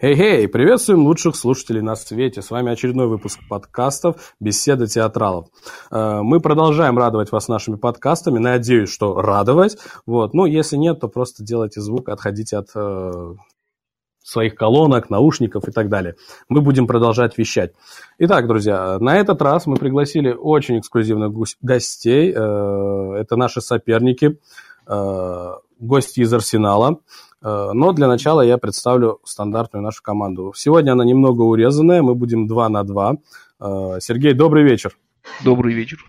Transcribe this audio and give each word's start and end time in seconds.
Хей-хей, 0.00 0.48
приветствуем 0.48 1.06
лучших 1.06 1.36
слушателей 1.36 1.80
на 1.80 1.94
свете. 1.94 2.42
С 2.42 2.50
вами 2.50 2.72
очередной 2.72 3.06
выпуск 3.06 3.38
подкастов 3.48 4.34
«Беседа 4.40 4.88
театралов». 4.88 5.46
Э, 5.92 6.20
мы 6.20 6.40
продолжаем 6.40 6.98
радовать 6.98 7.30
вас 7.30 7.46
нашими 7.46 7.76
подкастами. 7.76 8.40
Надеюсь, 8.40 8.92
что 8.92 9.20
радовать. 9.20 9.78
Вот. 10.04 10.34
Ну, 10.34 10.46
если 10.46 10.76
нет, 10.76 10.98
то 10.98 11.06
просто 11.06 11.44
делайте 11.44 11.80
звук, 11.80 12.08
отходите 12.08 12.56
от 12.56 12.70
э, 12.74 13.34
своих 14.24 14.56
колонок, 14.56 15.10
наушников 15.10 15.68
и 15.68 15.70
так 15.70 15.88
далее. 15.88 16.16
Мы 16.48 16.60
будем 16.60 16.88
продолжать 16.88 17.38
вещать. 17.38 17.72
Итак, 18.18 18.48
друзья, 18.48 18.98
на 18.98 19.16
этот 19.16 19.40
раз 19.42 19.66
мы 19.66 19.76
пригласили 19.76 20.32
очень 20.32 20.80
эксклюзивных 20.80 21.32
гостей. 21.62 22.32
Э, 22.34 23.12
это 23.20 23.36
наши 23.36 23.60
соперники, 23.60 24.38
гости 24.86 26.20
из 26.20 26.34
Арсенала. 26.34 26.98
Э, 27.44 27.70
но 27.74 27.92
для 27.92 28.08
начала 28.08 28.40
я 28.40 28.58
представлю 28.58 29.20
стандартную 29.24 29.82
нашу 29.82 30.02
команду. 30.02 30.52
Сегодня 30.56 30.92
она 30.92 31.04
немного 31.04 31.42
урезанная, 31.42 32.02
мы 32.02 32.14
будем 32.14 32.46
2 32.46 32.68
на 32.70 32.82
2. 32.84 33.16
Э, 33.60 33.98
Сергей, 34.00 34.32
добрый 34.32 34.64
вечер. 34.64 34.96
Добрый 35.44 35.74
вечер. 35.74 36.04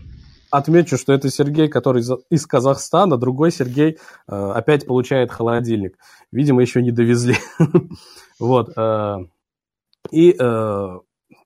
Отмечу, 0.50 0.96
что 0.96 1.12
это 1.12 1.28
Сергей, 1.28 1.68
который 1.68 2.02
из 2.30 2.46
Казахстана, 2.46 3.18
другой 3.18 3.50
Сергей 3.50 3.98
э, 4.28 4.52
опять 4.54 4.86
получает 4.86 5.30
холодильник. 5.30 5.98
Видимо, 6.32 6.62
еще 6.62 6.82
не 6.82 6.90
довезли. 6.90 7.36
Вот. 8.38 8.68
И 10.10 10.32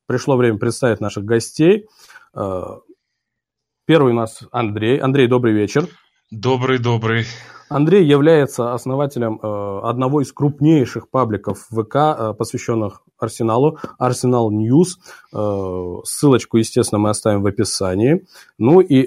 пришло 0.07 0.37
время 0.37 0.59
представить 0.59 1.01
наших 1.01 1.24
гостей. 1.24 1.87
Первый 2.34 4.12
у 4.12 4.12
нас 4.12 4.43
Андрей. 4.51 4.98
Андрей, 4.98 5.29
добрый 5.29 5.52
вечер. 5.52 5.87
Добрый-добрый. 6.32 7.27
Андрей 7.70 8.05
является 8.05 8.74
основателем 8.74 9.38
э, 9.41 9.80
одного 9.84 10.23
из 10.23 10.33
крупнейших 10.33 11.09
пабликов 11.09 11.69
ВК, 11.70 11.95
э, 11.95 12.34
посвященных 12.37 13.02
Арсеналу, 13.16 13.79
Arsenal 13.97 14.51
News. 14.51 14.98
Э, 15.33 15.96
ссылочку, 16.04 16.57
естественно, 16.57 16.98
мы 16.98 17.10
оставим 17.10 17.43
в 17.43 17.46
описании. 17.46 18.26
Ну 18.59 18.80
и 18.80 19.07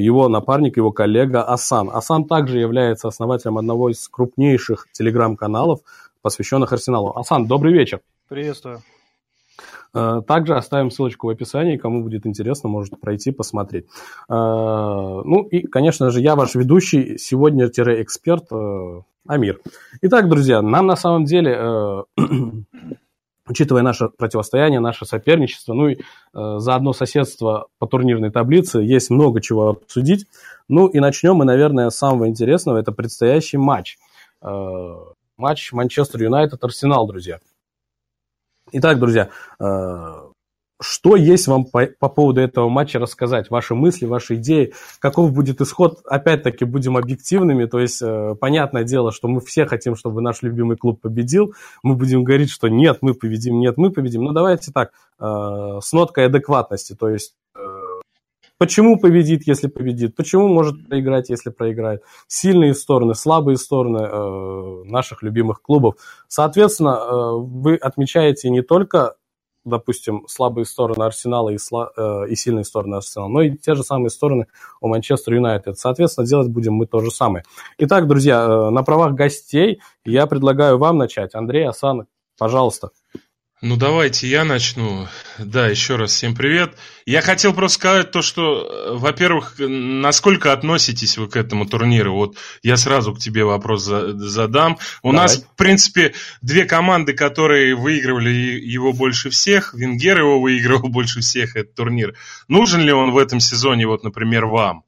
его 0.00 0.28
напарник, 0.28 0.76
его 0.76 0.92
коллега 0.92 1.42
Асан. 1.42 1.90
Асан 1.92 2.24
также 2.26 2.60
является 2.60 3.08
основателем 3.08 3.58
одного 3.58 3.90
из 3.90 4.08
крупнейших 4.08 4.86
телеграм-каналов, 4.92 5.80
посвященных 6.22 6.72
Арсеналу. 6.72 7.18
Асан, 7.18 7.46
добрый 7.48 7.72
вечер. 7.72 8.00
Приветствую. 8.28 8.80
Э, 9.94 10.22
также 10.26 10.56
оставим 10.56 10.90
ссылочку 10.90 11.28
в 11.28 11.30
описании, 11.30 11.76
кому 11.76 12.02
будет 12.02 12.26
интересно, 12.26 12.68
может 12.68 13.00
пройти, 13.00 13.30
посмотреть. 13.30 13.86
Э, 14.28 14.34
ну 14.34 15.46
и, 15.50 15.62
конечно 15.66 16.10
же, 16.10 16.20
я 16.20 16.34
ваш 16.34 16.54
ведущий, 16.56 17.16
сегодня-эксперт 17.16 18.46
э, 18.50 19.00
Амир. 19.26 19.60
Итак, 20.02 20.28
друзья, 20.28 20.62
нам 20.62 20.86
на 20.86 20.96
самом 20.96 21.24
деле, 21.24 22.04
учитывая 23.48 23.82
наше 23.82 24.08
противостояние, 24.08 24.80
наше 24.80 25.06
соперничество, 25.06 25.74
ну 25.74 25.88
и 25.88 25.98
заодно 26.32 26.92
соседство 26.92 27.68
по 27.78 27.86
турнирной 27.86 28.30
таблице, 28.30 28.80
есть 28.80 29.10
много 29.10 29.40
чего 29.40 29.68
обсудить. 29.68 30.26
Ну 30.68 30.88
и 30.88 30.98
начнем 30.98 31.36
мы, 31.36 31.44
наверное, 31.44 31.90
с 31.90 31.96
самого 31.96 32.28
интересного, 32.28 32.78
это 32.78 32.90
предстоящий 32.92 33.58
матч. 33.58 33.96
Матч 35.36 35.72
Манчестер 35.72 36.22
Юнайтед-Арсенал, 36.22 37.06
друзья. 37.06 37.38
Итак, 38.76 38.98
друзья, 38.98 39.28
э, 39.60 39.64
что 40.82 41.14
есть 41.14 41.46
вам 41.46 41.64
по, 41.64 41.86
по 41.86 42.08
поводу 42.08 42.40
этого 42.40 42.68
матча 42.68 42.98
рассказать? 42.98 43.48
Ваши 43.48 43.76
мысли, 43.76 44.04
ваши 44.04 44.34
идеи, 44.34 44.74
каков 44.98 45.32
будет 45.32 45.60
исход? 45.60 46.00
Опять-таки, 46.06 46.64
будем 46.64 46.96
объективными, 46.96 47.66
то 47.66 47.78
есть, 47.78 48.02
э, 48.02 48.34
понятное 48.40 48.82
дело, 48.82 49.12
что 49.12 49.28
мы 49.28 49.40
все 49.40 49.64
хотим, 49.66 49.94
чтобы 49.94 50.22
наш 50.22 50.42
любимый 50.42 50.76
клуб 50.76 51.00
победил, 51.00 51.54
мы 51.84 51.94
будем 51.94 52.24
говорить, 52.24 52.50
что 52.50 52.66
нет, 52.66 52.98
мы 53.00 53.14
победим, 53.14 53.60
нет, 53.60 53.76
мы 53.76 53.92
победим, 53.92 54.24
но 54.24 54.32
давайте 54.32 54.72
так, 54.72 54.90
э, 55.20 55.78
с 55.80 55.92
ноткой 55.92 56.26
адекватности, 56.26 56.96
то 56.96 57.08
есть, 57.08 57.36
Почему 58.56 58.98
победит, 58.98 59.46
если 59.46 59.66
победит? 59.66 60.14
Почему 60.14 60.46
может 60.46 60.88
проиграть, 60.88 61.28
если 61.28 61.50
проиграет? 61.50 62.02
Сильные 62.28 62.74
стороны, 62.74 63.14
слабые 63.14 63.56
стороны 63.56 63.98
э, 63.98 64.84
наших 64.84 65.22
любимых 65.22 65.60
клубов. 65.60 65.96
Соответственно, 66.28 66.98
э, 67.00 67.36
вы 67.36 67.74
отмечаете 67.74 68.50
не 68.50 68.62
только, 68.62 69.16
допустим, 69.64 70.24
слабые 70.28 70.66
стороны 70.66 71.02
Арсенала 71.02 71.50
и, 71.50 71.58
сла, 71.58 71.90
э, 71.96 72.28
и 72.28 72.36
сильные 72.36 72.64
стороны 72.64 72.94
Арсенала, 72.94 73.28
но 73.28 73.42
и 73.42 73.56
те 73.56 73.74
же 73.74 73.82
самые 73.82 74.10
стороны 74.10 74.46
у 74.80 74.86
Манчестер 74.86 75.34
Юнайтед. 75.34 75.76
Соответственно, 75.76 76.26
делать 76.26 76.48
будем 76.48 76.74
мы 76.74 76.86
то 76.86 77.00
же 77.00 77.10
самое. 77.10 77.44
Итак, 77.78 78.06
друзья, 78.06 78.44
э, 78.44 78.70
на 78.70 78.84
правах 78.84 79.14
гостей 79.14 79.80
я 80.04 80.28
предлагаю 80.28 80.78
вам 80.78 80.96
начать. 80.96 81.34
Андрей 81.34 81.66
Асан, 81.66 82.06
пожалуйста. 82.38 82.90
Ну, 83.66 83.78
давайте 83.78 84.28
я 84.28 84.44
начну. 84.44 85.08
Да, 85.38 85.68
еще 85.68 85.96
раз 85.96 86.12
всем 86.12 86.34
привет. 86.34 86.76
Я 87.06 87.22
хотел 87.22 87.54
просто 87.54 87.78
сказать 87.78 88.10
то, 88.10 88.20
что, 88.20 88.60
э, 88.60 88.94
во-первых, 88.94 89.54
насколько 89.58 90.52
относитесь 90.52 91.16
вы 91.16 91.28
к 91.28 91.36
этому 91.36 91.64
турниру? 91.64 92.12
Вот 92.12 92.36
я 92.62 92.76
сразу 92.76 93.14
к 93.14 93.18
тебе 93.18 93.42
вопрос 93.42 93.84
задам. 93.84 94.76
У 95.02 95.12
Давай. 95.12 95.22
нас, 95.22 95.38
в 95.38 95.56
принципе, 95.56 96.12
две 96.42 96.66
команды, 96.66 97.14
которые 97.14 97.74
выигрывали 97.74 98.28
его 98.28 98.92
больше 98.92 99.30
всех. 99.30 99.72
Венгер 99.72 100.18
его 100.18 100.42
выигрывал 100.42 100.88
больше 100.90 101.20
всех, 101.20 101.56
этот 101.56 101.74
турнир. 101.74 102.14
Нужен 102.48 102.82
ли 102.82 102.92
он 102.92 103.12
в 103.12 103.16
этом 103.16 103.40
сезоне, 103.40 103.86
вот, 103.86 104.04
например, 104.04 104.44
вам? 104.44 104.84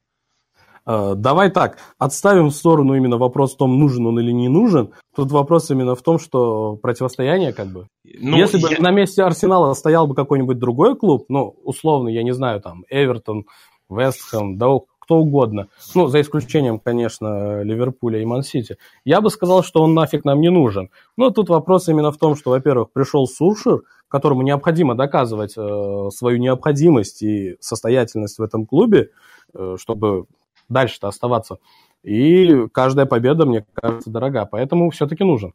Э, 0.87 1.15
давай 1.15 1.51
так, 1.51 1.79
отставим 1.97 2.47
в 2.47 2.53
сторону 2.53 2.95
именно 2.95 3.17
вопрос 3.17 3.53
в 3.53 3.57
том, 3.57 3.77
нужен 3.77 4.07
он 4.07 4.19
или 4.19 4.31
не 4.31 4.47
нужен. 4.47 4.93
Тут 5.13 5.31
вопрос 5.31 5.69
именно 5.69 5.95
в 5.95 6.01
том, 6.01 6.17
что 6.17 6.77
противостояние 6.77 7.51
как 7.51 7.67
бы. 7.67 7.87
Ну, 8.05 8.37
Если 8.37 8.57
я... 8.57 8.69
бы 8.69 8.81
на 8.81 8.91
месте 8.91 9.21
Арсенала 9.21 9.73
стоял 9.73 10.07
бы 10.07 10.15
какой-нибудь 10.15 10.57
другой 10.57 10.95
клуб, 10.95 11.25
ну, 11.27 11.55
условно, 11.63 12.07
я 12.07 12.23
не 12.23 12.33
знаю, 12.33 12.61
там, 12.61 12.85
Эвертон, 12.89 13.45
Вестхэм, 13.89 14.57
да 14.57 14.67
кто 14.99 15.19
угодно, 15.19 15.67
ну, 15.95 16.07
за 16.07 16.19
исключением, 16.19 16.79
конечно, 16.79 17.63
Ливерпуля 17.63 18.21
и 18.21 18.25
Ман-Сити, 18.25 18.75
я 19.05 19.21
бы 19.21 19.29
сказал, 19.29 19.63
что 19.63 19.81
он 19.81 19.93
нафиг 19.93 20.25
нам 20.25 20.41
не 20.41 20.49
нужен. 20.49 20.89
Но 21.15 21.29
тут 21.29 21.47
вопрос 21.47 21.87
именно 21.87 22.11
в 22.11 22.17
том, 22.17 22.35
что, 22.35 22.49
во-первых, 22.49 22.91
пришел 22.91 23.25
Сушер, 23.25 23.83
которому 24.09 24.41
необходимо 24.41 24.95
доказывать 24.95 25.53
э, 25.57 26.09
свою 26.13 26.39
необходимость 26.39 27.21
и 27.23 27.55
состоятельность 27.61 28.37
в 28.37 28.41
этом 28.41 28.65
клубе, 28.65 29.11
э, 29.53 29.77
чтобы 29.79 30.25
дальше-то 30.69 31.07
оставаться. 31.07 31.57
И 32.03 32.67
каждая 32.71 33.05
победа, 33.05 33.45
мне 33.45 33.65
кажется, 33.73 34.09
дорога, 34.09 34.45
поэтому 34.45 34.89
все-таки 34.91 35.23
нужен. 35.23 35.53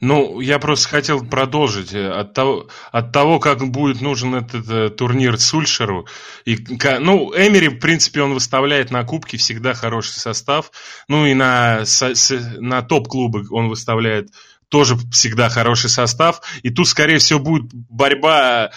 Ну, 0.00 0.40
я 0.40 0.58
просто 0.58 0.88
хотел 0.88 1.24
продолжить 1.24 1.94
от 1.94 2.34
того, 2.34 2.68
от 2.90 3.12
того 3.12 3.38
как 3.38 3.64
будет 3.70 4.00
нужен 4.00 4.34
этот 4.34 4.68
э, 4.68 4.90
турнир 4.90 5.38
Сульшеру. 5.38 6.06
И, 6.44 6.56
ну, 7.00 7.32
Эмери, 7.36 7.68
в 7.68 7.78
принципе, 7.78 8.22
он 8.22 8.34
выставляет 8.34 8.90
на 8.90 9.04
кубки 9.04 9.36
всегда 9.36 9.74
хороший 9.74 10.18
состав. 10.18 10.72
Ну 11.08 11.26
и 11.26 11.34
на, 11.34 11.84
на 12.58 12.82
топ-клубы 12.82 13.46
он 13.50 13.68
выставляет 13.68 14.30
тоже 14.68 14.96
всегда 15.12 15.48
хороший 15.48 15.90
состав. 15.90 16.40
И 16.62 16.70
тут, 16.70 16.88
скорее 16.88 17.18
всего, 17.18 17.40
будет 17.40 17.70
борьба 17.72 18.70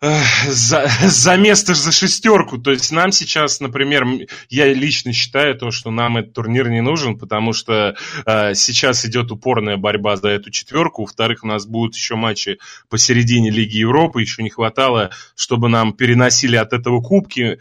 за, 0.00 0.86
за 1.02 1.36
место 1.36 1.74
за 1.74 1.92
шестерку. 1.92 2.58
То 2.58 2.70
есть 2.70 2.90
нам 2.92 3.12
сейчас, 3.12 3.60
например, 3.60 4.04
я 4.48 4.72
лично 4.72 5.12
считаю 5.12 5.54
то, 5.56 5.70
что 5.70 5.90
нам 5.90 6.16
этот 6.16 6.34
турнир 6.34 6.68
не 6.68 6.82
нужен, 6.82 7.18
потому 7.18 7.52
что 7.52 7.96
э, 8.26 8.54
сейчас 8.54 9.04
идет 9.04 9.30
упорная 9.30 9.76
борьба 9.76 10.16
за 10.16 10.28
эту 10.28 10.50
четверку. 10.50 11.02
Во-вторых, 11.02 11.44
у 11.44 11.46
нас 11.46 11.66
будут 11.66 11.94
еще 11.94 12.16
матчи 12.16 12.58
посередине 12.88 13.50
Лиги 13.50 13.78
Европы. 13.78 14.20
Еще 14.20 14.42
не 14.42 14.50
хватало, 14.50 15.10
чтобы 15.34 15.68
нам 15.68 15.92
переносили 15.92 16.56
от 16.56 16.72
этого 16.72 17.00
кубки 17.00 17.58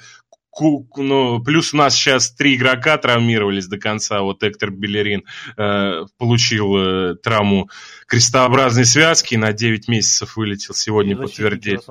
ну, 0.59 1.43
плюс 1.43 1.73
у 1.73 1.77
нас 1.77 1.95
сейчас 1.95 2.31
три 2.31 2.55
игрока 2.55 2.97
травмировались 2.97 3.67
до 3.67 3.77
конца. 3.77 4.21
Вот 4.21 4.43
Эктор 4.43 4.71
Белерин 4.71 5.23
э, 5.57 6.05
получил 6.17 6.75
э, 6.77 7.15
травму 7.15 7.69
крестообразной 8.07 8.85
связки, 8.85 9.35
на 9.35 9.53
9 9.53 9.87
месяцев 9.87 10.35
вылетел, 10.37 10.73
сегодня 10.73 11.15
подтвердить. 11.17 11.81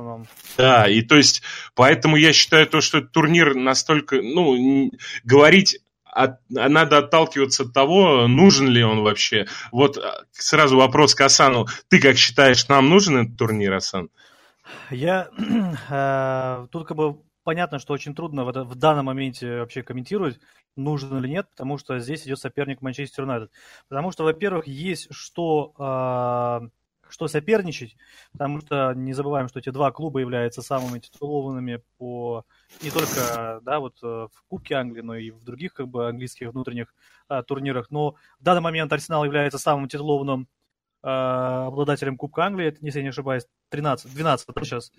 Да, 0.57 0.89
и 0.89 1.03
то 1.03 1.17
есть, 1.17 1.43
поэтому 1.75 2.17
я 2.17 2.33
считаю 2.33 2.67
то, 2.67 2.81
что 2.81 3.01
турнир 3.01 3.55
настолько, 3.55 4.23
ну, 4.23 4.91
говорить 5.25 5.79
от, 6.05 6.39
надо 6.51 6.99
отталкиваться 6.99 7.65
от 7.65 7.73
того, 7.73 8.29
нужен 8.29 8.69
ли 8.69 8.85
он 8.85 9.01
вообще. 9.01 9.47
Вот 9.73 9.97
а, 9.97 10.25
сразу 10.31 10.77
вопрос 10.77 11.15
к 11.15 11.23
Асану. 11.23 11.67
Ты 11.89 12.01
как 12.01 12.17
считаешь, 12.17 12.69
нам 12.69 12.91
нужен 12.91 13.17
этот 13.17 13.39
турнир, 13.39 13.73
Асан? 13.73 14.11
Я 14.91 15.29
э, 15.89 16.67
тут 16.71 16.87
как 16.87 16.97
бы 16.97 17.17
понятно, 17.45 17.79
что 17.79 17.93
очень 17.93 18.15
трудно 18.15 18.45
в, 18.45 18.53
в 18.53 18.75
данном 18.75 19.07
моменте 19.07 19.59
вообще 19.59 19.83
комментировать, 19.83 20.41
нужен 20.77 21.17
или 21.19 21.29
нет, 21.29 21.49
потому 21.51 21.79
что 21.79 21.99
здесь 21.99 22.27
идет 22.27 22.39
соперник 22.39 22.83
Манчестер 22.83 23.25
Юнайтед. 23.25 23.51
Потому 23.89 24.11
что, 24.13 24.25
во-первых, 24.25 24.67
есть 24.67 25.09
что, 25.11 25.73
э, 25.79 26.69
что 27.09 27.29
соперничать, 27.29 27.97
потому 28.33 28.61
что 28.61 28.93
не 28.95 29.13
забываем, 29.13 29.49
что 29.49 29.59
эти 29.59 29.71
два 29.71 29.91
клуба 29.93 30.21
являются 30.21 30.63
самыми 30.63 30.99
титулованными 30.99 31.83
по 31.99 32.45
не 32.83 32.91
только 32.91 33.61
да, 33.63 33.81
вот 33.81 33.99
э, 34.03 34.07
в 34.07 34.43
Кубке 34.49 34.75
Англии, 34.75 35.03
но 35.03 35.17
и 35.17 35.31
в 35.31 35.45
других 35.45 35.75
как 35.75 35.89
бы 35.89 36.09
английских 36.09 36.53
внутренних 36.53 36.95
э, 37.29 37.43
турнирах. 37.43 37.91
Но 37.91 38.13
в 38.41 38.43
данный 38.43 38.63
момент 38.63 38.93
Арсенал 38.93 39.25
является 39.25 39.59
самым 39.59 39.89
титулованным 39.89 40.49
обладателем 41.05 42.17
Кубка 42.17 42.45
Англии, 42.45 42.77
если 42.81 43.01
я 43.01 43.03
не 43.03 43.09
ошибаюсь, 43.09 43.49
13, 43.71 44.15
12 44.15 44.49
сейчас. 44.61 44.93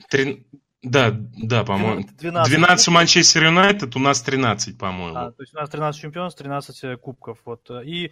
Да, 0.84 1.12
да, 1.12 1.64
по-моему. 1.64 2.06
12, 2.20 2.54
12 2.54 2.88
у 2.90 2.92
Манчестер 2.92 3.46
Юнайтед, 3.46 3.96
у 3.96 4.00
нас 4.00 4.22
13, 4.22 4.78
по-моему. 4.78 5.18
А, 5.18 5.32
то 5.32 5.42
есть 5.42 5.54
у 5.54 5.58
нас 5.58 5.70
13 5.70 6.02
чемпионств, 6.02 6.38
13 6.40 6.84
э, 6.84 6.98
кубков. 6.98 7.40
Вот. 7.46 7.70
И 7.86 8.12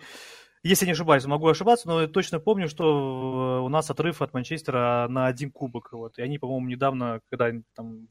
если 0.63 0.85
не 0.85 0.93
ошибаюсь, 0.93 1.25
могу 1.25 1.47
ошибаться, 1.47 1.87
но 1.87 2.01
я 2.01 2.07
точно 2.07 2.39
помню, 2.39 2.69
что 2.69 3.63
у 3.63 3.69
нас 3.69 3.89
отрыв 3.89 4.21
от 4.21 4.33
Манчестера 4.33 5.07
на 5.09 5.27
один 5.27 5.51
кубок. 5.51 5.91
Вот. 5.91 6.17
И 6.17 6.21
они, 6.21 6.37
по-моему, 6.39 6.67
недавно, 6.67 7.19
когда 7.29 7.51
там 7.75 8.07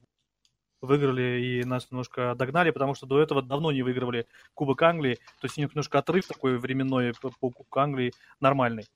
выиграли 0.81 1.41
и 1.41 1.65
нас 1.65 1.91
немножко 1.91 2.35
догнали, 2.35 2.71
потому 2.71 2.95
что 2.95 3.07
до 3.07 3.21
этого 3.21 3.43
давно 3.43 3.73
не 3.73 3.83
выигрывали 3.83 4.27
Кубок 4.55 4.83
Англии. 4.83 5.17
То 5.41 5.47
есть 5.47 5.59
у 5.59 5.61
них 5.61 5.71
немножко 5.71 5.99
отрыв 5.99 6.27
такой 6.27 6.59
временной 6.59 7.13
по, 7.21 7.31
Кубку 7.31 7.81
Англии 7.81 8.13
нормальный. 8.41 8.87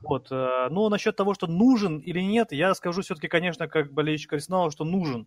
Вот. 0.00 0.28
Э, 0.30 0.68
но 0.70 0.88
насчет 0.88 1.16
того, 1.16 1.34
что 1.34 1.46
нужен 1.46 1.98
или 1.98 2.20
нет, 2.20 2.52
я 2.52 2.74
скажу 2.74 3.02
все-таки, 3.02 3.28
конечно, 3.28 3.68
как 3.68 3.92
болельщик 3.92 4.32
Арсенала, 4.32 4.70
что 4.70 4.84
нужен. 4.84 5.26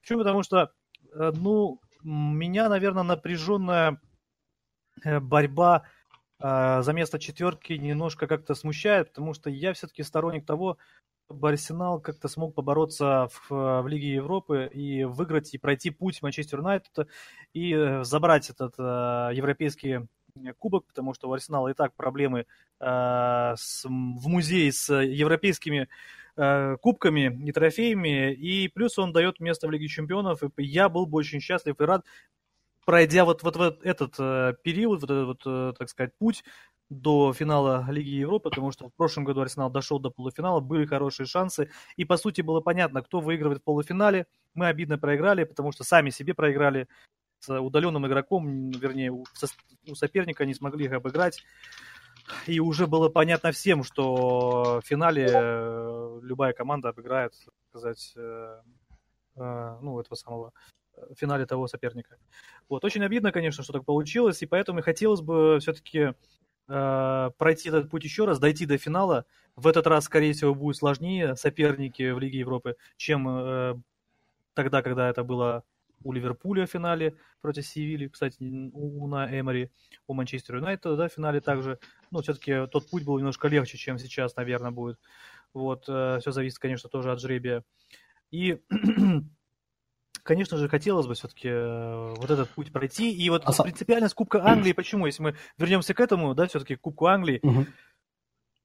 Почему? 0.00 0.20
Потому 0.20 0.42
что, 0.42 0.72
э, 1.12 1.32
ну, 1.34 1.80
меня, 2.02 2.68
наверное, 2.68 3.02
напряженная 3.02 4.00
э, 5.04 5.20
борьба 5.20 5.84
за 6.42 6.92
место 6.94 7.18
четверки 7.18 7.74
немножко 7.74 8.26
как-то 8.26 8.54
смущает, 8.54 9.10
потому 9.10 9.34
что 9.34 9.50
я 9.50 9.74
все-таки 9.74 10.02
сторонник 10.02 10.46
того, 10.46 10.78
чтобы 11.30 11.50
Арсенал 11.50 12.00
как-то 12.00 12.26
смог 12.26 12.56
побороться 12.56 13.28
в, 13.30 13.82
в 13.82 13.86
Лиге 13.86 14.14
Европы 14.14 14.68
и 14.74 15.04
выиграть 15.04 15.54
и 15.54 15.58
пройти 15.58 15.90
путь 15.90 16.22
Манчестер 16.22 16.58
Юнайтед 16.58 17.06
и 17.54 17.72
э, 17.72 18.02
забрать 18.02 18.50
этот 18.50 18.74
э, 18.76 19.30
европейский 19.32 20.08
кубок, 20.58 20.86
потому 20.86 21.14
что 21.14 21.28
у 21.28 21.32
Арсенала 21.32 21.68
и 21.68 21.74
так 21.74 21.94
проблемы 21.94 22.46
э, 22.80 23.54
с, 23.56 23.84
в 23.84 23.88
музее 24.28 24.72
с 24.72 24.92
европейскими 24.92 25.88
э, 26.36 26.76
кубками 26.82 27.40
и 27.46 27.52
трофеями, 27.52 28.34
и 28.34 28.66
плюс 28.66 28.98
он 28.98 29.12
дает 29.12 29.38
место 29.38 29.68
в 29.68 29.70
Лиге 29.70 29.86
Чемпионов, 29.86 30.42
и 30.42 30.64
я 30.64 30.88
был 30.88 31.06
бы 31.06 31.18
очень 31.18 31.38
счастлив 31.38 31.80
и 31.80 31.84
рад, 31.84 32.04
пройдя 32.84 33.24
вот, 33.24 33.44
вот, 33.44 33.54
вот 33.54 33.84
этот 33.84 34.16
э, 34.18 34.54
период, 34.64 35.02
вот 35.02 35.10
этот, 35.10 35.26
вот, 35.26 35.42
э, 35.46 35.72
так 35.78 35.88
сказать, 35.90 36.12
путь, 36.18 36.42
до 36.90 37.32
финала 37.32 37.86
Лиги 37.88 38.10
Европы, 38.10 38.50
потому 38.50 38.72
что 38.72 38.88
в 38.88 38.94
прошлом 38.94 39.24
году 39.24 39.40
Арсенал 39.40 39.70
дошел 39.70 40.00
до 40.00 40.10
полуфинала, 40.10 40.60
были 40.60 40.84
хорошие 40.84 41.26
шансы, 41.26 41.70
и 41.96 42.04
по 42.04 42.16
сути 42.16 42.42
было 42.42 42.60
понятно, 42.60 43.00
кто 43.00 43.20
выигрывает 43.20 43.60
в 43.60 43.64
полуфинале. 43.64 44.26
Мы 44.54 44.66
обидно 44.66 44.98
проиграли, 44.98 45.44
потому 45.44 45.70
что 45.70 45.84
сами 45.84 46.10
себе 46.10 46.34
проиграли 46.34 46.88
с 47.38 47.58
удаленным 47.58 48.06
игроком, 48.06 48.70
вернее, 48.70 49.12
у, 49.12 49.24
соперника 49.94 50.44
не 50.44 50.54
смогли 50.54 50.86
их 50.86 50.92
обыграть. 50.92 51.44
И 52.46 52.60
уже 52.60 52.86
было 52.86 53.08
понятно 53.08 53.52
всем, 53.52 53.82
что 53.82 54.80
в 54.82 54.86
финале 54.86 55.28
э, 55.32 56.20
любая 56.22 56.52
команда 56.52 56.90
обыграет, 56.90 57.34
сказать, 57.70 58.12
э, 58.16 58.60
э, 59.36 59.78
ну, 59.80 59.98
этого 60.00 60.14
самого 60.16 60.52
финале 61.16 61.46
того 61.46 61.66
соперника. 61.66 62.18
Вот, 62.68 62.84
очень 62.84 63.04
обидно, 63.04 63.32
конечно, 63.32 63.64
что 63.64 63.72
так 63.72 63.84
получилось, 63.84 64.42
и 64.42 64.46
поэтому 64.46 64.82
хотелось 64.82 65.22
бы 65.22 65.58
все-таки 65.60 66.14
э, 66.70 67.30
пройти 67.36 67.68
этот 67.68 67.90
путь 67.90 68.04
еще 68.04 68.24
раз, 68.24 68.38
дойти 68.38 68.64
до 68.64 68.78
финала. 68.78 69.26
В 69.56 69.66
этот 69.66 69.86
раз, 69.86 70.04
скорее 70.04 70.32
всего, 70.32 70.54
будет 70.54 70.76
сложнее 70.76 71.36
соперники 71.36 72.10
в 72.10 72.18
Лиге 72.18 72.38
Европы, 72.38 72.76
чем 72.96 73.28
э, 73.28 73.74
тогда, 74.54 74.82
когда 74.82 75.10
это 75.10 75.24
было 75.24 75.64
у 76.02 76.12
Ливерпуля 76.12 76.66
в 76.66 76.70
финале 76.70 77.16
против 77.42 77.66
Севили, 77.66 78.08
кстати, 78.08 78.36
у, 78.40 79.06
на 79.06 79.38
Эмори, 79.38 79.70
у 80.06 80.14
Манчестер 80.14 80.56
Юнайтед, 80.56 80.96
да, 80.96 81.08
в 81.08 81.12
финале 81.12 81.40
также. 81.40 81.78
Ну, 82.10 82.22
все-таки 82.22 82.66
тот 82.68 82.88
путь 82.88 83.04
был 83.04 83.18
немножко 83.18 83.48
легче, 83.48 83.76
чем 83.76 83.98
сейчас, 83.98 84.36
наверное, 84.36 84.70
будет. 84.70 84.98
Вот, 85.52 85.84
э, 85.88 86.18
все 86.20 86.30
зависит, 86.30 86.58
конечно, 86.58 86.88
тоже 86.88 87.12
от 87.12 87.20
жребия. 87.20 87.64
И 88.30 88.62
конечно 90.22 90.56
же, 90.56 90.68
хотелось 90.68 91.06
бы 91.06 91.14
все-таки 91.14 91.48
э, 91.48 92.14
вот 92.16 92.30
этот 92.30 92.48
путь 92.50 92.72
пройти. 92.72 93.12
И 93.12 93.30
вот 93.30 93.42
а 93.44 93.62
принципиальность 93.62 94.14
Кубка 94.14 94.44
Англии, 94.44 94.72
почему, 94.72 95.06
если 95.06 95.22
мы 95.22 95.36
вернемся 95.58 95.94
к 95.94 96.00
этому, 96.00 96.34
да, 96.34 96.46
все-таки 96.46 96.76
Кубку 96.76 97.06
Англии, 97.06 97.40
угу. 97.42 97.66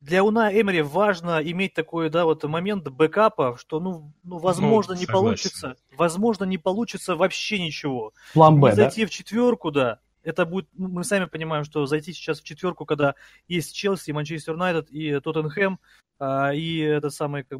для 0.01 0.23
Уна 0.23 0.49
Эмери 0.51 0.81
важно 0.81 1.41
иметь 1.41 1.73
такой, 1.73 2.09
да, 2.09 2.25
вот 2.25 2.43
момент 2.43 2.87
бэкапа, 2.87 3.57
что, 3.57 3.79
ну, 3.79 4.13
ну 4.23 4.37
возможно, 4.37 4.93
ну, 4.93 4.99
не 4.99 5.05
получится, 5.05 5.75
возможно, 5.97 6.43
не 6.43 6.57
получится 6.57 7.15
вообще 7.15 7.59
ничего. 7.59 8.13
План 8.33 8.59
Б, 8.59 8.73
Зайти 8.73 9.01
да? 9.01 9.07
в 9.07 9.11
четверку, 9.11 9.71
да, 9.71 9.99
это 10.25 10.45
будет, 10.45 10.67
ну, 10.73 10.89
мы 10.89 11.03
сами 11.03 11.25
понимаем, 11.25 11.63
что 11.63 11.85
зайти 11.85 12.11
сейчас 12.11 12.41
в 12.41 12.43
четверку, 12.43 12.85
когда 12.85 13.15
есть 13.47 13.75
Челси, 13.75 14.11
Манчестер 14.11 14.53
Юнайтед 14.53 14.89
и 14.89 15.19
Тоттенхэм, 15.19 15.79
а, 16.19 16.53
и 16.53 16.79
это 16.79 17.09
самый, 17.09 17.43
как 17.43 17.59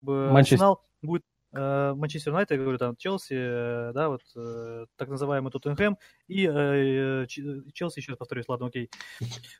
бы, 0.00 0.30
Манчестер. 0.30 0.56
Арсенал, 0.56 0.84
будет 1.02 1.22
Манчестер 1.50 2.32
Юнайтед, 2.32 2.58
я 2.58 2.62
говорю, 2.62 2.76
там 2.76 2.94
Челси, 2.96 3.34
э, 3.34 3.92
да, 3.94 4.10
вот 4.10 4.20
э, 4.36 4.84
так 4.96 5.08
называемый 5.08 5.50
Тоттенхэм 5.50 5.96
и 6.26 6.42
Челси, 7.72 7.98
еще 7.98 8.12
раз 8.12 8.18
повторюсь, 8.18 8.44
ладно, 8.48 8.66
окей. 8.66 8.90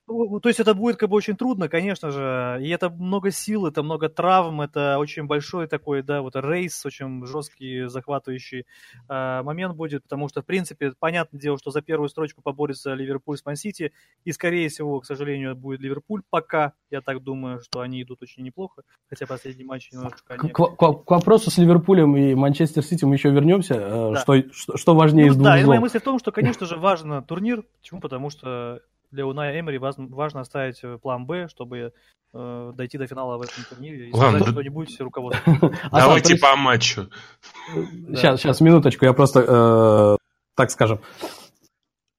Ну, 0.07 0.39
то 0.41 0.51
есть 0.51 0.61
это 0.61 0.75
будет 0.75 0.97
как 0.97 1.09
бы 1.09 1.17
очень 1.17 1.37
трудно, 1.37 1.69
конечно 1.71 2.11
же, 2.11 2.59
и 2.61 2.69
это 2.69 2.91
много 2.91 3.31
сил, 3.31 3.67
это 3.67 3.83
много 3.83 4.11
травм, 4.11 4.61
это 4.61 4.99
очень 4.99 5.25
большой 5.25 5.67
такой, 5.67 6.03
да, 6.03 6.21
вот 6.21 6.37
рейс, 6.37 6.85
очень 6.85 7.25
жесткий, 7.25 7.89
захватывающий 7.89 8.67
момент 9.09 9.75
будет, 9.75 10.03
потому 10.03 10.29
что, 10.29 10.43
в 10.43 10.45
принципе, 10.45 10.93
понятное 10.99 11.41
дело, 11.41 11.59
что 11.59 11.71
за 11.71 11.81
первую 11.81 12.11
строчку 12.11 12.43
поборется 12.43 12.93
Ливерпуль 12.93 13.39
с 13.39 13.45
Ман-Сити, 13.47 13.93
и, 14.25 14.33
скорее 14.33 14.69
всего, 14.69 15.01
к 15.01 15.07
сожалению, 15.07 15.57
будет 15.57 15.81
Ливерпуль 15.81 16.23
пока, 16.29 16.75
я 16.91 17.01
так 17.01 17.23
думаю, 17.23 17.61
что 17.63 17.81
они 17.81 18.03
идут 18.03 18.21
очень 18.23 18.43
неплохо, 18.43 18.83
хотя 19.09 19.27
последний 19.27 19.65
матч 19.65 19.91
немножко... 19.91 20.37
К, 20.37 20.49
к, 20.53 20.77
к 20.77 21.11
вопросу 21.11 21.51
с 21.51 21.57
Ливерпулем 21.57 21.78
Ливерпулем 21.79 22.17
и 22.17 22.35
Манчестер 22.35 22.83
Сити 22.83 23.05
мы 23.05 23.15
еще 23.15 23.31
вернемся. 23.31 23.75
Э, 23.75 24.13
да. 24.15 24.21
Что, 24.21 24.43
что, 24.53 24.77
что 24.77 24.95
важнее 24.95 25.27
ну, 25.27 25.33
из 25.33 25.37
двух 25.37 25.45
Да, 25.47 25.55
зон? 25.55 25.61
и 25.61 25.67
моя 25.67 25.81
мысль 25.81 25.99
в 25.99 26.03
том, 26.03 26.19
что, 26.19 26.33
конечно 26.33 26.67
же, 26.67 26.77
важен 26.77 27.23
турнир. 27.25 27.63
Почему? 27.81 28.01
Потому 28.01 28.31
что 28.31 28.81
для 29.11 29.27
Уная 29.27 29.59
Эмери 29.59 29.79
важно 29.79 30.41
оставить 30.41 30.79
э, 30.83 30.99
план 30.99 31.27
Б, 31.27 31.49
чтобы 31.49 31.93
э, 32.35 32.73
дойти 32.75 32.99
до 32.99 33.07
финала 33.07 33.39
в 33.39 33.43
этом 33.43 33.65
турнире 33.69 34.09
и 34.09 34.13
Ладно, 34.13 34.39
сказать 34.39 34.55
что-нибудь 34.55 35.01
руководству. 35.01 35.73
Давайте 35.93 36.37
по 36.37 36.57
матчу. 36.57 37.09
Сейчас, 38.09 38.41
сейчас, 38.41 38.61
минуточку. 38.61 39.05
Я 39.05 39.13
просто, 39.13 40.19
так 40.55 40.71
скажем, 40.71 41.01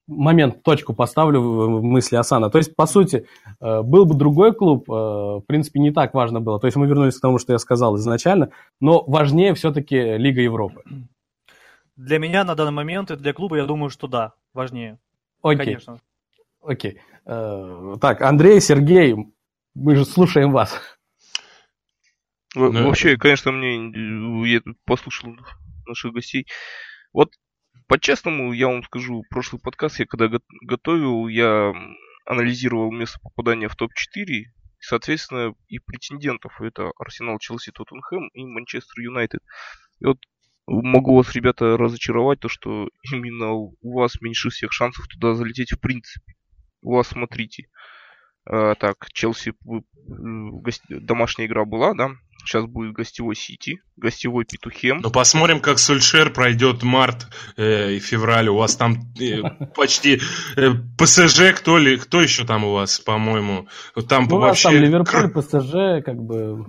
момент, 0.10 0.64
точку 0.64 0.94
поставлю 0.94 1.42
в 1.42 1.84
мысли 1.84 2.16
Асана. 2.16 2.50
То 2.50 2.58
есть, 2.58 2.76
по 2.76 2.86
сути, 2.86 3.26
э, 3.62 3.82
был 3.82 4.06
бы 4.06 4.16
другой 4.16 4.54
клуб, 4.54 4.90
э, 4.90 4.94
в 4.94 5.44
принципе, 5.48 5.80
не 5.80 5.92
так 5.92 6.14
важно 6.14 6.42
было. 6.42 6.60
То 6.60 6.68
есть 6.68 6.76
мы 6.78 6.88
вернулись 6.88 7.18
к 7.18 7.22
тому, 7.22 7.38
что 7.38 7.54
я 7.54 7.60
сказал 7.60 7.96
изначально, 7.98 8.50
но 8.82 9.04
важнее 9.06 9.54
все-таки 9.54 10.18
Лига 10.18 10.42
Европы. 10.42 10.84
Для 11.96 12.18
меня 12.18 12.44
на 12.44 12.56
данный 12.56 12.72
момент 12.72 13.12
и 13.12 13.16
для 13.16 13.34
клуба, 13.34 13.58
я 13.58 13.66
думаю, 13.66 13.90
что 13.90 14.08
да, 14.08 14.34
важнее. 14.54 14.98
Окей. 15.42 15.66
Конечно. 15.66 16.00
Окей. 16.62 17.00
Э, 17.26 17.96
так, 18.02 18.22
Андрей, 18.22 18.60
Сергей, 18.62 19.16
мы 19.76 19.96
же 19.96 20.06
слушаем 20.06 20.52
вас. 20.52 20.80
Вообще, 22.56 23.16
конечно, 23.16 23.52
мне 23.52 24.50
я 24.50 24.62
послушал 24.86 25.36
наших 25.86 26.14
гостей. 26.14 26.48
Вот 27.14 27.32
по-честному, 27.90 28.54
я 28.54 28.68
вам 28.68 28.84
скажу, 28.84 29.24
прошлый 29.32 29.60
подкаст 29.60 30.00
я 30.00 30.06
когда 30.06 30.30
готовил, 30.62 31.28
я 31.28 31.74
анализировал 32.26 32.92
место 32.92 33.20
попадания 33.20 33.68
в 33.68 33.76
топ-4, 33.76 34.26
и, 34.28 34.46
соответственно, 34.80 35.56
и 35.68 35.80
претендентов. 35.80 36.62
Это 36.62 36.92
Арсенал, 37.00 37.40
Челси, 37.40 37.72
Тоттенхэм 37.72 38.28
и 38.34 38.46
Манчестер 38.46 39.02
Юнайтед. 39.02 39.42
И 40.02 40.06
вот 40.06 40.20
могу 40.68 41.16
вас, 41.16 41.34
ребята, 41.34 41.78
разочаровать, 41.78 42.40
то, 42.40 42.48
что 42.48 42.90
именно 43.12 43.54
у 43.54 43.76
вас 43.82 44.22
меньше 44.22 44.52
всех 44.52 44.72
шансов 44.72 45.08
туда 45.08 45.34
залететь 45.34 45.72
в 45.72 45.80
принципе. 45.80 46.36
У 46.82 46.94
вас, 46.94 47.08
смотрите, 47.08 47.70
а, 48.46 48.76
так, 48.76 49.08
Челси, 49.12 49.54
домашняя 50.90 51.48
игра 51.48 51.66
была, 51.66 51.96
да? 51.96 52.12
Сейчас 52.46 52.66
будет 52.66 52.94
гостевой 52.94 53.36
Сити, 53.36 53.82
гостевой 53.98 54.46
Петухем. 54.46 55.00
Ну, 55.02 55.12
посмотрим, 55.12 55.60
как 55.60 55.78
Сульшер 55.78 56.32
пройдет 56.32 56.84
март 56.84 57.28
э, 57.58 57.94
и 57.94 58.00
февраль. 58.00 58.50
У 58.50 58.56
вас 58.56 58.76
там 58.76 58.98
э, 59.20 59.42
почти 59.76 60.20
э, 60.56 60.72
ПСЖ, 60.98 61.54
кто 61.56 61.78
ли, 61.78 61.98
кто 61.98 62.22
еще 62.22 62.46
там 62.46 62.64
у 62.64 62.74
вас, 62.74 63.00
по-моему? 63.00 63.68
Там 64.08 64.28
ну, 64.30 64.40
вообще... 64.40 64.70
У 64.70 64.72
вас 64.72 64.80
там 64.80 65.24
Ливерпуль, 65.24 65.42
ПСЖ, 65.42 66.04
как 66.04 66.18
бы... 66.18 66.66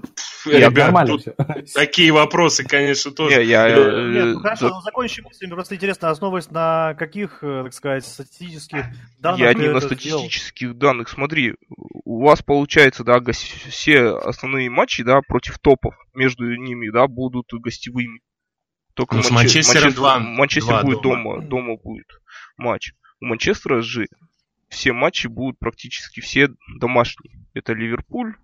Ребят, 0.47 1.07
тут 1.07 1.25
такие 1.75 2.13
вопросы, 2.13 2.65
конечно, 2.65 3.11
тоже. 3.11 3.37
Не, 3.37 3.45
я, 3.45 3.69
э, 3.69 4.11
Нет, 4.11 4.25
ну, 4.35 4.41
хорошо, 4.41 4.69
да. 4.71 4.81
закончим 4.81 5.25
мысль. 5.25 5.47
Мне 5.47 5.55
просто 5.55 5.75
интересно, 5.75 6.11
основываясь 6.11 6.51
на 6.51 6.95
каких, 6.95 7.43
э, 7.43 7.63
так 7.65 7.75
сказать, 7.75 8.05
статистических 8.05 8.87
данных 9.19 9.41
Я 9.41 9.55
не 9.55 9.69
на 9.69 9.81
статистических 9.81 10.69
сделал? 10.69 10.75
данных. 10.75 11.09
Смотри, 11.09 11.55
у 12.05 12.25
вас 12.25 12.43
получается, 12.43 13.05
да, 13.05 13.21
все 13.31 14.17
основные 14.17 14.71
матчи, 14.71 15.03
да, 15.03 15.21
против 15.21 15.59
топов 15.59 15.95
между 16.15 16.45
ними, 16.57 16.91
да, 16.91 17.07
будут 17.07 17.47
гостевыми. 17.53 18.21
Только 18.95 19.17
ну, 19.17 19.23
Манчестер, 19.31 19.83
Манчестер, 19.83 19.95
2, 19.95 20.19
Манчестер 20.19 20.75
2 20.75 20.83
будет 20.83 21.03
дома. 21.03 21.35
дома, 21.37 21.47
дома 21.47 21.77
будет 21.77 22.09
матч. 22.57 22.93
У 23.21 23.27
Манчестера 23.27 23.83
же 23.83 24.07
все 24.69 24.93
матчи 24.93 25.27
будут 25.27 25.59
практически 25.59 26.21
все 26.21 26.49
домашние. 26.79 27.47
Это 27.55 27.73
Ливерпуль, 27.73 28.35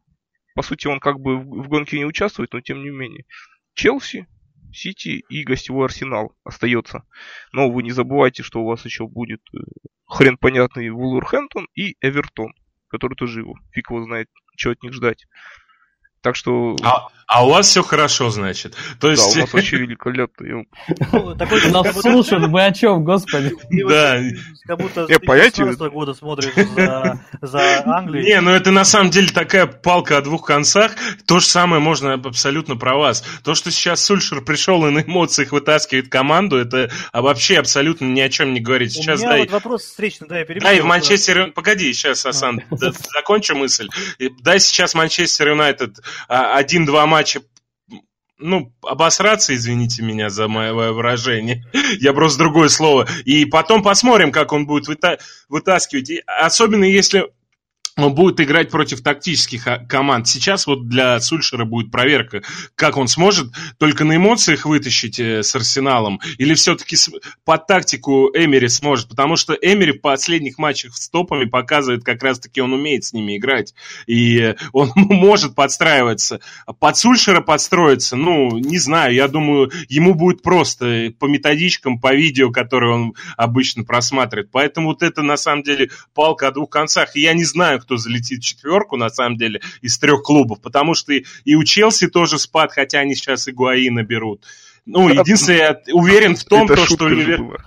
по 0.56 0.62
сути, 0.62 0.86
он 0.86 1.00
как 1.00 1.20
бы 1.20 1.36
в, 1.36 1.68
гонке 1.68 1.98
не 1.98 2.06
участвует, 2.06 2.54
но 2.54 2.62
тем 2.62 2.82
не 2.82 2.88
менее. 2.88 3.26
Челси, 3.74 4.26
Сити 4.72 5.22
и 5.28 5.44
гостевой 5.44 5.84
Арсенал 5.84 6.34
остается. 6.44 7.04
Но 7.52 7.70
вы 7.70 7.82
не 7.82 7.90
забывайте, 7.90 8.42
что 8.42 8.62
у 8.62 8.66
вас 8.66 8.82
еще 8.86 9.06
будет 9.06 9.42
э, 9.54 9.58
хрен 10.06 10.38
понятный 10.38 10.88
Вулверхэмптон 10.88 11.68
и 11.74 11.96
Эвертон, 12.00 12.54
который 12.88 13.16
тоже 13.16 13.40
его, 13.40 13.54
фиг 13.72 13.90
его 13.90 14.02
знает, 14.02 14.30
что 14.56 14.70
от 14.70 14.82
них 14.82 14.94
ждать. 14.94 15.26
Так 16.26 16.34
что... 16.34 16.74
А, 16.82 17.06
а 17.28 17.46
у 17.46 17.50
вас 17.50 17.68
все 17.68 17.84
хорошо, 17.84 18.30
значит. 18.30 18.74
То 18.98 19.10
есть... 19.10 19.22
Да, 19.22 19.40
у 19.40 19.42
нас 19.42 19.52
вообще 19.52 19.76
великолепно. 19.76 20.64
Ну, 21.12 21.34
нас 21.36 22.00
слушают, 22.00 22.50
вы 22.50 22.64
о 22.64 22.72
чем, 22.72 23.04
господи? 23.04 23.52
Да. 23.88 24.20
Как 24.66 24.78
будто 24.78 25.06
Я 25.08 25.20
понятия... 25.20 25.64
года 25.88 26.14
смотришь 26.14 26.52
за, 27.40 27.82
Англией. 27.84 28.26
Не, 28.26 28.40
ну 28.40 28.50
это 28.50 28.72
на 28.72 28.84
самом 28.84 29.10
деле 29.10 29.28
такая 29.28 29.66
палка 29.66 30.18
о 30.18 30.22
двух 30.22 30.44
концах. 30.44 30.92
То 31.26 31.38
же 31.38 31.46
самое 31.46 31.80
можно 31.80 32.14
абсолютно 32.14 32.74
про 32.76 32.96
вас. 32.96 33.22
То, 33.44 33.54
что 33.54 33.70
сейчас 33.70 34.04
Сульшер 34.04 34.40
пришел 34.40 34.84
и 34.86 34.90
на 34.90 35.00
эмоциях 35.00 35.52
вытаскивает 35.52 36.08
команду, 36.08 36.56
это 36.56 36.90
вообще 37.12 37.58
абсолютно 37.58 38.06
ни 38.06 38.20
о 38.20 38.28
чем 38.28 38.54
не 38.54 38.60
говорит. 38.60 38.92
Сейчас 38.92 39.20
У 39.20 39.22
меня 39.22 39.30
дай... 39.30 39.40
вот 39.42 39.50
вопрос 39.50 39.82
встречный, 39.82 40.26
да, 40.26 40.38
я 40.40 40.44
перебью. 40.44 40.62
Дай 40.62 40.80
в 40.80 40.84
Манчестер... 40.84 41.52
Погоди, 41.52 41.92
сейчас, 41.92 42.26
Асан, 42.26 42.62
закончу 42.70 43.54
мысль. 43.54 43.88
Дай 44.40 44.58
сейчас 44.58 44.94
Манчестер 44.94 45.50
Юнайтед 45.50 45.98
а, 45.98 46.02
один-два 46.28 47.06
матча 47.06 47.42
ну, 48.38 48.72
обосраться, 48.82 49.54
извините 49.54 50.02
меня 50.02 50.28
за 50.28 50.48
мое 50.48 50.72
выражение. 50.92 51.64
Я 52.00 52.12
просто 52.12 52.38
другое 52.38 52.68
слово. 52.68 53.08
И 53.24 53.44
потом 53.46 53.82
посмотрим, 53.82 54.30
как 54.30 54.52
он 54.52 54.66
будет 54.66 54.88
выта- 54.88 55.18
вытаскивать. 55.48 56.10
И 56.10 56.22
особенно 56.26 56.84
если 56.84 57.30
он 57.96 58.14
будет 58.14 58.40
играть 58.40 58.70
против 58.70 59.00
тактических 59.00 59.66
а, 59.66 59.78
команд. 59.78 60.28
Сейчас 60.28 60.66
вот 60.66 60.86
для 60.88 61.18
Сульшера 61.18 61.64
будет 61.64 61.90
проверка, 61.90 62.42
как 62.74 62.98
он 62.98 63.08
сможет 63.08 63.46
только 63.78 64.04
на 64.04 64.16
эмоциях 64.16 64.66
вытащить 64.66 65.18
э, 65.18 65.42
с 65.42 65.54
Арсеналом, 65.56 66.20
или 66.36 66.52
все-таки 66.54 66.96
под 67.44 67.66
тактику 67.66 68.30
Эмери 68.34 68.68
сможет, 68.68 69.08
потому 69.08 69.36
что 69.36 69.54
Эмери 69.54 69.92
в 69.92 70.02
последних 70.02 70.58
матчах 70.58 70.94
с 70.94 71.08
топами 71.08 71.46
показывает, 71.46 72.04
как 72.04 72.22
раз-таки 72.22 72.60
он 72.60 72.74
умеет 72.74 73.04
с 73.04 73.14
ними 73.14 73.38
играть, 73.38 73.74
и 74.06 74.54
он 74.72 74.92
может 74.94 75.54
подстраиваться. 75.54 76.40
Под 76.78 76.98
Сульшера 76.98 77.40
подстроиться, 77.40 78.16
ну, 78.16 78.58
не 78.58 78.78
знаю, 78.78 79.14
я 79.14 79.26
думаю, 79.26 79.70
ему 79.88 80.14
будет 80.14 80.42
просто 80.42 81.14
по 81.18 81.24
методичкам, 81.26 81.98
по 81.98 82.14
видео, 82.14 82.50
которые 82.50 82.92
он 82.92 83.14
обычно 83.38 83.84
просматривает. 83.84 84.50
Поэтому 84.50 84.88
вот 84.88 85.02
это, 85.02 85.22
на 85.22 85.38
самом 85.38 85.62
деле, 85.62 85.90
палка 86.14 86.48
о 86.48 86.52
двух 86.52 86.68
концах. 86.68 87.16
И 87.16 87.22
я 87.22 87.32
не 87.32 87.44
знаю, 87.44 87.80
кто 87.86 87.96
залетит 87.96 88.40
в 88.40 88.44
четверку, 88.44 88.96
на 88.96 89.08
самом 89.08 89.38
деле, 89.38 89.60
из 89.80 89.98
трех 89.98 90.22
клубов, 90.22 90.60
потому 90.60 90.94
что 90.94 91.12
и, 91.12 91.24
и 91.44 91.54
у 91.54 91.64
Челси 91.64 92.08
тоже 92.08 92.38
спад, 92.38 92.72
хотя 92.72 92.98
они 92.98 93.14
сейчас 93.14 93.48
и 93.48 93.52
Гуаина 93.52 94.02
берут. 94.02 94.44
Ну, 94.84 95.08
единственное, 95.08 95.58
я 95.86 95.94
уверен 95.94 96.36
в 96.36 96.44
том, 96.44 96.66
то, 96.66 96.76
что 96.76 97.08
Ливер... 97.08 97.64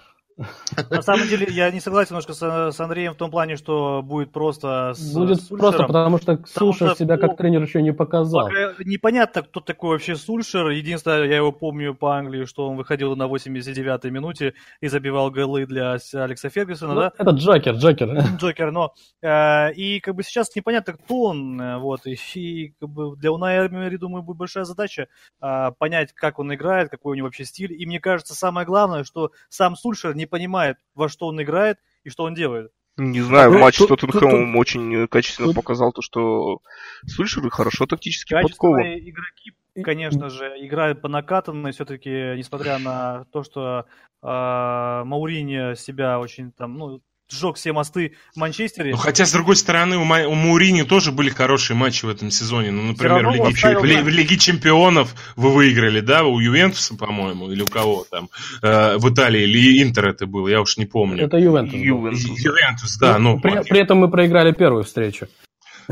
На 0.89 1.01
самом 1.01 1.27
деле, 1.27 1.47
я 1.49 1.71
не 1.71 1.79
согласен 1.79 2.11
немножко 2.11 2.33
с, 2.33 2.71
с 2.71 2.79
Андреем 2.79 3.13
в 3.13 3.17
том 3.17 3.31
плане, 3.31 3.57
что 3.57 4.01
будет 4.01 4.31
просто 4.31 4.93
с 4.95 5.13
Будет 5.13 5.41
Сульшером, 5.41 5.59
просто 5.59 5.83
потому, 5.83 6.17
что 6.17 6.39
Сульшер 6.45 6.95
себя 6.95 7.17
как 7.17 7.37
тренер 7.37 7.63
еще 7.63 7.81
не 7.81 7.91
показал. 7.91 8.47
Пока 8.47 8.73
непонятно, 8.83 9.41
кто 9.43 9.59
такой 9.59 9.91
вообще 9.91 10.15
Сульшер. 10.15 10.69
Единственное, 10.69 11.25
я 11.25 11.37
его 11.37 11.51
помню 11.51 11.93
по 11.93 12.15
Англии, 12.17 12.45
что 12.45 12.67
он 12.67 12.77
выходил 12.77 13.15
на 13.15 13.23
89-й 13.23 14.09
минуте 14.09 14.53
и 14.81 14.87
забивал 14.87 15.31
голы 15.31 15.65
для 15.65 15.97
Алекса 16.13 16.49
Фергюсона, 16.49 16.93
ну, 16.93 16.99
да? 17.01 17.11
Это 17.17 17.31
Джокер, 17.31 17.75
Джокер. 17.75 18.09
Джокер, 18.39 18.71
но... 18.71 18.93
Э, 19.21 19.71
и 19.73 19.99
как 19.99 20.15
бы 20.15 20.23
сейчас 20.23 20.55
непонятно, 20.55 20.93
кто 20.93 21.23
он. 21.23 21.61
э, 21.61 21.77
Вот, 21.79 22.05
и, 22.05 22.17
и 22.35 22.73
как 22.79 22.89
бы 22.89 23.15
для 23.17 23.31
Уная 23.31 23.67
Эмери, 23.67 23.97
думаю, 23.97 24.23
будет 24.23 24.37
большая 24.37 24.63
задача 24.63 25.07
э, 25.41 25.71
понять, 25.77 26.13
как 26.13 26.39
он 26.39 26.53
играет, 26.53 26.89
какой 26.89 27.13
у 27.13 27.15
него 27.15 27.27
вообще 27.27 27.45
стиль. 27.45 27.73
И 27.73 27.85
мне 27.85 27.99
кажется, 27.99 28.33
самое 28.33 28.65
главное, 28.65 29.03
что 29.03 29.31
сам 29.49 29.75
Сульшер 29.75 30.15
не 30.15 30.25
понимает, 30.29 30.77
во 30.95 31.09
что 31.09 31.27
он 31.27 31.41
играет 31.41 31.77
и 32.03 32.09
что 32.09 32.23
он 32.23 32.33
делает. 32.33 32.71
Не 32.97 33.21
знаю, 33.21 33.51
Ну, 33.51 33.59
матч 33.59 33.75
с 33.75 33.77
тут- 33.77 33.89
тут- 33.89 33.99
Тоттенхэмом 34.11 34.55
очень 34.57 35.07
качественно 35.07 35.47
тут- 35.49 35.55
показал 35.55 35.91
то, 35.93 36.01
что 36.01 36.59
Сульшер 37.07 37.49
хорошо 37.49 37.85
тактически 37.85 38.33
Качественные 38.33 38.95
подкован. 38.97 39.09
игроки, 39.09 39.53
конечно 39.83 40.29
же, 40.29 40.45
играют 40.65 41.01
по 41.01 41.07
накатанной, 41.07 41.71
все-таки, 41.71 42.09
несмотря 42.35 42.77
на 42.79 43.25
то, 43.31 43.43
что 43.43 43.85
э, 44.21 45.03
Мауриньо 45.05 45.75
себя 45.75 46.19
очень 46.19 46.51
там, 46.51 46.77
ну, 46.77 47.01
сжег 47.29 47.55
все 47.57 47.73
мосты 47.73 48.13
в 48.33 48.37
Манчестере. 48.37 48.91
Ну, 48.91 48.97
хотя, 48.97 49.25
с 49.25 49.31
другой 49.31 49.55
стороны, 49.55 49.97
у, 49.97 50.03
Ма- 50.03 50.27
у 50.27 50.33
Маурини 50.33 50.83
тоже 50.83 51.11
были 51.11 51.29
хорошие 51.29 51.77
матчи 51.77 52.05
в 52.05 52.09
этом 52.09 52.31
сезоне. 52.31 52.71
Ну, 52.71 52.81
например, 52.83 53.27
в 53.27 53.31
Лиге, 53.31 53.55
ставил 53.55 53.81
в 53.81 53.85
Ли- 53.85 54.01
в 54.01 54.07
Лиге 54.07 54.37
чемпионов 54.37 55.13
вы 55.35 55.51
выиграли, 55.51 55.99
да, 55.99 56.23
у 56.23 56.39
Ювентуса, 56.39 56.95
по-моему, 56.95 57.51
или 57.51 57.61
у 57.61 57.67
кого 57.67 58.05
там, 58.09 58.29
э, 58.61 58.97
в 58.97 59.13
Италии, 59.13 59.43
или 59.43 59.81
Интер 59.83 60.09
это 60.09 60.25
был, 60.25 60.47
я 60.47 60.61
уж 60.61 60.77
не 60.77 60.85
помню. 60.85 61.25
Это 61.25 61.37
Ювентус. 61.37 61.79
Ювентус. 61.79 62.39
Ювентус, 62.39 62.97
да, 62.97 63.17
ну, 63.19 63.39
при, 63.39 63.61
при 63.63 63.79
этом 63.79 63.99
мы 63.99 64.09
проиграли 64.09 64.51
первую 64.51 64.83
встречу. 64.83 65.27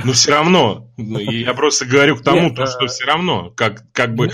но 0.04 0.14
все 0.14 0.32
равно, 0.32 0.90
ну, 0.98 1.20
я 1.20 1.54
просто 1.54 1.86
говорю 1.86 2.18
к 2.18 2.24
тому, 2.24 2.48
Нет, 2.48 2.56
то, 2.56 2.64
э, 2.64 2.68
что 2.68 2.88
все 2.88 3.06
равно, 3.06 3.52
как, 3.56 3.84
как 3.94 4.16
бы, 4.16 4.32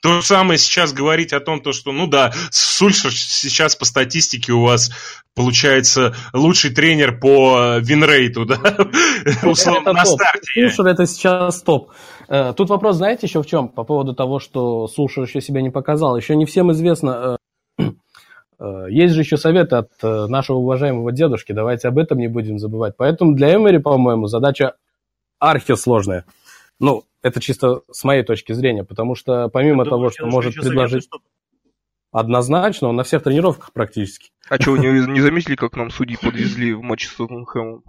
то 0.00 0.14
же 0.14 0.22
самое 0.22 0.58
сейчас 0.58 0.92
говорить 0.92 1.32
о 1.32 1.40
том, 1.40 1.60
то, 1.60 1.72
что, 1.72 1.92
ну 1.92 2.06
да, 2.06 2.32
Сульшер 2.50 3.12
сейчас 3.12 3.74
по 3.74 3.84
статистике 3.84 4.52
у 4.52 4.62
вас 4.62 4.90
получается 5.34 6.14
лучший 6.32 6.70
тренер 6.70 7.18
по 7.18 7.58
э, 7.58 7.80
win 7.80 8.01
rate 8.01 8.30
у, 8.30 8.44
да, 8.44 8.58
условно, 9.42 9.92
на 9.92 10.04
старте. 10.04 10.46
Сулшер 10.54 10.86
это 10.86 11.06
сейчас 11.06 11.62
топ. 11.62 11.90
Э, 12.28 12.52
Тут 12.56 12.70
вопрос, 12.70 12.96
знаете, 12.96 13.26
еще 13.26 13.42
в 13.42 13.46
чем? 13.46 13.68
По 13.68 13.82
поводу 13.82 14.14
того, 14.14 14.38
что 14.38 14.86
Сулшер 14.86 15.24
еще 15.24 15.40
себя 15.40 15.62
не 15.62 15.70
показал. 15.70 16.16
Еще 16.16 16.36
не 16.36 16.46
всем 16.46 16.70
известно, 16.70 17.38
э, 17.78 17.90
есть 18.90 19.14
же 19.14 19.20
еще 19.22 19.36
советы 19.36 19.76
от 19.76 19.90
нашего 20.02 20.58
уважаемого 20.58 21.10
дедушки, 21.10 21.52
давайте 21.52 21.88
об 21.88 21.98
этом 21.98 22.18
не 22.18 22.28
будем 22.28 22.58
забывать. 22.58 22.94
Поэтому 22.96 23.34
для 23.34 23.54
Эмери, 23.54 23.78
по-моему, 23.78 24.28
задача 24.28 24.74
архисложная. 25.40 26.24
Ну, 26.80 27.04
это 27.22 27.40
чисто 27.40 27.82
с 27.90 28.04
моей 28.04 28.22
точки 28.22 28.52
зрения, 28.52 28.84
потому 28.84 29.14
что 29.14 29.48
помимо 29.48 29.84
Я 29.84 29.90
того, 29.90 29.96
думаю, 29.96 30.10
что 30.12 30.26
может 30.26 30.54
предложить 30.54 31.08
однозначно, 32.12 32.88
он 32.88 32.96
на 32.96 33.02
всех 33.04 33.22
тренировках 33.22 33.72
практически. 33.72 34.30
А 34.48 34.60
что, 34.60 34.72
вы 34.72 34.78
не, 34.78 35.06
не 35.12 35.20
заметили, 35.20 35.56
как 35.56 35.76
нам 35.76 35.90
судьи 35.90 36.16
подвезли 36.20 36.72
в 36.72 36.82
матче 36.82 37.08
с 37.08 37.14
Тоттенхэмом? 37.14 37.82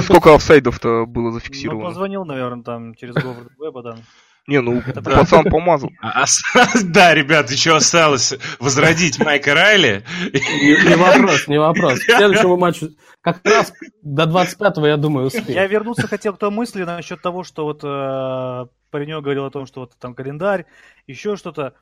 Сколько 0.00 0.34
офсайдов-то 0.34 1.04
было 1.06 1.26
Ну, 1.26 1.30
зафиксировано? 1.32 1.84
позвонил, 1.84 2.24
наверное, 2.24 2.64
там 2.64 2.94
через 2.94 3.14
Говард 3.14 3.50
Веба, 3.58 3.82
там. 3.82 3.98
Не, 4.46 4.60
ну, 4.60 4.78
Это 4.86 5.02
пацан 5.02 5.44
помазал. 5.44 5.90
А- 6.00 6.24
а- 6.24 6.66
Да, 6.84 7.14
ребят, 7.14 7.50
еще 7.50 7.76
осталось 7.76 8.34
возродить 8.58 9.18
Майка 9.18 9.54
Райли. 9.54 10.04
Не, 10.32 10.96
вопрос, 10.96 11.46
не 11.48 11.58
вопрос. 11.58 11.98
К 12.06 12.16
следующему 12.16 12.56
матчу 12.56 12.90
как 13.20 13.44
раз 13.44 13.72
до 14.02 14.24
25-го, 14.24 14.86
я 14.86 14.96
думаю, 14.96 15.30
Я 15.32 15.40
успеем. 15.40 15.70
вернуться 15.70 16.08
хотел 16.08 16.34
к 16.34 16.38
той 16.38 16.50
мысли 16.50 16.84
насчет 16.84 17.20
того, 17.20 17.44
что 17.44 17.64
вот 17.64 17.80
э, 17.84 18.66
паренек 18.90 19.22
говорил 19.22 19.44
о 19.44 19.50
том, 19.50 19.66
что 19.66 19.80
вот 19.80 19.92
там 19.98 20.14
календарь, 20.14 20.64
еще 21.06 21.36
что-то. 21.36 21.74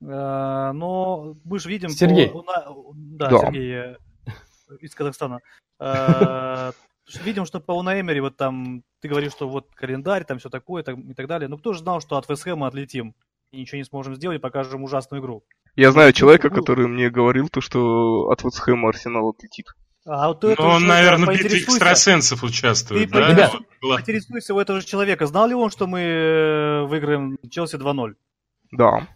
Э, 0.00 0.70
но 0.72 1.34
мы 1.44 1.58
же 1.58 1.68
видим... 1.68 1.88
Сергей. 1.90 2.32
Да. 2.94 3.30
Сергей 3.30 3.72
э, 3.74 3.96
из 4.80 4.94
Казахстана. 4.94 5.40
Видим, 7.22 7.46
что 7.46 7.60
по 7.60 7.72
Унаэмери 7.72 8.20
вот 8.20 8.36
там, 8.36 8.82
ты 9.00 9.08
говоришь, 9.08 9.32
что 9.32 9.48
вот 9.48 9.68
календарь, 9.74 10.24
там 10.24 10.38
все 10.38 10.48
такое 10.50 10.82
там, 10.82 11.00
и 11.10 11.14
так 11.14 11.28
далее. 11.28 11.48
Ну 11.48 11.56
кто 11.58 11.72
же 11.72 11.80
знал, 11.80 12.00
что 12.00 12.16
от 12.16 12.28
Вестхэма 12.28 12.66
отлетим 12.66 13.14
и 13.52 13.60
ничего 13.60 13.78
не 13.78 13.84
сможем 13.84 14.16
сделать, 14.16 14.40
покажем 14.42 14.82
ужасную 14.82 15.22
игру. 15.22 15.44
Я 15.76 15.92
знаю 15.92 16.12
человека, 16.12 16.48
Ну. 16.48 16.54
который 16.56 16.88
мне 16.88 17.10
говорил, 17.10 17.48
то, 17.48 17.60
что 17.60 18.28
от 18.30 18.42
Вестхэма 18.42 18.88
Арсенал 18.88 19.28
отлетит. 19.28 19.66
А 20.04 20.28
вот 20.28 20.42
Ну, 20.42 20.48
этого 20.50 20.66
он, 20.68 20.86
наверное, 20.86 21.26
в 21.26 21.38
битве 21.38 21.58
экстрасенсов 21.60 22.42
участвует, 22.42 23.10
Ты, 23.10 23.14
да? 23.14 23.30
ребят, 23.30 23.52
Вот 23.82 23.96
Поинтересуйся 23.96 24.54
у 24.54 24.58
этого 24.58 24.80
же 24.80 24.86
человека. 24.86 25.26
Знал 25.26 25.48
ли 25.48 25.54
он, 25.54 25.70
что 25.70 25.86
мы 25.86 26.00
э, 26.00 26.82
выиграем 26.86 27.38
Челси 27.50 27.76
2-0? 27.76 28.14
Да. 28.72 29.06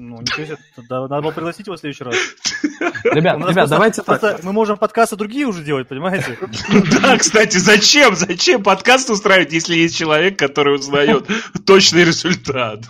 Ну, 0.00 0.20
ничего 0.20 0.46
себе, 0.46 0.56
надо 0.88 1.20
было 1.20 1.32
пригласить 1.32 1.66
его 1.66 1.74
в 1.76 1.80
следующий 1.80 2.04
раз. 2.04 2.14
Ребят, 3.02 3.36
ребят, 3.36 3.54
просто- 3.54 3.68
давайте 3.68 4.02
так. 4.02 4.44
Мы 4.44 4.52
можем 4.52 4.76
подкасты 4.76 5.16
другие 5.16 5.44
уже 5.44 5.64
делать, 5.64 5.88
понимаете? 5.88 6.38
Да, 7.02 7.16
кстати, 7.18 7.56
зачем? 7.56 8.14
Зачем 8.14 8.62
подкаст 8.62 9.10
устраивать, 9.10 9.52
если 9.52 9.74
есть 9.74 9.96
человек, 9.96 10.38
который 10.38 10.76
узнает 10.76 11.26
точный 11.66 12.04
результат? 12.04 12.84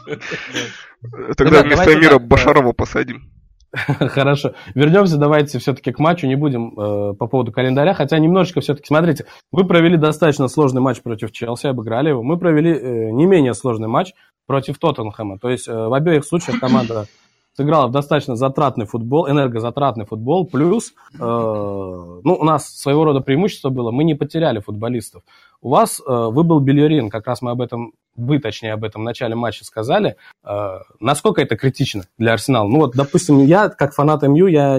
Тогда 1.39 1.63
вместо 1.63 1.97
Мира 1.97 2.19
Башарова 2.19 2.73
посадим. 2.73 3.31
Хорошо. 3.73 4.55
Вернемся 4.75 5.17
давайте 5.17 5.59
все-таки 5.59 5.93
к 5.93 5.99
матчу. 5.99 6.27
Не 6.27 6.37
будем 6.37 6.73
э, 6.79 7.15
по 7.15 7.27
поводу 7.27 7.53
календаря, 7.53 7.93
хотя 7.95 8.19
немножечко 8.19 8.61
все-таки, 8.61 8.87
смотрите, 8.87 9.27
вы 9.53 9.67
провели 9.67 9.97
достаточно 9.97 10.49
сложный 10.49 10.81
матч 10.81 11.03
против 11.03 11.33
Челси, 11.33 11.67
обыграли 11.69 12.11
его. 12.11 12.23
Мы 12.23 12.39
провели 12.39 12.73
э, 12.73 13.11
не 13.11 13.27
менее 13.27 13.53
сложный 13.55 13.89
матч 13.89 14.13
против 14.49 14.79
Тоттенхэма. 14.79 15.39
То 15.39 15.51
есть 15.51 15.69
э, 15.69 15.73
в 15.73 15.93
обеих 15.93 16.25
случаях 16.25 16.59
команда 16.59 17.07
сыграла 17.59 17.89
в 17.89 17.91
достаточно 17.91 18.35
затратный 18.35 18.87
футбол, 18.87 19.29
энергозатратный 19.29 20.07
футбол, 20.07 20.47
плюс, 20.47 20.95
э, 21.15 21.19
ну, 21.19 22.21
у 22.25 22.45
нас 22.45 22.69
своего 22.69 23.05
рода 23.05 23.21
преимущество 23.21 23.69
было, 23.69 23.91
мы 23.91 24.05
не 24.05 24.15
потеряли 24.15 24.61
футболистов. 24.61 25.23
У 25.61 25.71
вас 25.71 26.01
э, 26.01 26.05
выбыл 26.07 26.61
Белерин, 26.61 27.11
как 27.11 27.27
раз 27.27 27.43
мы 27.43 27.51
об 27.51 27.61
этом, 27.61 27.93
вы 28.17 28.39
точнее 28.39 28.73
об 28.73 28.85
этом 28.85 29.03
в 29.03 29.05
начале 29.05 29.35
матча 29.35 29.65
сказали. 29.65 30.17
Э, 30.45 30.79
насколько 31.01 31.43
это 31.43 31.57
критично 31.57 32.05
для 32.17 32.33
Арсенала? 32.33 32.69
Ну 32.69 32.79
вот, 32.79 32.95
допустим, 32.95 33.45
я, 33.45 33.69
как 33.69 33.93
фанат 33.93 34.23
МЮ, 34.23 34.47
я 34.47 34.79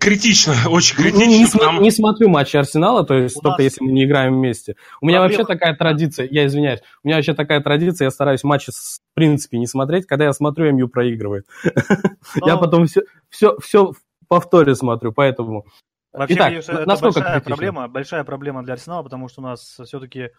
Критично, 0.00 0.54
очень 0.68 0.96
критично. 0.96 1.26
Не, 1.26 1.38
не, 1.38 1.46
потому... 1.46 1.80
не 1.80 1.90
смотрю 1.90 2.28
матчи 2.28 2.56
Арсенала, 2.56 3.04
то 3.04 3.14
есть 3.14 3.36
у 3.36 3.40
только 3.40 3.62
нас... 3.62 3.72
если 3.72 3.84
мы 3.84 3.92
не 3.92 4.04
играем 4.04 4.34
вместе. 4.34 4.74
У 5.00 5.06
меня 5.06 5.20
вообще 5.20 5.44
такая 5.44 5.74
традиция, 5.76 6.28
я 6.30 6.46
извиняюсь, 6.46 6.80
у 7.02 7.08
меня 7.08 7.16
вообще 7.16 7.34
такая 7.34 7.60
традиция, 7.60 8.06
я 8.06 8.10
стараюсь 8.10 8.42
матчи 8.42 8.72
в 8.72 9.14
принципе 9.14 9.58
не 9.58 9.66
смотреть, 9.66 10.06
когда 10.06 10.24
я 10.24 10.32
смотрю, 10.32 10.72
МЮ 10.72 10.88
проигрывает. 10.88 11.46
Я 12.44 12.56
потом 12.56 12.86
все, 12.86 13.02
все, 13.30 13.56
все 13.62 13.92
в 13.92 13.98
повторе 14.28 14.74
смотрю, 14.74 15.12
поэтому... 15.12 15.64
Вообще, 16.12 16.34
Итак, 16.34 16.52
это 16.52 16.86
насколько 16.86 17.20
большая 17.20 17.40
проблема, 17.40 17.88
большая 17.88 18.24
проблема 18.24 18.62
для 18.62 18.74
Арсенала, 18.74 19.02
потому 19.02 19.28
что 19.28 19.40
у 19.42 19.44
нас 19.44 19.78
все-таки 19.84 20.30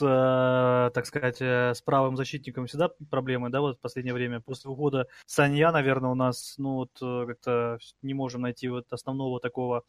э, 0.00 0.90
так 0.94 1.06
сказать, 1.06 1.40
э, 1.40 1.74
с 1.74 1.82
правым 1.82 2.16
защитником 2.16 2.66
всегда 2.66 2.90
проблемы, 3.10 3.50
да, 3.50 3.60
вот 3.60 3.78
в 3.78 3.80
последнее 3.80 4.14
время. 4.14 4.40
После 4.40 4.70
ухода 4.70 5.06
Санья, 5.26 5.70
наверное, 5.72 6.10
у 6.10 6.14
нас, 6.14 6.54
ну, 6.58 6.74
вот 6.74 6.90
э, 7.00 7.26
как-то 7.26 7.78
не 8.02 8.14
можем 8.14 8.42
найти 8.42 8.68
вот 8.68 8.86
основного 8.90 9.40
такого 9.40 9.84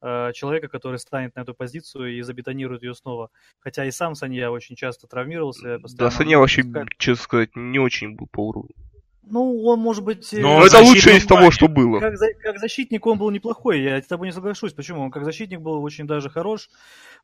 человека, 0.00 0.68
который 0.68 1.00
станет 1.00 1.34
на 1.34 1.40
эту 1.40 1.54
позицию 1.54 2.16
и 2.16 2.22
забетонирует 2.22 2.84
ее 2.84 2.94
снова. 2.94 3.30
Хотя 3.58 3.84
и 3.84 3.90
сам 3.90 4.14
Санья 4.14 4.48
очень 4.48 4.76
часто 4.76 5.08
травмировался. 5.08 5.80
Да, 5.96 6.12
Санья 6.12 6.38
вообще, 6.38 6.62
честно 6.98 7.24
сказать, 7.24 7.56
не 7.56 7.80
очень 7.80 8.14
был 8.14 8.28
по 8.28 8.46
уровню. 8.46 8.76
Ну, 9.30 9.64
он 9.64 9.80
может 9.80 10.04
быть... 10.04 10.32
Но 10.32 10.64
это 10.64 10.80
лучшее 10.80 11.18
из 11.18 11.26
того, 11.26 11.50
что 11.50 11.68
было. 11.68 12.00
Как, 12.00 12.14
как 12.42 12.58
защитник 12.58 13.06
он 13.06 13.18
был 13.18 13.30
неплохой, 13.30 13.80
я 13.80 14.00
с 14.00 14.06
тобой 14.06 14.28
не 14.28 14.32
соглашусь. 14.32 14.72
Почему? 14.72 15.02
Он 15.02 15.10
как 15.10 15.24
защитник 15.24 15.60
был 15.60 15.82
очень 15.82 16.06
даже 16.06 16.30
хорош. 16.30 16.68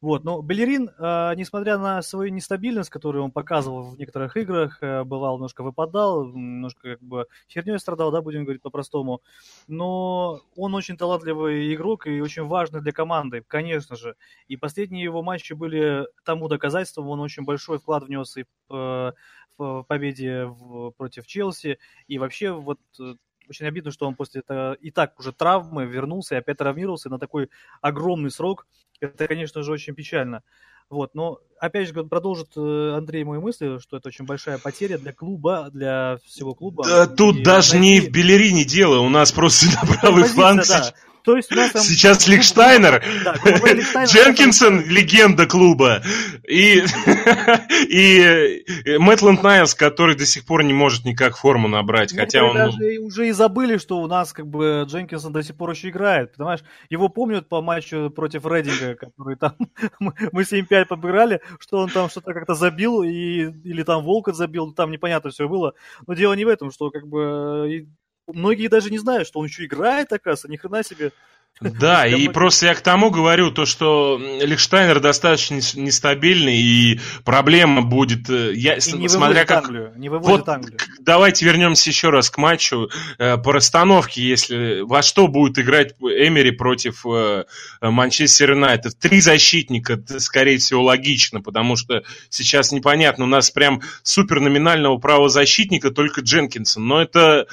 Вот. 0.00 0.24
Но 0.24 0.42
Балерин, 0.42 0.90
э, 0.98 1.34
несмотря 1.36 1.78
на 1.78 2.02
свою 2.02 2.32
нестабильность, 2.32 2.90
которую 2.90 3.24
он 3.24 3.30
показывал 3.30 3.90
в 3.90 3.98
некоторых 3.98 4.36
играх, 4.36 4.78
э, 4.82 5.04
бывал 5.04 5.36
немножко 5.36 5.62
выпадал, 5.62 6.26
немножко 6.26 6.92
как 6.92 7.02
бы 7.02 7.26
херней 7.48 7.78
страдал, 7.78 8.10
да, 8.10 8.20
будем 8.20 8.44
говорить 8.44 8.62
по-простому. 8.62 9.22
Но 9.66 10.40
он 10.56 10.74
очень 10.74 10.96
талантливый 10.96 11.74
игрок 11.74 12.06
и 12.06 12.20
очень 12.20 12.44
важный 12.44 12.80
для 12.80 12.92
команды, 12.92 13.42
конечно 13.46 13.96
же. 13.96 14.16
И 14.48 14.56
последние 14.56 15.04
его 15.04 15.22
матчи 15.22 15.52
были 15.52 16.06
тому 16.24 16.48
доказательством, 16.48 17.08
он 17.08 17.20
очень 17.20 17.44
большой 17.44 17.78
вклад 17.78 18.04
внес 18.04 18.36
и 18.36 18.44
э, 18.70 19.12
в 19.56 19.84
победе 19.88 20.44
в, 20.44 20.90
против 20.92 21.26
Челси. 21.26 21.78
И 22.08 22.18
вообще 22.18 22.52
вот 22.52 22.78
э, 23.00 23.14
очень 23.48 23.66
обидно, 23.66 23.90
что 23.90 24.06
он 24.06 24.14
после 24.14 24.40
этого 24.40 24.74
и 24.74 24.90
так 24.90 25.18
уже 25.18 25.32
травмы 25.32 25.86
вернулся 25.86 26.34
и 26.34 26.38
опять 26.38 26.58
травмировался 26.58 27.10
на 27.10 27.18
такой 27.18 27.50
огромный 27.80 28.30
срок. 28.30 28.66
Это, 29.00 29.26
конечно 29.26 29.62
же, 29.62 29.72
очень 29.72 29.94
печально. 29.94 30.42
Вот, 30.90 31.14
но 31.14 31.40
опять 31.58 31.88
же 31.88 32.04
продолжит 32.04 32.50
э, 32.56 32.94
Андрей 32.94 33.24
мои 33.24 33.38
мысли, 33.38 33.78
что 33.78 33.96
это 33.96 34.08
очень 34.08 34.26
большая 34.26 34.58
потеря 34.58 34.98
для 34.98 35.12
клуба, 35.12 35.70
для 35.72 36.18
всего 36.24 36.54
клуба. 36.54 36.84
Да, 36.84 37.06
тут 37.06 37.42
даже 37.42 37.76
найти... 37.78 37.86
не 37.86 38.00
в 38.00 38.10
Белерине 38.10 38.64
дело, 38.64 39.00
у 39.00 39.08
нас 39.08 39.32
просто 39.32 39.66
на 39.82 39.94
правый 39.94 40.24
фланг 40.24 40.66
да. 40.68 40.92
То 41.24 41.36
есть 41.36 41.50
нас. 41.50 41.72
Сейчас 41.72 42.28
Лихштайнер, 42.28 43.02
да, 43.24 44.04
Дженкинсон, 44.04 44.84
легенда 44.86 45.46
клуба, 45.46 46.02
и, 46.46 46.84
и 47.88 48.98
Мэтланд 48.98 49.42
Найлс, 49.42 49.74
который 49.74 50.16
до 50.16 50.26
сих 50.26 50.44
пор 50.44 50.62
не 50.64 50.74
может 50.74 51.06
никак 51.06 51.38
форму 51.38 51.66
набрать, 51.66 52.14
хотя 52.14 52.44
он... 52.44 52.54
даже 52.54 52.76
уже 53.00 53.28
и 53.28 53.32
забыли, 53.32 53.78
что 53.78 54.02
у 54.02 54.06
нас 54.06 54.34
как 54.34 54.46
бы 54.46 54.84
Дженкинсон 54.86 55.32
до 55.32 55.42
сих 55.42 55.56
пор 55.56 55.70
еще 55.70 55.88
играет, 55.88 56.36
понимаешь? 56.36 56.62
Его 56.90 57.08
помнят 57.08 57.48
по 57.48 57.62
матчу 57.62 58.10
против 58.10 58.44
Рединга, 58.44 58.94
который 58.94 59.36
там... 59.36 59.56
Мы 59.98 60.42
7-5 60.42 60.84
побирали, 60.84 61.40
что 61.58 61.78
он 61.78 61.88
там 61.88 62.10
что-то 62.10 62.34
как-то 62.34 62.54
забил, 62.54 63.02
и, 63.02 63.50
или 63.64 63.82
там 63.82 64.04
Волкот 64.04 64.36
забил, 64.36 64.72
там 64.72 64.90
непонятно 64.90 65.30
все 65.30 65.48
было. 65.48 65.72
Но 66.06 66.12
дело 66.12 66.34
не 66.34 66.44
в 66.44 66.48
этом, 66.48 66.70
что 66.70 66.90
как 66.90 67.06
бы 67.06 67.88
многие 68.26 68.68
даже 68.68 68.90
не 68.90 68.98
знают, 68.98 69.28
что 69.28 69.40
он 69.40 69.46
еще 69.46 69.64
играет, 69.64 70.12
оказывается, 70.12 70.48
ни 70.48 70.56
хрена 70.56 70.82
себе. 70.82 71.12
Да, 71.60 72.04
и 72.06 72.28
просто 72.28 72.66
я 72.66 72.74
к 72.74 72.80
тому 72.80 73.10
говорю, 73.10 73.52
то, 73.52 73.64
что 73.64 74.20
Лихштайнер 74.20 74.98
достаточно 74.98 75.54
нестабильный, 75.54 76.56
и 76.56 77.00
проблема 77.24 77.82
будет, 77.82 78.28
э, 78.28 78.52
я, 78.54 78.74
и 78.74 78.92
не 78.94 79.08
смотря 79.08 79.44
как... 79.44 79.64
Англию, 79.64 79.92
не 79.96 80.08
вот, 80.08 80.48
Англию. 80.48 80.78
Давайте 80.98 81.44
вернемся 81.44 81.90
еще 81.90 82.10
раз 82.10 82.28
к 82.28 82.38
матчу. 82.38 82.90
Э, 83.18 83.36
по 83.38 83.52
расстановке, 83.52 84.20
если 84.20 84.80
во 84.80 85.02
что 85.02 85.28
будет 85.28 85.58
играть 85.58 85.94
Эмери 86.00 86.50
против 86.50 87.06
э, 87.06 87.44
Манчестер 87.80 88.50
Юнайтед. 88.50 88.98
Три 88.98 89.20
защитника, 89.20 90.02
скорее 90.18 90.58
всего, 90.58 90.82
логично, 90.82 91.40
потому 91.40 91.76
что 91.76 92.02
сейчас 92.30 92.72
непонятно, 92.72 93.24
у 93.24 93.28
нас 93.28 93.50
прям 93.50 93.80
супер 94.02 94.40
номинального 94.40 94.98
правозащитника 94.98 95.92
только 95.92 96.20
Дженкинсон, 96.20 96.84
но 96.84 97.00
это 97.00 97.46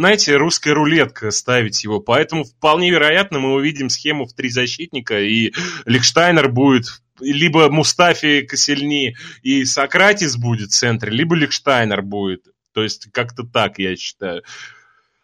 знаете, 0.00 0.36
русская 0.36 0.74
рулетка 0.74 1.30
ставить 1.30 1.82
его. 1.84 2.00
Поэтому 2.00 2.44
вполне 2.44 2.90
вероятно 2.90 3.38
мы 3.38 3.54
увидим 3.54 3.88
схему 3.88 4.26
в 4.26 4.34
три 4.34 4.50
защитника, 4.50 5.20
и 5.20 5.52
Лихштайнер 5.86 6.48
будет 6.48 6.86
либо 7.20 7.70
Мустафи 7.70 8.42
Косельни 8.42 9.16
и 9.42 9.64
Сократис 9.64 10.36
будет 10.36 10.70
в 10.70 10.74
центре, 10.74 11.12
либо 11.12 11.34
Лихштайнер 11.36 12.02
будет. 12.02 12.46
То 12.72 12.82
есть 12.82 13.08
как-то 13.12 13.44
так, 13.44 13.78
я 13.78 13.96
считаю. 13.96 14.42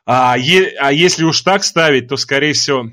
А, 0.06 0.36
е- 0.38 0.74
а 0.78 0.92
если 0.92 1.24
уж 1.24 1.40
так 1.42 1.64
ставить, 1.64 2.08
то, 2.08 2.16
скорее 2.16 2.52
всего, 2.52 2.90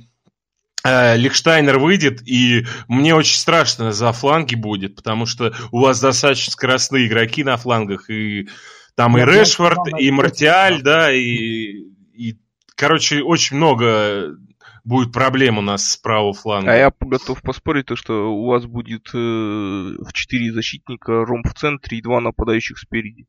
э, 0.83 1.17
Лихштайнер 1.17 1.77
выйдет, 1.79 2.27
и 2.27 2.65
мне 2.87 3.15
очень 3.15 3.37
страшно 3.37 3.91
за 3.91 4.11
фланги 4.11 4.55
будет, 4.55 4.95
потому 4.95 5.25
что 5.25 5.55
у 5.71 5.79
вас 5.79 5.99
достаточно 5.99 6.51
скоростные 6.51 7.07
игроки 7.07 7.43
на 7.43 7.57
флангах, 7.57 8.09
и 8.09 8.49
там 8.97 9.15
и 9.15 9.21
Решфорд, 9.21 9.99
и 9.99 10.09
Мартиаль, 10.09 10.81
да, 10.81 11.13
и, 11.13 11.83
и, 12.13 12.35
короче, 12.75 13.21
очень 13.21 13.57
много 13.57 14.35
будет 14.83 15.13
проблем 15.13 15.59
у 15.59 15.61
нас 15.61 15.91
с 15.91 15.97
правого 15.97 16.33
фланга. 16.33 16.71
А 16.71 16.75
я 16.75 16.91
готов 16.99 17.43
поспорить, 17.43 17.85
то, 17.85 17.95
что 17.95 18.33
у 18.33 18.47
вас 18.47 18.65
будет 18.65 19.09
э, 19.13 19.17
в 19.17 20.11
4 20.11 20.51
защитника 20.51 21.25
ромб 21.25 21.47
в 21.47 21.53
центре 21.53 21.99
и 21.99 22.01
два 22.01 22.19
нападающих 22.21 22.79
спереди. 22.79 23.27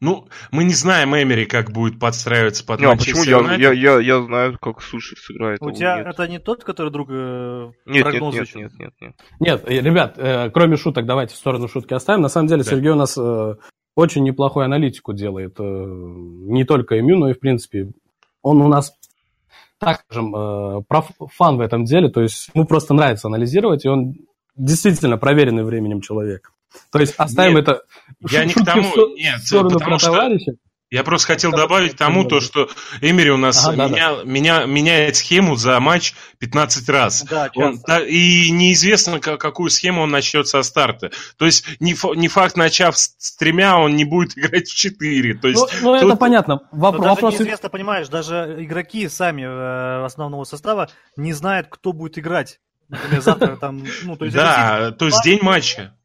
Ну, 0.00 0.28
мы 0.50 0.64
не 0.64 0.74
знаем 0.74 1.16
Эмери, 1.16 1.46
как 1.46 1.70
будет 1.70 1.98
подстраиваться 1.98 2.66
под 2.66 2.80
не, 2.80 2.86
а 2.86 2.96
почему? 2.96 3.24
Я, 3.24 3.54
я, 3.54 3.72
я, 3.72 3.98
я 3.98 4.22
знаю, 4.22 4.58
как 4.60 4.82
Суши 4.82 5.16
сыграет. 5.16 5.60
У 5.62 5.70
тебя 5.70 5.98
нет. 5.98 6.06
это 6.06 6.28
не 6.28 6.38
тот, 6.38 6.64
который 6.64 6.92
друг 6.92 7.08
э, 7.10 7.70
нет, 7.86 8.06
нет, 8.06 8.22
нет, 8.22 8.54
нет, 8.54 8.72
нет, 8.78 8.92
нет. 9.00 9.14
Нет, 9.40 9.64
э, 9.66 9.80
ребят, 9.80 10.14
э, 10.18 10.50
кроме 10.50 10.76
шуток, 10.76 11.06
давайте 11.06 11.34
в 11.34 11.38
сторону 11.38 11.66
шутки 11.68 11.94
оставим. 11.94 12.20
На 12.20 12.28
самом 12.28 12.48
деле, 12.48 12.62
да. 12.62 12.70
Сергей 12.70 12.90
у 12.90 12.96
нас 12.96 13.16
э, 13.16 13.54
очень 13.98 14.22
неплохую 14.22 14.64
аналитику 14.64 15.12
делает. 15.12 15.56
Э, 15.58 15.62
не 15.64 16.64
только 16.64 17.00
ИМЮ, 17.00 17.16
но 17.16 17.30
и, 17.30 17.32
в 17.32 17.40
принципе, 17.40 17.90
он 18.42 18.62
у 18.62 18.68
нас, 18.68 18.92
так 19.78 20.04
скажем, 20.04 20.34
э, 20.36 20.82
фан 21.34 21.56
в 21.56 21.60
этом 21.60 21.84
деле. 21.84 22.08
То 22.08 22.22
есть 22.22 22.48
ему 22.54 22.64
просто 22.64 22.94
нравится 22.94 23.26
анализировать, 23.26 23.84
и 23.84 23.88
он 23.88 24.14
действительно 24.54 25.18
проверенный 25.18 25.64
временем 25.64 26.00
человек. 26.00 26.52
То 26.92 27.00
есть 27.00 27.14
оставим 27.16 27.56
нет, 27.56 27.62
это 27.68 27.82
я 28.30 28.44
не 28.44 28.52
к 28.52 28.64
тому, 28.64 28.92
нет, 29.16 29.40
про 29.80 29.98
что... 29.98 30.28
Я 30.90 31.04
просто 31.04 31.26
хотел 31.26 31.52
добавить 31.52 31.94
к 31.94 31.98
тому, 31.98 32.24
то, 32.24 32.40
что 32.40 32.68
Эмери 33.02 33.30
у 33.30 33.36
нас 33.36 33.66
ага, 33.66 33.88
меня, 33.88 34.08
да, 34.10 34.16
да. 34.16 34.24
Меня, 34.24 34.64
меняет 34.64 35.16
схему 35.16 35.54
за 35.54 35.78
матч 35.80 36.14
15 36.38 36.88
раз. 36.88 37.24
Да, 37.24 37.50
он, 37.56 37.78
да, 37.86 38.00
и 38.00 38.50
неизвестно, 38.50 39.20
какую 39.20 39.68
схему 39.68 40.02
он 40.02 40.10
начнет 40.10 40.48
со 40.48 40.62
старта. 40.62 41.10
То 41.36 41.44
есть 41.44 41.66
не, 41.78 41.94
не 42.16 42.28
факт, 42.28 42.56
начав 42.56 42.96
с 42.96 43.36
тремя, 43.36 43.78
он 43.78 43.96
не 43.96 44.04
будет 44.04 44.32
играть 44.38 44.66
в 44.68 44.74
четыре. 44.74 45.34
То 45.34 45.48
есть, 45.48 45.60
ну, 45.82 45.92
ну 45.92 46.00
тут... 46.00 46.10
это 46.10 46.16
понятно. 46.16 46.62
Воп- 46.72 46.96
даже 46.96 47.08
вопрос... 47.08 47.34
неизвестно, 47.34 47.68
понимаешь, 47.68 48.08
даже 48.08 48.56
игроки 48.58 49.08
сами 49.10 49.42
э, 49.42 50.04
основного 50.06 50.44
состава 50.44 50.88
не 51.16 51.34
знают, 51.34 51.66
кто 51.68 51.92
будет 51.92 52.18
играть. 52.18 52.60
Например, 52.88 53.20
завтра 53.20 53.56
там... 53.56 53.84
Ну, 54.04 54.16
то 54.16 54.24
есть 54.24 54.34
да, 54.34 54.92
то 54.92 55.04
есть 55.04 55.22
день 55.22 55.40
матча. 55.42 55.97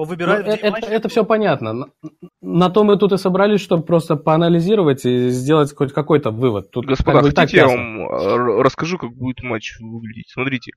Он 0.00 0.08
выбирает 0.08 0.46
ну, 0.46 0.52
это, 0.54 0.86
это 0.86 1.08
все 1.10 1.26
понятно. 1.26 1.74
На, 1.74 1.86
на 2.40 2.70
то 2.70 2.84
мы 2.84 2.96
тут 2.96 3.12
и 3.12 3.18
собрались, 3.18 3.60
чтобы 3.60 3.84
просто 3.84 4.16
поанализировать 4.16 5.04
и 5.04 5.28
сделать 5.28 5.76
хоть 5.76 5.92
какой-то 5.92 6.30
вывод. 6.30 6.70
Тут 6.70 6.86
Господа, 6.86 7.20
как 7.20 7.36
хотите, 7.36 7.58
я 7.58 7.66
вам 7.66 8.08
э, 8.08 8.62
расскажу, 8.62 8.96
как 8.96 9.10
будет 9.12 9.42
матч 9.42 9.76
выглядеть. 9.78 10.30
Смотрите, 10.30 10.72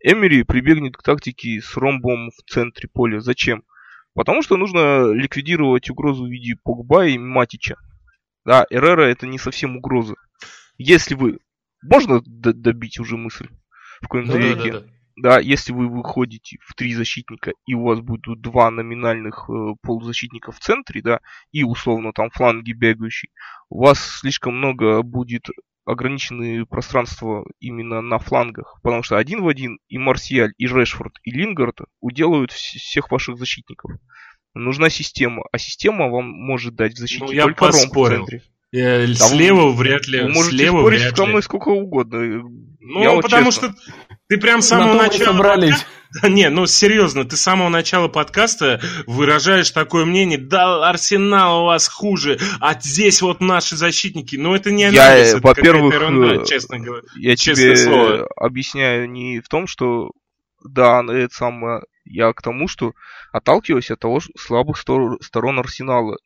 Эмери 0.00 0.44
прибегнет 0.44 0.96
к 0.96 1.02
тактике 1.02 1.60
с 1.60 1.76
ромбом 1.76 2.30
в 2.30 2.48
центре 2.48 2.88
поля. 2.88 3.18
Зачем? 3.18 3.64
Потому 4.14 4.42
что 4.42 4.56
нужно 4.56 5.10
ликвидировать 5.10 5.90
угрозу 5.90 6.26
в 6.26 6.30
виде 6.30 6.54
Погба 6.62 7.04
и 7.06 7.18
Матича. 7.18 7.74
Да, 8.44 8.64
Эрера 8.70 9.02
это 9.02 9.26
не 9.26 9.38
совсем 9.38 9.76
угроза. 9.76 10.14
Если 10.76 11.16
вы... 11.16 11.40
Можно 11.82 12.20
добить 12.24 13.00
уже 13.00 13.16
мысль 13.16 13.48
в 14.00 14.02
каком-то 14.02 14.34
да, 14.34 14.38
веке? 14.38 14.72
Да, 14.72 14.78
да, 14.78 14.86
да. 14.86 14.92
Да, 15.22 15.38
если 15.38 15.72
вы 15.72 15.88
выходите 15.88 16.58
в 16.60 16.74
три 16.74 16.94
защитника, 16.94 17.52
и 17.66 17.74
у 17.74 17.84
вас 17.84 18.00
будут 18.00 18.40
два 18.40 18.70
номинальных 18.70 19.48
э, 19.48 19.74
полузащитника 19.82 20.52
в 20.52 20.60
центре, 20.60 21.02
да, 21.02 21.20
и 21.52 21.64
условно 21.64 22.12
там 22.12 22.30
фланги 22.30 22.72
бегающие, 22.72 23.30
у 23.68 23.82
вас 23.82 23.98
слишком 24.20 24.56
много 24.56 25.02
будет 25.02 25.46
ограниченное 25.84 26.64
пространство 26.66 27.46
именно 27.60 28.00
на 28.00 28.18
флангах, 28.18 28.78
потому 28.82 29.02
что 29.02 29.16
один 29.16 29.42
в 29.42 29.48
один 29.48 29.78
и 29.88 29.98
Марсиаль, 29.98 30.52
и 30.58 30.66
Решфорд, 30.66 31.14
и 31.22 31.30
Лингард 31.30 31.80
уделают 32.00 32.52
всех 32.52 33.10
ваших 33.10 33.38
защитников. 33.38 33.92
Нужна 34.54 34.90
система, 34.90 35.44
а 35.50 35.58
система 35.58 36.08
вам 36.08 36.26
может 36.26 36.74
дать 36.74 36.94
в 36.94 36.98
защите 36.98 37.24
ну, 37.24 37.32
я 37.32 37.44
только 37.44 37.68
ромб 37.68 37.96
в 37.96 38.08
центре. 38.08 38.42
Э, 38.72 39.06
слева 39.14 39.72
вряд 39.72 40.06
ли. 40.08 40.20
Вы 40.20 40.28
можете 40.28 40.56
слева 40.56 40.80
спорить 40.80 41.16
со 41.16 41.24
мной 41.24 41.42
сколько 41.42 41.68
угодно. 41.68 42.42
Ну, 42.88 43.02
я 43.02 43.20
потому 43.20 43.46
вот 43.46 43.54
что 43.54 43.74
ты 44.28 44.38
прям 44.38 44.62
с 44.62 44.68
самого 44.68 44.94
начала... 44.94 45.26
собрались. 45.26 45.86
Не, 46.22 46.48
ну 46.48 46.66
серьезно, 46.66 47.26
ты 47.26 47.36
с 47.36 47.42
самого 47.42 47.68
начала 47.68 48.08
подкаста 48.08 48.80
выражаешь 49.06 49.70
такое 49.70 50.06
мнение, 50.06 50.38
да, 50.38 50.88
Арсенал 50.88 51.62
у 51.62 51.66
вас 51.66 51.86
хуже, 51.86 52.38
а 52.60 52.72
здесь 52.80 53.20
вот 53.20 53.40
наши 53.40 53.76
защитники. 53.76 54.36
Ну 54.36 54.54
это 54.54 54.70
не 54.70 54.84
анализ, 54.84 55.34
я, 55.34 55.38
во-первых, 55.38 55.92
ерунда, 55.92 56.44
честно 56.46 56.78
говоря. 56.78 57.02
Я 57.16 57.36
тебе 57.36 57.76
слово. 57.76 58.26
объясняю 58.36 59.10
не 59.10 59.40
в 59.40 59.48
том, 59.48 59.66
что 59.66 60.12
да, 60.64 61.02
это 61.06 61.34
самое, 61.34 61.82
я 62.06 62.32
к 62.32 62.40
тому, 62.40 62.68
что 62.68 62.92
отталкиваюсь 63.32 63.90
от 63.90 64.00
того 64.00 64.20
слабых 64.38 64.78
сторон 64.78 65.58
Арсенала. 65.58 66.16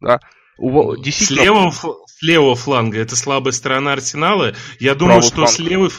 Да, 0.00 0.20
у, 0.58 0.96
действительно... 0.96 1.40
с, 1.40 1.44
левого, 1.44 2.06
с 2.06 2.22
левого 2.22 2.54
фланга 2.56 2.98
это 2.98 3.16
слабая 3.16 3.52
сторона 3.52 3.92
Арсенала. 3.92 4.54
Я 4.78 4.94
думаю, 4.94 5.20
Правый 5.20 5.28
что 5.28 5.36
фланг. 5.36 5.50
с 5.50 5.58
левой 5.58 5.90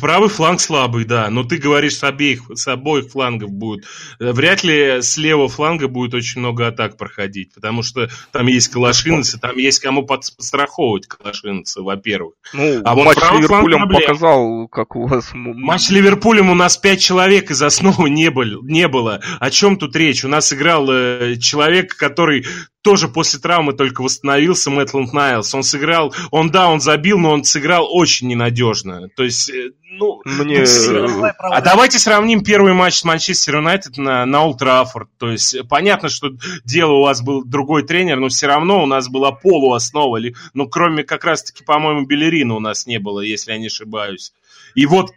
Правый 0.00 0.28
фланг 0.28 0.60
слабый, 0.60 1.04
да, 1.04 1.30
но 1.30 1.44
ты 1.44 1.56
говоришь, 1.56 1.98
с 1.98 2.02
обеих, 2.02 2.42
с 2.52 2.66
обоих 2.66 3.10
флангов 3.10 3.50
будет. 3.50 3.84
Вряд 4.18 4.64
ли 4.64 5.00
с 5.00 5.16
левого 5.16 5.48
фланга 5.48 5.86
будет 5.86 6.14
очень 6.14 6.40
много 6.40 6.66
атак 6.66 6.96
проходить, 6.96 7.54
потому 7.54 7.84
что 7.84 8.10
там 8.32 8.48
есть 8.48 8.68
калашинцы, 8.68 9.38
там 9.38 9.56
есть 9.56 9.78
кому 9.78 10.04
подстраховывать 10.04 11.06
калашинцы, 11.06 11.80
во-первых. 11.80 12.34
Ну, 12.52 12.80
а 12.84 12.94
вот 12.96 13.04
матч 13.04 13.18
с 13.18 13.30
Ливерпулем 13.30 13.88
показал, 13.88 14.66
как 14.66 14.96
у 14.96 15.06
вас... 15.06 15.30
Матч 15.32 15.82
с 15.82 15.90
Ливерпулем 15.90 16.50
у 16.50 16.54
нас 16.54 16.76
пять 16.76 17.00
человек 17.00 17.52
из 17.52 17.62
основы 17.62 18.10
не, 18.10 18.30
был, 18.32 18.64
не 18.64 18.88
было. 18.88 19.20
О 19.38 19.50
чем 19.50 19.76
тут 19.76 19.94
речь? 19.94 20.24
У 20.24 20.28
нас 20.28 20.52
играл 20.52 20.90
э, 20.90 21.36
человек, 21.36 21.94
который 21.94 22.44
тоже 22.82 23.08
после 23.08 23.40
травмы 23.40 23.72
только 23.72 24.02
восстановился 24.02 24.70
Мэтланд 24.70 25.12
Найлс. 25.12 25.54
Он 25.54 25.62
сыграл, 25.62 26.14
он 26.30 26.50
да, 26.50 26.68
он 26.68 26.80
забил, 26.80 27.18
но 27.18 27.32
он 27.32 27.44
сыграл 27.44 27.88
очень 27.90 28.28
ненадежно. 28.28 29.08
То 29.16 29.24
есть, 29.24 29.50
э, 29.50 29.70
ну, 29.82 30.20
Мне... 30.24 30.64
ну 30.88 31.24
а 31.38 31.60
давайте 31.60 31.98
сравним 31.98 32.44
первый 32.44 32.72
матч 32.72 32.94
с 32.94 33.04
Манчестер 33.04 33.56
Юнайтед 33.56 33.98
на, 33.98 34.24
на 34.26 34.44
Олд 34.44 34.58
Траффорд. 34.58 35.08
То 35.18 35.30
есть, 35.30 35.56
понятно, 35.68 36.08
что 36.08 36.30
дело 36.64 36.92
у 36.92 37.02
вас 37.02 37.20
был 37.20 37.44
другой 37.44 37.82
тренер, 37.84 38.20
но 38.20 38.28
все 38.28 38.46
равно 38.46 38.82
у 38.82 38.86
нас 38.86 39.08
была 39.08 39.32
полуоснова. 39.32 40.20
Ну, 40.54 40.68
кроме 40.68 41.02
как 41.02 41.24
раз-таки, 41.24 41.64
по-моему, 41.64 42.06
Белерина 42.06 42.54
у 42.54 42.60
нас 42.60 42.86
не 42.86 42.98
было, 42.98 43.20
если 43.20 43.52
я 43.52 43.58
не 43.58 43.66
ошибаюсь. 43.66 44.32
И 44.74 44.86
вот 44.86 45.12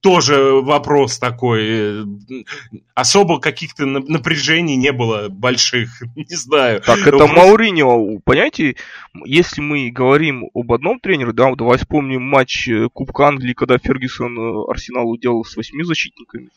тоже 0.00 0.60
вопрос 0.62 1.18
такой. 1.18 1.62
Э, 1.68 2.04
особо 2.94 3.38
каких-то 3.38 3.86
напряжений 3.86 4.76
не 4.76 4.92
было 4.92 5.28
больших, 5.28 5.90
не 6.16 6.36
знаю. 6.36 6.80
Так, 6.80 7.00
это 7.00 7.18
Вопрос... 7.18 7.36
Мауриньо, 7.36 8.18
понимаете, 8.24 8.76
если 9.24 9.60
мы 9.60 9.90
говорим 9.90 10.48
об 10.54 10.72
одном 10.72 11.00
тренере, 11.00 11.32
да, 11.32 11.54
давай 11.54 11.78
вспомним 11.78 12.22
матч 12.22 12.68
э, 12.68 12.88
Кубка 12.92 13.28
Англии, 13.28 13.52
когда 13.52 13.78
Фергюсон 13.78 14.38
э, 14.38 14.70
Арсеналу 14.70 15.16
делал 15.18 15.44
с 15.44 15.56
восьми 15.56 15.82
защитниками. 15.84 16.48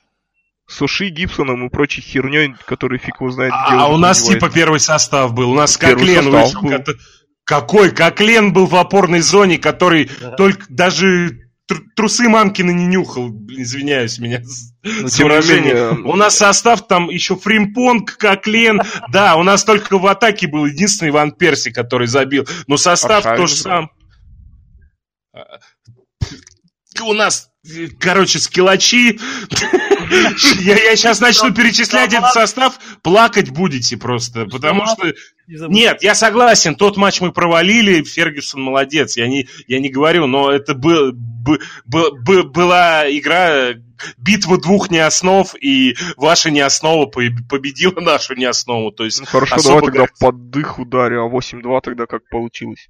Суши, 0.66 1.10
Гибсоном 1.10 1.68
и 1.68 1.70
прочей 1.70 2.02
херней, 2.02 2.56
который 2.66 2.98
фиг 2.98 3.20
его 3.20 3.30
знает, 3.30 3.52
где 3.68 3.76
А 3.76 3.88
у 3.88 3.98
нас 3.98 4.22
типа 4.22 4.50
первый 4.50 4.80
состав 4.80 5.34
был. 5.34 5.52
У 5.52 5.56
нас 5.56 5.78
Коклен 5.78 6.30
вышел. 6.30 6.62
Был. 6.62 6.80
Какой? 7.44 7.92
Коклен 7.92 8.54
был 8.54 8.68
в 8.68 8.76
опорной 8.76 9.20
зоне, 9.20 9.58
который 9.58 10.10
да. 10.22 10.32
только 10.32 10.66
даже 10.70 11.44
трусы 11.96 12.30
мамкины 12.30 12.72
не 12.72 12.86
нюхал, 12.86 13.30
извиняюсь 13.50 14.20
меня 14.20 14.42
ну, 14.84 15.08
с 15.08 15.20
выражением. 15.20 16.06
У 16.06 16.16
нас 16.16 16.38
состав 16.38 16.88
там 16.88 17.10
еще 17.10 17.36
Фримпонг, 17.36 18.18
Коклен. 18.18 18.82
Да, 19.12 19.36
у 19.36 19.44
нас 19.44 19.64
только 19.64 19.98
в 19.98 20.08
атаке 20.08 20.48
был 20.48 20.66
единственный 20.66 21.10
Иван 21.10 21.32
Перси, 21.34 21.72
который 21.72 22.08
забил. 22.08 22.48
Но 22.68 22.78
состав 22.78 23.24
тоже 23.24 23.56
сам. 23.56 23.92
У 27.02 27.14
нас, 27.14 27.50
короче, 28.00 28.40
скиллачи. 28.40 29.20
Я, 30.60 30.76
я 30.76 30.96
сейчас 30.96 31.20
начну 31.22 31.54
перечислять 31.54 32.14
этот 32.14 32.32
состав, 32.32 32.78
плакать 33.02 33.50
будете 33.50 33.98
просто, 33.98 34.46
потому 34.46 34.86
что... 34.86 35.14
Нет, 35.48 36.04
я 36.04 36.16
согласен, 36.16 36.76
тот 36.76 36.98
матч 36.98 37.20
мы 37.20 37.32
провалили, 37.32 38.04
Фергюсон 38.04 38.62
молодец, 38.62 39.18
я 39.18 39.28
не, 39.28 39.48
я 39.68 39.80
не 39.80 39.90
говорю, 39.90 40.26
но 40.26 40.52
это 40.52 40.74
был, 40.74 41.12
был, 41.14 41.60
был, 41.86 42.44
была 42.44 43.10
игра, 43.10 43.74
битва 44.18 44.58
двух 44.58 44.90
неоснов, 44.90 45.56
и 45.60 45.96
ваша 46.16 46.50
неоснова 46.52 47.08
победила 47.08 48.00
нашу 48.00 48.36
неоснову. 48.36 48.92
То 48.92 49.06
есть 49.06 49.20
ну, 49.20 49.26
хорошо, 49.26 49.56
давай 49.64 49.82
тогда 49.82 50.06
под 50.20 50.50
дых 50.50 50.80
ударю, 50.80 51.26
а 51.26 51.30
8-2 51.30 51.82
тогда 51.82 52.06
как 52.06 52.28
получилось? 52.30 52.88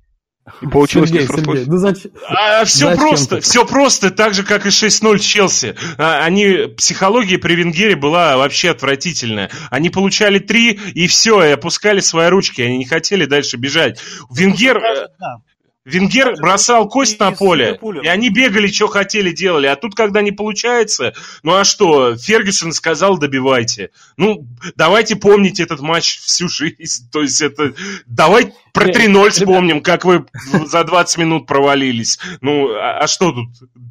И 0.62 0.68
получилось 0.68 1.10
Сергей, 1.10 1.28
не 1.28 1.36
Сергей, 1.36 1.66
ну 1.68 1.78
зачем? 1.78 2.12
А, 2.28 2.66
все 2.66 2.90
зачем 2.90 3.00
просто, 3.00 3.36
ты? 3.36 3.42
все 3.42 3.66
просто, 3.66 4.12
так 4.12 4.34
же, 4.34 4.44
как 4.44 4.66
и 4.66 4.70
6-0 4.70 5.20
Челси. 5.20 5.76
А, 5.98 6.26
они, 6.26 6.68
психология 6.76 7.38
при 7.38 7.56
Венгере 7.56 7.96
была 7.96 8.36
вообще 8.36 8.72
отвратительная. 8.72 9.50
Они 9.70 9.90
получали 9.90 10.40
три, 10.40 10.72
и 10.72 11.08
все, 11.08 11.42
и 11.44 11.52
опускали 11.52 12.02
свои 12.02 12.28
ручки, 12.28 12.62
они 12.62 12.78
не 12.78 12.86
хотели 12.86 13.26
дальше 13.26 13.56
бежать. 13.56 14.02
Венгер... 14.30 14.82
Да. 15.20 15.38
Венгер 15.86 16.36
бросал 16.38 16.88
кость 16.88 17.20
на 17.20 17.32
поле, 17.32 17.78
и 18.04 18.08
они 18.08 18.30
бегали, 18.30 18.68
что 18.68 18.88
хотели, 18.88 19.32
делали. 19.32 19.68
А 19.68 19.76
тут, 19.76 19.96
когда 19.96 20.22
не 20.22 20.32
получается, 20.32 21.14
ну 21.44 21.56
а 21.56 21.66
что, 21.66 22.16
Фергюсон 22.16 22.72
сказал, 22.72 23.18
добивайте. 23.18 23.92
Ну, 24.16 24.48
давайте 24.76 25.18
помнить 25.18 25.60
этот 25.60 25.82
матч 25.82 26.20
всю 26.20 26.48
жизнь. 26.48 27.10
То 27.12 27.22
есть 27.22 27.42
это... 27.42 27.74
Давай 28.06 28.54
про 28.72 28.90
3-0 28.90 29.30
вспомним, 29.32 29.82
как 29.82 30.06
вы 30.06 30.26
за 30.66 30.84
20 30.86 31.18
минут 31.18 31.48
провалились. 31.48 32.18
Ну, 32.40 32.74
а, 32.74 33.00
а 33.00 33.08
что 33.08 33.34
тут? 33.34 33.48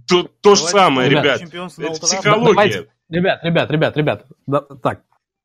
То, 0.09 0.28
то 0.40 0.55
же 0.55 0.62
самое, 0.62 1.11
ребят. 1.11 1.42
Это 1.42 2.00
психология. 2.00 2.88
Ребят, 3.11 3.40
ребят, 3.42 3.70
ребят, 3.70 3.96
ребят. 3.96 4.26
так, 4.83 5.02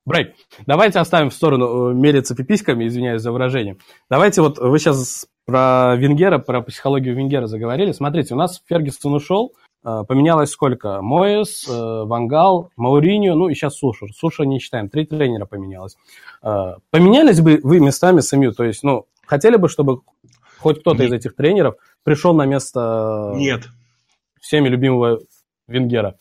Брейк, 0.07 0.35
давайте 0.65 0.99
оставим 0.99 1.29
в 1.29 1.33
сторону 1.33 1.89
э, 1.89 1.93
мериться 1.93 2.33
пиписьками, 2.33 2.87
извиняюсь 2.87 3.21
за 3.21 3.33
выражение. 3.33 3.75
Давайте 4.09 4.41
вот 4.41 4.57
вы 4.57 4.79
сейчас 4.79 5.27
про 5.45 5.97
Венгера, 5.97 6.37
про 6.37 6.61
психологию 6.61 7.13
Венгера 7.13 7.47
заговорили. 7.47 7.91
Смотрите, 7.91 8.33
у 8.33 8.37
нас 8.37 8.63
Фергюсон 8.69 9.15
ушел, 9.15 9.51
э, 9.83 10.05
поменялось 10.07 10.51
сколько? 10.51 11.01
Моэс, 11.01 11.67
э, 11.67 11.73
Вангал, 12.05 12.71
Мауриньо, 12.77 13.35
ну 13.35 13.49
и 13.49 13.53
сейчас 13.53 13.79
Сушер. 13.79 14.13
Сушер 14.13 14.45
не 14.45 14.59
считаем, 14.59 14.87
три 14.87 15.05
тренера 15.05 15.45
поменялось. 15.45 15.97
Поменялись 16.41 17.41
бы 17.41 17.59
вы 17.61 17.81
местами 17.81 18.21
с 18.21 18.31
МЮ? 18.31 18.53
То 18.53 18.63
есть, 18.63 18.83
ну, 18.83 19.07
хотели 19.25 19.57
бы, 19.57 19.67
чтобы 19.67 20.03
хоть 20.59 20.79
кто-то 20.79 21.03
из 21.03 21.11
этих 21.11 21.35
тренеров 21.35 21.75
пришел 22.03 22.33
на 22.33 22.45
место 22.45 23.33
Нет. 23.35 23.67
всеми 24.39 24.69
любимого 24.69 25.19
Венгера? 25.67 26.15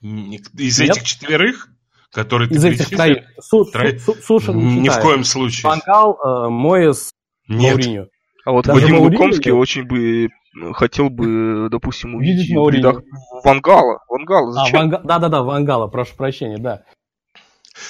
Из 0.00 0.78
Нет? 0.78 0.90
этих 0.90 1.02
четверых? 1.02 1.68
Которые 2.12 2.50
Из 2.50 2.64
этих 2.64 2.88
троих. 2.88 3.24
Су, 3.40 3.64
Су, 3.64 4.14
Сушер 4.14 4.54
не 4.54 4.80
Ни 4.80 4.88
в 4.88 4.98
коем 5.00 5.24
случае. 5.24 5.70
Вангал, 5.70 6.18
Моэс, 6.50 7.12
Мауриньо. 7.48 8.06
А 8.44 8.52
вот 8.52 8.64
Даже 8.64 8.80
Вадим 8.80 8.96
Мауриньо, 8.96 9.18
Лукомский 9.18 9.52
очень 9.52 9.84
бы 9.84 10.28
хотел 10.72 11.10
бы, 11.10 11.68
допустим, 11.70 12.14
увидеть 12.14 12.50
в 12.50 12.68
рядах 12.70 13.02
Вангала. 13.44 14.00
Вангала, 14.08 14.52
зачем? 14.52 14.76
А, 14.76 14.80
Ванга... 14.80 15.00
Да-да-да, 15.04 15.42
Вангала, 15.42 15.86
прошу 15.86 16.16
прощения, 16.16 16.58
да. 16.58 16.82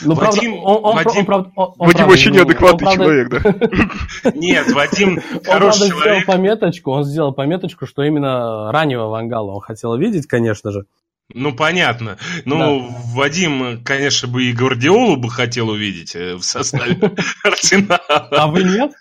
Ну, 0.03 0.15
Вадим, 0.15 0.61
правда, 0.61 0.71
он, 0.71 0.85
он, 0.85 0.97
Вадим, 0.97 1.19
он, 1.19 1.25
правда, 1.25 1.53
он, 1.57 1.73
Вадим 1.79 1.97
правда, 1.97 2.13
очень 2.13 2.33
неадекватный 2.33 2.89
он, 2.89 2.95
человек, 2.95 3.29
да? 3.31 4.31
Нет, 4.35 4.71
Вадим 4.73 5.21
хороший 5.45 5.85
он, 5.85 5.89
человек. 5.89 6.25
Сделал 6.25 6.37
пометочку, 6.37 6.91
он 6.91 7.05
сделал 7.05 7.33
пометочку, 7.33 7.87
что 7.87 8.03
именно 8.03 8.71
раннего 8.71 9.07
Вангала 9.07 9.53
он 9.53 9.61
хотел 9.61 9.97
видеть, 9.97 10.27
конечно 10.27 10.73
же. 10.73 10.85
Ну, 11.35 11.55
понятно. 11.55 12.19
Ну, 12.47 12.59
да. 12.59 12.97
Вадим, 13.13 13.85
конечно, 13.85 14.29
бы 14.29 14.45
и 14.45 14.53
Гвардиолу 14.53 15.17
бы 15.17 15.31
хотел 15.31 15.69
увидеть 15.69 16.17
э, 16.17 16.37
в 16.37 16.43
составе 16.43 16.99
Арсенала. 17.45 18.01
А 18.09 18.47
вы 18.47 18.65
нет? 18.65 18.93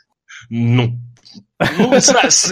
Ну, 0.50 1.00
Ну, 1.60 1.92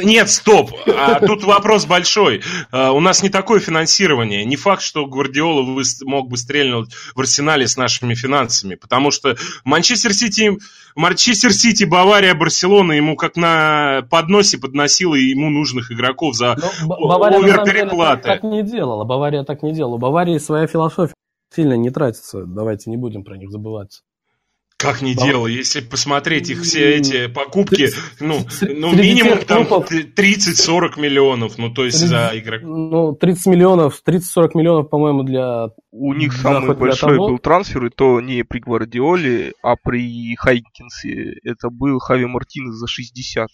нет, 0.04 0.30
стоп. 0.30 0.71
А 0.88 1.19
тут 1.19 1.43
вопрос 1.43 1.86
большой. 1.86 2.41
А, 2.71 2.91
у 2.91 3.00
нас 3.00 3.21
не 3.21 3.30
такое 3.30 3.60
финансирование. 3.60 4.43
Не 4.45 4.56
факт, 4.56 4.82
что 4.82 5.06
Гвардиола 5.06 5.63
мог 6.06 6.30
бы 6.30 6.38
стрельнуть 6.38 6.93
в 7.13 7.19
арсенале 7.19 7.67
с 7.67 7.78
нашими 7.78 8.15
финансами. 8.15 8.76
Потому 8.76 9.12
что 9.12 9.36
Манчестер 9.63 10.13
Сити, 10.13 10.58
Манчестер 10.95 11.54
Сити, 11.54 11.84
Бавария, 11.84 12.34
Барселона 12.34 12.93
ему 12.93 13.15
как 13.15 13.36
на 13.36 14.08
подносе 14.10 14.58
подносила 14.58 15.15
ему 15.15 15.50
нужных 15.50 15.91
игроков 15.91 16.36
за 16.36 16.54
оверпереплаты. 16.54 18.24
Так, 18.24 18.41
так 18.41 18.43
не 18.43 18.63
делала. 18.63 19.04
Бавария 19.04 19.43
так 19.43 19.62
не 19.62 19.74
делала. 19.74 19.95
У 19.95 20.00
Баварии 20.00 20.38
своя 20.39 20.65
философия 20.67 21.13
сильно 21.54 21.74
не 21.74 21.91
тратится. 21.91 22.43
Давайте 22.45 22.89
не 22.89 22.98
будем 22.98 23.24
про 23.24 23.38
них 23.38 23.52
забываться. 23.52 24.02
Как 24.77 25.01
не 25.01 25.15
да. 25.15 25.25
дело, 25.25 25.47
если 25.47 25.79
посмотреть 25.79 26.49
их 26.49 26.61
все 26.63 26.95
эти 26.95 27.27
покупки, 27.27 27.89
ну, 28.19 28.45
ну 28.61 28.93
минимум 28.93 29.39
там 29.39 29.63
30-40 29.63 30.99
миллионов, 30.99 31.57
ну 31.57 31.73
то 31.73 31.85
есть 31.85 31.99
30, 31.99 32.09
за 32.09 32.31
игроков. 32.35 32.67
Ну, 32.67 33.15
30 33.15 33.45
миллионов, 33.47 34.01
30-40 34.05 34.49
миллионов, 34.53 34.89
по-моему, 34.89 35.23
для... 35.23 35.69
У 35.91 36.13
них 36.13 36.33
самый 36.33 36.75
большой 36.75 37.15
того... 37.15 37.29
был 37.29 37.39
трансфер, 37.39 37.85
и 37.85 37.89
то 37.89 38.19
не 38.19 38.43
при 38.43 38.59
Гвардиоле, 38.59 39.53
а 39.63 39.75
при 39.81 40.35
Хайкинсе. 40.35 41.39
Это 41.43 41.69
был 41.69 41.99
Хави 41.99 42.25
Мартинес 42.25 42.75
за 42.75 42.88
60. 42.88 43.47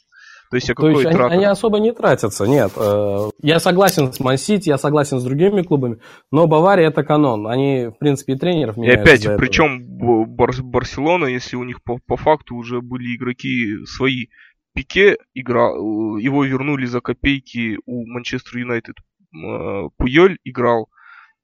То 0.51 0.57
есть, 0.57 0.69
а 0.69 0.75
какой 0.75 0.93
То 0.93 0.99
есть 0.99 1.15
они, 1.15 1.33
они 1.33 1.45
особо 1.45 1.79
не 1.79 1.93
тратятся, 1.93 2.45
нет. 2.45 2.73
Э, 2.75 3.29
я 3.41 3.61
согласен 3.61 4.11
с 4.11 4.19
Мансити, 4.19 4.67
я 4.67 4.77
согласен 4.77 5.21
с 5.21 5.23
другими 5.23 5.61
клубами, 5.61 5.99
но 6.29 6.45
Бавария 6.45 6.89
это 6.89 7.03
канон. 7.05 7.47
Они, 7.47 7.85
в 7.87 7.97
принципе, 7.97 8.33
и 8.33 8.37
тренеров 8.37 8.75
меняют. 8.75 8.99
И 8.99 9.01
опять, 9.01 9.25
причем 9.37 9.81
Бар 10.27 10.51
Барселона, 10.61 11.27
если 11.27 11.55
у 11.55 11.63
них 11.63 11.81
по, 11.81 11.99
по 12.05 12.17
факту 12.17 12.55
уже 12.55 12.81
были 12.81 13.15
игроки 13.15 13.85
свои, 13.85 14.25
Пике 14.73 15.17
играл, 15.33 16.17
его 16.17 16.43
вернули 16.43 16.85
за 16.85 16.99
копейки 16.99 17.77
у 17.85 18.05
Манчестер 18.05 18.57
Юнайтед. 18.57 18.97
Э, 19.33 19.87
Пуйоль 19.95 20.37
играл, 20.43 20.89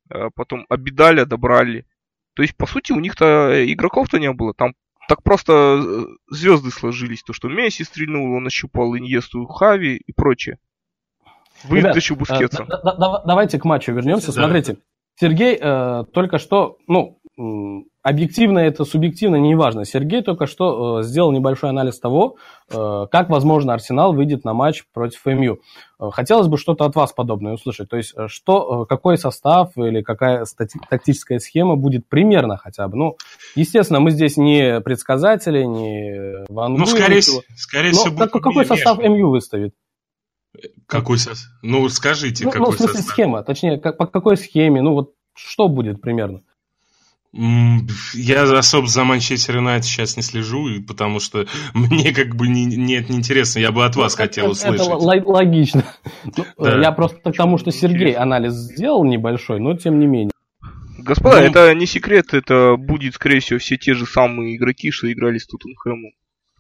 э, 0.09 0.29
потом 0.35 0.65
Абидаля 0.67 1.25
добрали. 1.25 1.85
То 2.35 2.41
есть, 2.41 2.57
по 2.57 2.65
сути, 2.65 2.91
у 2.91 2.99
них-то 2.99 3.63
игроков-то 3.71 4.19
не 4.19 4.33
было. 4.33 4.53
Там 4.53 4.73
так 5.07 5.23
просто 5.23 5.53
э, 5.53 6.05
звезды 6.29 6.71
сложились, 6.71 7.23
то, 7.23 7.33
что 7.33 7.47
Месси 7.47 7.83
стрельнул, 7.83 8.35
он 8.35 8.47
ощупал 8.47 8.95
Иньесту, 8.97 9.45
Хави 9.45 9.95
и 9.95 10.11
прочее. 10.11 10.59
Выдачу 11.63 12.15
э, 12.15 12.17
Бускетса. 12.17 12.65
Да, 12.65 12.81
да, 12.83 12.95
да, 12.95 13.23
давайте 13.25 13.59
к 13.59 13.65
матчу 13.65 13.93
вернемся. 13.93 14.27
Да. 14.27 14.43
Смотрите, 14.43 14.77
Сергей 15.15 15.57
э, 15.59 16.03
только 16.13 16.37
что, 16.37 16.77
ну, 16.87 17.19
объективно 18.07 18.59
это, 18.59 18.85
субъективно, 18.85 19.35
неважно. 19.35 19.83
Сергей 19.83 20.21
только 20.21 20.47
что 20.47 20.99
э, 20.99 21.03
сделал 21.03 21.31
небольшой 21.31 21.71
анализ 21.71 21.99
того, 21.99 22.37
э, 22.71 23.05
как, 23.11 23.29
возможно, 23.29 23.73
Арсенал 23.73 24.13
выйдет 24.13 24.45
на 24.45 24.53
матч 24.53 24.85
против 24.93 25.25
МЮ. 25.25 25.59
Э, 25.99 26.09
хотелось 26.11 26.47
бы 26.47 26.57
что-то 26.57 26.85
от 26.85 26.95
вас 26.95 27.11
подобное 27.11 27.53
услышать. 27.53 27.89
То 27.89 27.97
есть, 27.97 28.13
э, 28.15 28.27
что, 28.27 28.83
э, 28.83 28.85
какой 28.87 29.17
состав 29.17 29.77
или 29.77 30.01
какая 30.01 30.45
стати- 30.45 30.79
тактическая 30.89 31.39
схема 31.39 31.75
будет 31.75 32.07
примерно 32.07 32.55
хотя 32.55 32.87
бы. 32.87 32.97
Ну, 32.97 33.17
естественно, 33.55 33.99
мы 33.99 34.11
здесь 34.11 34.37
не 34.37 34.79
предсказатели, 34.79 35.63
не 35.63 36.45
Ван 36.47 36.75
Ну, 36.75 36.85
скорее, 36.85 37.21
скорее 37.21 37.91
всего, 37.91 38.15
будет 38.15 38.31
какой 38.31 38.65
состав 38.65 38.99
МЮ 38.99 39.31
выставит? 39.31 39.73
Какой 40.85 41.17
состав? 41.17 41.51
Ну, 41.61 41.89
скажите, 41.89 42.45
ну, 42.45 42.51
какой 42.51 42.67
ну, 42.67 42.71
в 42.71 42.77
смысле, 42.77 42.95
состав? 42.95 43.13
схема, 43.13 43.43
точнее, 43.43 43.79
как, 43.79 43.97
по 43.97 44.07
какой 44.07 44.37
схеме, 44.37 44.81
ну, 44.81 44.93
вот 44.93 45.11
что 45.35 45.67
будет 45.67 46.01
примерно? 46.01 46.41
Я 47.33 48.43
особо 48.43 48.87
за 48.87 49.03
Манчестер 49.03 49.57
Юнайтед 49.57 49.85
сейчас 49.85 50.17
не 50.17 50.23
слежу, 50.23 50.81
потому 50.87 51.19
что 51.19 51.45
мне 51.73 52.13
как 52.13 52.35
бы 52.35 52.47
не, 52.47 52.65
нет, 52.65 53.09
не 53.09 53.17
интересно. 53.17 53.59
Я 53.59 53.71
бы 53.71 53.85
от 53.85 53.95
вас 53.95 54.13
ну, 54.13 54.17
хотел 54.17 54.45
это, 54.45 54.51
услышать. 54.51 54.87
Это 54.87 55.29
логично. 55.29 55.83
Ну, 56.25 56.45
да. 56.57 56.79
Я 56.79 56.91
просто 56.91 57.31
к 57.31 57.35
тому, 57.35 57.57
что 57.57 57.71
Сергей 57.71 58.13
анализ 58.13 58.53
сделал 58.53 59.03
небольшой, 59.03 59.59
но 59.59 59.75
тем 59.77 59.99
не 59.99 60.07
менее. 60.07 60.31
Господа, 60.97 61.39
ну, 61.39 61.43
это 61.43 61.73
не 61.75 61.85
секрет, 61.85 62.33
это 62.33 62.75
будет, 62.75 63.13
скорее 63.13 63.39
всего, 63.39 63.59
все 63.59 63.77
те 63.77 63.93
же 63.93 64.05
самые 64.05 64.57
игроки, 64.57 64.91
что 64.91 65.11
играли 65.11 65.37
с 65.37 65.47
Тоттенхэмом. 65.47 66.11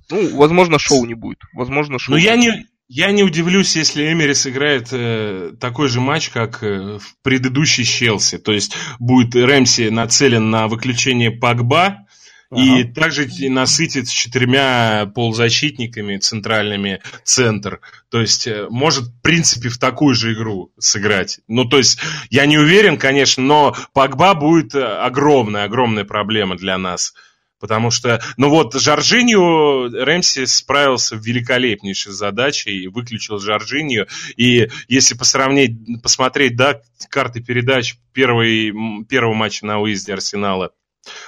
Ну, 0.09 0.37
возможно, 0.37 0.79
шоу 0.79 1.05
не 1.05 1.15
будет. 1.15 1.39
Возможно, 1.53 1.99
шоу. 1.99 2.15
Ну, 2.15 2.17
я 2.21 2.37
не, 2.37 2.65
я 2.87 3.11
не 3.11 3.23
удивлюсь, 3.23 3.75
если 3.75 4.11
Эмери 4.11 4.33
сыграет 4.33 4.89
э, 4.91 5.53
такой 5.59 5.89
же 5.89 5.99
матч, 5.99 6.29
как 6.29 6.63
э, 6.63 6.99
в 6.99 7.21
предыдущий 7.21 7.83
Челси. 7.83 8.37
То 8.37 8.53
есть 8.53 8.75
будет 8.99 9.35
Рэмси 9.35 9.89
нацелен 9.89 10.49
на 10.49 10.67
выключение 10.67 11.31
Пагба, 11.31 12.07
Ага. 12.49 12.61
И 12.61 12.83
также 12.85 13.27
насытит 13.49 14.07
с 14.07 14.11
четырьмя 14.11 15.11
полузащитниками 15.13 16.17
центральными 16.17 17.01
центр. 17.23 17.81
То 18.09 18.21
есть 18.21 18.47
э, 18.47 18.67
может, 18.69 19.05
в 19.05 19.21
принципе, 19.21 19.67
в 19.67 19.77
такую 19.77 20.15
же 20.15 20.33
игру 20.33 20.71
сыграть. 20.79 21.39
Ну, 21.49 21.65
то 21.65 21.77
есть 21.77 21.99
я 22.29 22.45
не 22.45 22.57
уверен, 22.57 22.97
конечно, 22.97 23.43
но 23.43 23.75
Пагба 23.93 24.33
будет 24.33 24.75
э, 24.75 24.81
огромная, 24.81 25.65
огромная 25.65 26.05
проблема 26.05 26.55
для 26.55 26.77
нас. 26.77 27.13
Потому 27.59 27.89
что, 27.89 28.21
ну 28.37 28.49
вот, 28.49 28.75
Жоржинью 28.75 29.89
Рэмси 29.91 30.45
справился 30.45 31.15
великолепнейшей 31.15 32.11
задачей 32.11 32.87
выключил 32.87 33.39
Жоржинью. 33.39 34.07
И 34.35 34.69
если 34.87 35.15
посравнить, 35.15 36.01
посмотреть, 36.03 36.55
да, 36.55 36.81
карты 37.09 37.41
передач 37.41 37.95
первой, 38.13 38.73
первого 39.09 39.33
матча 39.33 39.65
на 39.65 39.79
выезде 39.79 40.13
Арсенала 40.13 40.71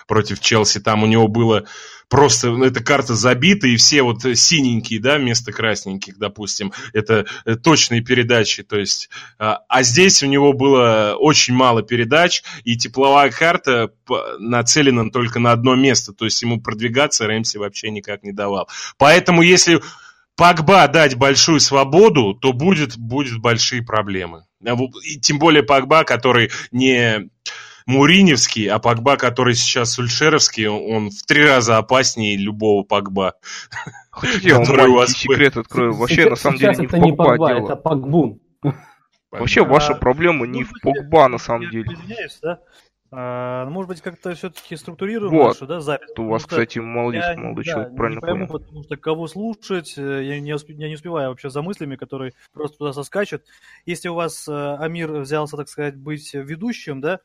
против 0.08 0.39
Челси, 0.39 0.82
там 0.82 1.04
у 1.04 1.08
него 1.08 1.28
было 1.28 1.65
просто 2.10 2.50
ну, 2.52 2.65
эта 2.65 2.84
карта 2.84 3.15
забита, 3.15 3.67
и 3.67 3.78
все 3.78 4.02
вот 4.02 4.24
синенькие, 4.24 5.00
да, 5.00 5.17
вместо 5.17 5.52
красненьких, 5.52 6.17
допустим, 6.17 6.74
это 6.93 7.26
э, 7.45 7.56
точные 7.56 8.02
передачи, 8.02 8.63
то 8.63 8.78
есть, 8.78 9.10
а, 9.38 9.60
а 9.69 9.84
здесь 9.84 10.22
у 10.24 10.26
него 10.26 10.54
было 10.54 11.15
очень 11.17 11.54
мало 11.54 11.84
передач, 11.84 12.43
и 12.63 12.76
тепловая 12.76 13.32
карта 13.32 13.91
нацелена 14.39 15.10
только 15.12 15.39
на 15.39 15.52
одно 15.52 15.76
место, 15.76 16.13
то 16.13 16.26
есть 16.26 16.41
ему 16.41 16.60
продвигаться 16.60 17.28
Рэмси 17.28 17.58
вообще 17.58 17.91
никак 17.91 18.24
не 18.24 18.32
давал. 18.32 18.67
Поэтому 18.98 19.41
если 19.41 19.82
Пагба 20.36 20.88
дать 20.88 21.15
большую 21.15 21.60
свободу, 21.60 22.34
то 22.34 22.54
будет, 22.54 22.98
будет 22.98 23.39
большие 23.39 23.84
проблемы. 23.84 24.45
И 25.04 25.19
тем 25.19 25.38
более 25.38 25.63
Пагба, 25.63 26.06
который 26.06 26.50
не 26.72 27.30
Муриневский, 27.89 28.67
а 28.67 28.78
Погба, 28.78 29.17
который 29.17 29.56
сейчас 29.56 29.93
Сульшеровский, 29.93 30.67
он 30.67 31.10
в 31.10 31.23
три 31.25 31.43
раза 31.43 31.78
опаснее 31.78 32.38
любого 32.38 32.84
Погба. 32.84 33.34
Хотите, 34.12 34.49
я 34.49 34.60
вам 34.60 34.93
вас... 34.93 35.13
секрет 35.13 35.58
открою? 35.58 35.93
Вообще, 35.93 36.30
на 36.30 36.36
самом 36.36 36.60
деле, 36.60 36.75
не 36.78 36.86
в 37.12 37.15
Погба 37.15 37.38
дело. 37.38 37.65
Это 37.65 37.75
Погбун. 37.75 38.39
Вообще, 39.32 39.63
ваша 39.63 39.95
проблема 39.95 40.45
не 40.45 40.63
в 40.63 40.71
Погба, 40.84 41.28
на 41.30 41.39
самом 41.39 41.67
деле. 41.71 41.88
А, 43.12 43.65
ну, 43.65 43.71
может 43.71 43.89
быть, 43.89 44.02
как-то 44.02 44.36
все-таки 44.36 44.75
структурируем 44.75 45.34
вот. 45.34 45.47
нашу 45.47 45.65
да, 45.65 45.80
запись. 45.80 46.10
У 46.15 46.28
вас, 46.28 46.45
кстати, 46.45 46.78
молодец, 46.78 47.23
я, 47.23 47.38
молодой 47.38 47.65
да, 47.65 47.71
человек, 47.71 47.95
правильно 47.95 48.19
не 48.19 48.21
пойму, 48.21 48.47
понял. 48.47 48.60
Потому 48.60 48.84
что 48.84 48.97
кого 48.97 49.28
слушать, 49.28 49.95
э, 49.97 50.23
я 50.25 50.39
не, 50.39 50.54
усп... 50.54 50.69
я 50.69 50.88
не 50.88 50.93
успеваю 50.93 51.30
вообще 51.30 51.49
за 51.49 51.63
мыслями, 51.63 51.95
которые 51.95 52.34
просто 52.54 52.78
туда 52.78 52.93
соскачут. 52.93 53.45
Если 53.88 54.10
у 54.10 54.13
вас 54.13 54.47
э, 54.47 54.75
Амир 54.75 55.12
взялся, 55.12 55.58
так 55.58 55.69
сказать, 55.69 55.95
быть 55.95 56.36
ведущим, 56.36 57.02
да, 57.02 57.19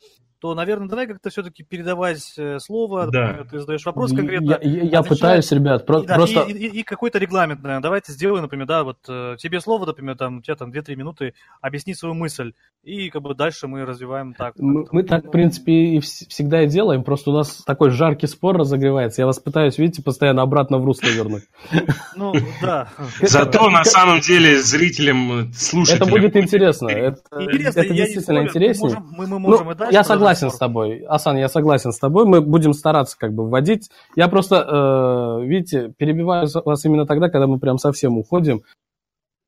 то, 0.44 0.54
наверное, 0.54 0.88
давай 0.88 1.06
как-то 1.06 1.30
все-таки 1.30 1.62
передавать 1.62 2.34
э, 2.36 2.58
слово, 2.58 3.10
да. 3.10 3.46
ты 3.50 3.60
задаешь 3.60 3.86
вопрос 3.86 4.12
конкретно. 4.12 4.50
Я, 4.50 4.58
я, 4.60 4.82
я 4.82 5.02
пытаюсь, 5.02 5.50
ребят, 5.52 5.86
про- 5.86 6.02
да, 6.02 6.16
просто... 6.16 6.42
И, 6.42 6.52
и, 6.52 6.80
и 6.80 6.82
какой-то 6.82 7.18
регламент, 7.18 7.62
наверное, 7.62 7.82
давайте 7.82 8.12
сделаем, 8.12 8.42
например, 8.42 8.66
да, 8.66 8.84
вот 8.84 8.98
э, 9.08 9.36
тебе 9.38 9.62
слово, 9.62 9.86
например, 9.86 10.18
там, 10.18 10.36
у 10.36 10.42
тебя 10.42 10.54
там 10.54 10.70
2-3 10.70 10.96
минуты, 10.96 11.32
объясни 11.62 11.94
свою 11.94 12.14
мысль, 12.14 12.52
и 12.82 13.08
как 13.08 13.22
бы 13.22 13.34
дальше 13.34 13.68
мы 13.68 13.86
развиваем 13.86 14.34
так. 14.34 14.52
Мы, 14.58 14.84
мы 14.92 15.02
так, 15.04 15.24
в 15.24 15.30
принципе, 15.30 15.72
и 15.72 16.00
всегда 16.00 16.64
и 16.64 16.66
делаем, 16.66 17.04
просто 17.04 17.30
у 17.30 17.34
нас 17.34 17.64
такой 17.64 17.88
жаркий 17.88 18.26
спор 18.26 18.58
разогревается, 18.58 19.22
я 19.22 19.26
вас 19.26 19.38
пытаюсь, 19.38 19.78
видите, 19.78 20.02
постоянно 20.02 20.42
обратно 20.42 20.76
в 20.76 20.84
русло 20.84 21.08
вернуть. 21.08 21.44
Ну, 22.16 22.32
да. 22.62 22.88
Зато, 23.22 23.70
на 23.70 23.84
самом 23.84 24.20
деле, 24.20 24.62
зрителям, 24.62 25.52
слушателям... 25.52 26.06
Это 26.06 26.16
будет 26.16 26.36
интересно, 26.36 26.88
это 26.88 27.18
действительно 27.32 28.42
интереснее. 28.42 29.02
Мы 29.10 29.26
можем 29.26 29.72
и 29.72 29.74
дальше... 29.74 29.94
Я 29.94 30.04
согласен 30.04 30.33
согласен 30.34 30.50
с 30.54 30.58
тобой. 30.58 31.04
Асан, 31.08 31.36
я 31.36 31.48
согласен 31.48 31.92
с 31.92 31.98
тобой. 31.98 32.26
Мы 32.26 32.40
будем 32.40 32.72
стараться 32.72 33.16
как 33.18 33.32
бы 33.32 33.48
вводить. 33.48 33.90
Я 34.16 34.28
просто, 34.28 35.40
э, 35.40 35.44
видите, 35.44 35.92
перебиваю 35.96 36.48
вас 36.64 36.84
именно 36.84 37.06
тогда, 37.06 37.28
когда 37.28 37.46
мы 37.46 37.58
прям 37.58 37.78
совсем 37.78 38.18
уходим, 38.18 38.62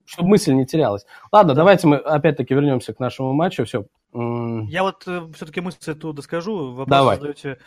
чтобы 0.04 0.30
мысль 0.30 0.52
не 0.52 0.66
терялась. 0.66 1.04
Ладно, 1.32 1.54
да. 1.54 1.60
давайте 1.60 1.86
мы 1.86 1.96
опять-таки 1.96 2.54
вернемся 2.54 2.94
к 2.94 3.00
нашему 3.00 3.32
матчу. 3.32 3.64
Все. 3.64 3.84
Я 4.12 4.82
вот 4.82 5.02
э, 5.06 5.22
все-таки 5.34 5.60
мысль 5.60 5.78
эту 5.86 6.12
доскажу. 6.12 6.70
Вопрос 6.70 6.88
Давай. 6.88 7.16
задаете 7.16 7.58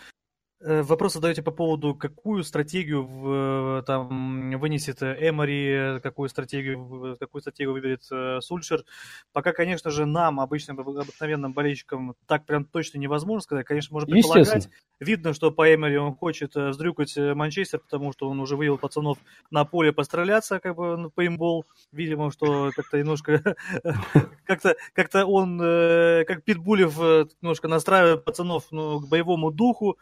вопрос 0.62 1.13
задаете 1.13 1.41
по 1.41 1.52
поводу, 1.52 1.95
какую 1.95 2.43
стратегию 2.43 3.06
в, 3.06 3.84
там, 3.86 4.58
вынесет 4.60 5.02
Эмори, 5.02 6.00
какую 6.02 6.30
стратегию, 6.30 7.17
какую 7.19 7.41
стратегию 7.41 7.74
выберет 7.74 8.04
Сульшер. 8.43 8.84
Пока, 9.32 9.54
конечно 9.54 9.89
же, 9.89 10.06
нам, 10.06 10.39
обычным 10.39 10.80
обыкновенным 10.80 11.54
болельщикам, 11.54 12.15
так 12.28 12.45
прям 12.45 12.65
точно 12.65 12.98
невозможно 12.98 13.41
сказать. 13.41 13.65
Конечно, 13.65 13.93
можно 13.93 14.12
предполагать. 14.12 14.69
Видно, 15.00 15.34
что 15.34 15.52
по 15.52 15.74
Эмори 15.74 15.95
он 15.95 16.13
хочет 16.13 16.54
сдрюкать 16.54 17.15
Манчестер, 17.15 17.80
потому 17.80 18.12
что 18.12 18.30
он 18.30 18.39
уже 18.41 18.58
вывел 18.58 18.78
пацанов 18.78 19.17
на 19.50 19.63
поле 19.63 19.93
постреляться, 19.93 20.60
как 20.60 20.76
бы 20.76 21.10
по 21.10 21.26
имбол. 21.26 21.65
Видимо, 21.93 22.32
что 22.32 22.72
как-то 22.76 22.98
немножко 22.98 23.56
как-то 24.45 24.76
как-то 24.93 25.26
он, 25.26 25.58
как 25.58 26.43
Питбулев, 26.43 26.98
немножко 27.41 27.69
настраивает 27.69 28.26
пацанов 28.26 28.65
ну, 28.72 29.00
к 29.00 29.08
боевому 29.08 29.52
духу, 29.52 29.98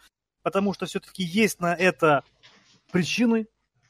потому 0.47 0.73
что 0.73 0.85
все-таки 0.85 1.23
есть 1.23 1.59
на 1.59 1.75
это 1.75 2.23
причины 2.93 3.47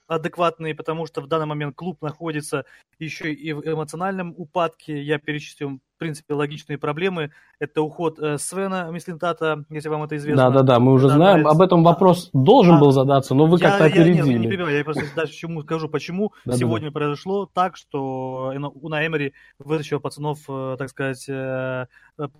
адекватные, 0.07 0.73
потому 0.73 1.05
что 1.05 1.21
в 1.21 1.27
данный 1.27 1.45
момент 1.45 1.75
клуб 1.75 2.01
находится 2.01 2.65
еще 2.97 3.31
и 3.31 3.53
в 3.53 3.61
эмоциональном 3.61 4.33
упадке. 4.35 5.03
Я 5.03 5.19
перечислю, 5.19 5.79
в 5.95 5.99
принципе, 5.99 6.33
логичные 6.33 6.79
проблемы. 6.79 7.29
Это 7.59 7.83
уход 7.83 8.17
э, 8.17 8.39
Свена 8.39 8.89
Мислинтата, 8.89 9.65
если 9.69 9.87
вам 9.89 10.01
это 10.01 10.17
известно. 10.17 10.49
Да-да-да, 10.49 10.79
мы 10.79 10.93
уже 10.93 11.09
знаем. 11.09 11.45
Об 11.45 11.61
этом 11.61 11.83
вопрос 11.83 12.31
должен 12.33 12.77
а, 12.77 12.79
был 12.79 12.91
задаться, 12.91 13.35
но 13.35 13.45
вы 13.45 13.59
как-то 13.59 13.85
опередили. 13.85 14.31
Я, 14.31 14.39
не, 14.39 14.47
не 14.47 14.77
я 14.77 14.83
просто 14.83 15.03
дальше 15.15 15.35
чему 15.35 15.61
скажу, 15.61 15.89
почему 15.89 16.33
да, 16.43 16.57
сегодня 16.57 16.89
да. 16.89 16.93
произошло 16.93 17.45
так, 17.45 17.77
что 17.77 18.51
Уна 18.81 19.05
Эмери 19.05 19.33
вытащил 19.59 19.99
пацанов, 19.99 20.39
э, 20.49 20.75
так 20.79 20.89
сказать, 20.89 21.23
э, 21.29 21.85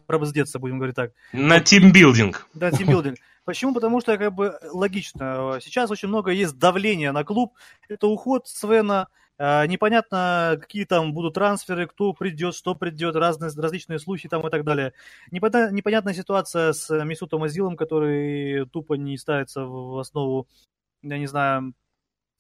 пробздеться, 0.08 0.58
будем 0.58 0.78
говорить 0.78 0.96
так. 0.96 1.12
На 1.34 1.60
тимбилдинг. 1.60 2.48
Да, 2.56 2.72
тимбилдинг. 2.72 3.18
Почему? 3.48 3.74
Потому 3.74 4.02
что 4.02 4.18
как 4.18 4.34
бы 4.36 4.60
логично. 4.74 5.58
Сейчас 5.62 5.90
очень 5.90 6.10
много 6.10 6.32
есть 6.32 6.58
давления 6.60 7.14
на 7.14 7.24
клуб. 7.24 7.54
Это 7.88 8.08
уход 8.08 8.46
Свена, 8.46 9.08
а, 9.38 9.66
непонятно, 9.68 10.58
какие 10.60 10.84
там 10.84 11.14
будут 11.14 11.36
трансферы, 11.36 11.88
кто 11.88 12.12
придет, 12.12 12.56
что 12.56 12.76
придет, 12.76 13.16
разные, 13.16 13.50
различные 13.56 14.00
слухи 14.00 14.28
там 14.28 14.46
и 14.46 14.50
так 14.50 14.66
далее. 14.66 14.92
Непонятная, 15.32 15.72
непонятная 15.72 16.14
ситуация 16.14 16.74
с 16.74 16.90
Мисутом 17.06 17.44
Азилом, 17.44 17.78
который 17.78 18.66
тупо 18.68 18.96
не 18.96 19.18
ставится 19.18 19.64
в 19.64 19.98
основу, 19.98 20.50
я 21.02 21.18
не 21.18 21.28
знаю, 21.28 21.74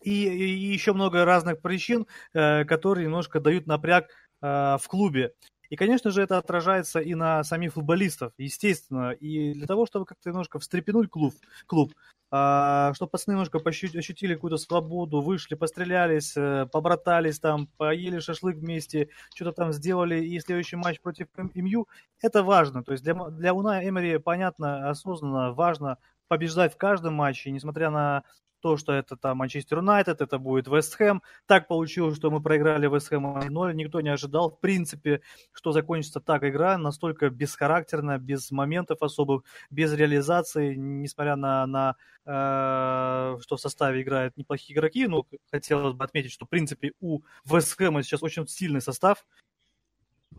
и, 0.01 0.11
и 0.11 0.73
еще 0.73 0.91
много 0.91 1.23
разных 1.23 1.61
причин, 1.61 2.05
э, 2.33 2.65
которые 2.65 3.05
немножко 3.05 3.39
дают 3.39 3.65
напряг 3.65 4.09
э, 4.41 4.77
в 4.77 4.83
клубе. 4.89 5.31
И, 5.69 5.75
конечно 5.75 6.11
же, 6.11 6.21
это 6.21 6.37
отражается 6.37 6.99
и 6.99 7.15
на 7.15 7.43
самих 7.43 7.73
футболистов, 7.73 8.33
естественно. 8.37 9.11
И 9.11 9.53
для 9.53 9.67
того, 9.67 9.85
чтобы 9.85 10.05
как-то 10.05 10.29
немножко 10.29 10.59
встрепенуть 10.59 11.09
клуб, 11.09 11.33
клуб 11.65 11.93
а, 12.29 12.93
чтобы 12.93 13.11
пацаны 13.11 13.35
немножко 13.35 13.59
ощутили 13.59 14.33
какую-то 14.33 14.57
свободу, 14.57 15.21
вышли, 15.21 15.55
пострелялись, 15.55 16.35
э, 16.35 16.65
побратались 16.69 17.39
там, 17.39 17.67
поели 17.77 18.19
шашлык 18.19 18.57
вместе, 18.57 19.09
что-то 19.33 19.53
там 19.53 19.71
сделали, 19.71 20.21
и 20.21 20.37
следующий 20.41 20.75
матч 20.75 20.99
против 20.99 21.27
МЮ, 21.37 21.87
это 22.21 22.43
важно. 22.43 22.83
То 22.83 22.91
есть 22.91 23.03
для, 23.03 23.13
для 23.13 23.53
Уна 23.53 23.87
Эмери 23.87 24.17
понятно, 24.17 24.89
осознанно 24.89 25.53
важно 25.53 25.99
побеждать 26.27 26.73
в 26.73 26.77
каждом 26.77 27.13
матче, 27.13 27.49
несмотря 27.51 27.89
на 27.91 28.23
то, 28.59 28.77
что 28.77 28.93
это 28.93 29.15
там 29.15 29.37
Манчестер 29.37 29.77
Юнайтед, 29.77 30.21
это 30.21 30.37
будет 30.37 30.67
Вест 30.67 30.95
Хэм. 30.95 31.21
Так 31.45 31.67
получилось, 31.67 32.17
что 32.17 32.31
мы 32.31 32.41
проиграли 32.41 32.87
Вест 32.87 33.09
Хэм 33.09 33.37
1-0. 33.37 33.73
Никто 33.73 34.01
не 34.01 34.09
ожидал, 34.09 34.49
в 34.49 34.59
принципе, 34.59 35.21
что 35.51 35.71
закончится 35.71 36.19
так 36.19 36.43
игра, 36.43 36.77
настолько 36.77 37.29
бесхарактерно, 37.29 38.17
без 38.17 38.51
моментов 38.51 39.01
особых, 39.01 39.43
без 39.69 39.93
реализации, 39.93 40.75
несмотря 40.75 41.35
на, 41.35 41.65
на 41.67 41.95
э, 42.25 43.39
что 43.41 43.57
в 43.57 43.61
составе 43.61 44.01
играют 44.01 44.37
неплохие 44.37 44.77
игроки. 44.77 45.07
Но 45.07 45.25
хотелось 45.51 45.93
бы 45.93 46.03
отметить, 46.03 46.31
что, 46.31 46.45
в 46.45 46.49
принципе, 46.49 46.93
у 46.99 47.21
Вест 47.45 47.77
Хэма 47.77 48.03
сейчас 48.03 48.23
очень 48.23 48.47
сильный 48.47 48.81
состав. 48.81 49.25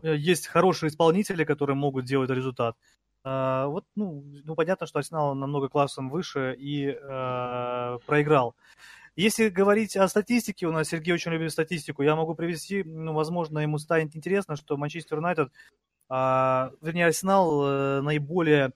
Есть 0.01 0.47
хорошие 0.47 0.89
исполнители, 0.89 1.43
которые 1.43 1.75
могут 1.75 2.05
делать 2.05 2.29
результат. 2.29 2.75
А, 3.23 3.67
вот, 3.67 3.85
ну, 3.95 4.23
ну, 4.45 4.55
понятно, 4.55 4.87
что 4.87 4.99
Арсенал 4.99 5.35
намного 5.35 5.69
классом 5.69 6.09
выше 6.09 6.55
и 6.57 6.87
э, 6.87 7.99
проиграл. 8.05 8.55
Если 9.15 9.49
говорить 9.49 9.97
о 9.97 10.07
статистике, 10.07 10.67
у 10.67 10.71
нас 10.71 10.87
Сергей 10.87 11.13
очень 11.13 11.31
любит 11.31 11.51
статистику, 11.51 12.03
я 12.03 12.15
могу 12.15 12.35
привести, 12.35 12.83
ну, 12.83 13.13
возможно, 13.13 13.59
ему 13.59 13.77
станет 13.77 14.15
интересно, 14.15 14.55
что 14.55 14.77
Манчестер 14.77 15.17
Юнайтед, 15.17 15.49
э, 15.49 16.69
вернее, 16.81 17.07
Арсенал 17.07 17.65
э, 17.65 18.01
наиболее 18.01 18.71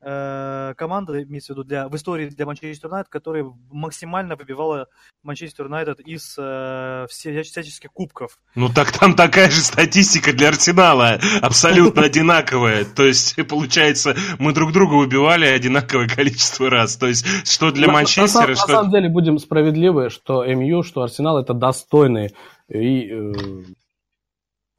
команда, 0.00 1.22
имеется 1.24 1.52
в 1.52 1.56
виду, 1.56 1.64
для, 1.64 1.88
в 1.88 1.96
истории 1.96 2.28
для 2.28 2.46
Манчестер 2.46 2.88
Юнайтед, 2.88 3.10
которая 3.10 3.52
максимально 3.70 4.36
выбивала 4.36 4.86
Манчестер 5.24 5.64
Юнайтед 5.64 6.00
из 6.00 6.36
э, 6.38 7.06
всяческих 7.10 7.92
кубков. 7.92 8.38
Ну 8.54 8.68
так 8.68 8.92
там 8.92 9.14
такая 9.14 9.50
же 9.50 9.60
статистика 9.60 10.32
для 10.32 10.48
Арсенала, 10.48 11.18
абсолютно 11.42 12.02
одинаковая. 12.04 12.84
То 12.84 13.04
есть, 13.04 13.36
получается, 13.48 14.16
мы 14.38 14.52
друг 14.52 14.72
друга 14.72 14.94
убивали 14.94 15.46
одинаковое 15.46 16.08
количество 16.08 16.70
раз. 16.70 16.96
То 16.96 17.08
есть, 17.08 17.26
что 17.50 17.72
для 17.72 17.88
Манчестера... 17.88 18.48
На, 18.48 18.56
самом 18.56 18.90
деле, 18.90 19.08
будем 19.08 19.38
справедливы, 19.38 20.10
что 20.10 20.44
МЮ, 20.44 20.82
что 20.84 21.02
Арсенал 21.02 21.38
это 21.38 21.54
достойные 21.54 22.30
и 22.68 23.10
э, 23.10 23.32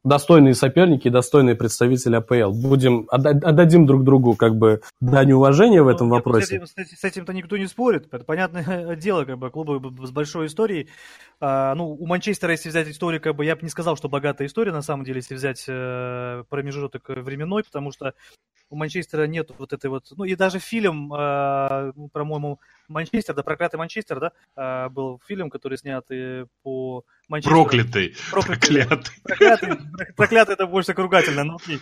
достойные 0.04 0.54
соперники 0.54 1.08
и 1.08 1.10
достойные 1.10 1.54
представители 1.54 2.16
АПЛ. 2.16 2.52
Будем 2.52 3.06
отдадим 3.10 3.86
друг 3.86 4.04
другу 4.04 4.34
как 4.34 4.56
бы 4.56 4.80
дань 5.00 5.32
уважения 5.32 5.82
в 5.82 5.86
ну, 5.86 5.90
этом 5.90 6.06
нет, 6.08 6.16
вопросе. 6.16 6.64
С, 6.64 6.72
с 6.74 7.04
этим-то 7.04 7.32
никто 7.32 7.56
не 7.56 7.66
спорит. 7.66 8.08
Это 8.12 8.24
понятное 8.24 8.96
дело, 8.96 9.24
как 9.24 9.38
бы 9.38 9.50
клубы 9.50 10.06
с 10.06 10.10
большой 10.10 10.46
историей. 10.46 10.88
А, 11.40 11.74
ну, 11.74 11.90
у 11.90 12.06
Манчестера, 12.06 12.52
если 12.52 12.70
взять 12.70 12.88
историю, 12.88 13.20
как 13.20 13.36
бы 13.36 13.44
я 13.44 13.56
бы 13.56 13.62
не 13.62 13.68
сказал, 13.68 13.96
что 13.96 14.08
богатая 14.08 14.46
история, 14.46 14.72
на 14.72 14.82
самом 14.82 15.04
деле, 15.04 15.18
если 15.18 15.34
взять 15.34 15.64
э, 15.68 16.44
промежуток 16.48 17.08
временной, 17.08 17.64
потому 17.64 17.92
что 17.92 18.14
у 18.70 18.76
Манчестера 18.76 19.26
нет 19.26 19.50
вот 19.58 19.72
этой 19.72 19.90
вот... 19.90 20.06
Ну, 20.16 20.24
и 20.24 20.34
даже 20.36 20.60
фильм, 20.60 21.12
э, 21.12 21.92
по-моему, 22.12 22.60
Манчестер, 22.90 23.34
да, 23.34 23.42
проклятый 23.42 23.78
Манчестер, 23.78 24.20
да, 24.20 24.32
э, 24.56 24.88
был 24.90 25.20
фильм, 25.26 25.48
который 25.48 25.78
снят 25.78 26.06
по 26.62 27.04
Манчестер. 27.28 27.54
Проклятый. 27.54 28.14
Проклятый. 28.30 28.98
Проклятый. 29.22 29.70
Проклятый, 30.16 30.54
это 30.54 30.66
больше 30.66 30.92
ругательно, 30.92 31.44
но 31.44 31.56
окей. 31.56 31.80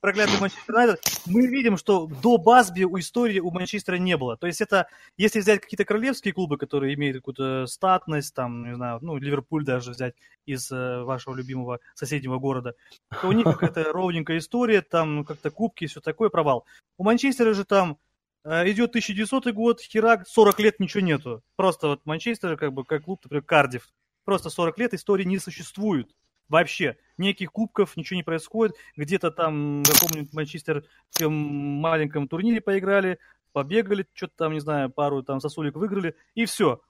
Проклятый 0.00 0.38
Манчестер 0.40 0.74
Юнайтед. 0.74 1.00
Мы 1.26 1.46
видим, 1.48 1.76
что 1.76 2.06
до 2.06 2.38
Басби 2.38 2.84
у 2.84 2.98
истории 2.98 3.40
у 3.40 3.50
Манчестера 3.50 3.96
не 3.96 4.16
было. 4.16 4.36
То 4.36 4.46
есть 4.46 4.60
это, 4.60 4.86
если 5.16 5.40
взять 5.40 5.60
какие-то 5.60 5.84
королевские 5.84 6.32
клубы, 6.32 6.58
которые 6.58 6.94
имеют 6.94 7.16
какую-то 7.18 7.66
статность, 7.66 8.34
там, 8.34 8.64
не 8.64 8.76
знаю, 8.76 8.98
ну, 9.02 9.16
Ливерпуль 9.16 9.64
даже 9.64 9.90
взять 9.90 10.14
из 10.46 10.70
э, 10.70 11.02
вашего 11.02 11.34
любимого 11.34 11.80
соседнего 11.94 12.38
города, 12.38 12.74
то 13.20 13.28
у 13.28 13.32
них 13.32 13.44
какая-то 13.44 13.92
ровненькая 13.92 14.38
история, 14.38 14.82
там 14.82 15.16
ну, 15.16 15.24
как-то 15.24 15.50
кубки, 15.50 15.86
все 15.86 16.00
такое, 16.00 16.28
провал. 16.28 16.64
У 16.98 17.04
Манчестера 17.04 17.52
же 17.54 17.64
там 17.64 17.98
идет 18.44 18.90
1900 18.90 19.52
год, 19.52 19.80
херак, 19.80 20.26
40 20.26 20.60
лет 20.60 20.80
ничего 20.80 21.02
нету. 21.02 21.42
Просто 21.56 21.88
вот 21.88 22.06
Манчестер, 22.06 22.56
как 22.56 22.72
бы, 22.72 22.84
как 22.84 23.04
клуб, 23.04 23.20
например, 23.24 23.44
Кардив, 23.44 23.88
Просто 24.24 24.50
40 24.50 24.78
лет 24.78 24.94
истории 24.94 25.24
не 25.24 25.38
существует. 25.38 26.14
Вообще. 26.48 26.96
Никаких 27.18 27.52
кубков, 27.52 27.96
ничего 27.96 28.16
не 28.16 28.22
происходит. 28.22 28.76
Где-то 28.96 29.30
там 29.30 29.82
в 29.82 29.88
каком-нибудь 29.88 30.32
манчестерском 30.32 31.32
маленьком 31.32 32.28
турнире 32.28 32.60
поиграли, 32.60 33.18
побегали, 33.52 34.06
что-то 34.12 34.34
там, 34.36 34.52
не 34.52 34.60
знаю, 34.60 34.90
пару 34.90 35.22
там 35.22 35.40
сосулек 35.40 35.76
выиграли, 35.76 36.14
и 36.34 36.44
все. 36.44 36.82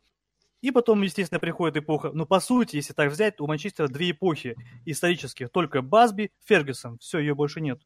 И 0.60 0.70
потом, 0.70 1.02
естественно, 1.02 1.40
приходит 1.40 1.76
эпоха. 1.76 2.12
Но 2.12 2.24
по 2.24 2.38
сути, 2.40 2.76
если 2.76 2.92
так 2.92 3.10
взять, 3.10 3.40
у 3.40 3.46
Манчестера 3.46 3.88
две 3.88 4.12
эпохи 4.12 4.56
исторических. 4.84 5.50
Только 5.50 5.82
Басби, 5.82 6.32
Фергюсон. 6.44 6.98
Все, 6.98 7.18
ее 7.18 7.34
больше 7.34 7.60
нет. 7.60 7.80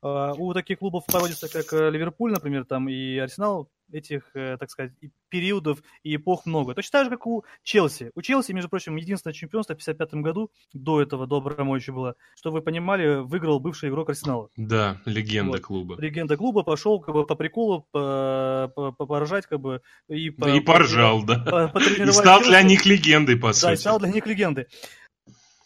А, 0.00 0.32
у 0.32 0.52
таких 0.54 0.78
клубов 0.78 1.06
проводится, 1.06 1.48
как 1.48 1.72
э, 1.72 1.90
Ливерпуль, 1.90 2.32
например, 2.32 2.64
там 2.64 2.88
и 2.88 3.18
Арсенал, 3.18 3.68
этих, 3.90 4.30
э, 4.34 4.56
так 4.58 4.70
сказать, 4.70 4.92
периодов 5.28 5.82
и 6.02 6.16
эпох 6.16 6.46
много. 6.46 6.74
Точно 6.74 7.00
так 7.00 7.04
же, 7.06 7.10
как 7.10 7.26
у 7.26 7.44
Челси. 7.62 8.12
У 8.14 8.22
Челси, 8.22 8.52
между 8.52 8.68
прочим, 8.68 8.96
единственное 8.96 9.34
чемпионство 9.34 9.74
в 9.74 9.78
55 9.78 10.14
году, 10.14 10.50
до 10.72 11.02
этого, 11.02 11.26
до 11.26 11.38
Абрамовича 11.38 11.92
было, 11.92 12.14
что 12.36 12.50
вы 12.50 12.60
понимали, 12.60 13.22
выиграл 13.22 13.60
бывший 13.60 13.88
игрок 13.88 14.10
Арсенала. 14.10 14.50
Да, 14.56 15.00
легенда 15.04 15.52
вот. 15.52 15.62
клуба. 15.62 15.96
Легенда 15.98 16.36
клуба 16.36 16.62
пошел 16.62 17.00
как 17.00 17.14
бы 17.14 17.26
по 17.26 17.34
приколу 17.34 17.86
по, 17.90 18.70
по, 18.74 18.92
поражать 18.92 19.46
как 19.46 19.60
бы 19.60 19.82
и, 20.08 20.30
по, 20.30 20.48
и 20.48 20.60
поржал, 20.60 21.20
по, 21.20 21.26
да. 21.26 21.68
По, 21.68 21.78
и 21.78 22.12
стал 22.12 22.38
Челси. 22.38 22.50
для 22.50 22.62
них 22.62 22.86
легендой, 22.86 23.36
по 23.36 23.52
сути. 23.52 23.70
Да, 23.70 23.76
стал 23.76 23.98
для 23.98 24.10
них 24.10 24.26
легендой. 24.26 24.66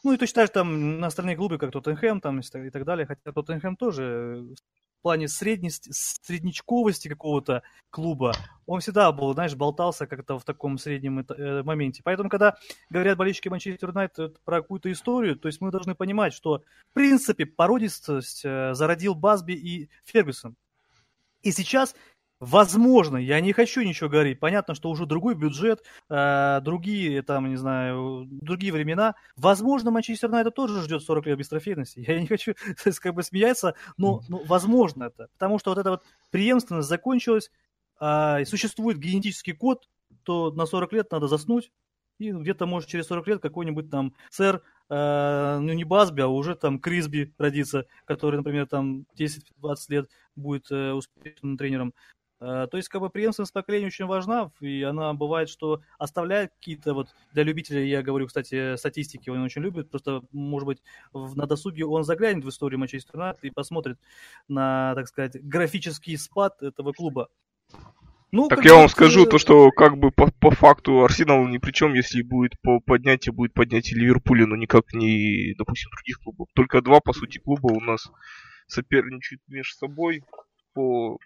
Ну 0.05 0.13
и 0.13 0.17
точно 0.17 0.35
так 0.43 0.47
же 0.47 0.53
там 0.53 0.99
на 1.01 1.07
остальные 1.07 1.37
клубы, 1.37 1.59
как 1.59 1.71
Тоттенхэм 1.71 2.21
там 2.21 2.41
и 2.41 2.71
так 2.71 2.85
далее, 2.85 3.07
хотя 3.07 3.33
Тоттенхэм 3.33 3.77
тоже 3.77 4.55
в 4.99 5.03
плане 5.03 5.27
средности, 5.27 5.91
среднечковости 5.93 7.09
какого-то 7.09 7.65
клуба, 7.91 8.35
он 8.67 8.79
всегда 8.79 9.11
был, 9.11 9.35
знаешь, 9.35 9.57
болтался 9.57 10.07
как-то 10.07 10.39
в 10.39 10.45
таком 10.45 10.79
среднем 10.79 11.19
э, 11.19 11.63
моменте. 11.65 12.03
Поэтому, 12.05 12.31
когда 12.31 12.57
говорят 12.89 13.19
болельщики 13.19 13.49
Манчестер 13.49 13.89
Юнайтед 13.89 14.41
про 14.45 14.63
какую-то 14.63 14.93
историю, 14.93 15.37
то 15.37 15.49
есть 15.49 15.61
мы 15.61 15.73
должны 15.73 15.97
понимать, 15.97 16.33
что, 16.33 16.63
в 16.91 16.95
принципе, 16.95 17.47
породистость 17.47 18.45
э, 18.45 18.75
зародил 18.75 19.17
Басби 19.17 19.55
и 19.55 19.91
Фергюсон. 20.05 20.55
И 21.43 21.51
сейчас 21.51 21.97
Возможно, 22.43 23.19
я 23.19 23.41
не 23.41 23.53
хочу 23.53 23.83
ничего 23.83 24.11
говорить. 24.11 24.41
Понятно, 24.41 24.75
что 24.75 24.91
уже 24.91 25.07
другой 25.07 25.37
бюджет, 25.37 25.85
э, 26.11 26.61
другие, 26.61 27.23
там, 27.23 27.49
не 27.49 27.55
знаю, 27.55 28.27
другие 28.29 28.73
времена. 28.73 29.15
Возможно, 29.37 29.93
Манчестер 29.93 30.29
Юнайтед 30.29 30.53
тоже 30.53 30.83
ждет 30.83 31.05
40 31.05 31.27
лет 31.27 31.39
без 31.39 31.49
трофейности. 31.49 32.05
Я 32.05 32.21
не 32.21 32.27
хочу 32.27 32.55
как 33.01 33.15
бы 33.15 33.23
смеяться, 33.23 33.77
но 33.97 34.23
ну, 34.29 34.43
возможно 34.45 35.05
это. 35.05 35.29
Потому 35.35 35.61
что 35.61 35.71
вот 35.71 35.79
эта 35.79 35.91
вот 35.91 36.03
преемственность 36.33 36.89
закончилась, 36.89 37.53
э, 38.01 38.45
существует 38.45 38.99
генетический 38.99 39.53
код, 39.53 39.89
то 40.25 40.51
на 40.51 40.67
40 40.67 40.93
лет 40.95 41.13
надо 41.13 41.29
заснуть, 41.29 41.71
и 42.19 42.33
где-то, 42.33 42.67
может, 42.67 42.89
через 42.89 43.07
40 43.07 43.29
лет 43.29 43.41
какой-нибудь 43.41 43.89
там 43.89 44.15
сэр, 44.31 44.63
э, 44.89 45.59
ну 45.61 45.73
не 45.75 45.85
Басби, 45.85 46.23
а 46.23 46.27
уже 46.27 46.57
там 46.57 46.81
Крисби 46.81 47.33
родится, 47.39 47.87
который, 48.05 48.39
например, 48.39 48.67
там 48.67 49.07
10-20 49.17 49.77
лет 49.91 50.11
будет 50.35 50.73
э, 50.73 50.91
успешным 50.91 51.57
тренером. 51.57 51.95
Э, 52.43 52.67
то 52.69 52.77
есть, 52.77 52.89
как 52.89 53.01
бы, 53.01 53.09
преемственность 53.09 53.53
поколения 53.53 53.87
очень 53.87 54.07
важна, 54.07 54.51
и 54.61 54.83
она 54.83 55.15
бывает, 55.15 55.49
что 55.49 55.81
оставляет 55.97 56.53
какие-то 56.55 56.93
вот, 56.93 57.15
для 57.33 57.45
любителей, 57.45 57.89
я 57.89 58.03
говорю, 58.03 58.27
кстати, 58.27 58.75
статистики 58.77 59.31
он 59.31 59.43
очень 59.43 59.63
любит, 59.63 59.91
просто, 59.91 60.23
может 60.33 60.67
быть, 60.67 60.83
на 61.13 61.47
досуге 61.47 61.87
он 61.87 62.03
заглянет 62.03 62.45
в 62.45 62.49
историю 62.49 62.81
Манчестер 62.81 63.15
Юнайтед 63.15 63.45
и 63.45 63.51
посмотрит 63.51 63.99
на, 64.49 64.93
так 64.97 65.07
сказать, 65.07 65.41
графический 65.41 66.19
спад 66.19 66.61
этого 66.63 66.93
клуба. 66.93 67.29
Ну, 68.33 68.49
так 68.49 68.65
я 68.65 68.75
вам 68.75 68.89
скажу, 68.89 69.27
то, 69.27 69.39
что 69.39 69.71
как 69.71 69.99
бы 69.99 70.11
по, 70.11 70.33
по 70.41 70.51
факту 70.51 71.05
Арсенал 71.05 71.47
ни 71.47 71.59
при 71.59 71.71
чем, 71.71 71.93
если 71.93 72.23
будет 72.23 72.59
по 72.63 72.81
поднятию, 72.81 73.35
будет 73.35 73.53
поднятие 73.53 74.01
Ливерпуля, 74.01 74.47
но 74.47 74.57
никак 74.57 74.95
не, 74.95 75.55
допустим, 75.59 75.91
других 75.91 76.19
клубов. 76.19 76.49
Только 76.55 76.81
два, 76.81 77.01
по 77.01 77.13
сути, 77.13 77.39
клуба 77.39 77.67
у 77.67 77.81
нас 77.81 78.11
соперничают 78.67 79.43
между 79.49 79.75
собой 79.77 80.25
по 80.73 81.19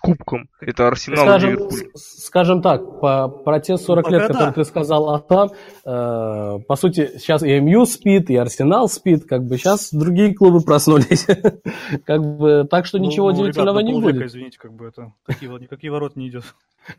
кубком. 0.00 0.48
Это 0.60 0.88
Арсенал 0.88 1.24
скажем, 1.24 1.68
Скажем 1.94 2.62
так, 2.62 3.00
по, 3.00 3.28
про 3.28 3.60
те 3.60 3.76
40 3.76 4.04
Пока 4.04 4.16
лет, 4.16 4.22
да. 4.22 4.28
которые 4.28 4.54
ты 4.54 4.64
сказал, 4.64 5.10
Артан, 5.10 5.50
э, 5.84 6.58
по 6.66 6.76
сути, 6.76 7.18
сейчас 7.18 7.42
и 7.42 7.60
МЮ 7.60 7.86
спит, 7.86 8.30
и 8.30 8.36
Арсенал 8.36 8.88
спит, 8.88 9.26
как 9.28 9.44
бы 9.44 9.58
сейчас 9.58 9.92
другие 9.92 10.34
клубы 10.34 10.60
проснулись. 10.60 11.26
как 12.06 12.22
бы, 12.38 12.66
так 12.70 12.86
что 12.86 12.98
ну, 12.98 13.04
ничего 13.04 13.30
ну, 13.30 13.34
удивительного 13.34 13.80
ребят, 13.80 13.92
не 13.92 14.00
будет. 14.00 14.26
Извините, 14.26 14.58
как 14.58 14.72
бы 14.72 14.86
это, 14.86 15.12
такие, 15.26 15.50
никакие 15.50 15.92
ворот 15.92 16.16
не 16.16 16.28
идет. 16.28 16.44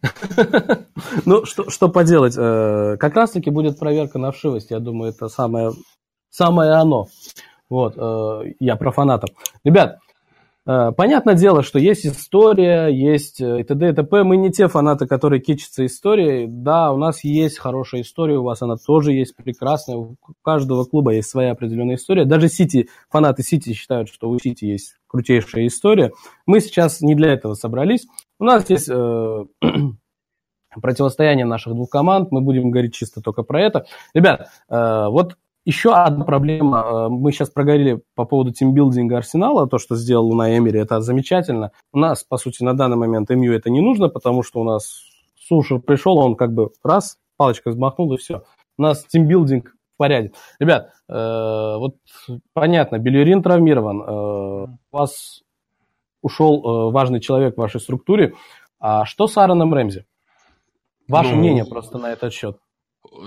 ну, 1.25 1.45
что, 1.45 1.69
что 1.69 1.89
поделать, 1.89 2.35
э, 2.37 2.97
как 2.99 3.15
раз-таки 3.15 3.49
будет 3.49 3.79
проверка 3.79 4.19
на 4.19 4.31
вшивость, 4.31 4.71
я 4.71 4.79
думаю, 4.79 5.11
это 5.11 5.27
самое, 5.27 5.71
самое 6.29 6.73
оно. 6.73 7.07
Вот, 7.69 7.93
э, 7.97 8.53
я 8.59 8.75
про 8.75 8.91
фанатов. 8.91 9.29
Ребят, 9.63 9.99
понятное 10.65 11.33
дело, 11.33 11.63
что 11.63 11.79
есть 11.79 12.05
история, 12.05 12.87
есть 12.87 13.41
э, 13.41 13.61
и 13.61 13.63
т.д. 13.63 13.89
и 13.89 13.93
т.п. 13.93 14.23
Мы 14.23 14.37
не 14.37 14.51
те 14.51 14.67
фанаты, 14.67 15.07
которые 15.07 15.41
кичатся 15.41 15.85
историей. 15.85 16.45
Да, 16.47 16.93
у 16.93 16.97
нас 16.97 17.23
есть 17.23 17.57
хорошая 17.57 18.01
история, 18.01 18.37
у 18.37 18.43
вас 18.43 18.61
она 18.61 18.75
тоже 18.75 19.13
есть 19.13 19.35
прекрасная. 19.35 19.97
У 19.97 20.17
каждого 20.43 20.85
клуба 20.85 21.13
есть 21.13 21.29
своя 21.29 21.51
определенная 21.51 21.95
история. 21.95 22.25
Даже 22.25 22.47
Сити, 22.47 22.89
фанаты 23.09 23.41
Сити 23.41 23.73
считают, 23.73 24.09
что 24.09 24.29
у 24.29 24.37
Сити 24.37 24.65
есть 24.65 24.97
крутейшая 25.07 25.65
история. 25.65 26.11
Мы 26.45 26.59
сейчас 26.59 27.01
не 27.01 27.15
для 27.15 27.33
этого 27.33 27.55
собрались. 27.55 28.07
У 28.39 28.43
нас 28.43 28.69
есть 28.69 28.87
э, 28.87 29.45
противостояние 30.81 31.45
наших 31.45 31.73
двух 31.73 31.89
команд. 31.89 32.31
Мы 32.31 32.41
будем 32.41 32.69
говорить 32.69 32.93
чисто 32.93 33.21
только 33.21 33.41
про 33.41 33.61
это. 33.61 33.85
Ребят, 34.13 34.49
э, 34.69 35.07
вот 35.09 35.37
еще 35.65 35.93
одна 35.93 36.25
проблема, 36.25 36.79
э, 36.79 37.09
мы 37.09 37.31
сейчас 37.31 37.49
проговорили 37.49 38.01
по 38.15 38.25
поводу 38.25 38.51
тимбилдинга 38.51 39.17
Арсенала, 39.17 39.67
то, 39.67 39.77
что 39.77 39.95
сделал 39.95 40.33
на 40.33 40.57
Эмире, 40.57 40.81
это 40.81 41.01
замечательно. 41.01 41.71
У 41.93 41.99
нас, 41.99 42.23
по 42.23 42.37
сути, 42.37 42.63
на 42.63 42.75
данный 42.75 42.97
момент 42.97 43.29
МЮ 43.29 43.53
это 43.53 43.69
не 43.69 43.81
нужно, 43.81 44.09
потому 44.09 44.43
что 44.43 44.59
у 44.61 44.63
нас 44.63 45.03
Сушер 45.35 45.79
пришел, 45.79 46.17
он 46.17 46.35
как 46.35 46.53
бы 46.53 46.71
раз, 46.83 47.17
палочкой 47.37 47.73
взмахнул 47.73 48.13
и 48.13 48.17
все. 48.17 48.43
У 48.77 48.81
нас 48.81 49.03
тимбилдинг 49.05 49.75
в 49.93 49.97
порядке. 49.97 50.33
Ребят, 50.59 50.93
э, 51.09 51.13
вот 51.77 51.95
понятно, 52.53 52.97
Белюрин 52.97 53.43
травмирован, 53.43 54.01
э, 54.01 54.67
у 54.91 54.97
вас 54.97 55.43
ушел 56.21 56.63
э, 56.63 56.91
важный 56.91 57.19
человек 57.19 57.55
в 57.55 57.59
вашей 57.59 57.81
структуре. 57.81 58.33
А 58.79 59.05
что 59.05 59.27
с 59.27 59.37
Аароном 59.37 59.73
Рэмзи? 59.73 60.05
Ваше 61.07 61.31
ну, 61.31 61.37
мнение 61.37 61.65
просто 61.65 61.97
на 61.97 62.11
этот 62.11 62.33
счет. 62.33 62.57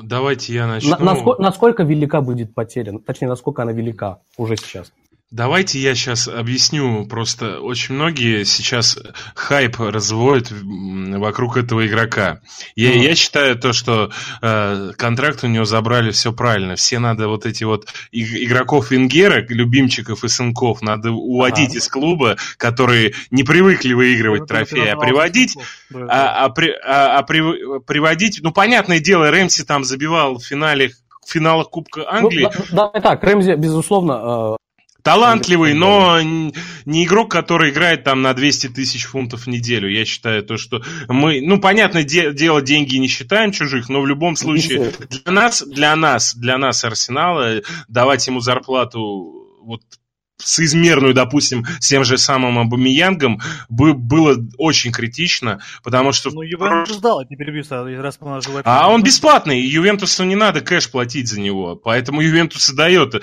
Давайте 0.03 0.55
я 0.55 0.67
начну. 0.67 0.97
насколько, 0.99 1.43
насколько 1.43 1.83
велика 1.83 2.21
будет 2.21 2.55
потеря? 2.55 2.99
Точнее, 2.99 3.29
насколько 3.29 3.63
она 3.63 3.73
велика 3.73 4.21
уже 4.37 4.57
сейчас? 4.57 4.93
Давайте 5.35 5.81
я 5.81 5.97
сейчас 5.97 6.29
объясню. 6.29 7.07
Просто 7.07 7.59
очень 7.59 7.97
многие 7.97 8.45
сейчас 8.45 8.97
хайп 9.35 9.81
разводят 9.81 10.53
вокруг 10.53 11.57
этого 11.57 11.85
игрока. 11.89 12.39
Я, 12.77 12.95
mm. 12.95 12.99
я 12.99 13.15
считаю 13.17 13.57
то, 13.59 13.73
что 13.73 14.13
э, 14.41 14.93
контракт 14.97 15.43
у 15.43 15.49
него 15.49 15.65
забрали 15.65 16.13
все 16.13 16.33
правильно. 16.33 16.77
Все 16.77 17.01
надо 17.01 17.27
вот 17.27 17.47
эти 17.47 17.65
вот 17.65 17.93
игроков 18.13 18.93
Венгера, 18.93 19.45
любимчиков 19.49 20.23
и 20.23 20.29
сынков, 20.29 20.83
надо 20.83 21.11
уводить 21.11 21.75
а. 21.75 21.79
из 21.79 21.89
клуба, 21.89 22.37
которые 22.57 23.15
не 23.33 23.43
привыкли 23.43 23.93
выигрывать 23.93 24.43
ну, 24.43 24.47
трофеи, 24.47 24.87
а 24.87 24.97
приводить, 24.97 25.57
а, 25.93 26.45
а, 26.45 26.49
при, 26.51 26.71
а, 26.71 27.19
а 27.19 27.23
при, 27.25 27.81
приводить. 27.81 28.39
Ну, 28.41 28.53
понятное 28.53 29.01
дело, 29.01 29.33
Рэмси 29.33 29.65
там 29.65 29.83
забивал 29.83 30.39
в 30.39 30.45
финале 30.45 30.93
в 31.27 31.33
финалах 31.33 31.71
Кубка 31.71 32.09
Англии. 32.09 32.45
Ну, 32.45 32.65
да, 32.71 32.91
да, 32.93 33.01
так, 33.01 33.25
Рэмзи, 33.25 33.55
безусловно, 33.55 34.55
э, 34.55 34.64
Талантливый, 35.05 35.75
но 35.75 36.19
не 36.23 37.05
игрок, 37.05 37.31
который 37.31 37.71
играет 37.71 38.05
там 38.05 38.23
на 38.23 38.33
200 38.33 38.69
тысяч 38.69 39.05
фунтов 39.05 39.43
в 39.43 39.47
неделю. 39.49 39.87
Я 39.87 40.07
считаю 40.07 40.43
то, 40.43 40.57
что 40.57 40.83
мы, 41.09 41.43
ну, 41.43 41.61
понятное 41.61 42.05
дело, 42.05 42.63
деньги 42.63 42.97
не 42.97 43.07
считаем 43.07 43.53
чужих, 43.53 43.91
но 43.91 44.01
в 44.01 44.07
любом 44.07 44.35
случае 44.35 44.95
для 45.11 45.31
нас, 45.31 45.63
для 45.63 45.95
нас, 45.95 46.35
для 46.35 46.57
нас 46.57 46.83
Арсенала 46.85 47.61
давать 47.87 48.27
ему 48.27 48.41
зарплату 48.41 49.61
вот 49.63 49.83
соизмерную, 50.39 51.15
допустим, 51.15 51.65
с 51.81 51.89
тем 51.89 52.05
же 52.05 52.19
самым 52.19 52.59
Абамиянгом, 52.59 53.41
бы, 53.69 53.95
было 53.95 54.37
очень 54.59 54.93
критично, 54.93 55.61
потому 55.83 56.13
что... 56.13 56.31
Ну, 56.31 56.43
Ювентус 56.43 56.97
ждал, 56.97 57.21
а 57.21 57.25
теперь 57.25 57.53
раз 58.01 58.17
положил... 58.17 58.61
А 58.65 58.91
он 58.91 59.03
бесплатный, 59.03 59.61
Ювентусу 59.61 60.25
не 60.25 60.35
надо 60.35 60.61
кэш 60.61 60.91
платить 60.91 61.29
за 61.29 61.41
него, 61.41 61.77
поэтому 61.77 62.21
Ювентус 62.21 62.69
и 62.69 62.75
дает. 62.75 63.23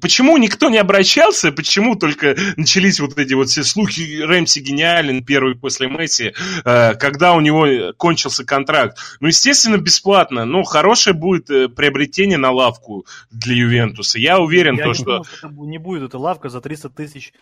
Почему 0.00 0.36
никто 0.36 0.68
не 0.68 0.78
обращался, 0.78 1.52
почему 1.52 1.96
только 1.96 2.36
начались 2.56 3.00
вот 3.00 3.18
эти 3.18 3.34
вот 3.34 3.48
все 3.48 3.64
слухи, 3.64 4.20
Рэмси 4.22 4.60
гениален, 4.60 5.24
первый 5.24 5.54
после 5.54 5.88
Месси, 5.88 6.32
э, 6.64 6.94
когда 6.94 7.32
у 7.32 7.40
него 7.40 7.92
кончился 7.96 8.44
контракт? 8.44 8.98
Ну, 9.20 9.28
естественно, 9.28 9.78
бесплатно, 9.78 10.44
но 10.44 10.62
хорошее 10.64 11.14
будет 11.14 11.50
э, 11.50 11.68
приобретение 11.68 12.38
на 12.38 12.50
лавку 12.50 13.06
для 13.30 13.54
Ювентуса. 13.54 14.18
Я 14.18 14.38
уверен, 14.38 14.76
Я 14.76 14.84
то, 14.84 14.88
не 14.90 14.94
что... 14.94 15.04
Думал, 15.04 15.24
что 15.24 15.48
не 15.48 15.78
будет 15.78 16.02
эта 16.02 16.18
лавка 16.18 16.41
за 16.48 16.60
300 16.60 16.90
тысяч 16.90 17.32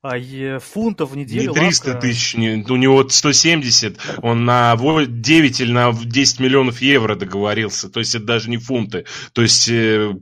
а 0.00 0.60
фунтов 0.60 1.10
в 1.10 1.16
неделю. 1.16 1.48
Не 1.48 1.54
300 1.54 1.88
лавка... 1.88 2.00
тысяч, 2.00 2.34
не, 2.36 2.64
у 2.68 2.76
него 2.76 3.08
170, 3.08 3.98
он 4.22 4.44
на 4.44 4.76
9 4.76 5.60
или 5.60 5.72
на 5.72 5.92
10 5.92 6.38
миллионов 6.38 6.80
евро 6.80 7.16
договорился, 7.16 7.88
то 7.88 7.98
есть 7.98 8.14
это 8.14 8.24
даже 8.24 8.48
не 8.48 8.58
фунты. 8.58 9.06
То 9.32 9.42
есть 9.42 9.68
э, 9.68 10.14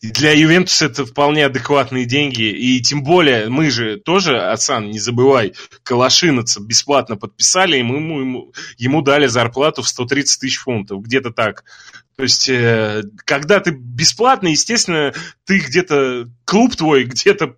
для 0.00 0.32
Ювентуса 0.32 0.86
это 0.86 1.04
вполне 1.04 1.44
адекватные 1.44 2.06
деньги, 2.06 2.44
и 2.44 2.80
тем 2.80 3.02
более 3.02 3.50
мы 3.50 3.70
же 3.70 3.98
тоже, 3.98 4.40
Асан, 4.40 4.90
не 4.90 4.98
забывай, 4.98 5.52
Калашинаца 5.82 6.62
бесплатно 6.62 7.16
подписали, 7.16 7.76
и 7.76 7.82
мы 7.82 7.96
ему, 7.96 8.20
ему, 8.20 8.52
ему 8.78 9.02
дали 9.02 9.26
зарплату 9.26 9.82
в 9.82 9.88
130 9.88 10.40
тысяч 10.40 10.56
фунтов, 10.56 11.02
где-то 11.02 11.32
так. 11.32 11.64
То 12.16 12.22
есть, 12.22 12.48
э, 12.48 13.02
когда 13.24 13.60
ты 13.60 13.72
бесплатно, 13.72 14.48
естественно, 14.48 15.12
ты 15.44 15.58
где-то, 15.58 16.28
клуб 16.44 16.76
твой 16.76 17.04
где-то 17.04 17.56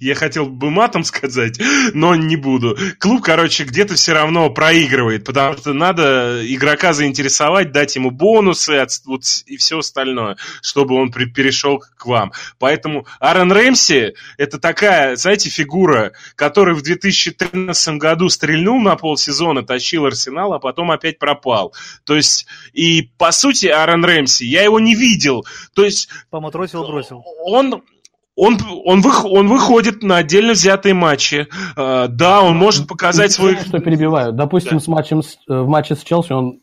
я 0.00 0.14
хотел 0.14 0.46
бы 0.46 0.70
матом 0.70 1.04
сказать, 1.04 1.58
но 1.92 2.14
не 2.14 2.36
буду. 2.36 2.76
Клуб, 2.98 3.22
короче, 3.22 3.64
где-то 3.64 3.94
все 3.94 4.12
равно 4.12 4.50
проигрывает, 4.50 5.24
потому 5.24 5.56
что 5.56 5.72
надо 5.72 6.42
игрока 6.44 6.92
заинтересовать, 6.92 7.72
дать 7.72 7.96
ему 7.96 8.10
бонусы 8.10 8.84
вот, 9.06 9.22
и 9.46 9.56
все 9.56 9.78
остальное, 9.78 10.36
чтобы 10.62 10.94
он 10.94 11.10
при, 11.10 11.26
перешел 11.26 11.82
к 11.96 12.06
вам. 12.06 12.32
Поэтому 12.58 13.06
Аарон 13.20 13.52
Рэмси 13.52 14.14
это 14.38 14.58
такая, 14.58 15.16
знаете, 15.16 15.50
фигура, 15.50 16.12
который 16.36 16.74
в 16.74 16.82
2013 16.82 17.96
году 17.96 18.28
стрельнул 18.28 18.80
на 18.80 18.96
полсезона, 18.96 19.62
тащил 19.62 20.06
Арсенал, 20.06 20.52
а 20.52 20.58
потом 20.58 20.90
опять 20.90 21.18
пропал. 21.18 21.74
То 22.04 22.14
есть, 22.14 22.46
и 22.72 23.10
по 23.18 23.32
сути, 23.32 23.66
Аарон 23.66 24.04
Рэмси, 24.04 24.44
я 24.44 24.62
его 24.62 24.80
не 24.80 24.94
видел. 24.94 25.44
То 25.74 25.84
есть... 25.84 26.08
Поматросил, 26.30 26.86
бросил. 26.86 27.24
Он 27.44 27.82
он, 28.36 28.58
он, 28.84 29.00
вых, 29.00 29.24
он 29.24 29.48
выходит 29.48 30.02
на 30.02 30.16
отдельно 30.16 30.52
взятые 30.52 30.94
матчи. 30.94 31.46
Uh, 31.76 32.08
да, 32.08 32.42
он 32.42 32.56
может 32.56 32.88
показать 32.88 33.32
свой... 33.32 33.56
Что 33.56 33.78
перебиваю. 33.78 34.32
Допустим, 34.32 34.78
да. 34.78 34.80
с 34.80 34.88
матчем, 34.88 35.20
э, 35.20 35.60
в 35.60 35.68
матче 35.68 35.94
с 35.94 36.02
Челси 36.02 36.32
он 36.32 36.60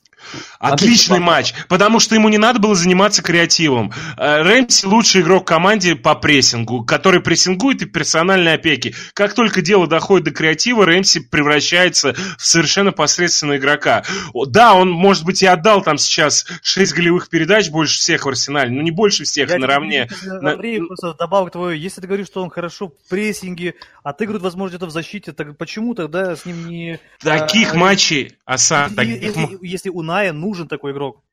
Отличный 0.59 1.19
матч, 1.19 1.53
потому 1.67 1.99
что 1.99 2.15
ему 2.15 2.29
не 2.29 2.37
надо 2.37 2.59
было 2.59 2.75
заниматься 2.75 3.21
креативом. 3.21 3.91
Э, 4.17 4.41
Рэмси 4.41 4.85
лучший 4.85 5.21
игрок 5.21 5.43
в 5.43 5.45
команде 5.45 5.95
по 5.95 6.15
прессингу, 6.15 6.83
который 6.83 7.21
прессингует 7.21 7.81
и 7.81 7.85
персональной 7.85 8.53
опеки. 8.53 8.95
Как 9.13 9.33
только 9.33 9.61
дело 9.61 9.87
доходит 9.87 10.25
до 10.25 10.31
креатива, 10.31 10.85
Рэмси 10.85 11.21
превращается 11.21 12.13
в 12.37 12.45
совершенно 12.45 12.91
посредственного 12.91 13.57
игрока. 13.57 14.03
Да, 14.33 14.73
он, 14.73 14.89
может 14.89 15.25
быть, 15.25 15.41
и 15.41 15.45
отдал 15.45 15.81
там 15.81 15.97
сейчас 15.97 16.45
6 16.61 16.93
голевых 16.93 17.29
передач 17.29 17.69
больше 17.69 17.97
всех 17.97 18.25
в 18.25 18.29
арсенале, 18.29 18.71
но 18.71 18.81
не 18.81 18.91
больше 18.91 19.23
всех, 19.23 19.49
Я 19.49 19.57
наравне. 19.57 20.09
Андрей, 20.41 20.79
на... 20.79 20.87
просто 20.87 21.13
добавок 21.13 21.51
твою, 21.51 21.77
если 21.77 22.01
ты 22.01 22.07
говоришь, 22.07 22.27
что 22.27 22.43
он 22.43 22.49
хорошо 22.49 22.89
в 22.89 23.09
прессинге, 23.09 23.75
а 24.03 24.13
ты, 24.13 24.25
говорит, 24.25 24.43
возможно, 24.43 24.71
где-то 24.71 24.87
в 24.87 24.91
защите, 24.91 25.31
так 25.31 25.57
почему 25.57 25.93
тогда 25.93 26.35
с 26.35 26.45
ним 26.45 26.67
не... 26.67 26.99
Таких 27.19 27.73
а, 27.73 27.77
матчей, 27.77 28.35
Асан, 28.45 28.89
если, 28.89 28.95
таких... 28.95 29.21
Если, 29.21 29.57
если 29.61 29.89
у 29.89 30.01
Ная 30.11 30.33
нужен 30.33 30.67
такой 30.67 30.91
игрок. 30.91 31.23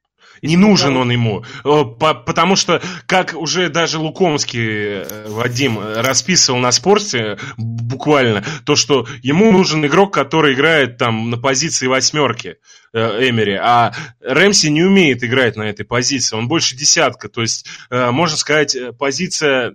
Не 0.41 0.57
нужен 0.57 0.97
он 0.97 1.11
ему, 1.11 1.45
потому 1.65 2.55
что, 2.55 2.81
как 3.07 3.35
уже 3.35 3.71
даже 3.71 3.99
Лукомский 3.99 5.03
э, 5.03 5.29
Вадим 5.29 5.81
расписывал 5.81 6.61
на 6.61 6.71
спорте 6.71 7.39
буквально, 7.57 8.45
то, 8.65 8.77
что 8.77 9.09
ему 9.23 9.51
нужен 9.51 9.85
игрок, 9.85 10.15
который 10.15 10.55
играет 10.55 10.97
там 10.97 11.31
на 11.31 11.39
позиции 11.39 11.89
восьмерки 11.89 12.59
э, 12.93 13.29
Эмери, 13.29 13.55
а 13.55 13.93
Рэмси 14.21 14.69
не 14.69 14.85
умеет 14.85 15.25
играть 15.25 15.57
на 15.57 15.63
этой 15.63 15.85
позиции, 15.85 16.37
он 16.37 16.47
больше 16.47 16.77
десятка, 16.77 17.29
то 17.29 17.41
есть, 17.41 17.67
э, 17.91 18.13
можно 18.13 18.37
сказать, 18.37 18.77
позиция 18.97 19.75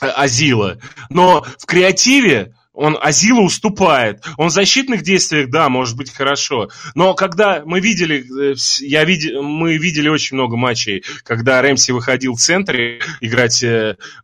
Азила. 0.00 0.78
Но 1.10 1.44
в 1.58 1.66
креативе 1.66 2.54
он 2.74 2.96
Азилу 3.00 3.44
уступает. 3.44 4.24
Он 4.36 4.48
в 4.48 4.52
защитных 4.52 5.02
действиях, 5.02 5.50
да, 5.50 5.68
может 5.68 5.96
быть 5.96 6.10
хорошо. 6.10 6.70
Но 6.94 7.14
когда 7.14 7.62
мы 7.64 7.80
видели, 7.80 8.52
э, 8.52 8.54
я 8.80 9.04
видел, 9.04 9.42
мы 9.42 9.76
видели 9.76 10.08
очень 10.08 10.36
много 10.36 10.56
матчей, 10.56 11.04
когда 11.24 11.60
Рэмси 11.60 11.92
выходил 11.92 12.34
в 12.34 12.40
центре 12.40 13.00
играть 13.20 13.64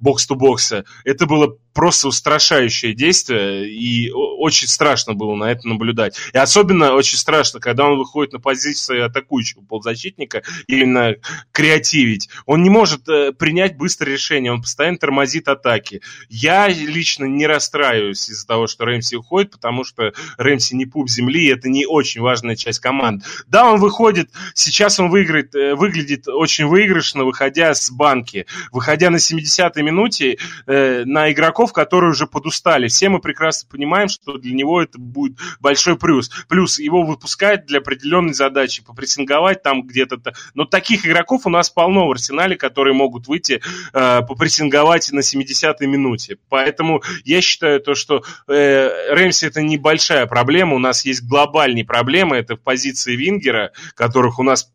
бокс-то-бокса, 0.01 0.85
это 1.05 1.27
было 1.27 1.57
просто 1.79 2.09
устрашающее 2.09 2.93
действие, 2.93 3.71
и 3.71 4.11
очень 4.11 4.67
страшно 4.67 5.15
было 5.15 5.37
на 5.37 5.45
это 5.45 5.69
наблюдать. 5.69 6.19
И 6.33 6.37
особенно 6.37 6.93
очень 6.95 7.17
страшно, 7.17 7.61
когда 7.61 7.85
он 7.85 7.97
выходит 7.99 8.33
на 8.33 8.41
позицию 8.41 9.07
атакующего 9.07 9.61
полузащитника, 9.61 10.43
именно 10.67 11.15
креативить. 11.53 12.31
Он 12.47 12.65
не 12.65 12.69
может 12.69 13.09
э, 13.09 13.33
принять 13.33 13.77
быстрое 13.77 14.15
решение, 14.15 14.51
он 14.51 14.63
постоянно 14.63 14.99
тормозит 14.99 15.47
атаки. 15.47 16.03
Я 16.29 16.67
лично 16.67 17.27
не 17.27 17.47
расстраиваюсь 17.47 18.29
из-за 18.39 18.47
того, 18.47 18.66
что 18.66 18.84
Рэмси 18.84 19.16
уходит, 19.16 19.53
потому 19.53 19.84
что 19.84 20.12
Рэмси 20.39 20.74
не 20.74 20.86
пуп 20.86 21.09
земли, 21.09 21.45
и 21.45 21.53
это 21.53 21.68
не 21.68 21.86
очень 21.86 22.20
важная 22.20 22.57
часть 22.57 22.80
команды. 22.80 23.24
Да, 23.47 23.70
он 23.70 23.80
выходит, 23.80 24.30
сейчас 24.55 24.99
он 25.01 25.11
выиграет, 25.11 25.55
э, 25.55 25.74
выглядит 25.74 26.28
очень 26.28 26.66
выигрышно, 26.66 27.24
выходя 27.24 27.74
с 27.74 27.91
банки. 27.91 28.47
Выходя 28.72 29.11
на 29.11 29.16
70-й 29.16 29.82
минуте 29.82 30.39
э, 30.66 31.05
на 31.05 31.30
игроков, 31.32 31.72
которые 31.72 32.11
уже 32.11 32.26
подустали. 32.26 32.89
Все 32.89 33.09
мы 33.09 33.20
прекрасно 33.20 33.68
понимаем, 33.70 34.09
что 34.09 34.39
для 34.39 34.55
него 34.55 34.80
это 34.80 34.99
будет 34.99 35.39
большой 35.61 35.99
плюс. 35.99 36.30
Плюс 36.49 36.78
его 36.78 37.03
выпускают 37.03 37.66
для 37.66 37.78
определенной 37.78 38.34
задачи, 38.34 38.82
попрессинговать 38.82 39.62
там 39.62 39.82
где-то. 39.82 40.20
Но 40.55 40.64
таких 40.64 41.07
игроков 41.07 41.47
у 41.47 41.51
нас 41.51 41.70
полно 41.70 42.07
в 42.07 42.12
арсенале, 42.12 42.57
которые 42.57 42.95
могут 42.95 43.26
выйти 43.26 43.61
э, 43.93 44.22
попрессинговать 44.22 45.11
на 45.12 45.20
70-й 45.20 45.86
минуте. 45.86 46.39
Поэтому 46.49 47.03
я 47.24 47.41
считаю 47.41 47.80
то, 47.80 47.95
что 47.95 48.22
э, 48.49 49.12
Рэмси 49.14 49.47
это 49.47 49.62
небольшая 49.62 50.26
проблема. 50.26 50.74
У 50.74 50.79
нас 50.79 51.05
есть 51.05 51.22
глобальные 51.24 51.85
проблемы. 51.85 52.37
Это 52.37 52.57
позиции 52.57 53.16
Вингера, 53.16 53.72
которых 53.95 54.39
у 54.39 54.43
нас 54.43 54.70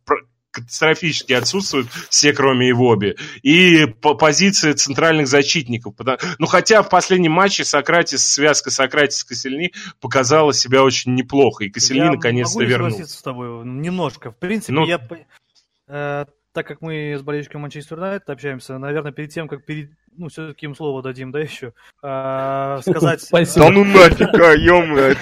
катастрофически 0.54 1.34
отсутствуют 1.34 1.88
все, 2.10 2.32
кроме 2.32 2.70
Ивоби. 2.70 3.18
И 3.42 3.88
по 3.88 4.14
позиции 4.14 4.74
центральных 4.74 5.28
защитников. 5.28 5.96
Ну, 6.38 6.46
хотя 6.46 6.84
в 6.84 6.90
последнем 6.90 7.32
матче 7.32 7.66
Сократис, 7.66 8.24
связка 8.24 8.70
Сократис 8.70 9.18
с 9.18 9.24
Косельни 9.24 9.74
показала 10.00 10.54
себя 10.54 10.84
очень 10.84 11.16
неплохо. 11.16 11.66
И 11.66 11.70
Косельни 11.70 12.08
наконец-то 12.08 12.64
вернулся. 12.64 13.08
с 13.08 13.22
тобой 13.22 13.66
немножко. 13.66 14.32
В 14.32 14.38
принципе, 14.38 14.74
ну, 14.74 14.86
я... 14.86 16.28
Так 16.54 16.68
как 16.68 16.82
мы 16.82 17.16
с 17.18 17.24
болельщиком 17.24 17.62
Манчестер 17.62 17.98
Юнайтед 17.98 18.30
общаемся, 18.30 18.78
наверное, 18.78 19.12
перед 19.12 19.32
тем, 19.32 19.48
как 19.48 19.66
перед, 19.66 19.90
ну, 20.16 20.30
все-таки 20.30 20.68
им 20.68 20.76
слово 20.76 21.02
дадим, 21.02 21.32
да, 21.32 21.40
еще, 21.40 21.74
а, 22.04 22.80
сказать... 22.82 23.22
Спасибо. 23.24 23.66
Да 23.66 23.72
ну 23.72 23.84
нафиг, 23.84 24.34
а, 24.36 24.54
ё 24.54 25.16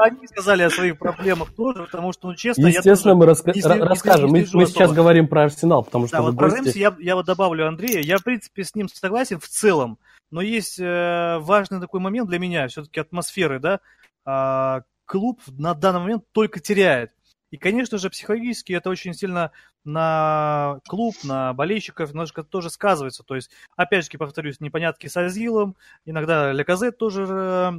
Они 0.00 0.26
сказали 0.26 0.62
о 0.62 0.70
своих 0.70 0.98
проблемах 0.98 1.52
тоже, 1.54 1.82
потому 1.84 2.14
что, 2.14 2.28
ну, 2.28 2.34
честно, 2.34 2.66
Естественно, 2.68 3.14
мы 3.14 3.26
расскажем. 3.26 4.30
Мы 4.30 4.46
сейчас 4.46 4.92
говорим 4.92 5.28
про 5.28 5.44
Арсенал, 5.44 5.84
потому 5.84 6.06
что 6.06 6.16
Да, 6.16 6.22
вот 6.22 6.36
про 6.36 6.48
Рэмси 6.48 6.78
я 6.78 7.14
вот 7.14 7.26
добавлю 7.26 7.68
Андрея. 7.68 8.00
Я, 8.00 8.16
в 8.16 8.24
принципе, 8.24 8.64
с 8.64 8.74
ним 8.74 8.88
согласен 8.88 9.38
в 9.38 9.46
целом, 9.46 9.98
но 10.30 10.40
есть 10.40 10.80
э, 10.80 11.38
важный 11.40 11.78
такой 11.78 12.00
момент 12.00 12.30
для 12.30 12.38
меня, 12.38 12.66
все-таки 12.68 13.00
атмосферы, 13.00 13.58
да, 13.58 13.80
а, 14.24 14.82
клуб 15.04 15.40
на 15.46 15.74
данный 15.74 16.00
момент 16.00 16.24
только 16.32 16.58
теряет. 16.58 17.12
И, 17.52 17.58
конечно 17.58 17.98
же, 17.98 18.08
психологически 18.08 18.72
это 18.72 18.88
очень 18.88 19.12
сильно 19.12 19.52
на 19.84 20.80
клуб, 20.88 21.14
на 21.22 21.52
болельщиков 21.52 22.08
немножко 22.08 22.42
тоже 22.42 22.70
сказывается. 22.70 23.24
То 23.24 23.34
есть, 23.34 23.50
опять 23.76 24.10
же, 24.10 24.18
повторюсь, 24.18 24.58
непонятки 24.60 25.06
с 25.06 25.18
Азилом, 25.18 25.76
иногда 26.06 26.50
Леказет 26.50 26.96
тоже 26.96 27.26
э, 27.28 27.72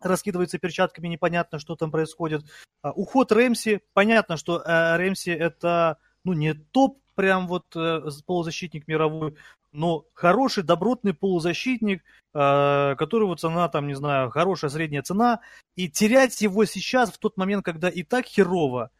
раскидывается 0.00 0.58
перчатками, 0.58 1.06
непонятно, 1.06 1.60
что 1.60 1.76
там 1.76 1.92
происходит. 1.92 2.44
А, 2.82 2.90
уход 2.90 3.30
Рэмси, 3.30 3.80
понятно, 3.92 4.36
что 4.36 4.60
э, 4.60 4.96
Рэмси 4.96 5.30
это 5.30 5.98
ну, 6.24 6.32
не 6.32 6.54
топ 6.54 6.98
прям 7.14 7.46
вот 7.46 7.76
э, 7.76 8.02
полузащитник 8.26 8.88
мировой, 8.88 9.36
но 9.72 10.06
хороший, 10.14 10.62
добротный 10.62 11.14
полузащитник, 11.14 12.02
э, 12.34 12.94
который 12.96 13.26
вот 13.26 13.40
цена 13.40 13.68
там, 13.68 13.86
не 13.86 13.94
знаю, 13.94 14.30
хорошая 14.30 14.70
средняя 14.70 15.02
цена, 15.02 15.40
и 15.74 15.88
терять 15.88 16.40
его 16.40 16.64
сейчас 16.64 17.12
в 17.12 17.18
тот 17.18 17.36
момент, 17.36 17.64
когда 17.64 17.88
и 17.88 18.02
так 18.02 18.26
херово, 18.26 18.90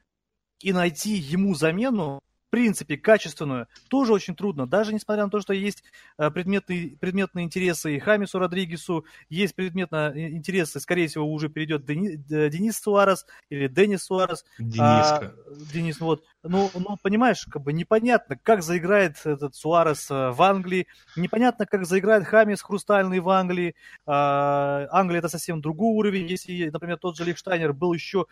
и 0.60 0.72
найти 0.72 1.14
ему 1.14 1.54
замену, 1.54 2.20
принципе, 2.56 2.96
качественную, 2.96 3.68
тоже 3.90 4.14
очень 4.14 4.34
трудно. 4.34 4.66
Даже 4.66 4.94
несмотря 4.94 5.24
на 5.24 5.30
то, 5.30 5.42
что 5.42 5.52
есть 5.52 5.84
э, 6.16 6.30
предметные, 6.30 6.96
предметные 6.96 7.44
интересы 7.44 7.94
и 7.94 7.98
Хамису 7.98 8.38
Родригесу, 8.38 9.04
есть 9.28 9.54
предметные 9.54 10.34
интересы, 10.34 10.80
скорее 10.80 11.06
всего, 11.08 11.30
уже 11.30 11.50
перейдет 11.50 11.84
Дени, 11.84 12.16
Денис 12.16 12.78
Суарес 12.78 13.26
или 13.50 13.68
Денис 13.68 14.02
Суарес. 14.02 14.46
Дениска. 14.58 14.80
А, 14.80 15.34
Денис, 15.70 16.00
вот. 16.00 16.24
Ну, 16.42 16.70
ну, 16.72 16.96
понимаешь, 17.02 17.44
как 17.44 17.60
бы 17.60 17.74
непонятно, 17.74 18.38
как 18.42 18.62
заиграет 18.62 19.16
этот 19.26 19.54
Суарес 19.54 20.10
э, 20.10 20.30
в 20.30 20.40
Англии, 20.40 20.86
непонятно, 21.14 21.66
как 21.66 21.84
заиграет 21.84 22.24
Хамис 22.24 22.62
Хрустальный 22.62 23.20
в 23.20 23.28
Англии. 23.28 23.74
А, 24.06 24.86
Англия 24.92 25.18
это 25.18 25.28
совсем 25.28 25.60
другой 25.60 25.92
уровень. 25.94 26.26
Если, 26.26 26.70
например, 26.70 26.96
тот 26.96 27.18
же 27.18 27.24
Лихштайнер 27.24 27.74
был 27.74 27.92
еще 27.92 28.24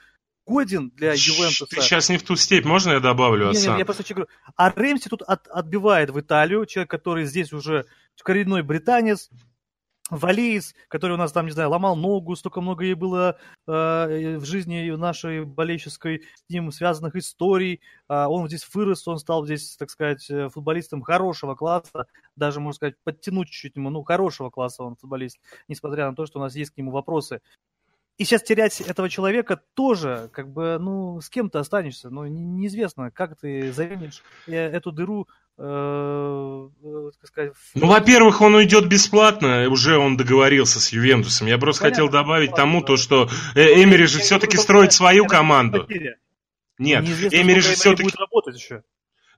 годен 0.47 0.91
для 0.91 1.13
Ювентуса. 1.13 1.67
Ты 1.67 1.81
сейчас 1.81 2.09
не 2.09 2.19
в 2.19 2.23
ту 2.23 2.37
степь, 2.37 2.65
можно 2.65 2.93
я 2.93 3.01
добавлю, 3.01 3.53
Нет, 3.53 3.67
нет, 3.67 3.79
я 3.79 3.85
просто 3.85 4.05
говорю. 4.15 4.29
А 4.57 4.71
Рэмси 4.71 5.09
тут 5.09 5.23
от, 5.23 5.49
отбивает 5.49 6.11
в 6.11 6.21
Италию, 6.21 6.67
человек, 6.67 6.91
который 6.91 7.25
здесь 7.25 7.53
уже 7.53 7.87
коренной 8.23 8.63
британец, 8.63 9.31
Валиец, 10.11 10.75
который 10.89 11.13
у 11.13 11.17
нас 11.17 11.33
там, 11.33 11.47
не 11.47 11.53
знаю, 11.53 11.71
ломал 11.71 11.97
ногу, 11.97 12.37
столько 12.37 12.61
много 12.61 12.85
ей 12.85 12.93
было 12.93 13.39
э, 13.67 14.37
в 14.37 14.45
жизни 14.45 14.91
нашей 14.91 15.47
болельческой 15.47 16.25
с 16.35 16.51
ним 16.51 16.71
связанных 16.73 17.17
историй. 17.17 17.81
Э, 18.11 18.27
он 18.27 18.47
здесь 18.49 18.69
вырос, 18.75 19.09
он 19.09 19.19
стал 19.19 19.47
здесь, 19.47 19.77
так 19.79 19.89
сказать, 19.89 20.31
э, 20.31 20.51
футболистом 20.51 21.01
хорошего 21.01 21.55
класса, 21.55 22.07
даже, 22.37 22.61
можно 22.61 22.77
сказать, 22.77 22.97
подтянуть 23.03 23.49
чуть-чуть 23.49 23.77
ему, 23.77 23.89
ну, 23.89 24.03
хорошего 24.03 24.51
класса 24.51 24.83
он 24.83 24.97
футболист, 24.97 25.39
несмотря 25.69 26.11
на 26.11 26.15
то, 26.15 26.27
что 26.27 26.39
у 26.39 26.43
нас 26.43 26.55
есть 26.55 26.73
к 26.73 26.77
нему 26.77 26.91
вопросы. 26.91 27.41
И 28.17 28.25
сейчас 28.25 28.45
терять 28.45 28.81
этого 28.81 29.11
человека 29.11 29.61
тоже, 29.75 30.31
как 30.33 30.49
бы, 30.49 30.79
ну, 30.79 31.21
с 31.21 31.29
кем 31.29 31.51
ты 31.51 31.59
останешься, 31.59 32.11
ну, 32.11 32.25
неизвестно, 32.27 33.11
как 33.11 33.37
ты 33.37 33.73
заменишь 33.73 34.23
э, 34.47 34.55
эту 34.55 34.93
дыру, 34.93 35.27
э, 35.59 36.69
э, 36.85 37.11
сказать... 37.25 37.53
Ну, 37.75 37.89
во-первых, 37.89 38.41
он 38.41 38.55
уйдет 38.55 38.89
бесплатно, 38.89 39.69
уже 39.69 39.99
он 39.99 40.17
договорился 40.17 40.79
с 40.79 40.91
Ювентусом. 40.91 41.49
Я 41.49 41.59
просто 41.59 41.83
Понятно, 41.83 42.05
хотел 42.05 42.13
добавить 42.13 42.55
тому, 42.55 42.81
да. 42.83 42.87
то, 42.87 42.97
что 42.97 43.29
э, 43.57 43.83
Эмери 43.83 44.07
же 44.07 44.21
все-таки 44.21 44.59
строит 44.59 44.93
свою 44.93 45.27
команду. 45.27 45.89
Нет, 46.79 47.05
Эмери 47.05 47.61
же 47.61 47.75
все-таки... 47.75 48.13
работать 48.17 48.57
еще. 48.57 48.85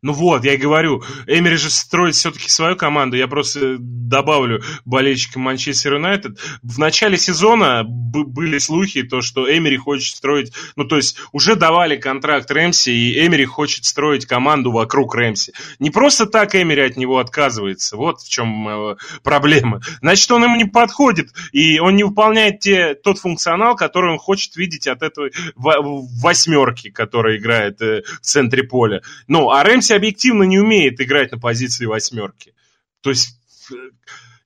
Ну 0.06 0.12
вот, 0.12 0.44
я 0.44 0.54
и 0.54 0.56
говорю, 0.56 1.02
Эмери 1.26 1.56
же 1.56 1.68
строит 1.68 2.14
все-таки 2.14 2.48
свою 2.48 2.76
команду. 2.76 3.16
Я 3.16 3.26
просто 3.26 3.76
добавлю 3.80 4.62
болельщикам 4.84 5.42
Манчестер 5.42 5.94
Юнайтед. 5.94 6.38
В 6.62 6.78
начале 6.78 7.18
сезона 7.18 7.82
были 7.82 8.58
слухи, 8.58 9.02
то, 9.02 9.20
что 9.20 9.52
Эмери 9.52 9.76
хочет 9.76 10.14
строить... 10.14 10.52
Ну, 10.76 10.84
то 10.84 10.94
есть 10.94 11.18
уже 11.32 11.56
давали 11.56 11.96
контракт 11.96 12.48
Рэмси, 12.52 12.90
и 12.90 13.26
Эмери 13.26 13.46
хочет 13.46 13.84
строить 13.84 14.26
команду 14.26 14.70
вокруг 14.70 15.12
Рэмси. 15.16 15.52
Не 15.80 15.90
просто 15.90 16.26
так 16.26 16.54
Эмери 16.54 16.82
от 16.82 16.96
него 16.96 17.18
отказывается. 17.18 17.96
Вот 17.96 18.20
в 18.20 18.28
чем 18.30 18.68
э, 18.68 18.96
проблема. 19.24 19.80
Значит, 20.02 20.30
он 20.30 20.44
ему 20.44 20.54
не 20.54 20.66
подходит, 20.66 21.30
и 21.50 21.80
он 21.80 21.96
не 21.96 22.04
выполняет 22.04 22.60
те, 22.60 22.94
тот 22.94 23.18
функционал, 23.18 23.74
который 23.74 24.12
он 24.12 24.18
хочет 24.18 24.54
видеть 24.54 24.86
от 24.86 25.02
этой 25.02 25.32
восьмерки, 25.56 26.90
которая 26.90 27.38
играет 27.38 27.82
э, 27.82 28.02
в 28.22 28.24
центре 28.24 28.62
поля. 28.62 29.02
Ну, 29.26 29.50
а 29.50 29.64
Рэмси 29.64 29.95
объективно 29.96 30.44
не 30.44 30.58
умеет 30.58 31.00
играть 31.00 31.32
на 31.32 31.38
позиции 31.38 31.86
восьмерки. 31.86 32.54
То 33.00 33.10
есть 33.10 33.38
э, 33.72 33.74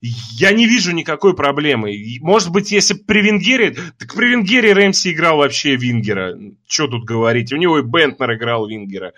я 0.01 0.53
не 0.53 0.67
вижу 0.67 0.93
никакой 0.93 1.35
проблемы. 1.35 1.95
Может 2.21 2.51
быть, 2.51 2.73
если 2.73 2.95
при 2.95 3.21
Венгере... 3.21 3.77
Так 3.99 4.15
при 4.15 4.31
Венгере 4.31 4.73
Рэмси 4.73 5.13
играл 5.13 5.39
вообще 5.39 5.77
Вингера. 5.77 6.39
Что 6.67 6.87
тут 6.87 7.05
говорить? 7.05 7.53
У 7.53 7.57
него 7.57 7.79
и 7.79 7.83
Бентнер 7.83 8.35
играл 8.35 8.67
Вингера. 8.67 9.13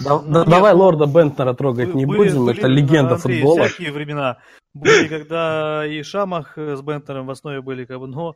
Да, 0.00 0.18
да, 0.18 0.44
давай 0.44 0.74
лорда 0.74 1.06
Бентнера 1.06 1.54
трогать 1.54 1.88
были, 1.88 1.96
не 1.96 2.06
будем, 2.06 2.44
были, 2.44 2.58
это 2.58 2.68
легенда 2.68 3.14
Андрей, 3.14 3.40
футбола. 3.40 3.64
всякие 3.64 3.92
времена 3.92 4.36
были, 4.74 5.08
когда 5.08 5.86
и 5.86 6.02
Шамах 6.02 6.58
с 6.58 6.82
Бентнером 6.82 7.26
в 7.26 7.30
основе 7.30 7.62
были, 7.62 7.86
как 7.86 7.98
бы, 7.98 8.06
но, 8.06 8.34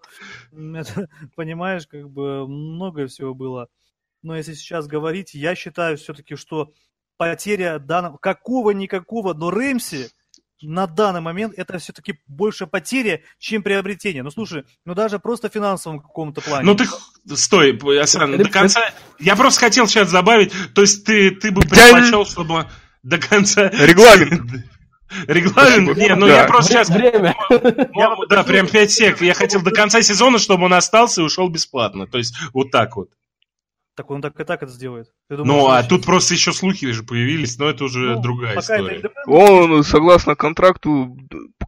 это, 0.53 1.09
понимаешь, 1.37 1.87
как 1.87 2.09
бы 2.09 2.49
много 2.49 3.07
всего 3.07 3.35
было. 3.35 3.69
Но 4.23 4.37
если 4.37 4.55
сейчас 4.55 4.87
говорить, 4.87 5.35
я 5.35 5.55
считаю 5.55 5.97
все-таки, 5.97 6.37
что 6.37 6.73
потеря 7.17 7.79
данного, 7.79 8.17
какого-никакого, 8.19 9.35
но 9.35 9.51
Рэмси 9.51 10.09
на 10.63 10.87
данный 10.87 11.21
момент 11.21 11.55
это 11.57 11.79
все-таки 11.79 12.19
больше 12.27 12.67
потеря, 12.67 13.23
чем 13.39 13.63
приобретение. 13.63 14.23
Ну, 14.23 14.31
слушай, 14.31 14.65
ну 14.85 14.95
даже 14.95 15.19
просто 15.19 15.49
в 15.49 15.53
финансовом 15.53 16.01
каком-то 16.01 16.41
плане. 16.41 16.65
Ну, 16.65 16.75
ты, 16.75 16.87
стой, 17.37 17.79
Асан, 18.01 18.37
до 18.37 18.49
конца... 18.49 18.81
Я 19.21 19.37
просто 19.37 19.61
хотел 19.61 19.87
сейчас 19.87 20.11
добавить, 20.11 20.53
то 20.75 20.81
есть 20.81 21.05
ты, 21.05 21.31
ты 21.31 21.53
бы 21.53 21.63
предпочел, 21.63 22.25
чтобы 22.27 22.67
до 23.03 23.19
конца... 23.19 23.69
Регламент. 23.73 24.65
Регламент? 25.27 25.97
Не, 25.97 26.15
ну 26.15 26.27
я 26.27 26.45
просто 26.45 26.73
сейчас... 26.73 26.91
Время. 26.91 27.35
Да, 28.29 28.43
прям 28.43 28.67
5 28.67 28.91
сек. 28.91 29.23
Я 29.23 29.35
хотел 29.35 29.63
до 29.63 29.71
конца 29.71 30.03
сезона, 30.03 30.39
чтобы 30.39 30.65
он 30.65 30.75
остался 30.75 31.21
и 31.21 31.25
ушел 31.25 31.49
бесплатно. 31.49 32.07
То 32.07 32.19
есть 32.19 32.35
вот 32.53 32.71
так 32.71 32.97
вот. 32.97 33.11
Так 33.99 34.13
он 34.13 34.23
так 34.23 34.39
и 34.39 34.45
так 34.45 34.63
это 34.63 34.71
сделает. 34.71 35.09
Ну, 35.29 35.67
а 35.67 35.83
тут 35.83 36.07
просто 36.07 36.35
еще 36.35 36.53
слухи 36.53 36.93
же 36.93 37.03
появились, 37.03 37.59
но 37.59 37.69
это 37.69 37.83
уже 37.83 38.15
ну, 38.15 38.23
другая 38.23 38.57
история. 38.57 38.99
Это... 38.99 39.11
Он, 39.27 39.83
согласно 39.83 40.37
контракту, 40.37 41.19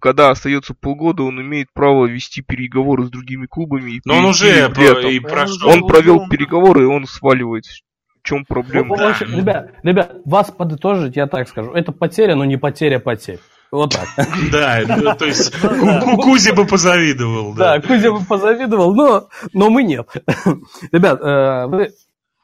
когда 0.01 0.31
остается 0.31 0.73
полгода, 0.73 1.25
он 1.25 1.41
имеет 1.41 1.73
право 1.73 2.07
вести 2.07 2.41
переговоры 2.41 3.07
с 3.07 3.11
другими 3.11 3.47
клубами. 3.47 4.01
Но 4.05 4.19
он 4.19 4.27
уже 4.27 4.69
про... 4.69 5.11
и 5.11 5.19
прошел. 5.19 5.71
Он 5.71 5.89
провел 5.89 6.29
переговоры, 6.29 6.83
и 6.83 6.87
он 6.87 7.05
сваливает. 7.07 7.65
В 7.65 8.23
чем 8.23 8.45
проблема? 8.45 8.97
Да. 8.97 9.17
Ребят, 9.19 9.73
ребят, 9.83 10.17
вас 10.25 10.53
подытожить, 10.53 11.17
я 11.17 11.27
так 11.27 11.49
скажу. 11.49 11.73
Это 11.73 11.91
потеря, 11.91 12.37
но 12.37 12.45
не 12.45 12.59
потеря 12.59 13.01
потерь. 13.01 13.41
Вот 13.71 13.93
так. 13.93 14.09
Да, 14.53 14.81
ну, 14.87 15.15
то 15.15 15.27
есть 15.27 15.55
Кузя 15.61 16.53
бы 16.55 16.67
позавидовал. 16.67 17.55
Да, 17.55 17.81
Кузя 17.81 18.11
бы 18.11 18.21
позавидовал, 18.25 18.95
но, 18.95 19.29
но 19.53 19.71
мы 19.71 19.85
нет. 19.85 20.09
Ребят, 20.93 21.21
э, 21.21 21.67
вы 21.67 21.91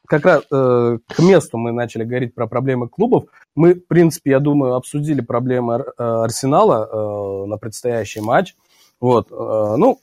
как 0.07 0.25
раз 0.25 0.43
э, 0.51 0.97
к 1.07 1.19
месту 1.19 1.57
мы 1.57 1.71
начали 1.71 2.03
говорить 2.03 2.33
про 2.33 2.47
проблемы 2.47 2.87
клубов. 2.87 3.25
Мы, 3.55 3.75
в 3.75 3.85
принципе, 3.87 4.31
я 4.31 4.39
думаю, 4.39 4.73
обсудили 4.73 5.21
проблемы 5.21 5.75
э, 5.75 6.03
Арсенала 6.03 6.87
э, 6.91 7.45
на 7.47 7.57
предстоящий 7.57 8.21
матч. 8.21 8.55
Вот, 8.99 9.31
э, 9.31 9.35
ну, 9.77 9.99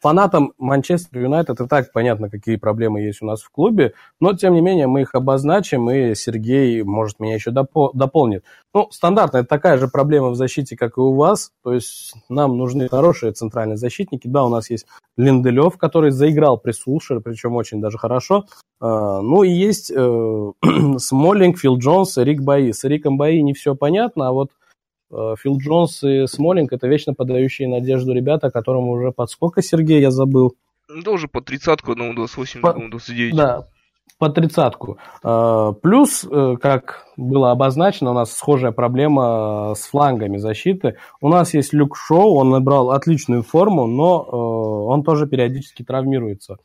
фанатам 0.00 0.52
Манчестер 0.58 1.20
Юнайтед 1.20 1.60
и 1.60 1.66
так 1.66 1.92
понятно, 1.92 2.30
какие 2.30 2.56
проблемы 2.56 3.00
есть 3.00 3.22
у 3.22 3.26
нас 3.26 3.42
в 3.42 3.50
клубе, 3.50 3.92
но, 4.18 4.32
тем 4.32 4.54
не 4.54 4.60
менее, 4.60 4.86
мы 4.86 5.02
их 5.02 5.14
обозначим, 5.14 5.90
и 5.90 6.14
Сергей, 6.14 6.82
может, 6.82 7.20
меня 7.20 7.34
еще 7.34 7.50
допо- 7.50 7.90
дополнит. 7.94 8.44
Ну, 8.74 8.88
стандартно, 8.90 9.38
это 9.38 9.48
такая 9.48 9.78
же 9.78 9.88
проблема 9.88 10.30
в 10.30 10.36
защите, 10.36 10.76
как 10.76 10.96
и 10.96 11.00
у 11.00 11.14
вас, 11.14 11.52
то 11.62 11.72
есть 11.72 12.14
нам 12.28 12.56
нужны 12.56 12.88
хорошие 12.88 13.32
центральные 13.32 13.76
защитники. 13.76 14.26
Да, 14.26 14.44
у 14.44 14.48
нас 14.48 14.70
есть 14.70 14.86
Линделев, 15.16 15.76
который 15.76 16.10
заиграл 16.10 16.58
при 16.58 16.72
Сулшере, 16.72 17.20
причем 17.20 17.54
очень 17.56 17.80
даже 17.80 17.98
хорошо. 17.98 18.46
А, 18.80 19.20
ну, 19.20 19.42
и 19.42 19.50
есть 19.50 19.92
э, 19.94 20.52
Смоллинг, 20.98 21.58
Фил 21.58 21.76
Джонс, 21.78 22.16
Рик 22.16 22.40
Баи. 22.40 22.72
С 22.72 22.84
Риком 22.84 23.18
Баи 23.18 23.38
не 23.40 23.52
все 23.52 23.74
понятно, 23.74 24.28
а 24.28 24.32
вот 24.32 24.50
Фил 25.10 25.58
Джонс 25.58 26.02
и 26.04 26.26
Смолинг 26.26 26.72
это 26.72 26.86
вечно 26.86 27.14
подающие 27.14 27.68
надежду 27.68 28.12
ребята, 28.12 28.50
которым 28.50 28.88
уже 28.88 29.12
под 29.12 29.30
сколько, 29.30 29.62
Сергей, 29.62 30.00
я 30.00 30.10
забыл? 30.10 30.54
Ну, 30.88 31.02
тоже 31.02 31.28
по 31.28 31.40
тридцатку, 31.40 31.92
одному 31.92 32.14
28, 32.14 32.60
по, 32.60 32.68
другому 32.68 32.90
29. 32.90 33.36
Да, 33.36 33.66
по 34.18 34.28
тридцатку. 34.28 34.98
Э, 35.24 35.72
плюс, 35.80 36.26
э, 36.30 36.56
как 36.60 37.06
было 37.16 37.52
обозначено, 37.52 38.10
у 38.10 38.14
нас 38.14 38.32
схожая 38.32 38.72
проблема 38.72 39.74
с 39.76 39.86
флангами 39.86 40.36
защиты. 40.36 40.96
У 41.20 41.28
нас 41.28 41.54
есть 41.54 41.72
Люк 41.72 41.96
Шоу, 41.96 42.34
он 42.34 42.50
набрал 42.50 42.90
отличную 42.90 43.42
форму, 43.42 43.86
но 43.86 44.20
он 44.20 45.04
тоже 45.04 45.26
периодически 45.26 45.84
травмируется. 45.84 46.58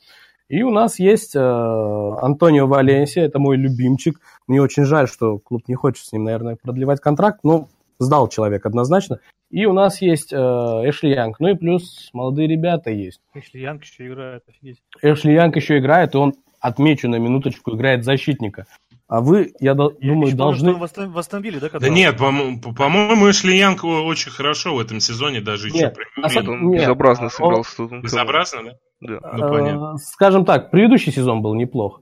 И 0.49 0.61
у 0.63 0.69
нас 0.69 0.99
есть 0.99 1.35
Антонио 1.35 2.67
Валенсия, 2.67 3.23
это 3.23 3.39
мой 3.39 3.57
любимчик. 3.57 4.19
Мне 4.47 4.61
очень 4.61 4.83
жаль, 4.83 5.07
что 5.07 5.39
клуб 5.39 5.63
не 5.67 5.75
хочет 5.75 6.05
с 6.05 6.11
ним, 6.11 6.25
наверное, 6.25 6.57
продлевать 6.61 6.99
контракт, 6.99 7.39
но 7.43 7.67
сдал 7.99 8.27
человек 8.27 8.65
однозначно. 8.65 9.19
И 9.51 9.65
у 9.65 9.73
нас 9.73 10.01
есть 10.01 10.33
э, 10.33 10.35
Эшли 10.35 11.11
Янг. 11.11 11.39
Ну 11.39 11.49
и 11.49 11.55
плюс 11.55 12.09
молодые 12.13 12.47
ребята 12.47 12.89
есть. 12.89 13.21
Эшли 13.33 13.61
Янг 13.61 13.83
еще 13.83 14.07
играет, 14.07 14.43
офигеть. 14.47 14.81
Эшли 15.01 15.33
Янг 15.33 15.55
еще 15.55 15.77
играет, 15.77 16.15
и 16.15 16.17
он, 16.17 16.33
отмечу 16.59 17.07
на 17.09 17.17
минуточку, 17.17 17.75
играет 17.75 18.03
защитника. 18.03 18.65
А 19.07 19.21
вы, 19.21 19.53
я, 19.59 19.69
я 19.69 19.73
думаю, 19.75 20.29
я 20.29 20.35
должны... 20.35 20.73
Помню, 20.73 21.11
восстановили, 21.11 21.59
да? 21.59 21.69
Когда... 21.69 21.87
Да 21.87 21.93
нет, 21.93 22.17
по-моему, 22.17 22.59
по 22.59 23.29
Эшли 23.29 23.55
Янг 23.55 23.83
очень 23.83 24.31
хорошо 24.31 24.75
в 24.75 24.79
этом 24.79 24.99
сезоне, 24.99 25.41
даже 25.41 25.69
нет, 25.69 25.95
еще... 25.95 26.39
Нет, 26.39 26.49
он 26.49 26.69
нет, 26.69 26.81
безобразно 26.81 27.29
сыграл. 27.29 27.63
Он... 27.77 28.01
Безобразно, 28.01 28.63
да? 28.63 28.71
Да. 29.01 29.19
Ну, 29.37 29.49
понятно. 29.49 29.97
Скажем 29.97 30.43
так, 30.43 30.71
предыдущий 30.71 31.11
сезон 31.11 31.43
был 31.43 31.53
неплох. 31.53 32.01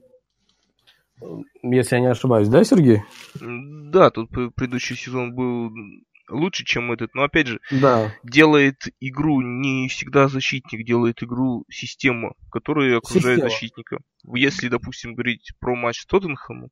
Если 1.62 1.96
я 1.96 2.00
не 2.00 2.08
ошибаюсь, 2.08 2.48
да, 2.48 2.64
Сергей? 2.64 3.02
Да, 3.40 4.10
тут 4.10 4.30
предыдущий 4.30 4.96
сезон 4.96 5.34
был 5.34 5.70
лучше, 6.28 6.64
чем 6.64 6.92
этот. 6.92 7.14
Но 7.14 7.22
опять 7.22 7.46
же, 7.46 7.60
да. 7.70 8.12
делает 8.22 8.82
игру 9.00 9.40
не 9.40 9.88
всегда 9.88 10.28
защитник, 10.28 10.86
делает 10.86 11.22
игру 11.22 11.64
система, 11.70 12.34
которая 12.50 12.98
окружает 12.98 13.36
система. 13.36 13.50
защитника. 13.50 13.98
Если, 14.34 14.68
допустим, 14.68 15.14
говорить 15.14 15.52
про 15.60 15.76
матч 15.76 16.00
с 16.00 16.06
Тоттенхэмом, 16.06 16.70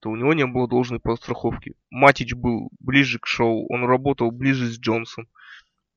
то 0.00 0.10
у 0.10 0.16
него 0.16 0.34
не 0.34 0.46
было 0.46 0.68
должной 0.68 1.00
подстраховки. 1.00 1.74
Матич 1.90 2.34
был 2.34 2.70
ближе 2.80 3.18
к 3.18 3.26
шоу, 3.26 3.66
он 3.72 3.84
работал 3.84 4.30
ближе 4.30 4.66
с 4.66 4.78
Джонсом. 4.78 5.28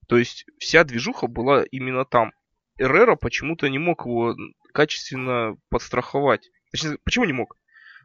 То 0.08 0.18
есть 0.18 0.46
вся 0.60 0.84
движуха 0.84 1.28
была 1.28 1.64
именно 1.64 2.06
там. 2.06 2.32
Эррера 2.78 3.16
почему-то 3.16 3.68
не 3.68 3.80
мог 3.80 4.06
его 4.06 4.36
качественно 4.74 5.56
подстраховать. 5.70 6.52
Точнее, 6.72 6.98
почему 7.04 7.26
не 7.26 7.34
мог? 7.34 7.58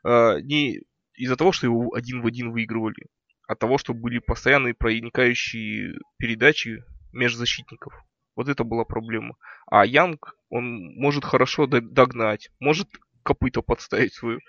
Э, 0.05 0.41
не 0.43 0.81
из-за 1.15 1.37
того, 1.37 1.53
что 1.53 1.67
его 1.67 1.95
один 1.95 2.23
в 2.23 2.27
один 2.27 2.53
выигрывали, 2.53 3.07
а 3.47 3.55
того, 3.55 3.79
что 3.79 3.95
были 3.95 4.19
постоянные 4.19 4.75
проникающие 4.75 5.99
передачи 6.19 6.83
межзащитников. 7.13 7.93
Вот 8.37 8.49
это 8.49 8.65
была 8.65 8.85
проблема. 8.85 9.37
А 9.67 9.85
Янг, 9.85 10.37
он 10.49 10.95
может 10.97 11.25
хорошо 11.25 11.67
догнать, 11.67 12.51
может 12.59 12.89
копыто 13.23 13.61
подставить 13.61 14.15
свою, 14.15 14.41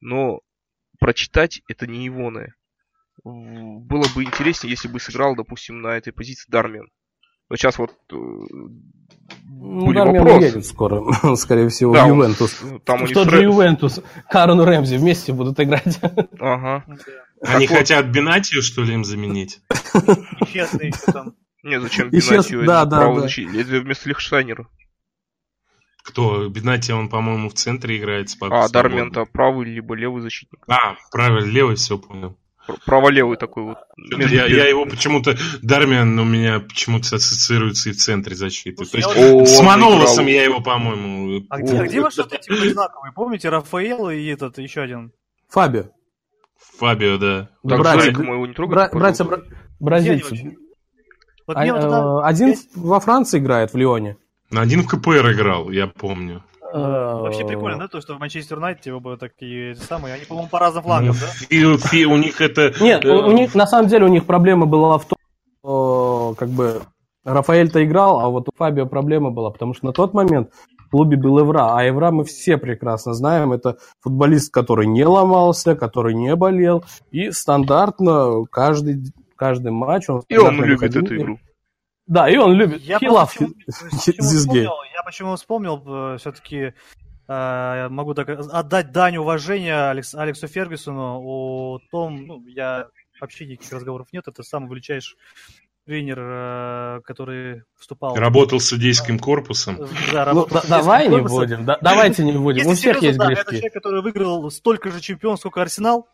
но 0.00 0.40
прочитать 0.98 1.62
это 1.68 1.86
не 1.86 2.04
его. 2.04 2.32
Было 3.24 4.04
бы 4.14 4.24
интереснее, 4.24 4.70
если 4.70 4.88
бы 4.88 5.00
сыграл, 5.00 5.36
допустим, 5.36 5.80
на 5.80 5.96
этой 5.96 6.12
позиции 6.12 6.50
Дармен. 6.50 6.90
Сейчас 7.52 7.78
вот 7.78 7.92
э, 8.10 8.14
ну, 9.48 9.86
были 9.86 9.96
Дармен 9.96 10.24
вопросы. 10.24 10.46
едет 10.46 10.66
скоро, 10.66 11.36
скорее 11.36 11.68
всего, 11.68 11.94
да, 11.94 12.04
в 12.04 12.08
Ювентус. 12.08 12.62
Он, 12.62 12.80
там 12.80 13.06
в 13.06 13.12
тот 13.12 13.30
же 13.30 13.42
Ювентус. 13.42 14.00
Карен 14.28 14.60
Рэмзи 14.60 14.96
вместе 14.96 15.32
будут 15.32 15.58
играть. 15.60 16.00
Ага. 16.40 16.84
Они 17.42 17.66
так 17.66 17.78
хотят 17.78 18.06
вот. 18.06 18.14
Бенатию, 18.14 18.62
что 18.62 18.82
ли, 18.82 18.94
им 18.94 19.04
заменить? 19.04 19.60
Еще 19.94 21.12
там. 21.12 21.34
Не, 21.62 21.80
зачем 21.80 22.10
Бенатию? 22.10 22.64
Да, 22.64 22.84
да, 22.84 23.12
да. 23.12 23.12
Вместо 23.12 24.08
Лихштайнера. 24.08 24.68
Кто? 26.02 26.48
Бенати, 26.48 26.92
он, 26.92 27.08
по-моему, 27.08 27.50
в 27.50 27.54
центре 27.54 27.98
играет. 27.98 28.28
А, 28.40 28.68
Дармен-то 28.68 29.24
правый 29.24 29.66
либо 29.66 29.94
левый 29.94 30.22
защитник. 30.22 30.64
А, 30.68 30.96
правый, 31.10 31.44
левый, 31.44 31.76
все 31.76 31.98
понял 31.98 32.36
праволевый 32.84 33.36
такой 33.36 33.62
вот. 33.64 33.78
Я, 33.96 34.46
я 34.46 34.68
его 34.68 34.86
почему-то, 34.86 35.36
Дармиан 35.62 36.18
у 36.18 36.24
меня 36.24 36.60
почему-то 36.60 37.16
ассоциируется 37.16 37.90
и 37.90 37.92
в 37.92 37.96
центре 37.96 38.34
защиты. 38.36 38.84
То 38.84 38.96
есть 38.96 39.08
О, 39.16 39.44
с 39.44 39.60
Манолосом 39.62 40.26
я 40.26 40.44
его, 40.44 40.60
по-моему... 40.60 41.44
А 41.50 41.58
где, 41.60 41.78
а 41.78 41.86
где 41.86 42.00
ваши 42.00 42.22
вот 42.22 42.32
эти 42.32 42.68
знаковые? 42.72 43.12
Помните, 43.12 43.48
Рафаэл 43.48 44.10
и 44.10 44.26
этот 44.26 44.58
еще 44.58 44.82
один? 44.82 45.12
Фабио. 45.48 45.84
Фабио, 46.78 47.16
да. 47.18 47.48
Так, 47.68 47.78
Братья- 47.80 48.12
братья 48.92 49.24
бра- 49.24 49.42
бразильцы. 49.80 50.56
Вот 51.46 51.56
А, 51.56 51.64
вот 51.64 51.80
тогда- 51.80 52.00
э, 52.00 52.20
Один 52.24 52.54
во 52.74 53.00
Франции 53.00 53.38
играет, 53.38 53.72
в 53.72 53.76
Лионе. 53.76 54.16
Один 54.50 54.82
в 54.82 54.88
КПР 54.88 55.32
играл, 55.32 55.70
я 55.70 55.86
помню. 55.86 56.42
Вообще 56.72 57.42
Э, 57.42 57.46
прикольно, 57.46 57.78
да, 57.78 57.88
то, 57.88 58.00
что 58.00 58.14
в 58.14 58.18
Манчестер 58.18 58.56
Юнайтед 58.56 58.92
оба 58.92 59.16
такие 59.16 59.74
самые, 59.74 60.14
они, 60.14 60.24
по-моему, 60.24 60.48
по 60.48 60.58
разным 60.58 60.82
флангам, 60.82 61.16
да? 61.20 61.26
И 61.48 61.76
фи- 61.76 62.06
у 62.06 62.16
них 62.16 62.40
это... 62.40 62.72
Нет, 62.80 63.04
э, 63.04 63.08
у 63.08 63.32
них 63.32 63.54
на 63.54 63.66
самом 63.66 63.88
деле 63.88 64.04
у 64.04 64.08
них 64.08 64.26
проблема 64.26 64.66
была 64.66 64.98
в 64.98 65.04
том, 65.06 65.18
что 65.60 66.34
как 66.38 66.48
бы 66.48 66.82
Рафаэль-то 67.24 67.84
играл, 67.84 68.20
а 68.20 68.28
вот 68.28 68.48
у 68.48 68.52
Фабио 68.56 68.86
проблема 68.86 69.30
была, 69.30 69.50
потому 69.50 69.74
что 69.74 69.86
на 69.86 69.92
тот 69.92 70.14
момент 70.14 70.50
в 70.78 70.90
клубе 70.90 71.16
был 71.16 71.40
Эвра, 71.40 71.76
а 71.76 71.86
Эвра 71.88 72.12
мы 72.12 72.24
все 72.24 72.56
прекрасно 72.56 73.14
знаем, 73.14 73.52
это 73.52 73.76
футболист, 74.00 74.52
который 74.52 74.86
не 74.86 75.04
ломался, 75.04 75.74
который 75.74 76.14
не 76.14 76.34
болел, 76.36 76.84
и 77.10 77.32
стандартно 77.32 78.44
каждый, 78.50 79.12
каждый 79.34 79.72
матч 79.72 80.08
он... 80.08 80.22
И 80.28 80.36
он 80.36 80.62
любит 80.62 80.94
эту 80.94 81.16
игру. 81.16 81.38
Да, 82.06 82.28
и 82.28 82.36
он 82.36 82.52
любит. 82.52 82.82
Я 82.82 82.98
He 82.98 83.08
loves 83.08 83.26
почему- 83.28 83.48
his- 83.48 83.90
почему 83.90 84.16
this 84.18 84.32
game. 84.32 84.38
вспомнил, 84.38 84.72
я 84.94 85.02
почему 85.04 85.36
вспомнил, 85.36 86.16
все-таки 86.18 86.72
могу 87.28 88.14
так 88.14 88.28
отдать 88.30 88.92
дань 88.92 89.16
уважения 89.16 89.90
Алекс- 89.90 90.14
Алексу 90.14 90.46
Фергюсону 90.46 91.20
о 91.24 91.80
том, 91.90 92.24
ну, 92.26 92.46
я 92.46 92.86
вообще 93.20 93.46
никаких 93.46 93.72
разговоров 93.72 94.06
нет, 94.12 94.28
это 94.28 94.44
самый 94.44 94.70
величайший 94.70 95.18
тренер, 95.86 96.18
э, 96.20 97.00
который 97.04 97.62
вступал... 97.78 98.14
Работал 98.16 98.58
с 98.60 98.66
судейским 98.66 99.18
корпусом. 99.20 99.76
Да, 99.76 99.86
Ну, 99.86 100.24
работал 100.24 100.60
судейском 100.60 100.70
давай 100.70 101.04
не 101.08 101.10
корпусе. 101.14 101.34
будем, 101.36 101.64
да- 101.64 101.78
давайте 101.80 102.24
не 102.24 102.32
будем, 102.32 102.58
Если 102.58 102.70
у 102.70 102.74
всех 102.74 102.96
серьезно, 102.98 103.06
есть 103.06 103.18
да, 103.18 103.24
Это 103.24 103.34
грешки. 103.34 103.54
человек, 103.56 103.72
который 103.72 104.02
выиграл 104.02 104.50
столько 104.50 104.90
же 104.90 105.00
чемпион, 105.00 105.36
сколько 105.36 105.62
Арсенал. 105.62 106.08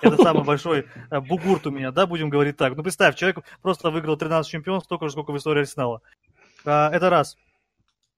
Это 0.00 0.16
самый 0.16 0.44
большой 0.44 0.86
э, 1.10 1.20
бугурт 1.20 1.66
у 1.66 1.70
меня, 1.70 1.90
да, 1.90 2.06
будем 2.06 2.28
говорить 2.28 2.56
так. 2.56 2.76
Ну, 2.76 2.82
представь, 2.82 3.16
человек 3.16 3.44
просто 3.62 3.90
выиграл 3.90 4.16
13 4.16 4.50
чемпионств, 4.50 4.86
столько 4.86 5.06
же, 5.06 5.12
сколько 5.12 5.32
в 5.32 5.36
истории 5.36 5.60
Арсенала. 5.60 6.02
А, 6.64 6.90
Это 6.90 7.10
раз. 7.10 7.36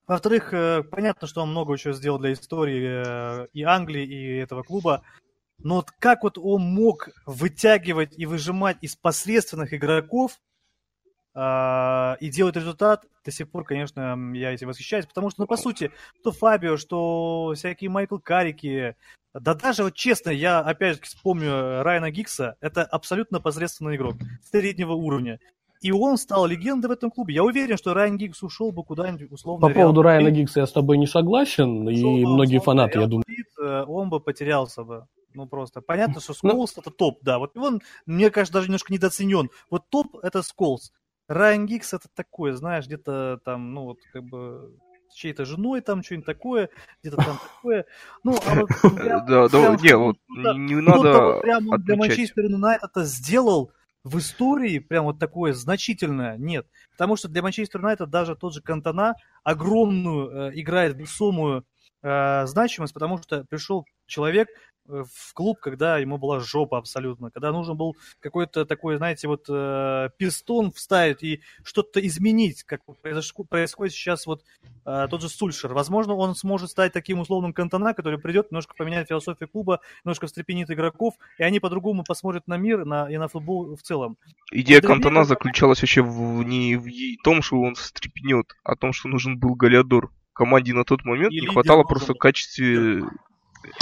Во-вторых, 0.07 0.53
э, 0.53 0.83
понятно, 0.83 1.29
что 1.29 1.43
он 1.43 1.51
много 1.51 1.79
чего 1.79 1.93
сделал 1.93 2.19
для 2.19 2.33
истории 2.33 3.03
э, 3.05 3.47
и 3.53 3.63
Англии, 3.63 4.05
и 4.05 4.37
этого 4.39 4.63
клуба. 4.63 5.03
Но 5.59 5.77
вот 5.77 5.93
как 5.93 6.25
вот 6.25 6.39
он 6.39 6.63
мог 6.63 7.09
вытягивать 7.25 8.19
и 8.19 8.27
выжимать 8.27 8.79
из 8.81 8.97
посредственных 8.97 9.73
игроков 9.73 10.41
и 11.35 12.29
делать 12.31 12.57
результат, 12.57 13.07
до 13.25 13.31
сих 13.31 13.51
пор, 13.51 13.65
конечно, 13.65 14.17
я 14.35 14.53
этим 14.53 14.69
восхищаюсь, 14.69 15.07
потому 15.07 15.31
что, 15.31 15.43
ну, 15.43 15.47
по 15.47 15.57
сути, 15.57 15.91
что 16.21 16.33
Фабио, 16.33 16.77
что 16.77 17.53
всякие 17.57 17.89
Майкл 17.89 18.19
Карики, 18.19 18.97
да 19.33 19.55
даже, 19.55 19.85
вот 19.85 19.95
честно, 19.95 20.31
я 20.31 20.61
опять 20.61 20.97
же 20.97 21.03
вспомню 21.03 21.83
Райана 21.83 22.11
Гикса, 22.11 22.57
это 22.61 22.83
абсолютно 22.83 23.41
посредственный 23.41 23.97
игрок 23.97 24.17
среднего 24.51 24.93
уровня. 24.93 25.41
И 25.81 25.91
он 25.91 26.17
стал 26.17 26.47
легендой 26.47 26.89
в 26.89 26.93
этом 26.93 27.11
клубе. 27.11 27.35
Я 27.35 27.43
уверен, 27.43 27.77
что 27.77 27.93
Райан 27.93 28.17
Гикс 28.17 28.43
ушел 28.43 28.71
бы 28.71 28.85
куда-нибудь 28.85 29.33
условно. 29.33 29.67
По 29.67 29.75
поводу 29.75 30.03
Райана 30.03 30.31
Гиггса 30.31 30.61
я 30.61 30.67
с 30.67 30.73
тобой 30.73 30.97
не 30.99 31.07
согласен, 31.07 31.89
и 31.89 32.25
многие 32.25 32.61
фанаты, 32.61 33.01
я 33.01 33.07
думаю. 33.07 33.25
э, 33.61 33.85
Он 33.89 34.09
бы 34.11 34.21
потерялся 34.21 34.85
бы. 34.85 35.07
Ну, 35.35 35.47
просто. 35.47 35.81
Понятно, 35.81 36.21
что 36.21 36.35
Сколс 36.35 36.77
это 36.77 36.91
топ, 36.91 37.19
да. 37.23 37.39
Вот 37.39 37.57
он, 37.57 37.81
мне 38.07 38.31
кажется, 38.31 38.53
даже 38.53 38.67
немножко 38.69 38.93
недооценен. 38.93 39.51
Вот 39.71 39.89
топ 39.89 40.17
это 40.23 40.43
Сколс. 40.43 40.93
Райан 41.29 41.67
Гикс 41.67 41.95
это 41.95 42.09
такое, 42.15 42.53
знаешь, 42.55 42.87
где-то 42.87 43.41
там, 43.45 43.73
ну, 43.75 43.85
вот, 43.85 43.99
как 44.13 44.25
бы, 44.25 44.77
с 45.09 45.15
чьей-то 45.15 45.45
женой 45.45 45.81
там 45.81 46.03
что-нибудь 46.03 46.27
такое, 46.27 46.69
где-то 47.03 47.17
там 47.19 47.39
такое. 47.57 47.87
Ну, 48.25 48.37
а 48.47 48.55
вот 48.55 48.69
прям- 48.97 49.27
Да, 50.29 50.55
не, 50.55 50.57
вот 50.57 50.57
не 50.59 50.81
что-то 50.83 51.03
надо 51.03 51.41
прям 51.41 51.69
он 51.69 51.83
для. 51.83 51.97
Манчестер 51.97 52.45
Юнайтед 52.45 52.91
это 52.91 53.05
сделал 53.05 53.73
в 54.05 54.19
истории 54.19 54.81
прям 54.81 55.05
вот 55.05 55.19
такое 55.21 55.53
значительное 55.53 56.37
нет. 56.37 56.67
Потому 56.91 57.15
что 57.17 57.29
для 57.29 57.41
Манчестер 57.43 57.81
Юнайтед 57.81 58.11
даже 58.11 58.35
тот 58.35 58.53
же 58.55 58.61
Кантона 58.61 59.15
огромную 59.45 60.49
э, 60.49 60.61
играет 60.61 60.97
весомую 60.97 61.65
э, 62.03 62.47
значимость, 62.47 62.95
потому 62.95 63.19
что 63.19 63.45
пришел 63.45 63.87
человек 64.07 64.49
э, 64.49 64.53
в 64.87 65.35
клуб, 65.35 65.59
когда 65.61 65.99
ему 65.99 66.19
была 66.19 66.41
жопа 66.41 66.79
абсолютно, 66.79 67.31
когда 67.31 67.53
нужен 67.53 67.77
был 67.77 67.97
какой-то 68.21 68.65
такой, 68.65 68.97
знаете, 68.97 69.29
вот 69.29 69.47
э, 69.49 70.11
пистон 70.17 70.73
вставить 70.73 71.23
и 71.23 71.41
что-то 71.63 72.05
изменить, 72.07 72.65
как 72.65 72.81
вот 72.87 72.99
происходит 73.01 73.95
сейчас 73.95 74.27
вот 74.27 74.43
э, 74.85 75.07
тот 75.09 75.23
же 75.23 75.29
Сульшер. 75.29 75.73
Возможно, 75.73 76.15
он 76.15 76.35
сможет 76.35 76.71
стать 76.71 76.93
таким 76.93 77.21
условным 77.21 77.53
Кантона, 77.53 77.95
который 77.95 78.19
придет, 78.19 78.51
немножко 78.51 78.75
поменяет 78.77 79.09
философию 79.09 79.49
клуба, 79.49 79.81
немножко 80.05 80.27
встрепенит 80.27 80.71
игроков, 80.71 81.15
и 81.39 81.43
они 81.43 81.61
по-другому 81.61 82.05
посмотрят 82.05 82.47
на 82.49 82.57
мир 82.57 82.85
на, 82.85 83.09
и 83.11 83.17
на 83.17 83.29
футбол 83.29 83.77
в 83.77 83.83
целом. 83.83 84.17
Идея 84.51 84.81
для 84.81 84.89
Кантона 84.89 85.19
меня- 85.19 85.25
заключалась 85.25 85.81
вообще 85.81 86.03
в, 86.03 86.43
не 86.43 86.77
в 86.77 87.23
том, 87.23 87.43
что 87.43 87.61
он 87.61 87.75
встрепенет, 87.75 88.47
а 88.65 88.75
в 88.75 88.79
том, 88.79 88.93
что 88.93 89.09
нужен 89.09 89.39
был 89.39 89.55
Галиадор. 89.55 90.11
Команде 90.35 90.73
на 90.73 90.85
тот 90.85 91.05
момент 91.05 91.31
И 91.31 91.43
не 91.43 91.47
хватало 91.47 91.85
просто 91.85 92.15
в 92.15 92.19
качестве... 92.19 93.03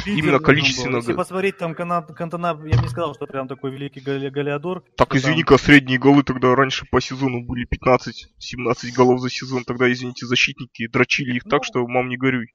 Именно 0.07 0.39
количественно. 0.39 0.97
Если 0.97 1.13
посмотреть 1.15 1.59
там 1.59 1.75
Кантона, 1.75 2.47
я 2.49 2.55
бы 2.55 2.69
не 2.83 2.89
сказал, 2.89 3.15
что 3.15 3.27
прям 3.27 3.49
такой 3.49 3.71
великий 3.71 4.01
Гали- 4.01 4.29
Галиадор. 4.31 4.83
Так, 4.97 5.15
извини-ка, 5.15 5.59
средние 5.59 5.99
голы 5.99 6.23
тогда 6.23 6.55
раньше 6.55 6.87
по 6.91 7.01
сезону 7.01 7.43
были 7.45 7.67
15-17 7.67 8.93
голов 8.95 9.21
за 9.21 9.31
сезон. 9.31 9.65
Тогда, 9.65 9.91
извините, 9.91 10.27
защитники 10.27 10.87
дрочили 10.89 11.37
их 11.37 11.45
так, 11.45 11.61
Ну. 11.61 11.65
что 11.65 11.87
мам 11.87 12.09
не 12.09 12.17
горюй. 12.17 12.47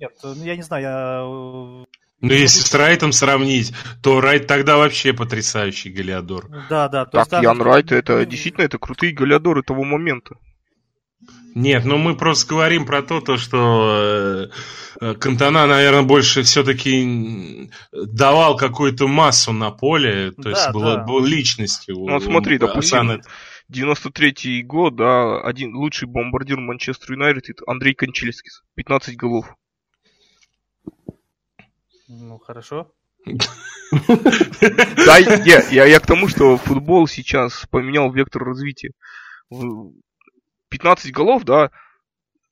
Нет, 0.00 0.12
ну, 0.22 0.34
я 0.44 0.56
не 0.56 0.62
знаю, 0.62 0.82
я... 0.82 1.20
э, 1.22 1.84
Ну, 2.24 2.32
если 2.32 2.60
с 2.60 2.74
Райтом 2.74 3.12
сравнить, 3.12 3.72
то 4.02 4.20
Райт 4.20 4.46
тогда 4.46 4.76
вообще 4.76 5.12
потрясающий 5.12 5.90
Галиадор. 5.90 6.48
Да, 6.68 6.88
да. 6.88 7.04
то 7.04 7.10
Так, 7.12 7.20
есть 7.20 7.30
там- 7.30 7.42
Ян 7.42 7.62
Райт, 7.62 7.92
это 7.92 8.18
ну, 8.18 8.24
действительно 8.24 8.64
это 8.64 8.78
крутые 8.78 9.12
голиадоры 9.12 9.62
того 9.62 9.84
момента. 9.84 10.36
Нет, 11.54 11.84
ну 11.84 11.98
мы 11.98 12.16
просто 12.16 12.48
говорим 12.48 12.86
про 12.86 13.02
то, 13.02 13.20
то 13.20 13.36
что 13.36 14.48
э, 15.00 15.04
э, 15.04 15.14
Кантона, 15.14 15.66
наверное, 15.66 16.02
больше 16.02 16.42
все-таки 16.42 17.70
давал 17.92 18.56
какую-то 18.56 19.06
массу 19.08 19.52
на 19.52 19.70
поле, 19.70 20.30
то 20.32 20.42
Да, 20.42 20.50
есть 20.50 20.70
была, 20.72 20.96
да. 20.96 21.04
был 21.04 21.24
личностью. 21.24 21.96
Ну, 21.96 22.12
вот 22.14 22.22
смотри, 22.22 22.56
У 22.56 22.60
допустим, 22.60 23.10
Асана- 23.10 23.22
93-й 23.70 24.62
год, 24.62 24.96
да, 24.96 25.40
один 25.42 25.74
лучший 25.74 26.08
бомбардир 26.08 26.58
Манчестер 26.58 27.12
Юнайтед 27.12 27.58
Андрей 27.66 27.94
Кончельскис. 27.94 28.62
15 28.74 29.16
голов. 29.16 29.54
Ну, 32.08 32.38
хорошо. 32.38 32.92
Да, 33.90 35.18
я, 35.18 35.62
я, 35.70 35.84
я 35.86 36.00
к 36.00 36.06
тому, 36.06 36.28
что 36.28 36.56
футбол 36.56 37.06
сейчас 37.06 37.66
поменял 37.70 38.10
вектор 38.12 38.42
развития. 38.42 38.92
В- 40.72 40.78
15 40.78 41.12
голов, 41.12 41.44
да. 41.44 41.70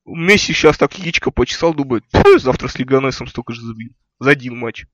Месси 0.06 0.52
сейчас 0.52 0.76
так 0.78 0.98
яичко 0.98 1.30
почесал, 1.30 1.74
думает, 1.74 2.04
«Пф, 2.10 2.40
завтра 2.40 2.68
с 2.68 2.78
Лиганесом 2.78 3.26
столько 3.26 3.52
же 3.52 3.62
забил. 3.62 3.90
За 4.18 4.30
один 4.30 4.56
матч. 4.56 4.86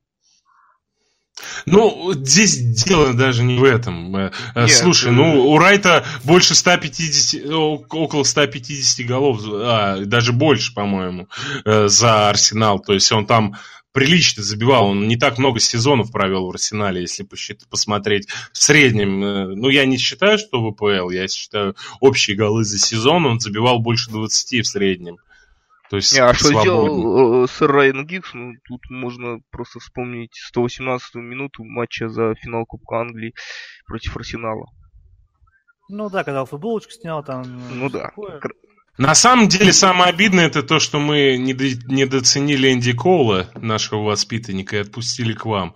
Ну, 1.66 2.12
здесь 2.14 2.56
дело 2.84 3.12
даже 3.12 3.42
не 3.42 3.58
в 3.58 3.64
этом. 3.64 4.14
Э, 4.16 4.32
э, 4.54 4.62
Нет, 4.62 4.70
Слушай, 4.70 5.08
э, 5.08 5.12
ну, 5.12 5.48
у 5.50 5.58
Райта 5.58 6.04
больше 6.24 6.54
150, 6.54 7.44
о- 7.52 7.84
около 7.90 8.22
150 8.24 9.06
голов, 9.06 9.40
а, 9.44 9.98
даже 10.06 10.32
больше, 10.32 10.72
по-моему, 10.72 11.28
за 11.64 12.30
Арсенал. 12.30 12.78
То 12.80 12.94
есть 12.94 13.10
он 13.12 13.26
там 13.26 13.56
прилично 13.96 14.42
забивал. 14.42 14.88
Он 14.88 15.08
не 15.08 15.16
так 15.16 15.38
много 15.38 15.58
сезонов 15.58 16.12
провел 16.12 16.46
в 16.46 16.50
Арсенале, 16.50 17.00
если 17.00 17.26
посмотреть 17.70 18.28
в 18.52 18.58
среднем. 18.58 19.24
э, 19.24 19.46
Ну, 19.54 19.70
я 19.70 19.86
не 19.86 19.96
считаю, 19.96 20.36
что 20.36 20.60
ВПЛ, 20.60 21.08
я 21.08 21.26
считаю 21.28 21.74
общие 22.00 22.36
голы 22.36 22.64
за 22.64 22.78
сезон. 22.78 23.24
Он 23.24 23.40
забивал 23.40 23.78
больше 23.78 24.10
20 24.10 24.60
в 24.60 24.66
среднем. 24.66 25.16
То 25.88 25.96
есть 25.96 26.12
Не, 26.12 26.18
а 26.18 26.34
что 26.34 26.48
сделал 26.48 27.44
э, 27.44 27.48
сэр 27.48 27.72
Райан 27.72 28.06
Гиггс? 28.06 28.34
Ну, 28.34 28.52
тут 28.68 28.82
можно 28.90 29.38
просто 29.50 29.78
вспомнить 29.78 30.38
118-ю 30.54 31.22
минуту 31.22 31.64
матча 31.64 32.10
за 32.10 32.34
финал 32.34 32.66
Кубка 32.66 32.96
Англии 32.96 33.32
против 33.86 34.14
Арсенала. 34.14 34.66
Ну 35.88 36.10
да, 36.10 36.22
когда 36.22 36.44
футболочку 36.44 36.90
снял, 36.90 37.24
там... 37.24 37.44
Ну 37.70 37.88
да. 37.88 38.08
такое. 38.08 38.40
На 38.98 39.14
самом 39.14 39.48
деле, 39.48 39.72
самое 39.72 40.10
обидное 40.10 40.46
это 40.46 40.62
то, 40.62 40.78
что 40.78 40.98
мы 40.98 41.36
недо- 41.36 41.84
недооценили 41.86 42.72
Энди 42.72 42.92
Коула, 42.92 43.50
нашего 43.54 44.02
воспитанника, 44.04 44.76
и 44.76 44.80
отпустили 44.80 45.34
к 45.34 45.44
вам. 45.44 45.74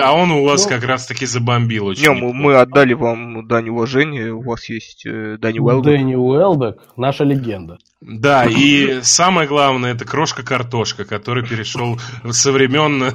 А 0.00 0.12
он 0.12 0.30
у 0.32 0.44
вас 0.44 0.64
Ну, 0.64 0.68
как 0.68 0.84
раз-таки 0.84 1.24
забомбил 1.24 1.86
очень. 1.86 2.02
Не, 2.02 2.32
мы, 2.32 2.56
отдали 2.56 2.92
вам 2.92 3.46
дань 3.48 3.70
уважения. 3.70 4.30
У 4.30 4.42
вас 4.42 4.68
есть 4.68 5.04
Дани 5.04 5.58
Уэлбек. 5.58 5.84
Дэнни 5.86 6.14
Уэлбек, 6.16 6.76
наша 6.96 7.24
легенда. 7.24 7.78
Да, 8.00 8.44
и 8.44 9.00
самое 9.02 9.48
главное, 9.48 9.94
это 9.94 10.04
крошка-картошка, 10.04 11.04
который 11.04 11.46
перешел 11.46 11.98
со 12.30 12.52
времен... 12.52 13.14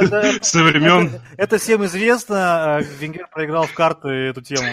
это- 0.00 0.44
Со 0.44 0.62
времен... 0.64 1.20
Это, 1.36 1.58
всем 1.58 1.84
известно, 1.84 2.76
а 2.76 2.80
Венгер 3.00 3.28
проиграл 3.32 3.64
в 3.64 3.72
карты 3.74 4.08
эту 4.08 4.42
тему. 4.42 4.62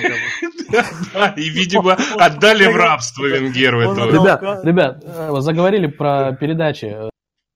Да, 1.14 1.34
И, 1.36 1.50
видимо, 1.50 1.98
отдали 2.20 2.72
в 2.72 2.76
рабство 2.76 3.26
Венгеру 3.26 3.82
этого. 3.82 4.12
Ребят, 4.12 4.64
ребят, 4.64 5.04
э, 5.04 5.36
заговорили 5.40 5.88
про 5.88 6.34
передачи. 6.34 6.96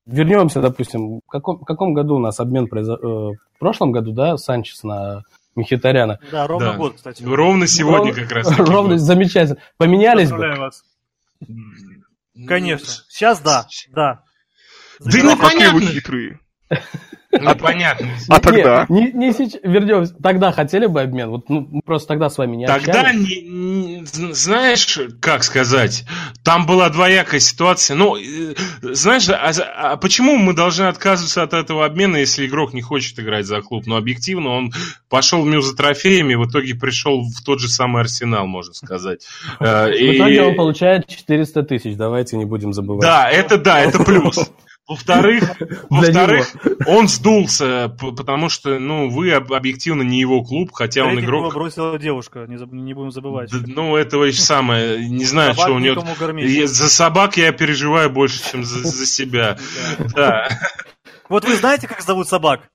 вернемся, 0.07 0.61
допустим, 0.61 1.19
в 1.19 1.29
каком, 1.29 1.57
в 1.59 1.63
каком 1.65 1.93
году 1.93 2.15
у 2.15 2.19
нас 2.19 2.39
обмен 2.39 2.67
произошел? 2.67 3.33
Э, 3.33 3.35
в 3.55 3.59
прошлом 3.59 3.91
году, 3.91 4.13
да, 4.13 4.35
Санчес 4.37 4.81
на 4.83 5.21
Мхитаряна? 5.55 6.17
Да, 6.31 6.47
ровно 6.47 6.71
Да. 6.71 6.77
год, 6.77 6.95
кстати. 6.95 7.21
Ровно 7.23 7.67
сегодня 7.67 8.07
Ровно- 8.11 8.21
как 8.23 8.31
раз. 8.31 8.57
Ровно, 8.57 8.95
был. 8.95 8.97
замечательно. 8.97 9.59
Поменялись 9.77 10.29
бы? 10.29 10.37
Поздравляю 10.37 10.61
вас. 10.61 10.83
Ну, 12.35 12.47
Конечно. 12.47 12.87
Сейчас 13.09 13.41
да, 13.41 13.67
да. 13.91 14.21
Да 14.99 15.05
А 15.05 15.05
какие 15.05 15.21
вы 15.21 15.31
непонятно. 15.33 15.81
хитрые. 15.81 16.39
Ну, 17.41 17.55
понятно. 17.55 18.09
А 18.29 18.39
тогда? 18.39 18.85
Не, 18.89 19.11
не, 19.11 19.33
сейчас, 19.33 19.59
вернемся. 19.63 20.13
Тогда 20.21 20.51
хотели 20.51 20.85
бы 20.85 21.01
обмен? 21.01 21.29
Вот, 21.31 21.49
ну, 21.49 21.67
мы 21.71 21.81
просто 21.83 22.09
тогда 22.09 22.29
с 22.29 22.37
вами 22.37 22.57
не 22.57 22.67
Тогда, 22.67 22.91
общались. 23.01 23.27
не- 23.27 23.41
не- 23.41 24.05
знаешь, 24.05 24.99
как 25.19 25.43
сказать, 25.43 26.05
там 26.43 26.67
была 26.67 26.89
двоякая 26.91 27.39
ситуация. 27.39 27.95
Ну, 27.95 28.17
э, 28.17 28.53
знаешь, 28.83 29.27
а, 29.29 29.49
а 29.93 29.97
почему 29.97 30.37
мы 30.37 30.53
должны 30.53 30.83
отказываться 30.83 31.41
от 31.41 31.53
этого 31.55 31.85
обмена, 31.85 32.17
если 32.17 32.45
игрок 32.45 32.71
не 32.73 32.83
хочет 32.83 33.17
играть 33.19 33.47
за 33.47 33.61
клуб? 33.63 33.85
Ну, 33.87 33.95
объективно, 33.95 34.49
он 34.49 34.71
пошел 35.09 35.41
в 35.41 35.47
Мю 35.47 35.61
за 35.61 35.75
трофеями, 35.75 36.35
в 36.35 36.47
итоге 36.47 36.75
пришел 36.75 37.23
в 37.23 37.43
тот 37.43 37.59
же 37.59 37.67
самый 37.67 38.01
Арсенал, 38.03 38.45
можно 38.45 38.75
сказать. 38.75 39.25
Э, 39.59 39.87
В 39.87 39.91
и- 39.95 40.17
итоге 40.17 40.43
он 40.43 40.55
получает 40.55 41.07
400 41.07 41.63
тысяч, 41.63 41.95
давайте 41.95 42.37
не 42.37 42.45
будем 42.45 42.73
забывать. 42.73 43.01
Да, 43.01 43.27
это 43.27 43.57
да, 43.57 43.79
это 43.81 44.03
плюс. 44.03 44.51
Во-вторых, 44.87 45.43
во-вторых, 45.89 46.47
он 46.87 47.07
сдулся, 47.07 47.95
потому 47.99 48.49
что, 48.49 48.79
ну, 48.79 49.09
вы 49.09 49.31
об- 49.31 49.53
объективно 49.53 50.01
не 50.01 50.19
его 50.19 50.43
клуб, 50.43 50.71
хотя 50.73 51.05
он 51.05 51.19
игрок. 51.19 51.53
бросила 51.53 51.97
девушка, 51.97 52.45
не, 52.47 52.57
заб- 52.57 52.73
не 52.73 52.93
будем 52.93 53.11
забывать. 53.11 53.49
Да, 53.51 53.59
Ну, 53.65 53.95
этого 53.95 54.25
еще 54.25 54.41
самое. 54.41 55.07
Не 55.07 55.23
знаю, 55.25 55.53
Собак 55.53 55.67
что 55.67 55.75
у 55.75 55.79
него. 55.79 56.39
Я- 56.41 56.67
За 56.67 56.89
собак 56.89 57.37
я 57.37 57.51
переживаю 57.53 58.09
больше, 58.09 58.43
чем 58.51 58.63
за, 58.65 58.79
за 58.87 59.05
себя. 59.05 59.57
Да. 60.15 60.49
Вот 61.29 61.45
вы 61.45 61.55
знаете, 61.55 61.87
как 61.87 62.01
зовут 62.01 62.27
собак? 62.27 62.67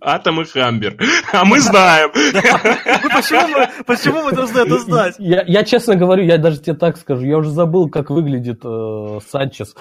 Атом 0.00 0.40
и 0.40 0.44
Хамбер. 0.44 0.98
А 1.32 1.44
мы 1.44 1.60
знаем. 1.60 2.10
Ну, 2.14 3.84
Почему 3.86 4.24
мы, 4.24 4.32
должны 4.32 4.58
это 4.58 4.78
знать? 4.80 5.14
Я, 5.18 5.42
я 5.46 5.64
честно 5.64 5.94
говорю, 5.96 6.24
я 6.24 6.38
даже 6.38 6.58
тебе 6.60 6.74
так 6.76 6.96
скажу, 6.96 7.24
я 7.24 7.38
уже 7.38 7.50
забыл, 7.50 7.88
как 7.88 8.10
выглядит 8.10 8.60
э, 8.64 9.18
Санчес. 9.30 9.74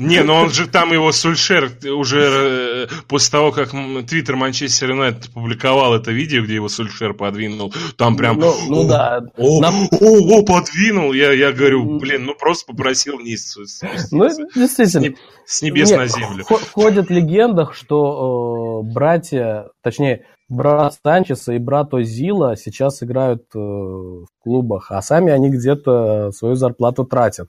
Не, 0.00 0.22
но 0.22 0.36
он 0.42 0.50
же 0.50 0.66
там 0.66 0.92
его 0.92 1.12
Сульшер 1.12 1.70
уже 1.94 2.86
э, 2.90 2.94
после 3.06 3.30
того, 3.30 3.52
как 3.52 3.70
Твиттер 3.70 4.36
Манчестер 4.36 4.90
Юнайтед 4.90 5.30
публиковал 5.32 5.94
это 5.94 6.10
видео, 6.10 6.42
где 6.42 6.54
его 6.54 6.68
Сульшер 6.68 7.14
подвинул, 7.14 7.72
там 7.96 8.16
прям... 8.16 8.38
Ну, 8.38 8.54
ну 8.68 8.80
«О, 8.82 8.88
да. 8.88 9.20
О, 9.36 9.60
На- 9.60 9.68
о, 9.90 10.38
о, 10.38 10.42
подвинул. 10.44 11.12
Я, 11.12 11.32
я 11.32 11.52
говорю, 11.52 11.98
блин, 11.98 12.24
ну 12.24 12.34
просто 12.34 12.72
попросил 12.72 13.18
вниз. 13.18 13.56
Ну, 14.10 14.26
действительно. 14.54 15.14
С 15.46 15.62
небес 15.62 15.90
Нет, 15.90 15.98
на 15.98 16.06
землю. 16.06 16.44
хо- 16.44 16.60
Ходят 16.72 17.08
в 17.08 17.10
легендах, 17.10 17.74
что 17.74 18.82
э, 18.84 18.92
братья, 18.92 19.66
точнее, 19.82 20.24
брат 20.48 20.94
Санчеса 21.04 21.52
и 21.54 21.58
брат 21.58 21.92
Озила 21.94 22.56
сейчас 22.56 23.02
играют 23.02 23.42
э, 23.54 23.58
в 23.58 24.26
клубах, 24.42 24.90
а 24.90 25.02
сами 25.02 25.32
они 25.32 25.50
где-то 25.50 26.30
свою 26.32 26.54
зарплату 26.54 27.04
тратят. 27.04 27.48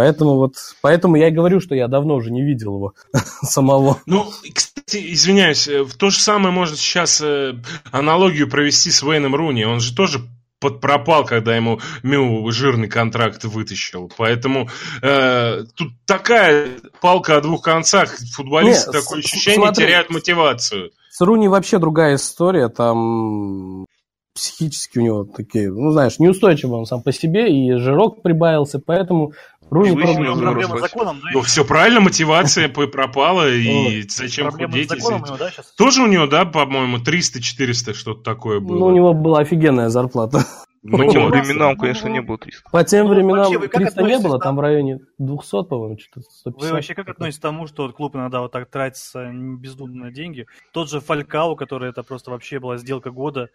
Поэтому 0.00 0.36
вот, 0.36 0.54
поэтому 0.80 1.16
я 1.16 1.28
и 1.28 1.30
говорю, 1.30 1.60
что 1.60 1.74
я 1.74 1.86
давно 1.86 2.14
уже 2.14 2.30
не 2.30 2.40
видел 2.42 2.76
его 2.76 2.94
самого. 3.42 3.98
Ну, 4.06 4.24
кстати, 4.54 5.12
извиняюсь, 5.12 5.68
э, 5.68 5.84
то 5.98 6.08
же 6.08 6.18
самое 6.18 6.54
можно 6.54 6.74
сейчас 6.74 7.20
э, 7.20 7.52
аналогию 7.92 8.48
провести 8.48 8.90
с 8.90 9.02
Уэйном 9.02 9.34
Руни. 9.34 9.64
Он 9.66 9.78
же 9.80 9.94
тоже 9.94 10.20
подпропал, 10.58 11.26
когда 11.26 11.54
ему 11.54 11.80
Мю 12.02 12.50
жирный 12.50 12.88
контракт 12.88 13.44
вытащил. 13.44 14.10
Поэтому 14.16 14.70
э, 15.02 15.64
тут 15.76 15.88
такая 16.06 16.68
палка 17.02 17.36
о 17.36 17.40
двух 17.42 17.62
концах. 17.62 18.14
Футболисты, 18.34 18.90
Не, 18.90 19.00
такое 19.02 19.20
с- 19.20 19.24
ощущение, 19.26 19.60
смотри. 19.66 19.84
теряют 19.84 20.08
мотивацию. 20.08 20.92
С 21.10 21.20
Руни 21.20 21.48
вообще 21.48 21.78
другая 21.78 22.14
история, 22.14 22.68
там 22.70 23.84
психически 24.32 24.98
у 24.98 25.02
него 25.02 25.24
такие, 25.24 25.70
ну 25.70 25.90
знаешь, 25.90 26.18
неустойчивый 26.20 26.78
он 26.78 26.86
сам 26.86 27.02
по 27.02 27.12
себе, 27.12 27.50
и 27.52 27.72
жирок 27.78 28.22
прибавился, 28.22 28.78
поэтому 28.78 29.32
Руни 29.70 29.92
выяснил, 29.92 30.38
Проблема 30.38 30.78
с 30.78 30.80
законом, 30.80 31.20
да? 31.22 31.30
Ну, 31.32 31.42
все 31.42 31.64
правильно, 31.64 32.00
мотивация 32.00 32.68
пропала, 32.68 33.48
и 33.48 34.02
зачем 34.08 34.48
Проблема 34.48 34.72
с 34.72 34.88
худеть? 34.88 35.76
Тоже 35.76 36.02
у 36.02 36.06
него, 36.06 36.26
да, 36.26 36.44
по-моему, 36.44 36.98
300-400 36.98 37.94
что-то 37.94 38.22
такое 38.22 38.60
было? 38.60 38.78
ну, 38.78 38.86
у 38.86 38.90
него 38.90 39.14
была 39.14 39.40
офигенная 39.40 39.88
зарплата. 39.88 40.44
Ну, 40.82 40.96
По 40.96 41.06
тем 41.06 41.28
временам, 41.28 41.76
конечно, 41.76 42.08
не 42.08 42.22
было 42.22 42.38
300. 42.38 42.70
По 42.70 42.84
тем 42.84 43.06
Ну, 43.06 43.12
временам 43.12 43.38
вообще, 43.40 43.58
вы 43.58 43.68
как 43.68 43.82
300 43.82 44.02
не 44.02 44.18
было, 44.18 44.38
там 44.38 44.56
в 44.56 44.60
районе 44.60 45.00
200, 45.18 45.64
по-моему, 45.64 45.98
что-то 45.98 46.22
150. 46.22 46.62
Вы 46.62 46.74
вообще 46.74 46.94
как 46.94 47.08
относитесь 47.10 47.38
к 47.38 47.42
тому, 47.42 47.66
что 47.66 47.88
клуб 47.90 48.16
иногда 48.16 48.40
вот 48.40 48.50
так 48.50 48.70
тратится 48.70 49.30
бездумно 49.30 50.06
на 50.06 50.10
деньги? 50.10 50.46
Тот 50.72 50.88
же 50.90 51.00
Фалькау, 51.00 51.54
который 51.54 51.90
это 51.90 52.02
просто 52.02 52.30
вообще 52.30 52.60
была 52.60 52.78
сделка 52.78 53.10
года, 53.10 53.50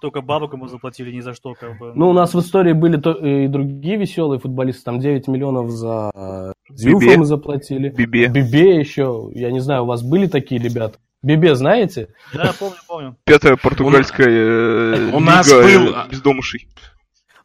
только 0.00 0.20
бабок 0.20 0.52
ему 0.52 0.68
заплатили 0.68 1.10
ни 1.12 1.20
за 1.20 1.34
что, 1.34 1.54
как 1.54 1.78
бы. 1.78 1.92
Ну, 1.94 2.10
у 2.10 2.12
нас 2.12 2.34
в 2.34 2.38
истории 2.40 2.72
были 2.72 2.96
то- 2.96 3.12
и 3.12 3.48
другие 3.48 3.96
веселые 3.96 4.38
футболисты, 4.40 4.84
там 4.84 4.98
9 5.00 5.28
миллионов 5.28 5.70
за 5.70 6.10
э. 6.14 6.52
Зюфа 6.70 7.18
мы 7.18 7.24
заплатили. 7.24 7.88
Бибе. 7.88 8.28
Бибе 8.28 8.78
еще, 8.78 9.30
я 9.34 9.50
не 9.50 9.60
знаю, 9.60 9.82
у 9.82 9.86
вас 9.86 10.02
были 10.02 10.26
такие 10.26 10.60
ребята? 10.60 10.98
Бибе 11.22 11.54
знаете? 11.56 12.08
Да, 12.32 12.52
помню, 12.58 12.76
помню. 12.86 13.16
Пятая 13.24 13.56
португальская 13.56 14.28
э, 14.28 15.10
У 15.12 15.18
нас 15.20 15.48
лига 15.50 15.62
был- 15.62 15.94
э, 15.96 16.08
бездомышей. 16.10 16.68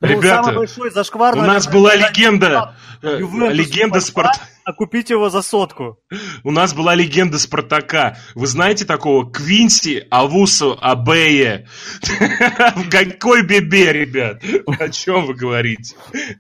Ну, 0.04 0.10
Ребята, 0.10 0.43
самый 0.43 0.56
большой 0.58 0.91
зашквар, 0.91 1.34
У 1.38 1.41
нас 1.41 1.66
была 1.66 1.95
легенда, 1.95 2.76
э, 3.01 3.20
Ювентус 3.20 3.58
легенда 3.58 3.99
покупать, 3.99 4.04
Спарта. 4.04 4.39
А 4.66 4.74
купить 4.74 5.10
его 5.10 5.30
за 5.30 5.41
сотку. 5.41 5.97
У 6.43 6.51
нас 6.51 6.74
была 6.74 6.93
легенда 6.93 7.39
Спартака. 7.39 8.18
Вы 8.36 8.47
знаете 8.47 8.84
такого 8.84 9.32
Квинси 9.32 10.06
Авусу 10.12 10.78
Абея? 10.82 11.68
Какой 12.91 13.45
бебе, 13.45 13.93
ребят? 13.93 14.41
О 14.80 14.89
чем 14.89 15.26
вы 15.26 15.36
говорите? 15.36 15.95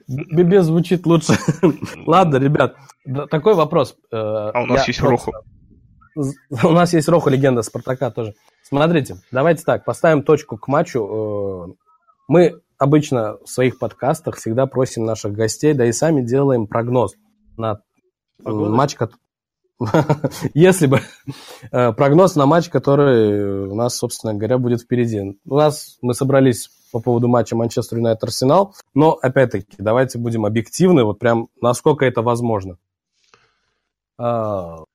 Бибе 0.07 0.61
звучит 0.61 1.05
лучше. 1.05 1.37
Ладно, 2.05 2.35
ребят, 2.37 2.75
такой 3.31 3.53
вопрос. 3.55 3.95
э, 4.11 4.15
А 4.17 4.61
у 4.61 4.65
нас 4.65 4.85
есть 4.87 4.99
Рохо. 4.99 5.31
У 6.15 6.69
нас 6.71 6.91
есть 6.93 7.07
Рохо, 7.07 7.29
легенда 7.29 7.61
Спартака 7.61 8.11
тоже. 8.11 8.33
Смотрите, 8.61 9.15
давайте 9.31 9.63
так, 9.63 9.85
поставим 9.85 10.21
точку 10.23 10.57
к 10.57 10.67
матчу. 10.67 11.69
Э, 11.69 11.73
Мы 12.27 12.59
обычно 12.77 13.37
в 13.43 13.49
своих 13.49 13.79
подкастах 13.79 14.37
всегда 14.37 14.65
просим 14.65 15.05
наших 15.05 15.33
гостей, 15.33 15.73
да 15.73 15.85
и 15.85 15.91
сами 15.91 16.21
делаем 16.21 16.67
прогноз 16.67 17.15
на 17.57 17.81
э, 18.39 18.43
Погода? 18.43 18.71
матч, 18.71 18.97
если 20.53 20.87
бы 20.87 21.01
э, 21.71 21.93
прогноз 21.93 22.35
на 22.35 22.45
матч, 22.45 22.69
который 22.69 23.67
у 23.67 23.75
нас, 23.75 23.95
собственно 23.95 24.33
говоря, 24.33 24.57
будет 24.57 24.81
впереди. 24.81 25.39
У 25.45 25.55
нас 25.55 25.97
мы 26.01 26.13
собрались 26.13 26.69
по 26.91 26.99
поводу 26.99 27.27
матча 27.27 27.55
Манчестер 27.55 27.97
Юнайтед 27.97 28.23
Арсенал, 28.23 28.75
но 28.93 29.13
опять-таки 29.13 29.75
давайте 29.79 30.19
будем 30.19 30.45
объективны, 30.45 31.03
вот 31.03 31.19
прям 31.19 31.49
насколько 31.59 32.05
это 32.05 32.21
возможно. 32.21 32.77
А, 34.17 34.77
По 34.77 34.85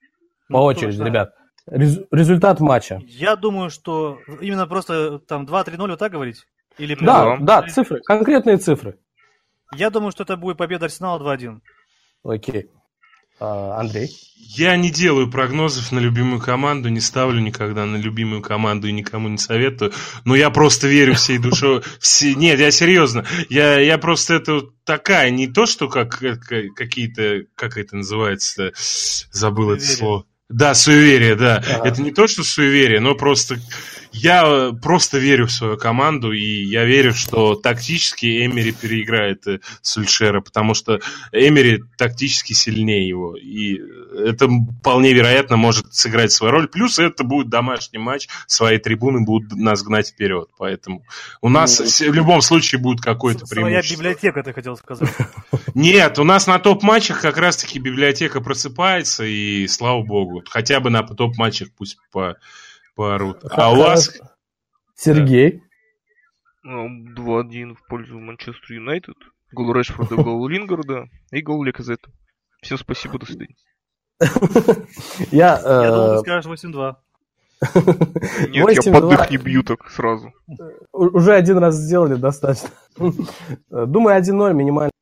Ну, 0.48 0.62
очереди, 0.62 1.02
ребят. 1.02 1.34
Рез- 1.66 2.06
результат 2.10 2.60
матча. 2.60 3.02
Я 3.06 3.36
думаю, 3.36 3.68
что 3.68 4.18
именно 4.40 4.66
просто 4.66 5.18
там 5.18 5.44
2-3-0 5.44 5.90
вот 5.90 5.98
так 5.98 6.12
говорить? 6.12 6.46
Или 6.78 6.94
Да, 7.00 7.36
Да. 7.40 7.62
цифры, 7.68 8.00
конкретные 8.04 8.56
цифры. 8.58 8.98
Я 9.74 9.90
думаю, 9.90 10.12
что 10.12 10.22
это 10.22 10.36
будет 10.36 10.56
победа 10.56 10.86
Арсенала 10.86 11.18
2-1. 11.18 11.60
Окей. 12.24 12.66
А, 13.40 13.78
Андрей? 13.78 14.08
Я 14.56 14.76
не 14.76 14.90
делаю 14.90 15.30
прогнозов 15.30 15.92
на 15.92 15.98
любимую 16.00 16.40
команду, 16.40 16.88
не 16.88 17.00
ставлю 17.00 17.40
никогда 17.40 17.84
на 17.86 17.96
любимую 17.96 18.42
команду 18.42 18.88
и 18.88 18.92
никому 18.92 19.28
не 19.28 19.38
советую. 19.38 19.92
Но 20.24 20.34
я 20.34 20.50
просто 20.50 20.88
верю 20.88 21.14
всей 21.14 21.38
душой. 21.38 21.82
Все... 22.00 22.34
Нет, 22.34 22.58
я 22.58 22.70
серьезно. 22.72 23.24
Я, 23.48 23.78
я 23.78 23.98
просто 23.98 24.34
это 24.34 24.62
такая, 24.84 25.30
не 25.30 25.46
то, 25.46 25.66
что 25.66 25.88
как, 25.88 26.18
как- 26.18 26.74
какие-то, 26.74 27.42
как 27.54 27.76
это 27.76 27.96
называется, 27.96 28.72
забыл 29.30 29.70
это 29.72 29.84
слово. 29.84 30.24
Да, 30.48 30.74
суеверие, 30.74 31.34
да. 31.34 31.56
Ага. 31.58 31.88
Это 31.88 32.02
не 32.02 32.10
то, 32.10 32.26
что 32.26 32.42
суеверие, 32.42 33.00
но 33.00 33.14
просто 33.14 33.58
я 34.12 34.72
просто 34.82 35.18
верю 35.18 35.46
в 35.46 35.52
свою 35.52 35.76
команду, 35.76 36.32
и 36.32 36.64
я 36.64 36.84
верю, 36.84 37.12
что 37.12 37.54
тактически 37.54 38.46
Эмери 38.46 38.72
переиграет 38.72 39.46
э, 39.46 39.60
Сульшера, 39.82 40.40
потому 40.40 40.74
что 40.74 41.00
Эмери 41.32 41.84
тактически 41.96 42.52
сильнее 42.54 43.06
его, 43.06 43.36
и 43.36 43.78
это 44.16 44.48
вполне 44.80 45.12
вероятно 45.12 45.56
может 45.56 45.92
сыграть 45.94 46.32
свою 46.32 46.52
роль. 46.52 46.68
Плюс 46.68 46.98
это 46.98 47.22
будет 47.24 47.48
домашний 47.48 47.98
матч, 47.98 48.28
свои 48.46 48.78
трибуны 48.78 49.24
будут 49.24 49.52
нас 49.56 49.82
гнать 49.82 50.08
вперед, 50.08 50.48
поэтому 50.56 51.04
у 51.42 51.48
нас 51.48 51.78
Ну, 51.78 52.10
в 52.10 52.14
любом 52.14 52.40
случае 52.40 52.80
будет 52.80 53.02
какое-то 53.02 53.46
Своя 53.46 53.66
преимущество. 53.66 53.96
библиотека, 53.96 54.42
ты 54.42 54.52
хотел 54.52 54.76
сказать. 54.76 55.10
Нет, 55.74 56.18
у 56.18 56.24
нас 56.24 56.46
на 56.46 56.58
топ-матчах 56.58 57.20
как 57.20 57.36
раз-таки 57.36 57.78
библиотека 57.78 58.40
просыпается, 58.40 59.24
и 59.24 59.66
слава 59.68 60.02
богу, 60.02 60.37
хотя 60.46 60.80
бы 60.80 60.90
на 60.90 61.02
топ-матчах 61.02 61.68
пусть 61.76 61.98
по 62.12 62.36
поорут. 62.94 63.44
А 63.50 63.72
у 63.72 63.76
вас... 63.76 64.20
Сергей? 64.94 65.62
Ну, 66.62 66.88
2-1 67.14 67.76
в 67.76 67.86
пользу 67.86 68.18
Манчестер 68.18 68.72
Юнайтед. 68.72 69.16
Гол 69.52 69.72
Решфорда, 69.72 70.16
гол 70.16 70.46
Лингарда 70.48 71.08
и 71.30 71.40
гол 71.40 71.62
Леказета. 71.62 72.10
Всем 72.60 72.76
спасибо, 72.76 73.18
до 73.18 73.26
свидания. 73.26 73.54
Я, 75.30 75.60
Я 75.62 75.90
думал, 75.90 76.14
ты 76.16 76.18
скажешь 76.20 76.64
8-2. 76.64 76.96
Нет, 78.50 78.84
я 78.84 78.92
под 78.92 79.08
дых 79.08 79.30
не 79.30 79.36
бью 79.36 79.62
так 79.62 79.90
сразу. 79.90 80.32
Уже 80.92 81.34
один 81.34 81.58
раз 81.58 81.76
сделали 81.76 82.14
достаточно. 82.14 82.70
Думаю, 83.70 84.20
1-0 84.20 84.54
минимально. 84.54 84.92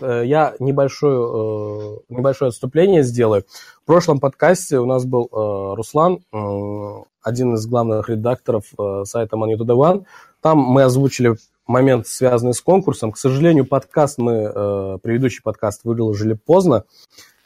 Я 0.00 0.54
небольшое, 0.58 2.00
небольшое 2.08 2.48
отступление 2.50 3.02
сделаю. 3.02 3.44
В 3.82 3.86
прошлом 3.86 4.20
подкасте 4.20 4.78
у 4.78 4.86
нас 4.86 5.04
был 5.04 5.28
Руслан, 5.32 6.20
один 7.22 7.54
из 7.54 7.66
главных 7.66 8.08
редакторов 8.08 8.64
сайта 9.04 9.36
Money 9.36 9.56
One. 9.56 10.04
Там 10.40 10.58
мы 10.58 10.82
озвучили 10.82 11.36
момент, 11.66 12.06
связанный 12.06 12.54
с 12.54 12.60
конкурсом. 12.60 13.12
К 13.12 13.18
сожалению, 13.18 13.66
подкаст 13.66 14.18
мы, 14.18 14.98
предыдущий 15.02 15.42
подкаст 15.42 15.82
выложили 15.84 16.34
поздно. 16.34 16.84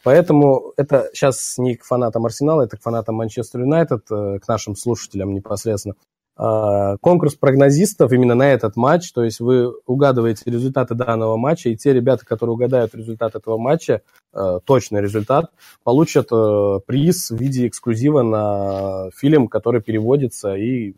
Поэтому 0.07 0.73
это 0.77 1.11
сейчас 1.13 1.59
не 1.59 1.75
к 1.75 1.85
фанатам 1.85 2.27
Арсенала, 2.27 2.63
это 2.63 2.77
к 2.77 2.83
фанатам 2.83 3.17
Манчестер 3.17 3.63
Юнайтед, 3.63 4.05
э, 4.09 4.39
к 4.39 4.47
нашим 4.47 4.77
слушателям 4.77 5.35
непосредственно. 5.35 5.97
А, 6.39 6.99
конкурс 6.99 7.35
прогнозистов 7.35 8.13
именно 8.13 8.35
на 8.35 8.53
этот 8.53 8.77
матч, 8.77 9.11
то 9.13 9.25
есть 9.25 9.41
вы 9.41 9.73
угадываете 9.87 10.43
результаты 10.47 10.95
данного 10.95 11.39
матча, 11.39 11.71
и 11.71 11.77
те 11.77 11.95
ребята, 11.95 12.27
которые 12.27 12.55
угадают 12.55 12.95
результат 12.95 13.35
этого 13.35 13.57
матча, 13.57 14.03
э, 14.35 14.61
точный 14.65 15.01
результат, 15.01 15.51
получат 15.83 16.29
э, 16.31 16.81
приз 16.87 17.31
в 17.31 17.37
виде 17.37 17.67
эксклюзива 17.67 18.21
на 18.21 19.11
фильм, 19.17 19.49
который 19.49 19.81
переводится 19.81 20.55
и 20.55 20.95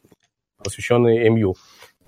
посвященный 0.63 1.29
МЮ 1.31 1.55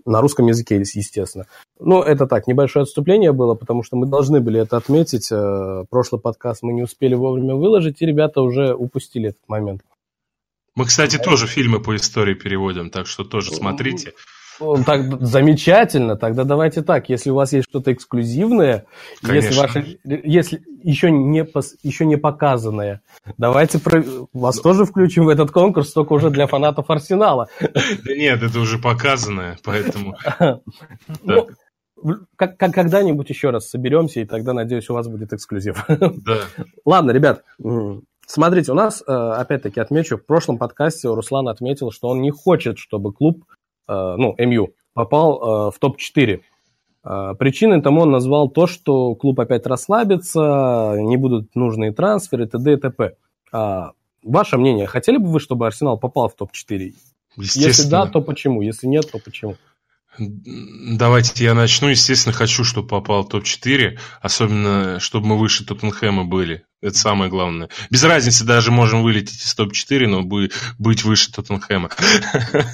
на 0.05 0.21
русском 0.21 0.49
языке, 0.49 0.77
естественно. 0.77 1.47
Ну, 1.79 2.03
это 2.03 2.27
так, 2.27 2.49
небольшое 2.49 2.83
отступление 2.83 3.31
было, 3.31 3.55
потому 3.55 3.85
что 3.85 3.97
мы 3.97 4.07
должны 4.07 4.41
были 4.41 4.61
это 4.61 4.77
отметить. 4.77 5.29
Э, 5.31 5.85
прошлый 5.89 6.21
подкаст 6.21 6.65
мы 6.65 6.73
не 6.73 6.83
успели 6.83 7.15
вовремя 7.15 7.55
выложить, 7.55 8.03
и 8.03 8.07
ребята 8.07 8.41
уже 8.43 8.75
упустили 8.75 9.29
этот 9.29 9.49
момент. 9.49 9.83
Мы, 10.77 10.85
кстати, 10.85 11.19
тоже 11.19 11.47
фильмы 11.47 11.81
по 11.81 11.97
истории 11.97 12.35
переводим, 12.35 12.91
так 12.91 13.07
что 13.07 13.25
тоже 13.25 13.53
смотрите. 13.53 14.13
Так, 14.85 15.21
замечательно. 15.25 16.17
Тогда 16.17 16.45
давайте 16.45 16.83
так. 16.83 17.09
Если 17.09 17.31
у 17.31 17.35
вас 17.35 17.53
есть 17.53 17.69
что-то 17.69 17.93
эксклюзивное, 17.93 18.85
если, 19.23 19.59
ваше, 19.59 19.99
если 20.05 20.63
еще, 20.83 21.11
не, 21.11 21.47
еще 21.83 22.05
не 22.05 22.17
показанное, 22.17 23.01
давайте 23.39 23.79
про, 23.79 24.05
вас 24.33 24.61
тоже 24.61 24.85
включим 24.85 25.25
в 25.25 25.29
этот 25.29 25.51
конкурс, 25.51 25.93
только 25.93 26.13
уже 26.13 26.31
для 26.31 26.47
фанатов 26.47 26.91
Арсенала. 26.91 27.49
Да 27.61 28.15
нет, 28.15 28.43
это 28.43 28.61
уже 28.61 28.79
показанное, 28.79 29.59
поэтому... 29.65 30.17
Ну, 32.03 32.17
как, 32.35 32.57
как 32.57 32.73
когда-нибудь 32.73 33.29
еще 33.29 33.51
раз 33.51 33.69
соберемся, 33.69 34.21
и 34.21 34.25
тогда, 34.25 34.55
надеюсь, 34.55 34.89
у 34.89 34.95
вас 34.95 35.07
будет 35.07 35.35
эксклюзив. 35.35 35.85
Да. 35.89 36.39
Ладно, 36.87 37.11
ребят, 37.11 37.45
смотрите, 38.31 38.73
у 38.73 38.75
нас, 38.75 39.03
э, 39.07 39.13
опять-таки, 39.13 39.81
отмечу, 39.81 40.17
в 40.17 40.25
прошлом 40.25 40.59
подкасте 40.59 41.09
Руслан 41.09 41.49
отметил, 41.49 41.91
что 41.91 42.09
он 42.09 42.21
не 42.21 42.31
хочет, 42.31 42.79
чтобы 42.79 43.13
клуб 43.13 43.45
Э, 43.91 44.15
ну, 44.17 44.37
МЮ, 44.39 44.69
попал 44.95 45.69
э, 45.69 45.71
в 45.73 45.79
топ-4. 45.81 46.41
Э, 47.03 47.35
причиной 47.37 47.83
тому 47.83 48.03
он 48.03 48.13
назвал 48.13 48.49
то, 48.49 48.69
что 48.69 49.17
клуб 49.17 49.41
опять 49.41 49.67
расслабится, 49.67 50.95
не 50.99 51.17
будут 51.17 51.57
нужные 51.57 51.93
трансферы, 51.93 52.47
т.д. 52.47 52.75
и 52.75 52.77
т.п. 52.77 53.17
А, 53.53 53.91
ваше 54.23 54.59
мнение, 54.59 54.87
хотели 54.87 55.17
бы 55.17 55.27
вы, 55.27 55.41
чтобы 55.41 55.67
Арсенал 55.67 55.99
попал 55.99 56.29
в 56.29 56.37
топ-4? 56.37 56.95
Если 57.37 57.91
да, 57.91 58.07
то 58.07 58.21
почему? 58.21 58.63
Если 58.63 58.87
нет, 58.87 59.11
то 59.11 59.19
почему? 59.19 59.57
Давайте 60.19 61.45
я 61.45 61.55
начну. 61.55 61.89
Естественно, 61.89 62.35
хочу, 62.35 62.65
чтобы 62.65 62.89
попал 62.89 63.23
в 63.23 63.29
топ-4, 63.29 63.99
особенно, 64.21 65.01
чтобы 65.01 65.29
мы 65.29 65.39
выше 65.39 65.65
Тоттенхэма 65.65 66.25
были. 66.25 66.65
Это 66.83 66.97
самое 66.97 67.31
главное. 67.31 67.69
Без 67.91 68.03
разницы, 68.05 68.45
даже 68.45 68.71
можем 68.73 69.03
вылететь 69.03 69.43
из 69.43 69.55
топ-4, 69.55 70.07
но 70.07 70.23
быть 70.23 71.05
выше 71.05 71.31
Тоттенхэма. 71.31 71.91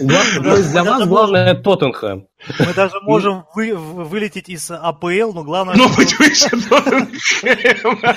Для 0.01 0.85
вас 0.85 1.07
главное 1.07 1.55
Тоттенхэм. 1.55 2.27
Мы 2.61 2.75
даже 2.75 3.01
можем 3.03 3.45
вы, 3.55 3.75
вылететь 3.75 4.49
из 4.49 4.71
АПЛ, 4.71 5.33
но 5.35 5.43
главное... 5.43 5.75
Ну, 5.77 5.89
быть 5.95 6.19
выше 6.19 6.51
Тоттенхэма. 6.51 8.17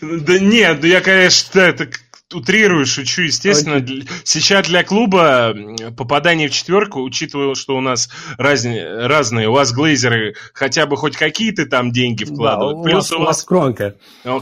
Да 0.00 0.38
нет, 0.38 0.84
я, 0.84 1.00
конечно, 1.00 1.60
это 1.60 1.88
утрирую, 2.34 2.86
шучу, 2.86 3.22
естественно. 3.22 3.76
Okay. 3.76 4.08
Сейчас 4.24 4.68
для 4.68 4.84
клуба 4.84 5.54
попадание 5.96 6.48
в 6.48 6.52
четверку, 6.52 7.02
учитывая, 7.02 7.54
что 7.54 7.76
у 7.76 7.80
нас 7.80 8.08
разные, 8.38 9.06
разные, 9.06 9.48
у 9.48 9.52
вас 9.52 9.72
глейзеры 9.72 10.34
хотя 10.54 10.86
бы 10.86 10.96
хоть 10.96 11.16
какие-то 11.16 11.66
там 11.66 11.92
деньги 11.92 12.24
вкладывают. 12.24 12.78
Да, 12.78 12.82
Плюс 12.82 13.12
у 13.12 13.14
вас, 13.14 13.22
у 13.22 13.26
вас 13.26 13.44
кронка. 13.44 13.94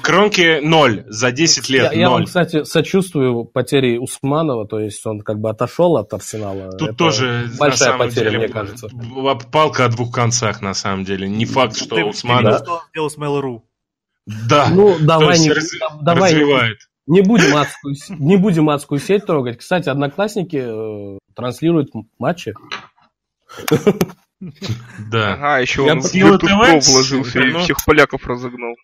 Кронки 0.03 0.61
ноль 0.63 1.05
за 1.07 1.33
10 1.33 1.69
лет. 1.69 1.93
Я, 1.93 1.99
я 1.99 2.11
вам, 2.11 2.25
кстати, 2.25 2.65
сочувствую 2.65 3.45
потере 3.45 3.99
Усманова, 4.01 4.67
то 4.67 4.79
есть 4.79 5.05
он 5.07 5.21
как 5.21 5.41
бы 5.41 5.51
отошел 5.51 5.97
от 5.97 6.13
Арсенала. 6.13 6.71
Тут 6.73 6.89
Это 6.89 6.97
тоже 6.97 7.51
большая 7.59 7.97
потеря, 7.99 8.31
деле, 8.31 8.39
мне 8.39 8.49
кажется. 8.49 8.89
Палка 9.51 9.87
о 9.87 9.89
двух 9.89 10.15
концах, 10.15 10.61
на 10.61 10.75
самом 10.75 11.05
деле. 11.05 11.29
Не 11.29 11.45
факт, 11.45 11.77
что 11.77 11.97
Ты 11.97 12.05
Усманов... 12.05 12.59
Ты 12.59 12.65
что 12.65 12.73
он 12.73 12.81
сделал 12.91 13.11
с 13.11 13.19
Mail.ru? 13.19 13.63
Да. 14.27 14.69
Ну, 14.71 14.97
давай, 15.01 15.39
не, 15.39 15.51
раз, 15.51 15.71
давай, 16.03 16.33
развивает. 16.33 16.79
Не 17.11 17.23
будем, 17.23 17.57
адскую, 17.57 17.97
не 18.21 18.37
будем 18.37 18.71
адскую 18.71 19.01
сеть 19.01 19.27
трогать. 19.27 19.59
Кстати, 19.59 19.89
одноклассники 19.89 20.63
э, 20.63 21.19
транслируют 21.35 21.91
матчи. 22.21 22.55
Да. 25.11 25.35
Ага, 25.35 25.59
еще 25.59 25.83
он 25.83 26.01
в 26.01 26.15
YouTube 26.15 26.49
вложился 26.51 27.41
и 27.41 27.53
всех 27.59 27.85
поляков 27.85 28.25
разогнал. 28.27 28.77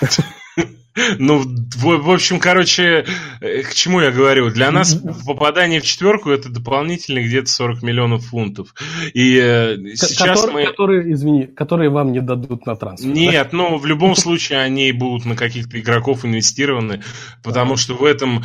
Ну, 1.18 1.38
в, 1.38 1.84
в 1.84 2.10
общем, 2.10 2.40
короче, 2.40 3.06
э, 3.40 3.62
к 3.62 3.74
чему 3.74 4.00
я 4.00 4.10
говорю? 4.10 4.50
Для 4.50 4.70
нас 4.72 4.94
попадание 5.26 5.80
в 5.80 5.84
четверку 5.84 6.30
это 6.30 6.48
дополнительные 6.48 7.24
где-то 7.24 7.48
40 7.48 7.82
миллионов 7.82 8.26
фунтов. 8.26 8.74
И 9.14 9.38
э, 9.40 9.76
сейчас 9.94 10.40
которые, 10.42 10.52
мы... 10.52 10.70
Которые, 10.70 11.12
извини, 11.12 11.46
которые 11.46 11.90
вам 11.90 12.12
не 12.12 12.20
дадут 12.20 12.66
на 12.66 12.76
трансфер. 12.76 13.10
Нет, 13.10 13.48
да? 13.52 13.56
ну, 13.56 13.78
в 13.78 13.86
любом 13.86 14.14
случае 14.16 14.60
они 14.60 14.90
будут 14.92 15.26
на 15.26 15.36
каких-то 15.36 15.78
игроков 15.78 16.24
инвестированы, 16.24 17.02
потому 17.42 17.76
что 17.76 17.94
в 17.94 18.04
этом 18.04 18.44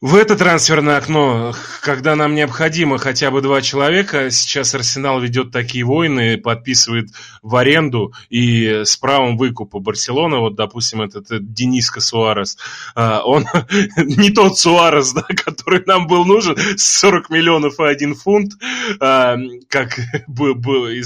в 0.00 0.14
это 0.14 0.36
трансферное 0.36 0.96
окно, 0.96 1.52
когда 1.82 2.14
нам 2.14 2.36
необходимо 2.36 2.98
хотя 2.98 3.32
бы 3.32 3.42
два 3.42 3.60
человека, 3.62 4.30
сейчас 4.30 4.72
Арсенал 4.72 5.20
ведет 5.20 5.50
такие 5.50 5.84
войны, 5.84 6.38
подписывает 6.38 7.08
в 7.42 7.56
аренду 7.56 8.12
и 8.30 8.84
с 8.84 8.96
правом 8.96 9.36
выкупа 9.36 9.80
Барселона, 9.80 10.38
вот, 10.38 10.54
допустим, 10.54 11.02
этот, 11.02 11.26
этот 11.32 11.52
Дениска 11.52 12.00
Суарес, 12.00 12.58
а, 12.94 13.22
он 13.24 13.46
не 13.96 14.30
тот 14.30 14.56
Суарес, 14.56 15.12
да, 15.14 15.24
который 15.28 15.82
нам 15.84 16.06
был 16.06 16.24
нужен, 16.24 16.56
40 16.76 17.28
миллионов 17.30 17.80
и 17.80 17.84
один 17.84 18.14
фунт, 18.14 18.52
а, 19.00 19.36
как 19.68 19.98
вы 20.28 21.02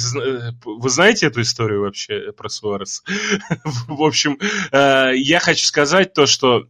знаете 0.90 1.28
эту 1.28 1.40
историю 1.40 1.80
вообще 1.80 2.30
про 2.32 2.50
Суарес? 2.50 3.04
В 3.88 4.02
общем, 4.02 4.38
а, 4.70 5.12
я 5.12 5.40
хочу 5.40 5.64
сказать 5.64 6.12
то, 6.12 6.26
что 6.26 6.66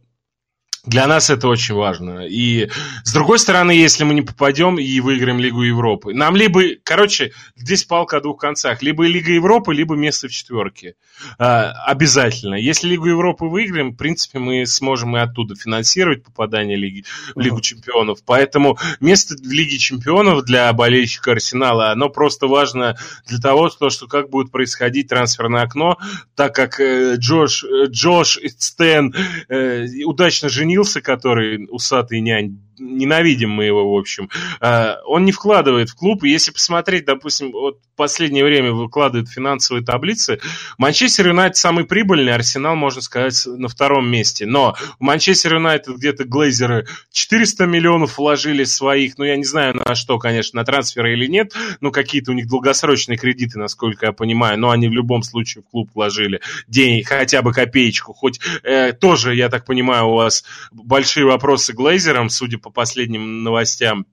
для 0.85 1.07
нас 1.07 1.29
это 1.29 1.47
очень 1.47 1.75
важно. 1.75 2.27
И 2.27 2.69
с 3.05 3.13
другой 3.13 3.39
стороны, 3.39 3.71
если 3.71 4.03
мы 4.03 4.13
не 4.13 4.21
попадем 4.21 4.77
и 4.77 4.99
выиграем 4.99 5.39
Лигу 5.39 5.63
Европы, 5.63 6.13
нам 6.13 6.35
либо, 6.35 6.61
короче, 6.83 7.31
здесь 7.55 7.85
палка 7.85 8.17
о 8.17 8.21
двух 8.21 8.41
концах, 8.41 8.81
либо 8.81 9.07
Лига 9.07 9.31
Европы, 9.31 9.73
либо 9.73 9.95
место 9.95 10.27
в 10.27 10.31
четверке. 10.31 10.95
А, 11.39 11.71
обязательно. 11.85 12.55
Если 12.55 12.89
Лигу 12.89 13.05
Европы 13.05 13.45
выиграем, 13.45 13.91
в 13.91 13.95
принципе, 13.95 14.39
мы 14.39 14.65
сможем 14.65 15.15
и 15.15 15.21
оттуда 15.21 15.55
финансировать 15.55 16.25
попадание 16.25 16.75
Лиги, 16.75 17.05
в 17.33 17.39
Лигу 17.39 17.61
Чемпионов. 17.61 18.19
Поэтому 18.25 18.77
место 18.99 19.35
в 19.35 19.51
Лиге 19.51 19.77
Чемпионов 19.77 20.43
для 20.43 20.71
болельщика 20.73 21.31
Арсенала, 21.31 21.91
оно 21.91 22.09
просто 22.09 22.47
важно 22.47 22.97
для 23.25 23.39
того, 23.39 23.69
что, 23.69 23.89
что 23.89 24.07
как 24.07 24.29
будет 24.29 24.51
происходить 24.51 25.07
трансферное 25.07 25.61
окно, 25.61 25.97
так 26.35 26.53
как 26.53 26.81
э, 26.81 27.15
Джош, 27.15 27.63
э, 27.63 27.85
Джош 27.87 28.37
Стэн 28.57 29.15
э, 29.47 29.85
удачно 30.03 30.49
женился 30.49 30.72
женился, 30.73 31.01
который 31.01 31.67
усатый 31.69 32.19
нянь, 32.19 32.59
ненавидим 32.83 33.49
мы 33.49 33.65
его, 33.65 33.93
в 33.93 33.97
общем, 33.97 34.29
а, 34.59 34.97
он 35.05 35.25
не 35.25 35.31
вкладывает 35.31 35.89
в 35.89 35.95
клуб. 35.95 36.23
Если 36.23 36.51
посмотреть, 36.51 37.05
допустим, 37.05 37.51
вот 37.51 37.79
в 37.93 37.95
последнее 37.95 38.43
время 38.43 38.71
выкладывает 38.71 39.29
финансовые 39.29 39.85
таблицы, 39.85 40.39
Манчестер 40.77 41.27
Юнайтед 41.27 41.57
самый 41.57 41.85
прибыльный, 41.85 42.33
Арсенал, 42.33 42.75
можно 42.75 43.01
сказать, 43.01 43.45
на 43.45 43.67
втором 43.67 44.09
месте. 44.09 44.45
Но 44.45 44.75
в 44.99 45.01
Манчестер 45.01 45.55
Юнайтед 45.55 45.95
где-то 45.95 46.23
глейзеры 46.23 46.87
400 47.11 47.65
миллионов 47.65 48.17
вложили 48.17 48.63
своих, 48.63 49.17
ну, 49.17 49.25
я 49.25 49.35
не 49.35 49.45
знаю 49.45 49.75
на 49.75 49.95
что, 49.95 50.17
конечно, 50.17 50.59
на 50.59 50.65
трансферы 50.65 51.13
или 51.13 51.27
нет, 51.27 51.53
но 51.81 51.91
какие-то 51.91 52.31
у 52.31 52.33
них 52.33 52.47
долгосрочные 52.47 53.17
кредиты, 53.17 53.59
насколько 53.59 54.07
я 54.07 54.11
понимаю, 54.11 54.59
но 54.59 54.71
они 54.71 54.87
в 54.87 54.93
любом 54.93 55.23
случае 55.23 55.63
в 55.63 55.69
клуб 55.69 55.89
вложили 55.93 56.41
денег, 56.67 57.07
хотя 57.07 57.41
бы 57.41 57.53
копеечку, 57.53 58.13
хоть 58.13 58.39
э, 58.63 58.93
тоже, 58.93 59.35
я 59.35 59.49
так 59.49 59.65
понимаю, 59.65 60.07
у 60.07 60.15
вас 60.15 60.43
большие 60.71 61.25
вопросы 61.25 61.73
глейзерам, 61.73 62.29
судя 62.29 62.57
по 62.57 62.69
последним 62.73 63.43
новостям. 63.43 64.05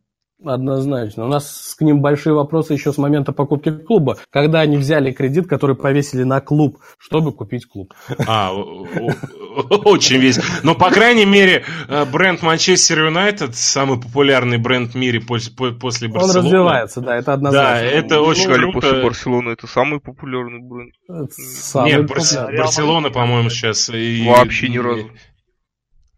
Однозначно. 0.44 1.26
У 1.26 1.28
нас 1.28 1.74
к 1.78 1.82
ним 1.82 2.00
большие 2.00 2.32
вопросы 2.32 2.72
еще 2.72 2.92
с 2.92 2.98
момента 2.98 3.32
покупки 3.32 3.70
клуба. 3.70 4.16
Когда 4.30 4.60
они 4.60 4.78
взяли 4.78 5.12
кредит, 5.12 5.46
который 5.46 5.76
повесили 5.76 6.22
на 6.22 6.40
клуб, 6.40 6.78
чтобы 6.98 7.32
купить 7.32 7.66
клуб. 7.66 7.92
А, 8.26 8.54
очень 8.54 10.16
весело. 10.16 10.44
Но, 10.62 10.74
по 10.74 10.90
крайней 10.90 11.26
мере, 11.26 11.64
э, 11.88 12.04
бренд 12.06 12.42
Манчестер 12.42 13.04
Юнайтед, 13.04 13.54
самый 13.54 14.00
популярный 14.00 14.56
бренд 14.56 14.92
в 14.92 14.94
мире 14.94 15.20
после, 15.20 15.52
после 15.72 16.08
Барселоны. 16.08 16.38
Он 16.38 16.44
развивается, 16.46 17.00
да, 17.02 17.16
это 17.16 17.34
однозначно. 17.34 17.70
Да, 17.70 17.82
это 17.82 18.20
очень 18.20 18.50
круто. 18.50 18.72
после 18.72 19.02
Барселоны 19.02 19.50
это 19.50 19.66
самый 19.66 20.00
популярный 20.00 20.60
бренд. 20.60 20.94
Нет. 21.08 22.06
Барселона, 22.06 23.10
по-моему, 23.10 23.50
сейчас... 23.50 23.88
Вообще 23.88 24.68
ни 24.68 24.78
разу. 24.78 25.10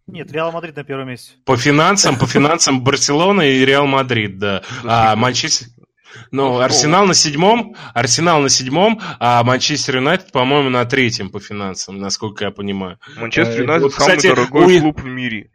Нет, 0.06 0.32
Реал 0.32 0.52
Мадрид 0.52 0.76
на 0.76 0.84
первом 0.84 1.08
месте. 1.08 1.34
По 1.44 1.56
финансам, 1.56 2.18
по 2.18 2.26
финансам 2.26 2.82
Барселона 2.82 3.42
и 3.42 3.64
Реал 3.64 3.86
Мадрид, 3.86 4.38
да. 4.38 4.62
А 4.84 5.16
Манчестер... 5.16 5.68
Ну, 6.30 6.58
Арсенал 6.58 7.06
на 7.06 7.14
седьмом, 7.14 7.74
Арсенал 7.94 8.40
на 8.40 8.48
седьмом, 8.48 9.00
а 9.18 9.42
Манчестер 9.44 9.96
Юнайтед, 9.96 10.32
по-моему, 10.32 10.68
на 10.68 10.84
третьем 10.84 11.30
по 11.30 11.40
финансам, 11.40 11.98
насколько 11.98 12.44
я 12.44 12.50
понимаю. 12.50 12.98
Манчестер 13.16 13.60
э, 13.60 13.62
Юнайтед 13.62 13.92
самый 13.92 14.16
кстати, 14.16 14.26
дорогой 14.28 14.78
у... 14.78 14.80
клуб 14.80 15.00
в 15.00 15.06
мире. 15.06 15.50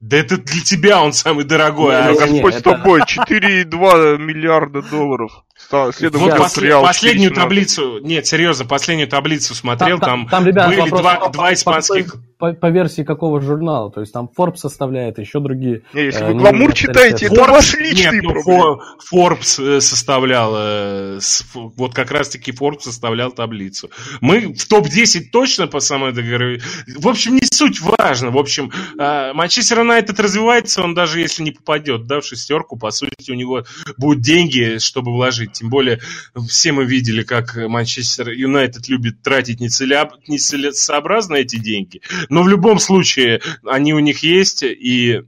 Да 0.00 0.18
это 0.18 0.36
для 0.36 0.62
тебя 0.62 1.02
он 1.02 1.12
самый 1.12 1.44
дорогой. 1.44 1.94
Не, 1.94 2.00
а 2.00 2.12
не, 2.12 2.18
Господь 2.18 2.54
не, 2.54 2.60
с 2.60 2.62
тобой, 2.62 3.00
это... 3.00 3.32
4,2 3.32 4.18
миллиарда 4.18 4.82
долларов. 4.82 5.32
Следом 5.58 6.20
вот 6.20 6.36
после, 6.36 6.78
последнюю 6.80 7.32
таблицу, 7.32 7.98
нет, 8.00 8.26
серьезно, 8.26 8.66
последнюю 8.66 9.08
таблицу 9.08 9.54
смотрел, 9.54 9.98
там, 9.98 10.26
там, 10.26 10.28
там 10.28 10.46
ребят, 10.46 10.68
были 10.68 10.80
вопрос, 10.80 11.00
два, 11.00 11.14
по, 11.16 11.28
два 11.30 11.52
испанских... 11.54 12.16
По, 12.38 12.52
по, 12.52 12.52
по 12.52 12.70
версии 12.70 13.02
какого 13.02 13.40
журнала? 13.40 13.90
То 13.90 14.00
есть 14.00 14.12
там 14.12 14.28
Forbes 14.36 14.56
составляет, 14.56 15.18
еще 15.18 15.40
другие... 15.40 15.82
Не, 15.94 16.04
если 16.04 16.24
э, 16.24 16.28
вы 16.28 16.34
гламур 16.34 16.72
читаете, 16.74 17.26
это 17.26 17.40
ваш 17.40 17.74
личный 17.74 18.20
нет, 18.20 18.44
ну. 18.46 18.80
Forbes 19.12 19.76
э, 19.76 19.80
составлял, 19.80 20.52
э, 20.56 21.20
вот 21.54 21.94
как 21.94 22.10
раз-таки 22.10 22.52
Forbes 22.52 22.80
составлял 22.80 23.32
таблицу. 23.32 23.90
Мы 24.20 24.54
в 24.54 24.68
топ-10 24.68 25.30
точно 25.32 25.66
по 25.66 25.80
самой 25.80 26.12
договоре. 26.12 26.60
В 26.98 27.08
общем, 27.08 27.34
не 27.34 27.46
суть 27.50 27.80
важно. 27.80 28.30
В 28.30 28.38
общем, 28.38 28.70
э, 28.98 29.32
Манчестер 29.32 29.80
Юнайтед 29.80 30.20
развивается, 30.20 30.82
он 30.82 30.94
даже 30.94 31.20
если 31.20 31.42
не 31.42 31.50
попадет 31.50 32.06
да, 32.06 32.20
в 32.20 32.24
шестерку, 32.26 32.78
по 32.78 32.90
сути, 32.90 33.30
у 33.30 33.34
него 33.34 33.64
будут 33.96 34.20
деньги, 34.20 34.78
чтобы 34.78 35.12
вложить. 35.12 35.45
Тем 35.52 35.68
более, 35.68 36.00
все 36.48 36.72
мы 36.72 36.84
видели, 36.84 37.22
как 37.22 37.56
Манчестер 37.56 38.30
Юнайтед 38.30 38.88
любит 38.88 39.22
тратить 39.22 39.60
нецелесообразно 39.60 41.36
эти 41.36 41.56
деньги. 41.56 42.00
Но 42.28 42.42
в 42.42 42.48
любом 42.48 42.78
случае, 42.78 43.40
они 43.64 43.94
у 43.94 43.98
них 43.98 44.22
есть, 44.22 44.62
и 44.62 45.22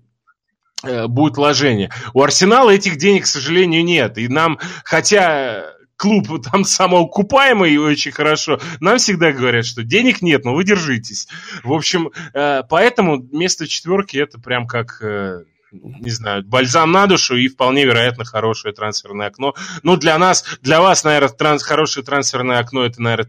э, 0.82 1.06
будет 1.06 1.36
вложение. 1.36 1.90
У 2.14 2.22
Арсенала 2.22 2.70
этих 2.70 2.96
денег, 2.96 3.24
к 3.24 3.26
сожалению, 3.26 3.84
нет. 3.84 4.18
И 4.18 4.28
нам, 4.28 4.58
хотя 4.84 5.64
клуб 5.98 6.28
там 6.50 6.64
самоокупаемый 6.64 7.72
и 7.72 7.78
очень 7.78 8.12
хорошо, 8.12 8.60
нам 8.80 8.98
всегда 8.98 9.32
говорят, 9.32 9.66
что 9.66 9.82
денег 9.82 10.22
нет, 10.22 10.44
но 10.44 10.54
вы 10.54 10.64
держитесь. 10.64 11.28
В 11.62 11.72
общем, 11.72 12.10
э, 12.32 12.62
поэтому 12.68 13.18
место 13.32 13.66
четверки 13.66 14.16
это 14.16 14.38
прям 14.40 14.66
как 14.66 15.02
э, 15.02 15.44
не 15.70 16.10
знаю, 16.10 16.44
бальзам 16.44 16.92
на 16.92 17.06
душу 17.06 17.36
и 17.36 17.48
вполне 17.48 17.84
вероятно 17.84 18.24
хорошее 18.24 18.74
трансферное 18.74 19.28
окно. 19.28 19.54
Ну, 19.82 19.96
для 19.96 20.18
нас, 20.18 20.44
для 20.62 20.80
вас, 20.80 21.04
наверное, 21.04 21.28
транс, 21.28 21.62
хорошее 21.62 22.04
трансферное 22.04 22.58
окно 22.58 22.84
это, 22.84 23.02
наверное, 23.02 23.28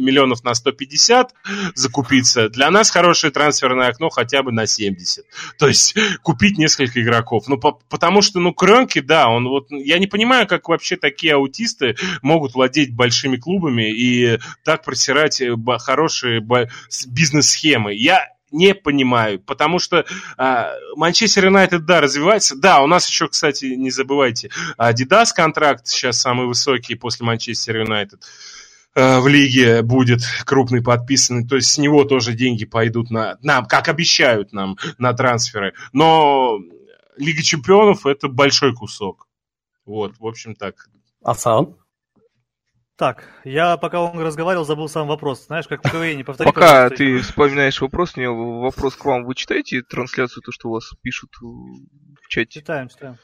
миллионов 0.00 0.42
на 0.44 0.54
150 0.54 1.32
закупиться. 1.74 2.48
Для 2.48 2.70
нас 2.70 2.90
хорошее 2.90 3.32
трансферное 3.32 3.88
окно 3.88 4.08
хотя 4.10 4.42
бы 4.42 4.52
на 4.52 4.66
70. 4.66 5.24
То 5.58 5.68
есть 5.68 5.94
купить 6.22 6.58
несколько 6.58 7.00
игроков. 7.00 7.48
Ну, 7.48 7.58
по, 7.58 7.72
потому 7.88 8.22
что, 8.22 8.40
ну, 8.40 8.52
Кренки, 8.52 9.00
да, 9.00 9.28
он 9.28 9.48
вот, 9.48 9.66
я 9.70 9.98
не 9.98 10.06
понимаю, 10.06 10.46
как 10.46 10.68
вообще 10.68 10.96
такие 10.96 11.34
аутисты 11.34 11.96
могут 12.22 12.54
владеть 12.54 12.94
большими 12.94 13.36
клубами 13.36 13.90
и 13.90 14.38
так 14.64 14.84
просирать 14.84 15.40
э, 15.40 15.54
хорошие 15.78 16.40
бизнес-схемы. 17.06 17.94
Я 17.94 18.26
не 18.50 18.74
понимаю, 18.74 19.40
потому 19.40 19.78
что 19.78 20.04
а, 20.36 20.72
Манчестер 20.96 21.46
Юнайтед, 21.46 21.84
да, 21.84 22.00
развивается. 22.00 22.56
Да, 22.56 22.82
у 22.82 22.86
нас 22.86 23.08
еще, 23.08 23.28
кстати, 23.28 23.66
не 23.66 23.90
забывайте, 23.90 24.50
Adidas 24.78 25.28
контракт 25.34 25.86
сейчас 25.86 26.20
самый 26.20 26.46
высокий 26.46 26.94
после 26.94 27.26
Манчестер 27.26 27.78
Юнайтед 27.78 28.24
а, 28.94 29.20
в 29.20 29.28
лиге 29.28 29.82
будет 29.82 30.20
крупный 30.44 30.82
подписанный, 30.82 31.46
то 31.46 31.56
есть 31.56 31.70
с 31.70 31.78
него 31.78 32.04
тоже 32.04 32.32
деньги 32.32 32.64
пойдут 32.64 33.10
на, 33.10 33.38
нам, 33.42 33.66
как 33.66 33.88
обещают 33.88 34.52
нам, 34.52 34.76
на 34.98 35.12
трансферы. 35.12 35.74
Но 35.92 36.58
Лига 37.16 37.42
Чемпионов 37.42 38.06
это 38.06 38.28
большой 38.28 38.74
кусок. 38.74 39.28
Вот, 39.84 40.14
в 40.18 40.26
общем 40.26 40.54
так. 40.54 40.88
А 41.22 41.34
сам? 41.34 41.76
Так, 43.00 43.24
я 43.44 43.78
пока 43.78 44.02
он 44.02 44.20
разговаривал, 44.20 44.66
забыл 44.66 44.86
сам 44.86 45.08
вопрос. 45.08 45.46
Знаешь, 45.46 45.66
как 45.66 45.82
в 45.82 45.90
КВН, 45.90 46.22
повтори. 46.22 46.52
Пока 46.52 46.90
ты 46.90 47.20
вспоминаешь 47.20 47.80
вопрос, 47.80 48.12
у 48.14 48.20
меня 48.20 48.30
вопрос 48.30 48.94
к 48.94 49.02
вам. 49.06 49.24
Вы 49.24 49.34
читаете 49.34 49.80
трансляцию, 49.80 50.42
то, 50.42 50.52
что 50.52 50.68
у 50.68 50.72
вас 50.72 50.92
пишут 51.00 51.30
в 51.40 52.28
чате? 52.28 52.60
Читаем, 52.60 52.90
читаем. 52.90 53.16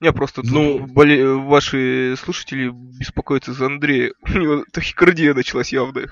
Не, 0.00 0.12
просто 0.12 0.42
ну, 0.44 0.78
боле... 0.78 1.26
ваши 1.26 2.14
слушатели 2.22 2.70
беспокоятся 2.72 3.52
за 3.52 3.66
Андрея. 3.66 4.12
У 4.22 4.38
него 4.38 4.64
тахикардия 4.72 5.34
началась 5.34 5.72
явно. 5.72 6.02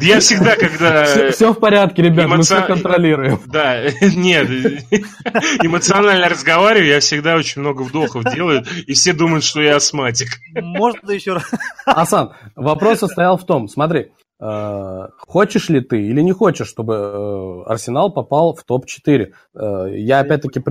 Я 0.00 0.20
всегда, 0.20 0.56
когда... 0.56 1.30
Все 1.30 1.52
в 1.52 1.60
порядке, 1.60 2.02
ребят, 2.02 2.28
мы 2.28 2.42
все 2.42 2.62
контролируем. 2.62 3.40
Да, 3.46 3.82
нет, 4.00 4.48
эмоционально 5.62 6.28
разговариваю, 6.28 6.88
я 6.88 7.00
всегда 7.00 7.36
очень 7.36 7.60
много 7.60 7.82
вдохов 7.82 8.24
делаю, 8.24 8.64
и 8.86 8.92
все 8.94 9.12
думают, 9.12 9.44
что 9.44 9.60
я 9.60 9.76
астматик. 9.76 10.40
Можно 10.54 11.12
еще 11.12 11.34
раз? 11.34 11.50
Асан, 11.86 12.32
вопрос 12.56 13.00
состоял 13.00 13.36
в 13.36 13.46
том, 13.46 13.68
смотри, 13.68 14.08
хочешь 15.18 15.68
ли 15.68 15.80
ты 15.80 16.02
или 16.02 16.20
не 16.20 16.32
хочешь, 16.32 16.68
чтобы 16.68 16.94
э, 16.94 17.62
Арсенал 17.66 18.12
попал 18.12 18.54
в 18.54 18.64
топ-4? 18.64 19.32
Э, 19.54 19.86
я 19.96 20.20
опять-таки 20.20 20.62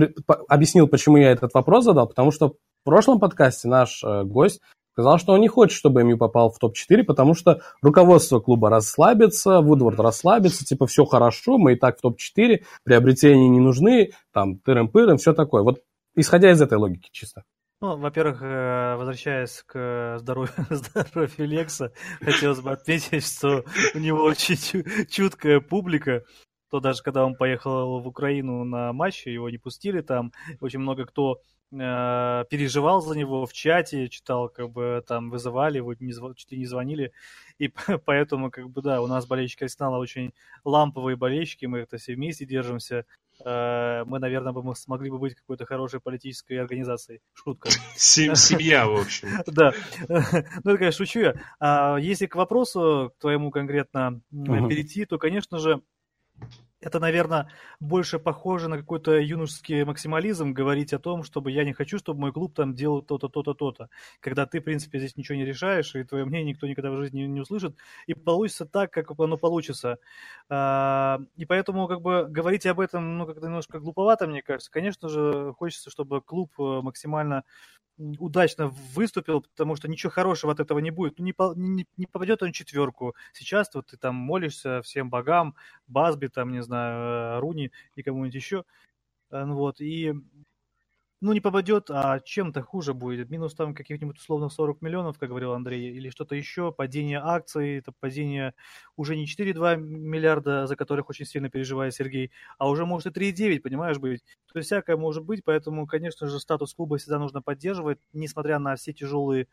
объяснил, 0.48 0.88
почему 0.88 1.16
я 1.16 1.30
этот 1.30 1.54
вопрос 1.54 1.84
задал, 1.84 2.06
потому 2.06 2.30
что 2.30 2.48
в 2.48 2.84
прошлом 2.84 3.18
подкасте 3.18 3.68
наш 3.68 4.02
гость 4.24 4.60
сказал, 4.92 5.18
что 5.18 5.32
он 5.32 5.40
не 5.40 5.48
хочет, 5.48 5.76
чтобы 5.76 6.04
МЮ 6.04 6.18
попал 6.18 6.50
в 6.50 6.58
топ-4, 6.58 7.04
потому 7.04 7.34
что 7.34 7.60
руководство 7.80 8.40
клуба 8.40 8.70
расслабится, 8.70 9.60
Вудворд 9.60 9.98
расслабится, 10.00 10.64
типа 10.64 10.86
все 10.86 11.04
хорошо, 11.04 11.58
мы 11.58 11.72
и 11.72 11.76
так 11.76 11.98
в 11.98 12.02
топ-4, 12.02 12.62
приобретения 12.84 13.48
не 13.48 13.60
нужны, 13.60 14.10
там 14.32 14.58
тырым-пырым, 14.58 15.16
все 15.16 15.32
такое. 15.32 15.62
Вот 15.62 15.80
исходя 16.14 16.50
из 16.50 16.60
этой 16.60 16.78
логики 16.78 17.08
чисто. 17.10 17.44
Ну, 17.82 17.96
во-первых, 17.96 18.40
э, 18.42 18.94
возвращаясь 18.94 19.64
к 19.66 20.18
здоровью, 20.20 20.54
здоровью 20.70 21.48
Лекса, 21.48 21.92
хотелось 22.20 22.60
бы 22.60 22.70
отметить, 22.70 23.26
что 23.26 23.64
у 23.96 23.98
него 23.98 24.22
очень 24.22 24.84
чуткая 25.08 25.58
публика, 25.58 26.22
то 26.70 26.78
даже 26.78 27.02
когда 27.02 27.26
он 27.26 27.34
поехал 27.34 27.98
в 27.98 28.06
Украину 28.06 28.62
на 28.62 28.92
матч, 28.92 29.26
его 29.26 29.50
не 29.50 29.58
пустили 29.58 30.00
там, 30.00 30.30
очень 30.60 30.78
много 30.78 31.06
кто 31.06 31.40
э, 31.72 32.44
переживал 32.48 33.00
за 33.00 33.18
него 33.18 33.46
в 33.46 33.52
чате, 33.52 34.08
читал, 34.08 34.48
как 34.48 34.70
бы 34.70 35.02
там 35.04 35.28
вызывали 35.30 35.78
его, 35.78 35.92
не, 35.98 36.12
чуть 36.36 36.52
ли 36.52 36.58
не 36.58 36.66
звонили, 36.66 37.12
и 37.58 37.66
поэтому, 38.06 38.52
как 38.52 38.70
бы, 38.70 38.80
да, 38.80 39.02
у 39.02 39.08
нас 39.08 39.26
болельщики 39.26 39.64
Арсенала 39.64 39.96
очень 39.98 40.34
ламповые 40.64 41.16
болельщики, 41.16 41.66
мы 41.66 41.80
это 41.80 41.96
все 41.96 42.14
вместе 42.14 42.46
держимся, 42.46 42.98
Э, 42.98 43.21
мы, 43.44 44.18
наверное, 44.18 44.52
бы 44.52 44.74
смогли 44.74 45.10
бы 45.10 45.18
быть 45.18 45.34
какой-то 45.34 45.66
хорошей 45.66 46.00
политической 46.00 46.54
организацией. 46.54 47.20
Шутка. 47.34 47.70
Семья, 47.96 48.86
в 48.86 48.96
общем. 48.96 49.28
Да. 49.46 49.72
Ну, 50.08 50.16
это, 50.70 50.78
конечно, 50.78 51.04
шучу 51.04 51.20
я. 51.20 51.34
А 51.58 51.96
если 51.96 52.26
к 52.26 52.36
вопросу, 52.36 53.12
к 53.16 53.20
твоему 53.20 53.50
конкретно 53.50 54.20
перейти, 54.30 55.04
то, 55.04 55.18
конечно 55.18 55.58
же, 55.58 55.82
это, 56.82 56.98
наверное, 56.98 57.48
больше 57.80 58.18
похоже 58.18 58.68
на 58.68 58.76
какой-то 58.76 59.12
юношеский 59.12 59.84
максимализм 59.84 60.52
говорить 60.52 60.92
о 60.92 60.98
том, 60.98 61.22
чтобы 61.22 61.52
я 61.52 61.64
не 61.64 61.72
хочу, 61.72 61.98
чтобы 61.98 62.20
мой 62.20 62.32
клуб 62.32 62.54
там 62.54 62.74
делал 62.74 63.02
то-то, 63.02 63.28
то-то, 63.28 63.54
то-то. 63.54 63.88
Когда 64.20 64.46
ты, 64.46 64.60
в 64.60 64.64
принципе, 64.64 64.98
здесь 64.98 65.16
ничего 65.16 65.36
не 65.36 65.44
решаешь, 65.44 65.94
и 65.94 66.02
твое 66.02 66.24
мнение 66.24 66.52
никто 66.52 66.66
никогда 66.66 66.90
в 66.90 66.96
жизни 66.96 67.22
не, 67.22 67.40
услышит, 67.40 67.76
и 68.06 68.14
получится 68.14 68.66
так, 68.66 68.92
как 68.92 69.12
оно 69.18 69.36
получится. 69.36 69.98
А, 70.48 71.20
и 71.36 71.44
поэтому, 71.44 71.86
как 71.86 72.02
бы, 72.02 72.26
говорить 72.28 72.66
об 72.66 72.80
этом, 72.80 73.16
ну, 73.16 73.26
как-то 73.26 73.46
немножко 73.46 73.78
глуповато, 73.78 74.26
мне 74.26 74.42
кажется. 74.42 74.70
Конечно 74.70 75.08
же, 75.08 75.54
хочется, 75.56 75.90
чтобы 75.90 76.20
клуб 76.20 76.52
э, 76.58 76.80
максимально 76.82 77.44
удачно 78.18 78.68
выступил, 78.94 79.42
потому 79.42 79.76
что 79.76 79.88
ничего 79.88 80.10
хорошего 80.10 80.52
от 80.52 80.60
этого 80.60 80.78
не 80.78 80.90
будет. 80.90 81.18
Ну, 81.18 81.24
не, 81.24 81.34
не, 81.54 81.86
не 81.96 82.06
попадет 82.06 82.42
он 82.42 82.52
четверку. 82.52 83.14
Сейчас 83.32 83.70
вот 83.74 83.86
ты 83.88 83.96
там 83.96 84.14
молишься 84.14 84.82
всем 84.82 85.10
богам, 85.10 85.54
Базби, 85.86 86.28
там, 86.28 86.52
не 86.52 86.62
знаю, 86.62 86.71
э, 86.76 87.38
Руни 87.40 87.70
и 87.96 88.02
кому-нибудь 88.02 88.34
еще. 88.34 88.64
Э, 89.30 89.44
ну, 89.44 89.56
вот, 89.56 89.80
и 89.80 90.14
ну, 91.22 91.32
не 91.32 91.40
попадет, 91.40 91.88
а 91.88 92.18
чем-то 92.18 92.62
хуже 92.62 92.94
будет. 92.94 93.30
Минус 93.30 93.54
там 93.54 93.76
каких-нибудь 93.76 94.18
условно 94.18 94.48
40 94.48 94.82
миллионов, 94.82 95.18
как 95.18 95.28
говорил 95.28 95.52
Андрей, 95.52 95.92
или 95.92 96.10
что-то 96.10 96.34
еще, 96.34 96.72
падение 96.72 97.20
акций, 97.22 97.78
это 97.78 97.92
падение 97.92 98.54
уже 98.96 99.14
не 99.14 99.26
4,2 99.26 99.76
миллиарда, 99.76 100.66
за 100.66 100.74
которых 100.74 101.08
очень 101.10 101.24
сильно 101.24 101.48
переживает 101.48 101.94
Сергей, 101.94 102.32
а 102.58 102.68
уже 102.68 102.86
может 102.86 103.16
и 103.16 103.20
3,9, 103.20 103.60
понимаешь, 103.60 103.98
быть. 103.98 104.24
То 104.52 104.58
есть 104.58 104.66
всякое 104.66 104.96
может 104.96 105.22
быть, 105.22 105.44
поэтому, 105.44 105.86
конечно 105.86 106.26
же, 106.26 106.40
статус 106.40 106.74
клуба 106.74 106.98
всегда 106.98 107.20
нужно 107.20 107.40
поддерживать, 107.40 108.00
несмотря 108.12 108.58
на 108.58 108.74
все 108.74 108.92
тяжелые 108.92 109.46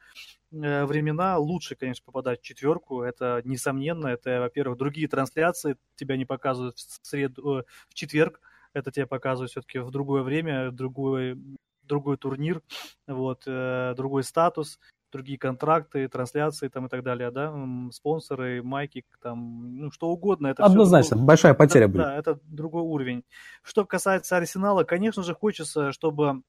э, 0.52 0.86
времена, 0.86 1.38
лучше, 1.38 1.76
конечно, 1.76 2.04
попадать 2.04 2.42
в 2.42 2.44
четверку, 2.44 3.04
это 3.04 3.44
несомненно, 3.46 4.08
это, 4.08 4.40
во-первых, 4.40 4.80
другие 4.80 5.08
трансляции 5.08 5.78
тебя 5.98 6.18
не 6.18 6.26
показывают 6.26 6.80
в 6.80 7.06
среду, 7.06 7.60
э, 7.60 7.64
в 7.90 7.94
четверг, 7.94 8.42
это 8.74 8.92
тебе 8.92 9.06
показывают 9.06 9.52
все-таки 9.52 9.80
в 9.80 9.92
другое 9.92 10.24
время, 10.24 10.72
другой, 10.72 11.38
другой 11.84 12.18
турнир, 12.18 12.62
вот, 13.08 13.44
э, 13.46 13.94
другой 13.96 14.24
статус, 14.24 14.80
другие 15.12 15.40
контракты, 15.40 16.08
трансляции 16.08 16.68
там 16.68 16.86
и 16.86 16.90
так 16.90 17.04
далее, 17.04 17.32
да, 17.32 17.54
спонсоры, 17.92 18.62
майки, 18.64 19.06
там, 19.22 19.76
ну, 19.76 19.92
что 19.92 20.10
угодно. 20.10 20.48
Это 20.48 20.64
Однозначно, 20.64 21.18
все, 21.18 21.26
большая 21.26 21.54
потеря 21.54 21.86
это, 21.86 21.92
будет. 21.92 22.04
Да, 22.04 22.16
это 22.16 22.40
другой 22.44 22.84
уровень. 22.84 23.24
Что 23.64 23.86
касается 23.86 24.38
Арсенала, 24.38 24.84
конечно 24.84 25.24
же, 25.24 25.34
хочется, 25.34 25.92
чтобы 25.92 26.44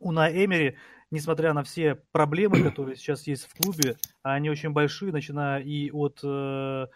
у 0.00 0.12
На 0.12 0.30
Эмери, 0.30 0.76
несмотря 1.10 1.54
на 1.54 1.62
все 1.62 1.94
проблемы, 2.12 2.62
которые 2.70 2.96
сейчас 2.96 3.26
есть 3.26 3.48
в 3.48 3.54
клубе, 3.54 3.96
а 4.22 4.34
они 4.34 4.50
очень 4.50 4.70
большие, 4.70 5.12
начиная 5.12 5.60
и 5.60 5.90
от 5.90 6.20
э, 6.22 6.86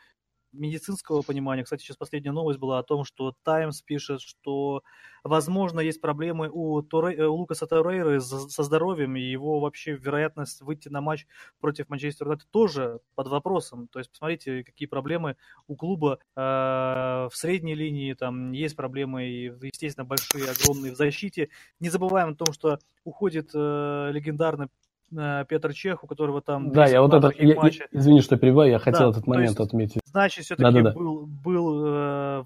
медицинского 0.53 1.23
понимания. 1.23 1.65
Кстати, 1.65 1.83
сейчас 1.83 1.97
последняя 1.97 2.33
новость 2.33 2.59
была 2.59 2.79
о 2.79 2.83
том, 2.83 3.05
что 3.05 3.35
Times 3.45 3.83
пишет, 3.83 4.21
что, 4.21 4.83
возможно, 5.23 5.81
есть 5.81 6.01
проблемы 6.01 6.49
у, 6.51 6.83
Торе... 6.83 7.17
Э, 7.17 7.27
у 7.27 7.35
Лукаса 7.35 7.67
Торейры 7.67 8.21
со 8.21 8.63
здоровьем, 8.63 9.17
и 9.17 9.21
его 9.21 9.61
вообще 9.61 9.93
вероятность 9.93 10.63
выйти 10.63 10.89
на 10.89 11.01
матч 11.01 11.27
против 11.61 11.89
Манчестер 11.89 12.27
Юнайтед 12.27 12.49
тоже 12.51 13.01
под 13.15 13.29
вопросом. 13.29 13.89
То 13.89 13.99
есть, 13.99 14.11
посмотрите, 14.11 14.65
какие 14.65 14.89
проблемы 14.89 15.37
у 15.67 15.77
клуба 15.77 16.19
э, 16.37 16.41
в 16.41 17.33
средней 17.33 17.75
линии, 17.75 18.15
там 18.15 18.53
есть 18.53 18.77
проблемы, 18.77 19.25
естественно, 19.25 20.05
большие, 20.05 20.51
огромные 20.51 20.93
в 20.93 20.97
защите. 20.97 21.51
Не 21.81 21.91
забываем 21.91 22.31
о 22.31 22.35
том, 22.35 22.53
что 22.53 22.79
уходит 23.05 23.51
э, 23.55 24.11
легендарный 24.13 24.69
Петр 25.11 25.73
Чех, 25.73 26.05
у 26.05 26.07
которого 26.07 26.43
там... 26.43 26.71
Да, 26.73 26.87
я 26.87 27.01
вот 27.01 27.15
это, 27.15 27.33
я, 27.43 27.55
извини, 27.93 28.21
что 28.21 28.37
перебиваю, 28.37 28.71
я 28.71 28.79
хотел 28.79 29.11
да, 29.11 29.11
этот 29.11 29.27
момент 29.27 29.51
есть, 29.51 29.61
отметить. 29.61 30.01
Значит, 30.05 30.45
все-таки 30.45 30.83
да, 30.83 30.83
да, 30.83 30.93
был, 30.93 31.27
был 31.27 31.85
э, 31.87 32.45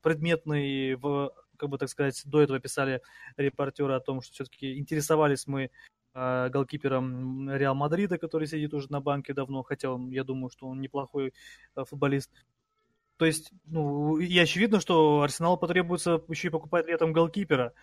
предметный, 0.00 0.94
в, 0.94 1.32
как 1.56 1.68
бы 1.68 1.78
так 1.78 1.88
сказать, 1.88 2.22
до 2.24 2.42
этого 2.42 2.60
писали 2.60 3.02
репортеры 3.36 3.94
о 3.94 4.00
том, 4.00 4.22
что 4.22 4.34
все-таки 4.34 4.78
интересовались 4.78 5.46
мы 5.46 5.70
э, 6.14 6.48
голкипером 6.48 7.50
Реал 7.50 7.74
Мадрида, 7.74 8.18
который 8.18 8.46
сидит 8.46 8.72
уже 8.72 8.90
на 8.90 9.00
банке 9.00 9.34
давно, 9.34 9.62
хотя 9.62 9.90
он, 9.90 10.10
я 10.10 10.22
думаю, 10.22 10.50
что 10.50 10.68
он 10.68 10.80
неплохой 10.80 11.34
э, 11.74 11.84
футболист. 11.84 12.30
То 13.16 13.26
есть, 13.26 13.50
ну, 13.66 14.16
и 14.16 14.38
очевидно, 14.38 14.80
что 14.80 15.20
Арсенал 15.20 15.58
потребуется 15.58 16.22
еще 16.28 16.48
и 16.48 16.50
покупать 16.50 16.86
летом 16.86 17.12
голкипера 17.12 17.74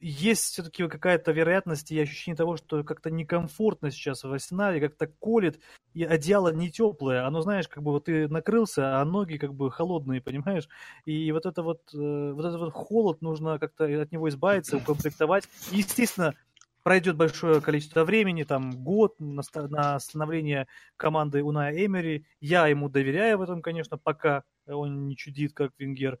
есть 0.00 0.42
все-таки 0.42 0.86
какая-то 0.86 1.32
вероятность 1.32 1.90
и 1.90 2.00
ощущение 2.00 2.36
того, 2.36 2.56
что 2.56 2.84
как-то 2.84 3.10
некомфортно 3.10 3.90
сейчас 3.90 4.22
в 4.22 4.32
Арсенале, 4.32 4.80
как-то 4.80 5.06
колет, 5.06 5.60
и 5.94 6.04
одеяло 6.04 6.52
не 6.52 6.70
теплое. 6.70 7.26
Оно, 7.26 7.40
знаешь, 7.40 7.68
как 7.68 7.82
бы 7.82 7.92
вот 7.92 8.04
ты 8.04 8.28
накрылся, 8.28 9.00
а 9.00 9.04
ноги 9.04 9.36
как 9.36 9.54
бы 9.54 9.70
холодные, 9.70 10.20
понимаешь? 10.22 10.68
И 11.04 11.30
вот 11.32 11.46
это 11.46 11.62
вот, 11.62 11.80
э, 11.94 12.32
вот 12.32 12.44
этот 12.44 12.60
вот 12.60 12.72
холод, 12.72 13.22
нужно 13.22 13.58
как-то 13.58 13.84
от 13.84 14.12
него 14.12 14.28
избавиться, 14.28 14.76
укомплектовать. 14.76 15.48
Естественно, 15.72 16.34
пройдет 16.82 17.16
большое 17.16 17.60
количество 17.60 18.04
времени, 18.04 18.44
там 18.44 18.70
год 18.70 19.16
на, 19.18 19.42
на 19.54 19.98
становление 19.98 20.68
команды 20.96 21.42
Уная 21.42 21.72
Эмери. 21.72 22.24
Я 22.40 22.66
ему 22.68 22.88
доверяю 22.88 23.38
в 23.38 23.42
этом, 23.42 23.62
конечно, 23.62 23.98
пока 23.98 24.44
он 24.66 25.06
не 25.06 25.16
чудит, 25.16 25.52
как 25.54 25.72
Венгер. 25.78 26.18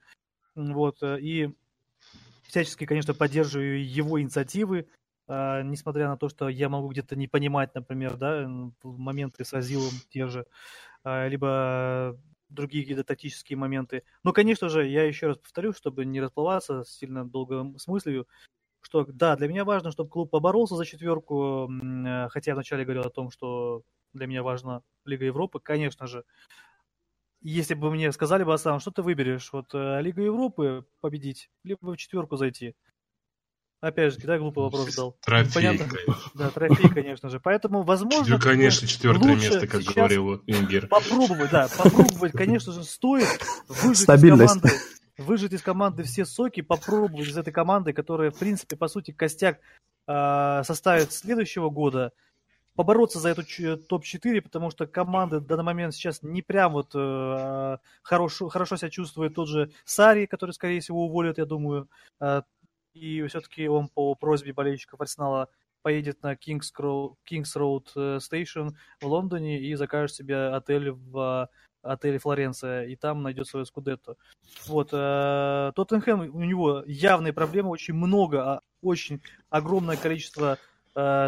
Вот, 0.54 1.02
э, 1.02 1.20
и 1.20 1.54
всячески, 2.48 2.86
конечно, 2.86 3.14
поддерживаю 3.14 3.86
его 3.86 4.20
инициативы, 4.20 4.88
э, 5.28 5.62
несмотря 5.62 6.08
на 6.08 6.16
то, 6.16 6.28
что 6.28 6.48
я 6.48 6.68
могу 6.68 6.88
где-то 6.88 7.14
не 7.14 7.28
понимать, 7.28 7.74
например, 7.74 8.16
да, 8.16 8.48
моменты 8.82 9.44
с 9.44 9.54
Азилом 9.54 9.92
те 10.08 10.26
же, 10.26 10.46
э, 11.04 11.28
либо 11.28 12.18
другие 12.48 12.84
какие-то 12.84 13.04
тактические 13.04 13.58
моменты. 13.58 14.02
Но, 14.24 14.32
конечно 14.32 14.70
же, 14.70 14.86
я 14.88 15.04
еще 15.04 15.28
раз 15.28 15.38
повторю, 15.38 15.72
чтобы 15.74 16.06
не 16.06 16.20
расплываться 16.20 16.82
сильно 16.84 17.28
долго 17.28 17.78
с 17.78 17.86
мыслью, 17.86 18.26
что 18.80 19.04
да, 19.04 19.36
для 19.36 19.48
меня 19.48 19.64
важно, 19.64 19.90
чтобы 19.90 20.08
клуб 20.10 20.30
поборолся 20.30 20.76
за 20.76 20.86
четверку, 20.86 21.70
э, 21.70 22.28
хотя 22.30 22.52
я 22.52 22.54
вначале 22.54 22.84
говорил 22.84 23.02
о 23.02 23.10
том, 23.10 23.30
что 23.30 23.82
для 24.14 24.26
меня 24.26 24.42
важна 24.42 24.82
Лига 25.04 25.26
Европы, 25.26 25.60
конечно 25.60 26.06
же, 26.06 26.24
если 27.40 27.74
бы 27.74 27.90
мне 27.90 28.10
сказали 28.12 28.44
бы, 28.44 28.52
Асан, 28.52 28.80
что 28.80 28.90
ты 28.90 29.02
выберешь, 29.02 29.52
вот 29.52 29.74
э, 29.74 30.00
Лига 30.00 30.22
Европы 30.22 30.84
победить, 31.00 31.50
либо 31.64 31.92
в 31.92 31.96
четверку 31.96 32.36
зайти? 32.36 32.74
Опять 33.80 34.14
же, 34.14 34.18
да, 34.26 34.38
глупый 34.38 34.64
вопрос 34.64 34.92
дал. 34.96 35.16
Трофей, 35.22 35.54
Понятно? 35.54 35.84
конечно. 35.86 36.30
Да, 36.34 36.50
трофей, 36.50 36.88
конечно 36.88 37.28
же. 37.28 37.38
Поэтому, 37.38 37.82
возможно... 37.82 38.34
Ну, 38.34 38.40
конечно, 38.40 38.88
четвертое 38.88 39.36
место, 39.36 39.68
как 39.68 39.82
говорил 39.82 40.42
Ингер. 40.46 40.88
Попробовать, 40.88 41.50
да, 41.52 41.68
попробовать, 41.78 42.32
конечно 42.32 42.72
же, 42.72 42.82
стоит 42.82 43.28
выжить 43.68 44.02
Стабильность. 44.02 44.56
из 44.56 44.60
команды, 44.62 44.78
выжить 45.18 45.52
из 45.52 45.62
команды 45.62 46.02
все 46.02 46.24
соки, 46.24 46.60
попробовать 46.60 47.28
из 47.28 47.38
этой 47.38 47.52
команды, 47.52 47.92
которая, 47.92 48.32
в 48.32 48.38
принципе, 48.38 48.76
по 48.76 48.88
сути, 48.88 49.12
костяк 49.12 49.60
э, 50.08 50.62
составит 50.64 51.12
следующего 51.12 51.70
года, 51.70 52.12
побороться 52.78 53.18
за 53.18 53.30
эту 53.30 53.42
топ-4, 53.42 54.40
потому 54.40 54.70
что 54.70 54.86
команда 54.86 55.40
в 55.40 55.46
данный 55.46 55.64
момент 55.64 55.94
сейчас 55.94 56.22
не 56.22 56.42
прям 56.42 56.74
вот 56.74 56.92
э, 56.94 57.78
хорошо, 58.02 58.48
хорошо 58.48 58.76
себя 58.76 58.88
чувствует. 58.88 59.34
Тот 59.34 59.48
же 59.48 59.72
Сари, 59.84 60.26
который, 60.26 60.52
скорее 60.52 60.78
всего, 60.78 61.06
уволят, 61.06 61.38
я 61.38 61.44
думаю. 61.44 61.88
Э, 62.20 62.42
и 62.94 63.26
все-таки 63.26 63.66
он 63.66 63.88
по 63.88 64.14
просьбе 64.14 64.52
болельщиков 64.52 65.00
Арсенала 65.00 65.48
поедет 65.82 66.22
на 66.22 66.34
Kings, 66.34 66.70
Road, 66.78 67.14
Kings 67.28 67.56
Road 67.56 67.86
э, 67.96 68.18
Station 68.18 68.70
в 69.00 69.06
Лондоне 69.06 69.58
и 69.58 69.74
закажет 69.74 70.14
себе 70.14 70.36
отель 70.50 70.92
в 70.92 71.50
отеле 71.82 72.18
Флоренция, 72.20 72.84
и 72.84 72.94
там 72.94 73.24
найдет 73.24 73.48
свое 73.48 73.66
скудетто. 73.66 74.14
Вот. 74.68 74.90
Э, 74.92 75.72
Тоттенхэм, 75.74 76.32
у 76.32 76.44
него 76.44 76.84
явные 76.86 77.32
проблемы, 77.32 77.70
очень 77.70 77.94
много, 77.94 78.52
а 78.52 78.60
очень 78.82 79.20
огромное 79.50 79.96
количество 79.96 80.54
э, 80.54 80.77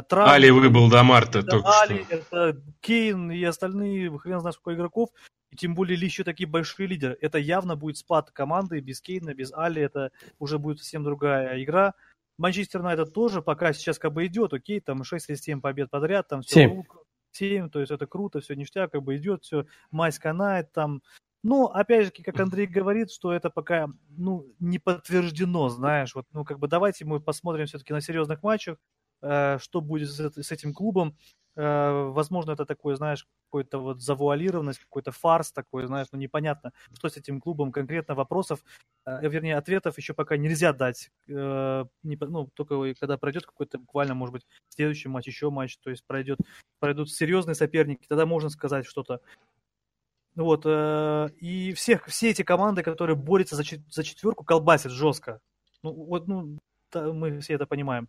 Трамп, 0.08 0.28
Али 0.28 0.50
выбыл 0.50 0.90
до 0.90 1.04
марта 1.04 1.40
это 1.40 1.50
только 1.50 1.80
Али, 1.82 2.02
что. 2.02 2.16
Это 2.16 2.60
Кейн 2.80 3.30
и 3.30 3.44
остальные, 3.44 4.18
хрен 4.18 4.40
знает 4.40 4.56
сколько 4.56 4.76
игроков. 4.76 5.10
И 5.52 5.56
тем 5.56 5.76
более 5.76 5.96
еще 5.96 6.24
такие 6.24 6.48
большие 6.48 6.88
лидеры. 6.88 7.16
Это 7.20 7.38
явно 7.38 7.76
будет 7.76 7.96
спад 7.96 8.32
команды 8.32 8.80
без 8.80 9.00
Кейна, 9.00 9.32
без 9.32 9.52
Али. 9.52 9.80
Это 9.80 10.10
уже 10.40 10.58
будет 10.58 10.78
совсем 10.78 11.04
другая 11.04 11.62
игра. 11.62 11.94
Манчестер 12.36 12.80
Юнайтед 12.80 13.12
тоже 13.12 13.42
пока 13.42 13.72
сейчас 13.72 14.00
как 14.00 14.12
бы 14.12 14.26
идет, 14.26 14.52
окей, 14.54 14.80
там 14.80 15.04
6 15.04 15.28
или 15.28 15.36
7 15.36 15.60
побед 15.60 15.90
подряд, 15.90 16.26
там 16.26 16.42
все 16.42 16.68
7. 16.68 16.82
7, 17.32 17.70
то 17.70 17.78
есть 17.80 17.92
это 17.92 18.06
круто, 18.06 18.40
все 18.40 18.54
ништяк, 18.54 18.90
как 18.90 19.02
бы 19.02 19.16
идет, 19.16 19.44
все, 19.44 19.66
мазь 19.90 20.18
канает, 20.18 20.72
там 20.72 21.02
но, 21.42 21.66
опять 21.66 22.06
же, 22.06 22.22
как 22.22 22.38
Андрей 22.38 22.66
говорит, 22.66 23.10
что 23.10 23.32
это 23.32 23.48
пока, 23.48 23.88
ну, 24.10 24.46
не 24.58 24.78
подтверждено, 24.78 25.70
знаешь, 25.70 26.14
вот, 26.14 26.26
ну, 26.32 26.44
как 26.44 26.58
бы 26.58 26.68
давайте 26.68 27.06
мы 27.06 27.18
посмотрим 27.18 27.66
все-таки 27.66 27.94
на 27.94 28.02
серьезных 28.02 28.42
матчах, 28.42 28.76
Э, 28.76 28.99
что 29.22 29.80
будет 29.80 30.08
с 30.10 30.52
этим 30.52 30.72
клубом. 30.72 31.16
Э, 31.56 32.10
возможно, 32.10 32.52
это 32.52 32.64
такое, 32.64 32.94
знаешь, 32.96 33.26
какой-то 33.46 33.78
вот 33.78 34.00
завуалированность, 34.00 34.78
какой-то 34.78 35.10
фарс 35.12 35.52
такой, 35.52 35.86
знаешь, 35.86 36.06
ну 36.12 36.18
непонятно, 36.18 36.72
что 36.94 37.08
с 37.08 37.16
этим 37.16 37.40
клубом 37.40 37.72
конкретно 37.72 38.14
вопросов, 38.14 38.64
э, 39.04 39.28
вернее, 39.28 39.56
ответов 39.56 39.98
еще 39.98 40.14
пока 40.14 40.36
нельзя 40.36 40.72
дать. 40.72 41.10
Ну, 41.26 42.50
только 42.54 42.94
когда 42.94 43.18
пройдет 43.18 43.46
какой-то 43.46 43.78
буквально, 43.78 44.14
может 44.14 44.32
быть, 44.32 44.46
следующий 44.68 45.08
матч, 45.08 45.26
еще 45.26 45.50
матч, 45.50 45.76
то 45.78 45.90
есть 45.90 46.04
пройдет, 46.06 46.38
пройдут 46.78 47.10
серьезные 47.10 47.54
соперники, 47.54 48.06
тогда 48.08 48.26
можно 48.26 48.48
сказать 48.48 48.86
что-то. 48.86 49.20
Вот, 50.36 50.64
и 50.64 51.72
всех, 51.74 52.06
все 52.06 52.30
эти 52.30 52.42
команды, 52.42 52.82
которые 52.82 53.16
борются 53.16 53.56
за, 53.56 53.64
за 53.88 54.04
четверку, 54.04 54.44
колбасят 54.44 54.92
жестко. 54.92 55.40
Ну, 55.82 55.92
вот, 55.92 56.28
ну, 56.28 56.58
мы 56.94 57.40
все 57.40 57.54
это 57.54 57.66
понимаем. 57.66 58.08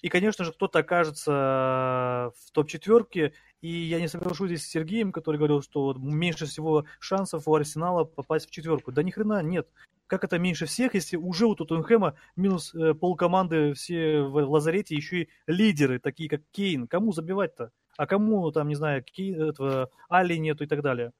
И, 0.00 0.08
конечно 0.08 0.44
же, 0.44 0.52
кто-то 0.52 0.80
окажется 0.80 2.32
в 2.36 2.50
топ-четверке. 2.52 3.32
И 3.60 3.68
я 3.68 4.00
не 4.00 4.08
соглашусь 4.08 4.50
здесь 4.50 4.64
с 4.64 4.70
Сергеем, 4.70 5.10
который 5.10 5.36
говорил, 5.36 5.62
что 5.62 5.92
меньше 5.94 6.46
всего 6.46 6.84
шансов 7.00 7.48
у 7.48 7.54
Арсенала 7.54 8.04
попасть 8.04 8.48
в 8.48 8.50
четверку. 8.50 8.92
Да 8.92 9.02
ни 9.02 9.10
хрена 9.10 9.42
нет. 9.42 9.68
Как 10.06 10.24
это 10.24 10.38
меньше 10.38 10.66
всех, 10.66 10.94
если 10.94 11.16
уже 11.16 11.46
у 11.46 11.54
Тоттенхэма 11.54 12.14
минус 12.36 12.74
э, 12.74 12.94
полкоманды 12.94 13.74
все 13.74 14.22
в 14.22 14.36
лазарете, 14.36 14.94
еще 14.94 15.22
и 15.22 15.28
лидеры, 15.46 15.98
такие 15.98 16.30
как 16.30 16.40
Кейн. 16.50 16.86
Кому 16.86 17.12
забивать-то? 17.12 17.72
А 17.96 18.06
кому, 18.06 18.50
там, 18.52 18.68
не 18.68 18.74
знаю, 18.74 19.02
Кейн, 19.02 19.42
этого, 19.42 19.90
Али 20.08 20.38
нету 20.38 20.64
и 20.64 20.66
так 20.66 20.82
далее. 20.82 21.12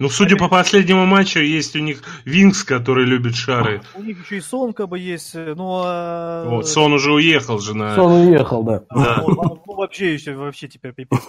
Ну, 0.00 0.08
судя 0.08 0.36
по 0.36 0.48
последнему 0.48 1.06
матчу, 1.06 1.40
есть 1.40 1.74
у 1.74 1.80
них 1.80 2.02
Винкс, 2.24 2.62
который 2.62 3.04
любит 3.04 3.34
шары. 3.34 3.82
У 3.96 4.02
них 4.02 4.24
еще 4.24 4.36
и 4.36 4.40
Сон 4.40 4.72
как 4.72 4.88
бы 4.88 4.98
есть, 4.98 5.34
ну... 5.34 5.82
А... 5.84 6.44
Вот, 6.48 6.68
Сон 6.68 6.92
уже 6.92 7.12
уехал 7.12 7.58
же 7.58 7.74
на... 7.74 7.96
Сон 7.96 8.12
уехал, 8.12 8.62
да. 8.62 8.84
да. 8.94 9.24
Ну, 9.26 9.60
вообще 9.66 10.14
еще, 10.14 10.34
вообще 10.34 10.68
теперь 10.68 10.92
пипец, 10.92 11.20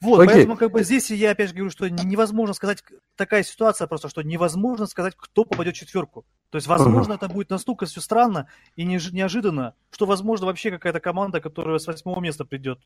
Вот, 0.00 0.20
Окей. 0.20 0.34
поэтому 0.34 0.56
как 0.56 0.70
бы 0.70 0.84
здесь 0.84 1.10
я 1.10 1.32
опять 1.32 1.48
же 1.48 1.54
говорю, 1.56 1.70
что 1.70 1.90
невозможно 1.90 2.54
сказать, 2.54 2.84
такая 3.16 3.42
ситуация 3.42 3.88
просто, 3.88 4.08
что 4.08 4.22
невозможно 4.22 4.86
сказать, 4.86 5.14
кто 5.16 5.44
попадет 5.44 5.74
в 5.74 5.78
четверку. 5.78 6.24
То 6.50 6.56
есть, 6.58 6.68
возможно, 6.68 7.14
это 7.14 7.28
будет 7.28 7.50
настолько 7.50 7.86
все 7.86 8.00
странно 8.00 8.46
и 8.76 8.84
неожиданно, 8.84 9.74
что, 9.90 10.06
возможно, 10.06 10.46
вообще 10.46 10.70
какая-то 10.70 11.00
команда, 11.00 11.40
которая 11.40 11.78
с 11.78 11.86
восьмого 11.88 12.20
места 12.20 12.44
придет. 12.44 12.78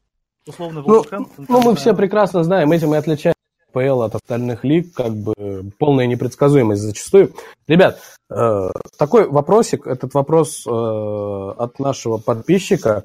Условно, 0.47 0.83
ну, 0.87 1.05
ну, 1.49 1.61
мы 1.61 1.77
все 1.77 1.95
прекрасно 1.95 2.43
знаем, 2.45 2.73
этим 2.73 2.95
и 2.95 2.97
отличаем 2.97 3.35
ПЛ 3.73 4.03
от 4.03 4.15
остальных 4.15 4.65
лиг, 4.65 4.95
как 4.95 5.13
бы 5.13 5.35
полная 5.79 6.07
непредсказуемость 6.07 6.83
зачастую. 6.83 7.33
Ребят, 7.67 8.01
э, 8.31 8.71
такой 8.99 9.29
вопросик, 9.29 9.87
этот 9.87 10.15
вопрос 10.15 10.67
э, 10.67 10.71
от 10.71 11.79
нашего 11.79 12.19
подписчика. 12.19 13.05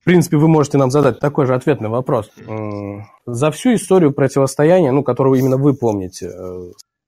В 0.00 0.04
принципе, 0.04 0.36
вы 0.36 0.48
можете 0.48 0.78
нам 0.78 0.90
задать 0.90 1.20
такой 1.20 1.46
же 1.46 1.54
ответный 1.54 1.88
вопрос. 1.88 2.30
Э, 2.36 3.00
за 3.26 3.50
всю 3.50 3.74
историю 3.74 4.12
противостояния, 4.12 4.92
ну, 4.92 5.02
которую 5.02 5.38
именно 5.38 5.56
вы 5.56 5.74
помните, 5.74 6.30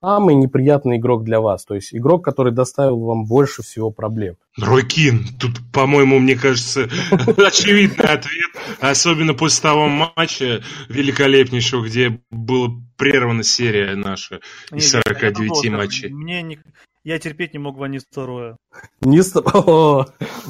самый 0.04 0.34
неприятный 0.34 0.98
игрок 0.98 1.24
для 1.24 1.40
вас? 1.40 1.64
То 1.64 1.74
есть 1.74 1.94
игрок, 1.94 2.24
который 2.24 2.52
доставил 2.52 3.00
вам 3.00 3.24
больше 3.24 3.62
всего 3.62 3.90
проблем? 3.90 4.36
Рой 4.58 4.86
Кин. 4.86 5.26
Тут, 5.40 5.52
по-моему, 5.72 6.18
мне 6.18 6.36
кажется, 6.36 6.82
очевидный 7.36 8.04
ответ. 8.04 8.50
Особенно 8.80 9.34
после 9.34 9.62
того 9.62 9.88
матча 9.88 10.62
великолепнейшего, 10.88 11.86
где 11.86 12.20
была 12.30 12.68
прервана 12.96 13.42
серия 13.42 13.96
наша 13.96 14.40
из 14.72 14.90
49 14.90 15.70
матчей. 15.70 16.10
Мне 16.10 16.42
не... 16.42 16.58
Я 17.02 17.18
терпеть 17.18 17.52
не 17.52 17.58
мог 17.58 17.76
Ванис 17.76 18.04
второе. 18.10 18.56
Не 19.00 19.20
О, 19.54 20.06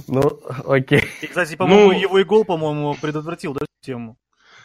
ну, 0.09 0.41
окей. 0.67 1.03
И, 1.23 1.27
кстати, 1.27 1.57
по-моему, 1.57 1.93
ну... 1.93 1.99
его 1.99 2.19
и 2.19 2.25
гол, 2.25 2.45
по-моему, 2.45 2.97
предотвратил, 3.01 3.55
да, 3.55 3.67
тему? 3.81 4.17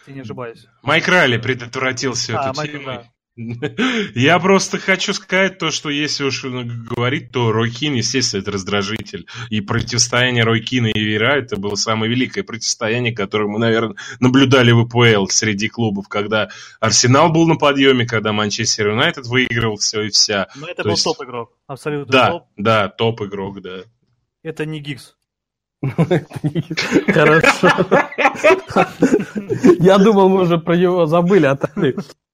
Если 0.02 0.14
не 0.14 0.22
ошибаюсь. 0.22 0.68
Майк 0.82 1.08
Ралли 1.08 1.38
предотвратил 1.38 2.14
всю 2.14 2.36
а, 2.36 2.50
эту 2.50 2.58
Майк, 2.58 2.72
тему. 2.72 2.86
Да. 2.86 3.04
Я 4.16 4.40
просто 4.40 4.80
хочу 4.80 5.14
сказать 5.14 5.58
то, 5.58 5.72
что 5.72 5.90
если 5.90 6.26
уж 6.26 6.44
говорить, 6.44 7.32
то 7.32 7.52
Ройкин, 7.52 7.94
естественно, 7.94 8.42
это 8.42 8.52
раздражитель. 8.52 9.28
И 9.50 9.62
противостояние 9.62 10.44
Ройкина 10.44 10.88
и 10.88 11.00
Вера 11.00 11.38
это 11.38 11.56
было 11.56 11.76
самое 11.76 12.12
великое 12.12 12.44
противостояние, 12.44 13.16
которое 13.16 13.48
мы, 13.48 13.60
наверное, 13.60 13.96
наблюдали 14.20 14.72
в 14.72 14.86
ИПЛ 14.86 15.28
среди 15.28 15.70
клубов, 15.70 16.10
когда 16.10 16.50
Арсенал 16.80 17.32
был 17.32 17.48
на 17.48 17.56
подъеме, 17.56 18.06
когда 18.06 18.34
Манчестер 18.34 18.90
Юнайтед 18.90 19.26
выигрывал 19.28 19.78
все 19.78 20.04
и 20.04 20.10
вся. 20.10 20.48
Но 20.56 20.68
это 20.68 20.84
то 20.84 20.90
был 20.90 20.92
есть... 20.92 21.04
топ-игрок, 21.04 21.58
абсолютно 21.68 22.12
да, 22.12 22.32
топ. 22.32 22.44
Да, 22.58 22.90
топ-игрок, 22.90 23.62
да. 23.62 23.84
Это 24.44 24.66
не 24.66 24.80
Гиггс. 24.80 25.16
Хорошо. 25.82 27.70
Я 29.80 29.98
думал, 29.98 30.28
мы 30.28 30.42
уже 30.42 30.58
про 30.58 30.76
него 30.76 31.06
забыли, 31.06 31.46
а 31.46 31.58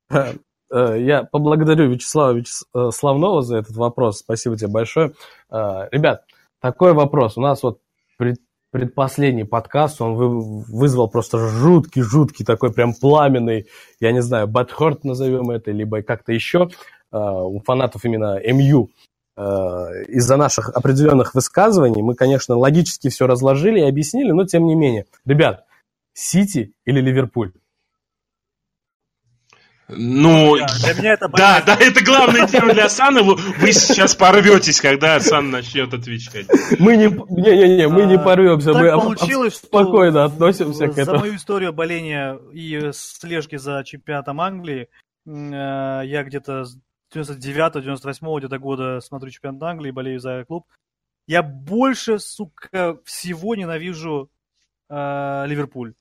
Э, 0.09 0.33
я 0.79 1.23
поблагодарю 1.23 1.89
Вячеслава 1.89 2.33
Вячеславнова 2.33 3.41
за 3.41 3.57
этот 3.57 3.75
вопрос. 3.75 4.19
Спасибо 4.19 4.57
тебе 4.57 4.69
большое. 4.69 5.13
Э, 5.49 5.87
ребят, 5.91 6.25
такой 6.59 6.93
вопрос. 6.93 7.37
У 7.37 7.41
нас 7.41 7.63
вот 7.63 7.79
пред, 8.17 8.37
предпоследний 8.71 9.45
подкаст, 9.45 10.01
он 10.01 10.15
вызвал 10.15 11.09
просто 11.09 11.37
жуткий-жуткий 11.37 12.45
такой 12.45 12.73
прям 12.73 12.93
пламенный, 12.93 13.67
я 13.99 14.11
не 14.11 14.21
знаю, 14.21 14.47
бэтхорт 14.47 15.03
назовем 15.03 15.49
это, 15.49 15.71
либо 15.71 16.01
как-то 16.01 16.33
еще 16.33 16.69
э, 17.11 17.17
у 17.17 17.61
фанатов 17.61 18.03
именно 18.05 18.39
МЮ. 18.39 18.89
Из-за 19.37 20.37
наших 20.37 20.69
определенных 20.69 21.35
высказываний 21.35 22.01
мы, 22.01 22.15
конечно, 22.15 22.55
логически 22.55 23.09
все 23.09 23.27
разложили 23.27 23.81
и 23.81 23.83
объяснили, 23.83 24.31
но 24.31 24.45
тем 24.45 24.65
не 24.65 24.75
менее. 24.75 25.07
Ребят, 25.25 25.65
Сити 26.13 26.73
или 26.85 27.01
Ливерпуль? 27.01 27.51
Ну, 29.87 30.55
для 30.55 30.93
меня 30.95 31.13
это 31.13 31.27
да, 31.27 31.61
да, 31.61 31.75
это 31.79 32.03
главная 32.03 32.47
тема 32.47 32.73
для 32.73 32.89
Сана. 32.89 33.21
Вы, 33.21 33.35
вы 33.35 33.71
сейчас 33.71 34.15
порветесь, 34.15 34.81
когда 34.81 35.19
Сан 35.19 35.51
начнет 35.51 35.93
отвечать. 35.93 36.47
Мы 36.79 36.97
не, 36.97 37.05
не, 37.05 37.57
не, 37.57 37.77
не 37.77 37.87
мы 37.87 38.05
не 38.05 38.15
а, 38.15 38.19
порвемся, 38.19 38.73
так 38.73 38.81
мы 38.81 38.91
получилось, 38.91 39.57
спокойно 39.57 40.23
относимся 40.23 40.87
к 40.87 40.97
этому. 40.97 41.17
За 41.17 41.23
мою 41.23 41.35
историю 41.35 41.71
боления 41.71 42.39
и 42.51 42.89
слежки 42.93 43.57
за 43.57 43.83
чемпионатом 43.83 44.41
Англии, 44.41 44.89
э, 45.27 46.01
я 46.05 46.23
где-то 46.23 46.65
с 46.65 46.77
99-98 47.13 48.39
где-то 48.39 48.57
года 48.57 48.99
смотрю 49.01 49.29
чемпионат 49.29 49.61
Англии, 49.63 49.91
болею 49.91 50.19
за 50.19 50.45
клуб. 50.45 50.65
Я 51.27 51.43
больше, 51.43 52.17
сука, 52.17 52.97
всего 53.03 53.53
ненавижу 53.53 54.31
э, 54.89 55.43
Ливерпуль. 55.47 55.93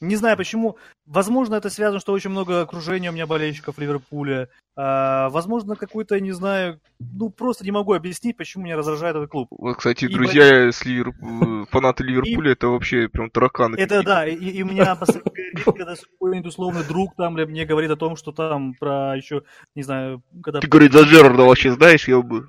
Не 0.00 0.16
знаю 0.16 0.36
почему. 0.36 0.76
Возможно, 1.06 1.56
это 1.56 1.70
связано, 1.70 2.00
что 2.00 2.12
очень 2.12 2.30
много 2.30 2.60
окружения 2.60 3.10
у 3.10 3.12
меня 3.12 3.26
болельщиков 3.26 3.78
Ливерпуля. 3.78 4.48
А, 4.76 5.28
возможно, 5.30 5.74
какой-то, 5.74 6.20
не 6.20 6.30
знаю, 6.30 6.80
ну 7.00 7.30
просто 7.30 7.64
не 7.64 7.72
могу 7.72 7.94
объяснить, 7.94 8.36
почему 8.36 8.64
меня 8.64 8.76
раздражает 8.76 9.16
этот 9.16 9.28
клуб. 9.28 9.48
Вот, 9.50 9.76
кстати, 9.76 10.04
и 10.04 10.08
друзья 10.08 10.48
боль... 10.48 10.72
с 10.72 10.84
Ливер... 10.84 11.08
Э, 11.08 11.64
фанаты 11.68 12.04
Ливерпуля, 12.04 12.50
и... 12.50 12.52
это 12.52 12.68
вообще 12.68 13.08
прям 13.08 13.28
тараканы. 13.28 13.74
Это 13.76 14.04
да, 14.04 14.24
и, 14.24 14.36
и 14.36 14.62
у 14.62 14.66
меня 14.66 14.96
когда 15.64 15.96
какой-нибудь 15.96 16.46
условный 16.46 16.84
друг 16.84 17.16
там 17.16 17.34
мне 17.34 17.64
говорит 17.64 17.90
о 17.90 17.96
том, 17.96 18.14
что 18.14 18.30
там 18.30 18.74
про 18.74 19.16
еще, 19.16 19.42
не 19.74 19.82
знаю, 19.82 20.22
когда... 20.44 20.60
Ты, 20.60 20.68
говорит, 20.68 20.92
за 20.92 21.02
Джерарда 21.02 21.42
вообще 21.42 21.72
знаешь, 21.72 22.06
я 22.06 22.22
бы... 22.22 22.48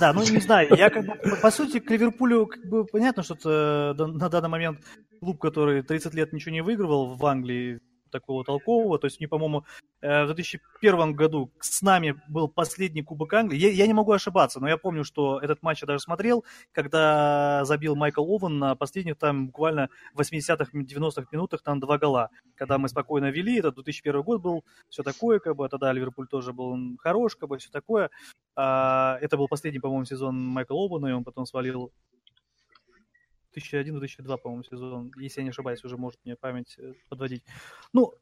Да, 0.00 0.12
ну 0.12 0.22
не 0.22 0.40
знаю, 0.40 0.74
я 0.76 0.90
как 0.90 1.06
бы, 1.06 1.14
по 1.40 1.50
сути, 1.50 1.78
к 1.78 1.88
Ливерпулю, 1.90 2.46
как 2.46 2.64
бы, 2.66 2.84
понятно, 2.84 3.22
что 3.22 3.34
это 3.34 3.94
на 4.06 4.28
данный 4.28 4.48
момент 4.48 4.80
клуб, 5.20 5.38
который 5.40 5.82
30 5.82 6.14
лет 6.14 6.32
ничего 6.32 6.52
не 6.52 6.62
выигрывал 6.62 7.14
в 7.14 7.24
Англии, 7.24 7.80
такого 8.10 8.44
толкового. 8.44 8.98
То 8.98 9.06
есть, 9.06 9.20
мне, 9.20 9.28
по-моему, 9.28 9.64
э, 10.00 10.24
в 10.24 10.26
2001 10.26 11.14
году 11.14 11.50
с 11.60 11.82
нами 11.82 12.20
был 12.28 12.48
последний 12.48 13.02
Кубок 13.02 13.32
Англии. 13.34 13.58
Я, 13.58 13.70
я 13.70 13.86
не 13.86 13.94
могу 13.94 14.12
ошибаться, 14.12 14.60
но 14.60 14.68
я 14.68 14.76
помню, 14.76 15.04
что 15.04 15.38
этот 15.40 15.62
матч 15.62 15.82
я 15.82 15.86
даже 15.86 16.00
смотрел, 16.00 16.44
когда 16.72 17.64
забил 17.64 17.96
Майкл 17.96 18.24
Овен 18.24 18.58
на 18.58 18.74
последних 18.74 19.18
там 19.18 19.46
буквально 19.46 19.88
80-х, 20.16 20.70
90-х 20.72 21.26
минутах 21.32 21.62
там 21.62 21.80
два 21.80 21.98
гола. 21.98 22.30
Когда 22.54 22.78
мы 22.78 22.88
спокойно 22.88 23.30
вели, 23.30 23.58
это 23.58 23.72
2001 23.72 24.22
год 24.22 24.40
был, 24.40 24.64
все 24.88 25.02
такое, 25.02 25.38
как 25.38 25.56
бы, 25.56 25.68
тогда 25.68 25.92
Ливерпуль 25.92 26.28
тоже 26.28 26.52
был 26.52 26.76
хорош, 26.98 27.36
как 27.36 27.48
бы, 27.48 27.58
все 27.58 27.70
такое. 27.70 28.10
А, 28.54 29.18
это 29.20 29.36
был 29.36 29.48
последний, 29.48 29.80
по-моему, 29.80 30.04
сезон 30.04 30.36
Майкла 30.46 30.76
Овена, 30.76 31.08
и 31.08 31.12
он 31.12 31.24
потом 31.24 31.46
свалил 31.46 31.92
2001-2002, 33.56 34.38
по-моему, 34.38 34.64
сезон, 34.64 35.12
если 35.16 35.40
я 35.40 35.44
не 35.44 35.50
ошибаюсь, 35.50 35.84
уже 35.84 35.96
может 35.96 36.20
мне 36.24 36.36
память 36.36 36.76
э, 36.78 36.92
подводить. 37.08 37.42
Ну, 37.92 38.14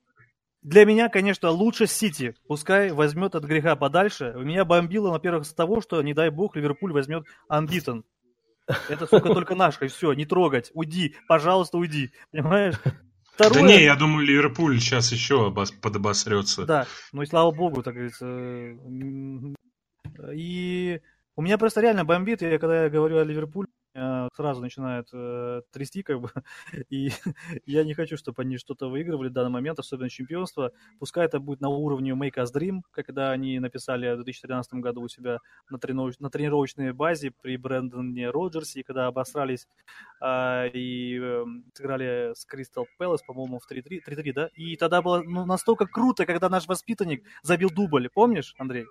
для 0.63 0.87
меня, 0.87 1.09
конечно, 1.09 1.51
лучше 1.51 1.87
Сити. 1.87 2.35
Пускай 2.47 2.91
возьмет 2.91 3.35
от 3.35 3.45
греха 3.45 3.77
подальше. 3.77 4.33
У 4.35 4.41
меня 4.41 4.65
бомбило, 4.65 5.11
во-первых, 5.11 5.47
с 5.47 5.53
того, 5.53 5.81
что, 5.81 6.01
не 6.03 6.15
дай 6.15 6.31
бог, 6.31 6.57
Ливерпуль 6.57 6.93
возьмет 6.93 7.25
Анбитон. 7.49 8.05
Это, 8.89 9.07
сука, 9.07 9.35
только 9.35 9.55
и 9.83 9.89
все, 9.89 10.13
не 10.15 10.25
трогать, 10.25 10.71
уйди, 10.73 11.17
пожалуйста, 11.29 11.77
уйди, 11.77 12.13
понимаешь? 12.33 12.77
Второе... 13.35 13.63
Да 13.63 13.69
не, 13.69 13.83
я 13.83 13.97
думаю, 13.97 14.25
Ливерпуль 14.27 14.81
сейчас 14.81 15.13
еще 15.13 15.49
обос... 15.49 15.73
подобосрется. 15.73 16.65
Да, 16.65 16.87
ну 17.13 17.23
и 17.23 17.27
слава 17.27 17.51
богу, 17.51 17.83
так 17.83 17.95
говорится. 17.95 18.27
И 20.33 21.01
у 21.37 21.43
меня 21.43 21.59
просто 21.59 21.81
реально 21.81 22.05
бомбит, 22.05 22.43
и 22.43 22.59
когда 22.59 22.85
я 22.85 22.91
говорю 22.91 23.19
о 23.19 23.25
Ливерпуле, 23.25 23.69
сразу 23.95 24.61
начинает 24.61 25.09
э, 25.13 25.63
трясти, 25.71 26.03
как 26.03 26.21
бы, 26.21 26.31
и 26.91 27.11
я 27.67 27.85
не 27.85 27.95
хочу, 27.95 28.17
чтобы 28.17 28.43
они 28.43 28.59
что-то 28.59 28.89
выигрывали 28.89 29.29
в 29.29 29.33
данный 29.33 29.51
момент, 29.51 29.79
особенно 29.79 30.11
чемпионство. 30.11 30.73
Пускай 30.99 31.27
это 31.27 31.39
будет 31.39 31.61
на 31.61 31.69
уровне 31.69 32.13
Make 32.13 32.35
Us 32.37 32.53
Dream, 32.55 32.81
когда 32.91 33.31
они 33.31 33.59
написали 33.61 34.13
в 34.13 34.17
2013 34.17 34.75
году 34.75 35.03
у 35.03 35.09
себя 35.09 35.39
на, 35.71 35.79
тренировоч... 35.79 36.19
на 36.19 36.31
тренировочной 36.31 36.93
базе 36.93 37.31
при 37.31 37.57
Брэндоне 37.57 38.31
Роджерсе, 38.31 38.83
когда 38.83 39.07
обосрались 39.07 39.69
э, 40.21 40.69
и 40.71 41.19
э, 41.21 41.45
сыграли 41.75 42.33
с 42.35 42.45
Кристал 42.45 42.87
Пэлас, 42.99 43.23
по-моему, 43.23 43.59
в 43.59 43.71
3-3, 43.71 44.01
3-3, 44.07 44.33
да? 44.33 44.51
И 44.55 44.77
тогда 44.77 45.03
было 45.03 45.23
ну, 45.23 45.47
настолько 45.47 45.87
круто, 45.87 46.27
когда 46.27 46.49
наш 46.49 46.67
воспитанник 46.67 47.25
забил 47.43 47.71
дубль, 47.71 48.09
помнишь, 48.09 48.55
Андрей? 48.59 48.87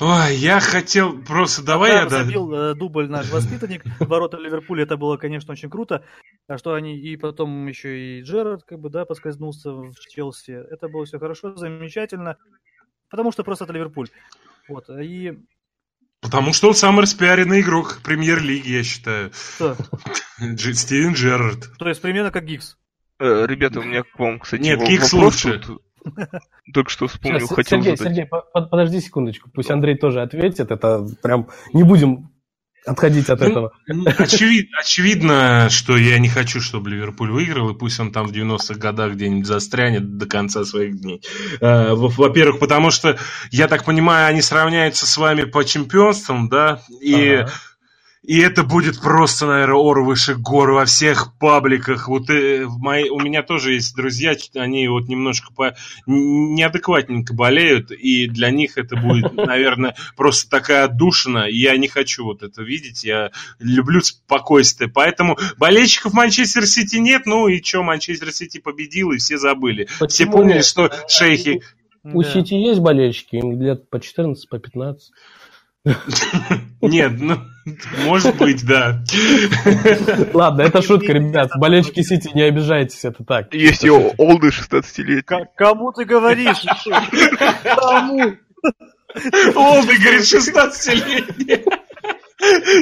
Ой, 0.00 0.34
я 0.36 0.60
хотел 0.60 1.22
просто 1.22 1.62
давай 1.62 1.92
я 1.92 2.08
забил 2.08 2.52
э, 2.54 2.74
дубль 2.74 3.08
наш 3.08 3.30
воспитанник 3.30 3.84
ворота 4.00 4.38
Ливерпуля, 4.38 4.84
это 4.84 4.96
было, 4.96 5.18
конечно, 5.18 5.52
очень 5.52 5.68
круто. 5.68 6.04
А 6.48 6.56
что 6.56 6.72
они 6.72 6.98
и 6.98 7.16
потом 7.16 7.66
еще 7.66 8.18
и 8.18 8.22
Джерард 8.22 8.64
как 8.64 8.80
бы 8.80 8.88
да 8.88 9.04
поскользнулся 9.04 9.72
в 9.72 9.94
Челси, 10.08 10.52
это 10.52 10.88
было 10.88 11.04
все 11.04 11.18
хорошо, 11.18 11.54
замечательно, 11.54 12.38
потому 13.10 13.30
что 13.30 13.44
просто 13.44 13.64
это 13.64 13.74
Ливерпуль. 13.74 14.08
Вот 14.68 14.88
и 14.88 15.38
Потому 16.20 16.52
что 16.52 16.68
он 16.68 16.74
самый 16.74 17.02
распиаренный 17.02 17.60
игрок 17.60 18.00
премьер-лиги, 18.02 18.70
я 18.70 18.82
считаю. 18.84 19.32
Кто? 19.56 19.76
Стивен 20.38 21.14
Джерард. 21.14 21.76
То 21.78 21.88
есть 21.88 22.00
примерно 22.00 22.30
как 22.30 22.44
Гикс. 22.44 22.76
Э, 23.18 23.44
ребята, 23.46 23.80
у 23.80 23.82
меня 23.82 24.02
к 24.02 24.18
вам, 24.18 24.38
кстати, 24.38 24.62
Нет, 24.62 24.80
Гикс 24.80 25.12
лучше. 25.12 25.60
Только 26.74 26.90
что 26.90 27.06
вспомнил, 27.06 27.40
Сейчас, 27.40 27.54
хотел 27.54 27.78
Сергей, 27.82 27.96
задать. 27.96 28.14
Сергей, 28.14 28.28
по- 28.28 28.42
по- 28.42 28.62
подожди 28.62 29.00
секундочку. 29.00 29.50
Пусть 29.52 29.70
Андрей 29.70 29.96
тоже 29.96 30.22
ответит. 30.22 30.70
Это 30.70 31.06
прям 31.22 31.48
не 31.72 31.82
будем 31.82 32.30
отходить 32.86 33.28
от 33.28 33.40
Ну, 33.40 33.46
этого. 33.46 33.72
Очевид- 33.88 34.68
очевидно, 34.80 35.68
что 35.70 35.96
я 35.98 36.18
не 36.18 36.28
хочу, 36.28 36.60
чтобы 36.62 36.88
Ливерпуль 36.90 37.30
выиграл, 37.30 37.70
и 37.70 37.78
пусть 37.78 38.00
он 38.00 38.10
там 38.10 38.26
в 38.26 38.32
90-х 38.32 38.74
годах 38.80 39.12
где-нибудь 39.12 39.46
застрянет 39.46 40.16
до 40.16 40.26
конца 40.26 40.64
своих 40.64 40.98
дней. 41.00 41.22
Э, 41.60 41.92
во- 41.92 42.08
Во-первых, 42.08 42.58
потому 42.58 42.90
что, 42.90 43.18
я 43.50 43.68
так 43.68 43.84
понимаю, 43.84 44.28
они 44.28 44.40
сравняются 44.40 45.06
с 45.06 45.16
вами 45.18 45.44
по 45.44 45.64
чемпионствам, 45.64 46.48
да, 46.48 46.80
и... 47.02 47.34
Ага. 47.34 47.52
И 48.22 48.38
это 48.38 48.64
будет 48.64 49.00
просто, 49.00 49.46
наверное, 49.46 49.76
ор 49.76 50.02
выше 50.02 50.34
гор 50.34 50.72
во 50.72 50.84
всех 50.84 51.38
пабликах. 51.38 52.06
Вот 52.06 52.28
э, 52.28 52.66
в 52.66 52.78
моей, 52.78 53.08
у 53.08 53.18
меня 53.18 53.42
тоже 53.42 53.72
есть 53.72 53.96
друзья, 53.96 54.34
они 54.56 54.88
вот 54.88 55.08
немножко 55.08 55.54
по, 55.54 55.74
неадекватненько 56.06 57.32
болеют, 57.32 57.90
и 57.90 58.26
для 58.28 58.50
них 58.50 58.76
это 58.76 58.94
будет, 58.96 59.32
наверное, 59.34 59.96
просто 60.16 60.50
такая 60.50 60.84
отдушина. 60.84 61.46
Я 61.48 61.78
не 61.78 61.88
хочу 61.88 62.24
вот 62.24 62.42
это 62.42 62.62
видеть. 62.62 63.04
Я 63.04 63.30
люблю 63.58 64.02
спокойствие. 64.02 64.90
Поэтому 64.90 65.38
болельщиков 65.56 66.12
Манчестер 66.12 66.66
Сити 66.66 66.96
нет. 66.96 67.22
Ну 67.24 67.48
и 67.48 67.62
что, 67.62 67.82
Манчестер 67.82 68.32
Сити 68.32 68.58
победил, 68.58 69.12
и 69.12 69.16
все 69.16 69.38
забыли. 69.38 69.86
Все 69.86 69.98
Почему 69.98 70.32
помнили, 70.32 70.56
нет? 70.56 70.66
что 70.66 70.92
шейхи... 71.08 71.62
У 72.02 72.22
Да. 72.22 72.30
Сити 72.30 72.54
есть 72.54 72.80
болельщики, 72.80 73.36
им 73.36 73.60
лет 73.60 73.88
по 73.88 73.98
14, 73.98 74.48
по 74.48 74.58
15. 74.58 75.10
Нет, 76.82 77.12
ну, 77.18 77.38
может 78.04 78.36
быть, 78.36 78.64
да. 78.64 79.02
Ладно, 80.32 80.62
это 80.62 80.80
шутка, 80.82 81.12
ребят. 81.12 81.50
Болельщики 81.56 82.02
Сити, 82.02 82.30
не 82.34 82.42
обижайтесь, 82.42 83.04
это 83.04 83.22
так. 83.24 83.52
Есть 83.54 83.84
и 83.84 83.90
о- 83.90 84.14
олды 84.16 84.48
16-летние. 84.48 85.22
К- 85.22 85.54
Кому 85.56 85.92
ты 85.92 86.04
говоришь? 86.04 86.64
Кому? 87.64 88.34
Олды, 89.54 89.96
говорит, 89.98 90.22
16-летний. 90.22 91.64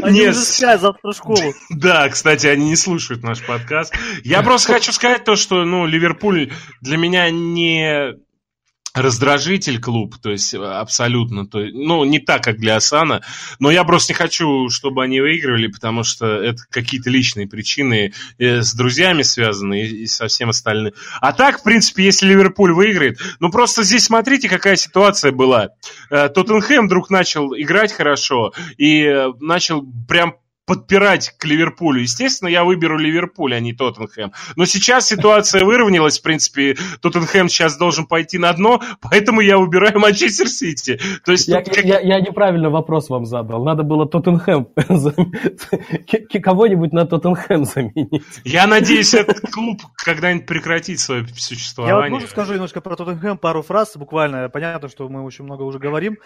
Они 0.04 0.20
Нет, 0.20 0.30
уже 0.30 0.40
спят 0.44 0.80
завтра 0.80 1.10
в 1.10 1.16
школу. 1.16 1.52
Да, 1.70 2.08
кстати, 2.08 2.46
они 2.46 2.68
не 2.70 2.76
слушают 2.76 3.24
наш 3.24 3.44
подкаст. 3.44 3.92
Я 4.22 4.42
просто 4.42 4.74
хочу 4.74 4.92
сказать 4.92 5.24
то, 5.24 5.34
что, 5.34 5.64
ну, 5.64 5.84
Ливерпуль 5.86 6.52
для 6.80 6.96
меня 6.96 7.28
не 7.30 8.14
раздражитель 8.94 9.80
клуб, 9.80 10.16
то 10.20 10.30
есть 10.30 10.54
э, 10.54 10.58
абсолютно, 10.58 11.46
то, 11.46 11.60
есть, 11.60 11.74
ну, 11.74 12.04
не 12.04 12.18
так, 12.18 12.42
как 12.42 12.58
для 12.58 12.76
Асана, 12.76 13.22
но 13.58 13.70
я 13.70 13.84
просто 13.84 14.12
не 14.12 14.16
хочу, 14.16 14.68
чтобы 14.70 15.04
они 15.04 15.20
выигрывали, 15.20 15.68
потому 15.68 16.04
что 16.04 16.26
это 16.26 16.62
какие-то 16.70 17.10
личные 17.10 17.46
причины 17.46 18.12
э, 18.38 18.62
с 18.62 18.74
друзьями 18.74 19.22
связаны 19.22 19.82
и, 19.82 20.02
и 20.04 20.06
со 20.06 20.28
всем 20.28 20.50
остальным. 20.50 20.94
А 21.20 21.32
так, 21.32 21.60
в 21.60 21.62
принципе, 21.62 22.04
если 22.04 22.26
Ливерпуль 22.26 22.72
выиграет, 22.72 23.18
ну, 23.40 23.50
просто 23.50 23.82
здесь 23.82 24.04
смотрите, 24.04 24.48
какая 24.48 24.76
ситуация 24.76 25.32
была. 25.32 25.70
Э, 26.10 26.28
Тоттенхэм 26.28 26.86
вдруг 26.86 27.10
начал 27.10 27.54
играть 27.54 27.92
хорошо 27.92 28.52
и 28.76 29.28
начал 29.40 29.84
прям 30.08 30.34
подпирать 30.68 31.34
к 31.38 31.44
Ливерпулю. 31.46 32.02
Естественно, 32.02 32.48
я 32.48 32.62
выберу 32.62 32.98
Ливерпуль, 32.98 33.54
а 33.54 33.60
не 33.60 33.72
Тоттенхэм. 33.72 34.32
Но 34.54 34.66
сейчас 34.66 35.06
ситуация 35.08 35.64
выровнялась, 35.64 36.18
в 36.18 36.22
принципе, 36.22 36.76
Тоттенхэм 37.00 37.48
сейчас 37.48 37.76
должен 37.78 38.06
пойти 38.06 38.38
на 38.38 38.52
дно, 38.52 38.80
поэтому 39.00 39.40
я 39.40 39.56
выбираю 39.58 39.98
Манчестер 39.98 40.48
Сити. 40.48 41.00
То 41.24 41.32
есть 41.32 41.48
Я, 41.48 41.62
тут 41.62 41.74
как- 41.74 41.84
я- 41.84 42.00
я 42.00 42.20
неправильно 42.20 42.68
вопрос 42.70 43.08
вам 43.08 43.24
задал. 43.24 43.64
Надо 43.64 43.82
было 43.82 44.06
Тоттенхэм 44.06 44.68
кого-нибудь 46.42 46.92
на 46.92 47.06
Тоттенхэм 47.06 47.64
заменить. 47.64 48.22
я 48.44 48.66
надеюсь, 48.66 49.14
этот 49.14 49.40
клуб 49.50 49.80
когда-нибудь 49.96 50.46
прекратит 50.46 51.00
свое 51.00 51.22
Я 51.22 51.26
вот 51.26 51.38
существование. 51.38 52.20
скажу 52.28 52.52
немножко 52.54 52.80
про 52.80 52.94
Тоттенхэм, 52.96 53.38
пару 53.38 53.62
фраз 53.62 53.96
буквально. 53.96 54.48
Понятно, 54.48 54.88
что 54.88 55.08
мы 55.08 55.22
очень 55.24 55.44
много 55.44 55.62
уже 55.62 55.78
говорим. 55.78 56.18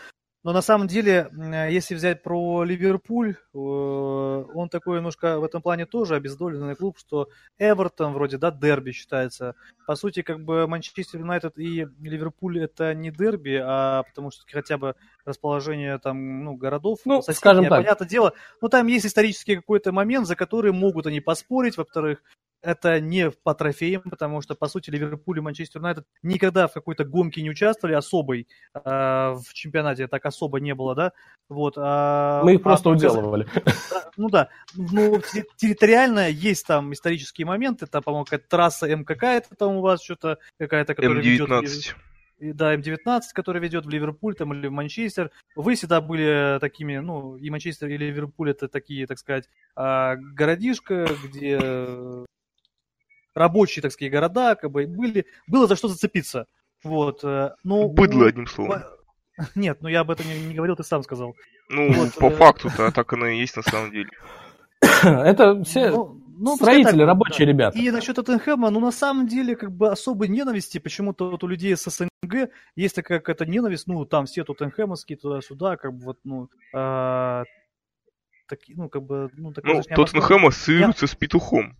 Но 0.44 0.52
на 0.52 0.60
самом 0.62 0.89
деле, 0.89 1.28
м, 1.31 1.52
если 1.70 1.94
взять 1.94 2.23
про 2.23 2.64
Ливерпуль, 2.64 3.36
э, 3.55 3.56
он 3.56 4.69
такой 4.69 4.97
немножко 4.97 5.39
в 5.39 5.44
этом 5.44 5.62
плане 5.62 5.86
тоже 5.86 6.16
обездоленный 6.16 6.74
клуб, 6.74 6.98
что 6.98 7.28
Эвертон 7.59 8.12
вроде, 8.12 8.39
да, 8.39 8.51
дерби 8.51 8.90
считается. 8.90 9.55
По 9.86 9.94
сути, 9.94 10.23
как 10.23 10.44
бы 10.44 10.66
Манчестер 10.66 11.20
Юнайтед 11.20 11.59
и 11.59 11.86
Ливерпуль 12.01 12.60
это 12.60 12.93
не 12.94 13.12
дерби, 13.12 13.60
а 13.62 14.02
потому 14.02 14.32
что 14.32 14.43
хотя 14.51 14.78
бы 14.78 14.97
расположение 15.24 15.98
там, 15.98 16.44
ну, 16.44 16.55
городов. 16.56 16.98
Ну, 17.05 17.23
соседнее, 17.23 17.35
скажем 17.39 17.64
так. 17.69 17.78
Понятное 17.78 18.09
дело, 18.09 18.32
но 18.60 18.69
там 18.69 18.86
есть 18.89 19.06
исторический 19.06 19.55
какой-то 19.56 19.93
момент, 19.93 20.27
за 20.27 20.35
который 20.35 20.73
могут 20.73 21.06
они 21.06 21.20
поспорить. 21.20 21.77
Во-вторых, 21.77 22.20
это 22.62 23.01
не 23.01 23.30
по 23.30 23.55
трофеям, 23.55 24.02
потому 24.02 24.40
что, 24.40 24.55
по 24.55 24.68
сути, 24.68 24.90
Ливерпуль 24.90 25.39
и 25.39 25.40
Манчестер 25.40 25.80
Юнайтед 25.80 26.06
никогда 26.22 26.68
в 26.68 26.72
какой-то 26.72 27.05
гонке 27.05 27.43
не 27.43 27.51
участвовали 27.51 27.94
особой 27.94 28.48
э, 28.74 28.80
в 28.84 29.44
чемпионате, 29.52 30.06
так 30.09 30.24
особо 30.26 30.60
не 30.60 30.74
было, 30.74 30.94
да? 30.94 31.12
Вот, 31.48 31.74
а- 31.76 32.43
Мы 32.44 32.55
их 32.55 32.60
а 32.60 32.62
просто 32.62 32.97
за- 32.97 33.09
уделывали. 33.09 33.47
Ну 34.16 34.28
да, 34.28 34.48
ну 34.76 35.16
терри- 35.18 35.47
территориально 35.56 36.28
есть 36.28 36.66
там 36.66 36.93
исторические 36.93 37.47
моменты, 37.47 37.86
там, 37.86 38.02
по-моему, 38.02 38.24
какая-то 38.24 38.48
трасса 38.48 38.86
М 38.86 39.05
какая-то 39.05 39.55
там 39.56 39.76
у 39.76 39.80
вас 39.80 40.02
что-то, 40.02 40.39
какая-то, 40.59 40.94
которая 40.94 41.22
ведет... 41.22 41.48
в- 41.48 41.52
М19. 41.52 41.94
и, 42.39 42.52
Да, 42.52 42.74
М19, 42.74 43.20
который 43.34 43.60
ведет 43.62 43.86
в 43.86 43.89
Ливерпуль 43.89 44.34
там, 44.34 44.52
или 44.52 44.66
в 44.66 44.72
Манчестер. 44.72 45.30
Вы 45.56 45.74
всегда 45.76 46.01
были 46.01 46.59
такими, 46.60 46.98
ну, 46.98 47.36
и 47.36 47.51
Манчестер, 47.51 47.89
и 47.89 47.97
Ливерпуль 47.97 48.51
это 48.51 48.68
такие, 48.68 49.06
так 49.06 49.18
сказать, 49.18 49.48
а, 49.76 50.16
городишко, 50.16 51.06
где 51.24 51.59
э, 51.62 52.24
рабочие, 53.34 53.82
так 53.82 53.92
сказать, 53.92 54.12
города, 54.12 54.54
как 54.54 54.70
бы 54.70 54.86
были, 54.86 55.26
было 55.46 55.66
за 55.66 55.76
что 55.76 55.88
зацепиться. 55.88 56.46
Вот. 56.84 57.20
э, 57.24 57.50
Но 57.64 57.88
Быдло, 57.88 58.24
у- 58.24 58.26
одним 58.26 58.46
словом. 58.46 58.82
Нет, 59.54 59.78
ну 59.80 59.88
я 59.88 60.00
об 60.00 60.10
этом 60.10 60.26
не, 60.26 60.38
не 60.40 60.54
говорил, 60.54 60.76
ты 60.76 60.84
сам 60.84 61.02
сказал. 61.02 61.34
Ну, 61.68 61.92
Вот, 61.92 62.14
по 62.16 62.26
э, 62.26 62.30
факту-то 62.36 62.90
так 62.92 63.12
оно 63.12 63.26
и 63.26 63.38
есть 63.38 63.56
на 63.56 63.62
самом 63.62 63.90
деле. 63.90 64.10
Это 65.02 65.62
все 65.64 65.90
Ну, 65.90 66.20
ну, 66.38 66.56
строители, 66.56 66.98
так, 66.98 67.06
рабочие 67.06 67.46
да. 67.46 67.52
ребята. 67.52 67.78
И 67.78 67.90
насчет 67.90 68.16
Тоттенхэма, 68.16 68.70
ну, 68.70 68.80
на 68.80 68.90
самом 68.90 69.26
деле, 69.28 69.54
как 69.56 69.70
бы 69.72 69.90
особой 69.90 70.28
ненависти, 70.28 70.78
почему-то 70.78 71.30
вот 71.30 71.44
у 71.44 71.46
людей 71.46 71.76
с 71.76 71.88
СНГ 71.88 72.50
есть 72.74 72.94
такая 72.96 73.20
какая-то 73.20 73.46
ненависть, 73.46 73.86
ну, 73.86 74.04
там 74.04 74.26
все 74.26 74.42
тоттенхэмовские 74.44 75.18
туда-сюда, 75.18 75.76
как 75.76 75.94
бы 75.94 76.04
вот, 76.04 76.18
ну, 76.24 76.48
а, 76.74 77.44
таки, 78.48 78.74
ну, 78.74 78.88
как 78.88 79.02
бы, 79.04 79.30
ну, 79.34 79.52
такая, 79.52 79.74
Ну, 79.74 79.82
знаешь, 79.82 79.90
не 79.90 79.94
Тоттенхэм 79.96 80.46
ассоциируется 80.46 81.06
с 81.06 81.14
петухом. 81.14 81.76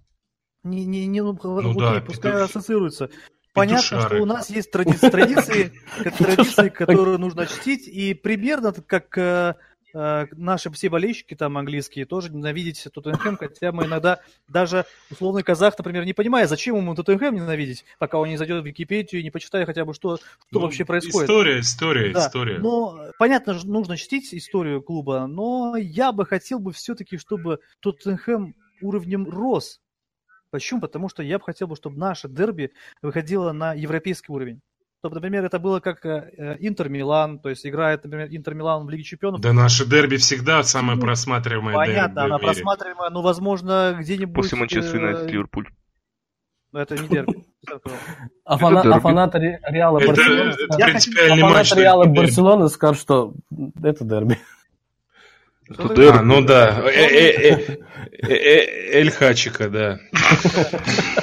Не, 0.65 0.85
не, 0.85 1.07
не, 1.07 1.23
ну, 1.23 1.33
окей, 1.33 1.75
да, 1.79 2.01
пускай 2.01 2.33
петух- 2.33 2.45
ассоциируется. 2.45 3.11
Понятно, 3.53 3.83
петушары. 3.83 4.17
что 4.17 4.23
у 4.23 4.27
нас 4.27 4.49
есть 4.51 4.71
тради- 4.71 5.11
традиции, 5.11 5.73
традиции, 6.19 6.69
которые 6.69 7.19
нужно 7.19 7.47
чтить, 7.47 7.87
и 7.89 8.15
примерно 8.15 8.73
как 8.73 9.19
э, 9.19 9.57
э, 9.93 10.27
наши 10.33 10.71
все 10.71 10.89
болельщики 10.89 11.35
там 11.35 11.59
английские 11.59 12.07
тоже 12.07 12.33
ненавидеть 12.33 12.87
Тоттенхэм, 12.95 13.37
хотя 13.37 13.73
мы 13.73 13.85
иногда 13.85 14.21
даже 14.49 14.87
условный 15.11 15.43
казах, 15.43 15.77
например, 15.77 16.05
не 16.05 16.15
понимая, 16.15 16.47
зачем 16.47 16.77
ему 16.77 16.95
Тоттенхэм 16.95 17.35
ненавидеть, 17.35 17.85
пока 17.99 18.19
он 18.19 18.29
не 18.29 18.37
зайдет 18.37 18.63
в 18.63 18.67
Википедию 18.67 19.21
и 19.21 19.25
не 19.25 19.31
почитает 19.31 19.67
хотя 19.67 19.85
бы, 19.85 19.93
что, 19.95 20.17
что 20.17 20.25
Ну, 20.53 20.61
вообще 20.61 20.85
происходит. 20.85 21.29
История, 21.29 21.61
история, 21.61 22.13
Да, 22.13 22.27
история. 22.27 22.59
Но 22.59 23.11
понятно, 23.19 23.59
что 23.59 23.69
нужно 23.69 23.97
чтить 23.97 24.33
историю 24.33 24.81
клуба, 24.81 25.27
но 25.27 25.77
я 25.77 26.13
бы 26.13 26.25
хотел 26.25 26.59
бы 26.59 26.73
все-таки, 26.73 27.19
чтобы 27.19 27.59
Тоттенхэм 27.81 28.55
уровнем 28.81 29.29
рос. 29.29 29.81
Почему? 30.53 30.81
Потому 30.83 31.09
что 31.09 31.23
я 31.23 31.39
бы 31.39 31.45
хотел 31.45 31.67
бы, 31.67 31.75
чтобы 31.77 31.99
наше 31.99 32.29
дерби 32.29 32.73
выходило 33.01 33.53
на 33.53 33.73
европейский 33.73 34.31
уровень. 34.31 34.61
Чтобы, 35.01 35.17
например, 35.17 35.45
это 35.45 35.59
было 35.59 35.81
как 35.81 36.05
э, 36.07 36.31
э, 36.37 36.57
Интер 36.61 36.89
Милан, 36.91 37.41
то 37.41 37.49
есть 37.49 37.67
играет, 37.67 38.05
например, 38.05 38.29
Интер 38.31 38.55
Милан 38.55 38.87
в 38.87 38.91
Лиге 38.91 39.03
Чемпионов. 39.03 39.41
Да 39.41 39.53
наше 39.53 39.85
дерби 39.87 40.17
всегда 40.17 40.63
самое 40.63 40.97
Ну, 40.97 41.03
просматриваемое 41.03 41.75
Понятно, 41.75 42.15
дерби 42.15 42.27
она 42.27 42.39
в 42.39 42.43
мире. 42.43 42.53
просматриваемая, 42.53 43.11
но, 43.11 43.23
возможно, 43.23 43.97
где-нибудь... 43.99 44.37
После 44.37 44.59
Манчестер 44.59 44.95
э, 44.95 44.99
Юнайтед 45.09 45.31
Ливерпуль. 45.33 45.69
Это 46.75 46.97
не 46.99 47.09
дерби. 47.09 47.45
А, 48.45 48.59
фана- 48.59 48.83
а 48.83 49.01
фанаты 49.01 49.39
Ре- 49.39 49.61
Реала 49.69 49.99
Это, 50.01 50.15
принципиальный 50.15 51.43
а 51.45 51.49
матч. 51.49 51.69
фанаты 51.71 51.81
Реала 51.81 52.05
дерби. 52.07 52.19
Барселоны 52.19 52.69
скажут, 52.69 53.01
что 53.01 53.35
это 53.83 54.05
дерби. 54.05 54.37
Это 55.69 55.95
дерби. 55.95 56.19
А, 56.19 56.23
ну 56.23 56.45
да. 56.45 56.83
Э, 58.11 58.27
э, 58.27 58.99
Эль 59.01 59.11
Хачика, 59.11 59.69
да. 59.69 60.01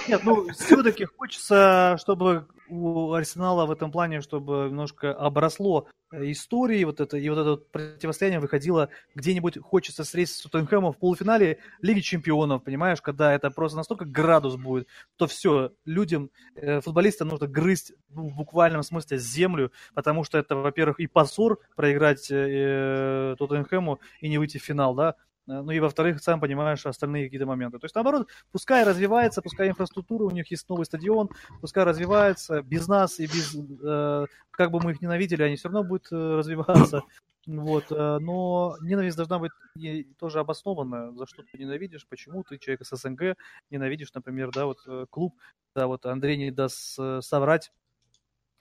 Нет, 0.08 0.22
ну, 0.24 0.50
все-таки 0.50 1.06
хочется, 1.06 1.98
чтобы 2.00 2.48
у 2.70 3.14
Арсенала 3.14 3.66
в 3.66 3.72
этом 3.72 3.92
плане, 3.92 4.22
чтобы 4.22 4.68
немножко 4.70 5.14
обросло 5.14 5.88
историей 6.12 6.86
вот 6.86 7.00
это, 7.00 7.18
и 7.18 7.30
вот 7.30 7.38
это 7.38 7.56
противостояние 7.58 8.40
выходило 8.40 8.90
где-нибудь, 9.14 9.60
хочется 9.60 10.04
встретиться 10.04 10.40
с 10.40 10.42
Тоттенхэмом 10.44 10.94
в 10.94 10.98
полуфинале 10.98 11.60
Лиги 11.82 12.00
Чемпионов, 12.00 12.64
понимаешь, 12.64 13.02
когда 13.02 13.34
это 13.34 13.52
просто 13.52 13.78
настолько 13.78 14.06
градус 14.06 14.56
будет, 14.56 14.88
то 15.18 15.28
все, 15.28 15.72
людям, 15.86 16.32
э, 16.56 16.82
футболистам 16.82 17.28
нужно 17.28 17.48
грызть 17.48 17.94
ну, 18.10 18.30
в 18.30 18.36
буквальном 18.36 18.82
смысле 18.82 19.20
землю, 19.20 19.72
потому 19.94 20.24
что 20.24 20.38
это, 20.38 20.56
во-первых, 20.56 21.00
и 21.00 21.08
позор 21.08 21.60
проиграть 21.76 22.28
э, 22.32 23.36
Тоттенхэму 23.38 24.00
и 24.22 24.30
не 24.30 24.40
выйти 24.40 24.58
в 24.58 24.64
финал, 24.64 24.96
да, 24.96 25.16
ну 25.50 25.72
и 25.72 25.80
во-вторых, 25.80 26.22
сам 26.22 26.40
понимаешь 26.40 26.86
остальные 26.86 27.26
какие-то 27.26 27.46
моменты. 27.46 27.80
То 27.80 27.86
есть, 27.86 27.96
наоборот, 27.96 28.28
пускай 28.52 28.84
развивается, 28.84 29.42
пускай 29.42 29.70
инфраструктура, 29.70 30.24
у 30.24 30.32
них 30.32 30.50
есть 30.52 30.68
новый 30.70 30.86
стадион, 30.86 31.30
пускай 31.62 31.84
развивается, 31.84 32.62
без 32.62 32.88
нас 32.88 33.20
и 33.20 33.26
без, 33.26 33.56
э, 33.56 34.26
как 34.52 34.72
бы 34.72 34.80
мы 34.80 34.92
их 34.92 35.02
ненавидели, 35.02 35.44
они 35.44 35.56
все 35.56 35.70
равно 35.70 35.84
будут 35.84 36.12
э, 36.12 36.16
развиваться. 36.16 37.04
Вот, 37.48 37.86
э, 37.92 38.18
но 38.20 38.76
ненависть 38.82 39.18
должна 39.18 39.40
быть 39.40 39.52
тоже 40.20 40.40
обоснованная, 40.40 41.12
за 41.14 41.26
что 41.26 41.42
ты 41.42 41.58
ненавидишь, 41.58 42.06
почему 42.08 42.44
ты 42.44 42.60
человек 42.60 42.86
с 42.86 42.96
СНГ 42.96 43.38
ненавидишь, 43.72 44.14
например, 44.14 44.52
да, 44.52 44.66
вот 44.66 44.80
э, 44.86 45.06
клуб, 45.10 45.36
да, 45.74 45.88
вот 45.88 46.06
Андрей 46.06 46.38
не 46.38 46.52
даст 46.52 47.00
э, 47.00 47.22
соврать, 47.24 47.72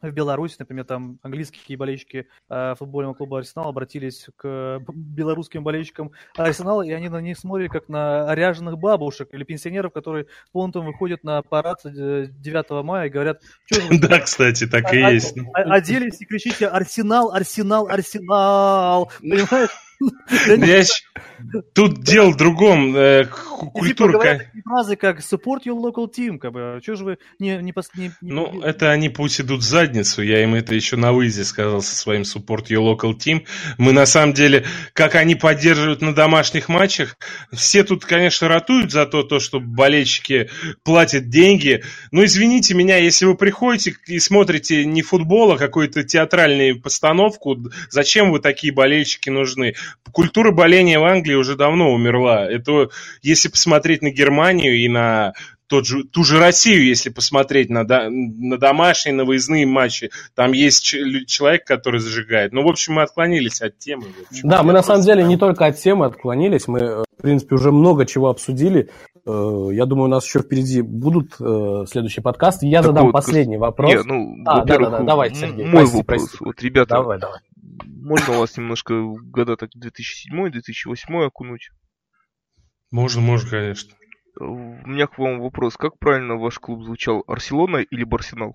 в 0.01 0.11
Беларуси, 0.11 0.57
например, 0.59 0.85
там 0.85 1.19
английские 1.23 1.77
болельщики 1.77 2.29
э, 2.49 2.75
футбольного 2.79 3.15
клуба 3.15 3.39
Арсенал 3.39 3.69
обратились 3.69 4.27
к 4.37 4.81
белорусским 4.93 5.65
болельщикам 5.65 6.13
Арсенала, 6.37 6.83
и 6.83 6.91
они 6.93 7.09
на 7.09 7.21
них 7.21 7.39
смотрят 7.39 7.73
как 7.73 7.89
на 7.89 8.35
ряженых 8.35 8.79
бабушек 8.79 9.29
или 9.33 9.45
пенсионеров, 9.45 9.93
которые 9.93 10.27
понтом 10.53 10.87
выходят 10.87 11.25
на 11.25 11.43
парад 11.43 11.81
9 11.85 12.85
мая 12.85 13.07
и 13.07 13.11
говорят, 13.11 13.43
что 13.67 13.81
вы... 13.83 13.99
Да, 14.09 14.21
кстати, 14.21 14.67
так 14.67 14.93
и 14.93 14.99
есть. 14.99 15.37
Оделись 15.55 16.21
и 16.21 16.25
кричите 16.25 16.67
«Арсенал, 16.67 17.33
Арсенал, 17.33 17.89
Арсенал!» 17.89 19.11
Понимаешь? 19.21 19.88
Тут 21.75 22.03
дело 22.03 22.31
в 22.31 22.37
другом. 22.37 22.97
Э, 22.97 23.25
культура... 23.25 24.41
фразы, 24.65 24.97
как 24.97 25.21
support 25.21 25.65
your 25.67 25.79
local 25.81 26.07
team, 26.11 26.39
как 26.39 26.53
бы, 26.53 26.81
что 26.83 26.97
же 26.97 27.05
вы 27.05 27.19
не... 27.39 27.57
не, 27.59 27.73
не 27.97 28.13
ну, 28.21 28.61
это 28.63 28.91
они 28.91 29.09
пусть 29.09 29.41
идут 29.41 29.61
в 29.61 29.65
задницу, 29.67 30.23
я 30.23 30.43
им 30.43 30.55
это 30.55 30.75
еще 30.75 30.97
на 30.97 31.13
выезде 31.13 31.45
сказал 31.45 31.81
со 31.81 31.95
своим 31.95 32.23
support 32.23 32.67
your 32.69 32.83
local 32.83 33.17
team. 33.17 33.47
Мы 33.79 33.93
на 33.93 34.07
самом 34.07 34.35
деле, 34.35 34.67
как 34.93 35.15
они 35.15 35.35
поддерживают 35.35 36.03
на 36.03 36.15
домашних 36.15 36.69
матчах, 36.69 37.17
все 37.53 37.85
тут, 37.85 38.05
конечно, 38.05 38.49
ратуют 38.49 38.93
за 38.93 39.07
то, 39.07 39.23
то 39.23 39.39
что 39.39 39.61
болельщики 39.61 40.51
платят 40.85 41.29
деньги. 41.29 41.83
Но 42.11 42.25
извините 42.25 42.75
меня, 42.75 42.97
если 42.99 43.27
вы 43.27 43.37
приходите 43.37 43.95
и 44.07 44.19
смотрите 44.19 44.85
не 44.85 45.03
футбол, 45.03 45.53
а 45.53 45.59
какую-то 45.59 46.05
театральную 46.05 46.81
постановку, 46.81 47.57
зачем 47.91 48.33
вы 48.33 48.41
такие 48.41 48.73
болельщики 48.73 49.31
нужны? 49.31 49.75
Культура 50.13 50.53
боления 50.53 50.99
в 50.99 51.05
Англии 51.05 51.35
уже 51.35 51.57
давно 51.57 51.93
умерла. 51.93 52.45
Это 52.45 52.89
если 53.23 53.49
посмотреть 53.49 54.03
на 54.03 54.11
Германию 54.11 54.77
и 54.77 54.89
на 54.89 55.35
тот 55.69 55.87
же, 55.87 56.05
ту 56.05 56.25
же 56.25 56.39
Россию, 56.39 56.85
если 56.87 57.11
посмотреть 57.11 57.69
на, 57.69 57.85
на 57.85 58.59
домашние, 58.59 59.15
на 59.15 59.25
выездные 59.25 59.67
матчи, 59.67 60.11
там 60.35 60.53
есть 60.53 60.83
человек, 60.83 61.65
который 61.65 62.01
зажигает. 62.01 62.53
Ну, 62.53 62.63
в 62.65 62.69
общем, 62.69 62.95
мы 62.95 63.03
отклонились 63.03 63.61
от 63.61 63.79
темы. 63.79 64.07
Общем, 64.31 64.49
да, 64.49 64.63
мы 64.63 64.73
на 64.73 64.83
самом 64.83 65.05
деле 65.05 65.23
не 65.25 65.37
только 65.37 65.67
от 65.67 65.77
темы 65.77 66.07
отклонились, 66.07 66.67
мы, 66.69 66.79
э, 66.81 67.05
в 67.19 67.23
принципе, 67.23 67.55
уже 67.55 67.71
много 67.71 68.07
чего 68.07 68.31
обсудили. 68.31 68.89
Э, 69.27 69.69
я 69.73 69.85
думаю, 69.85 70.07
у 70.07 70.11
нас 70.11 70.25
еще 70.25 70.41
впереди 70.41 70.81
будут 70.81 71.35
э, 71.39 71.85
следующие 71.87 72.23
подкасты. 72.23 72.67
Я 72.67 72.79
так 72.79 72.87
задам 72.87 73.07
вот, 73.07 73.13
последний 73.13 73.59
вопрос. 73.59 73.93
Нет, 73.93 74.05
ну, 74.07 74.37
а, 74.47 74.65
да, 74.65 74.79
да, 74.79 74.91
да, 74.91 75.01
давай, 75.01 75.35
Сергей. 75.35 75.67
Мой 75.67 75.83
прости, 75.83 75.97
вопрос. 75.99 76.23
Прости. 76.23 76.45
Вот, 76.45 76.63
ребята, 76.63 76.95
давай, 76.95 77.19
давай. 77.19 77.41
Можно 77.85 78.35
у 78.35 78.39
вас 78.39 78.57
немножко 78.57 78.95
года 79.01 79.57
так 79.57 79.71
2007-2008 79.77 81.25
окунуть? 81.25 81.71
Можно, 82.91 83.21
можно, 83.21 83.51
конечно. 83.51 83.95
У 84.41 84.87
меня 84.87 85.07
к 85.07 85.19
вам 85.19 85.41
вопрос. 85.41 85.77
Как 85.77 85.99
правильно 85.99 86.37
ваш 86.37 86.59
клуб 86.59 86.85
звучал? 86.85 87.25
Арселона 87.27 87.79
или 87.79 88.05
Барсенал? 88.05 88.55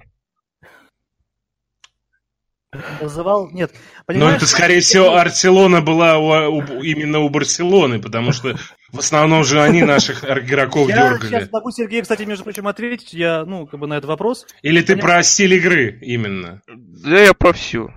Называл, 3.02 3.50
нет. 3.52 3.72
Но 4.08 4.32
это, 4.32 4.48
скорее 4.48 4.80
всего, 4.80 5.16
Арселона 5.16 5.82
была 5.82 6.18
у, 6.18 6.58
у, 6.58 6.82
именно 6.82 7.20
у 7.20 7.30
Барселоны, 7.30 8.00
потому 8.00 8.32
что 8.32 8.56
в 8.92 9.00
основном 9.00 9.44
же 9.44 9.62
они 9.62 9.84
наших 9.84 10.24
игроков 10.24 10.90
я 10.90 10.96
дергали. 10.96 11.32
Я 11.32 11.40
сейчас 11.40 11.52
могу 11.52 11.70
Сергей, 11.70 12.02
кстати, 12.02 12.24
между 12.24 12.44
прочим, 12.44 12.68
ответить, 12.68 13.14
я, 13.14 13.46
ну, 13.46 13.68
как 13.68 13.80
бы 13.80 13.86
на 13.86 13.96
этот 13.96 14.08
вопрос. 14.08 14.48
Или 14.64 14.82
ты 14.82 14.94
Понятно? 14.94 15.10
про 15.10 15.24
стиль 15.24 15.54
игры 15.54 16.00
именно? 16.02 16.62
Да 16.68 17.20
я 17.20 17.34
про 17.34 17.54
все. 17.54 17.90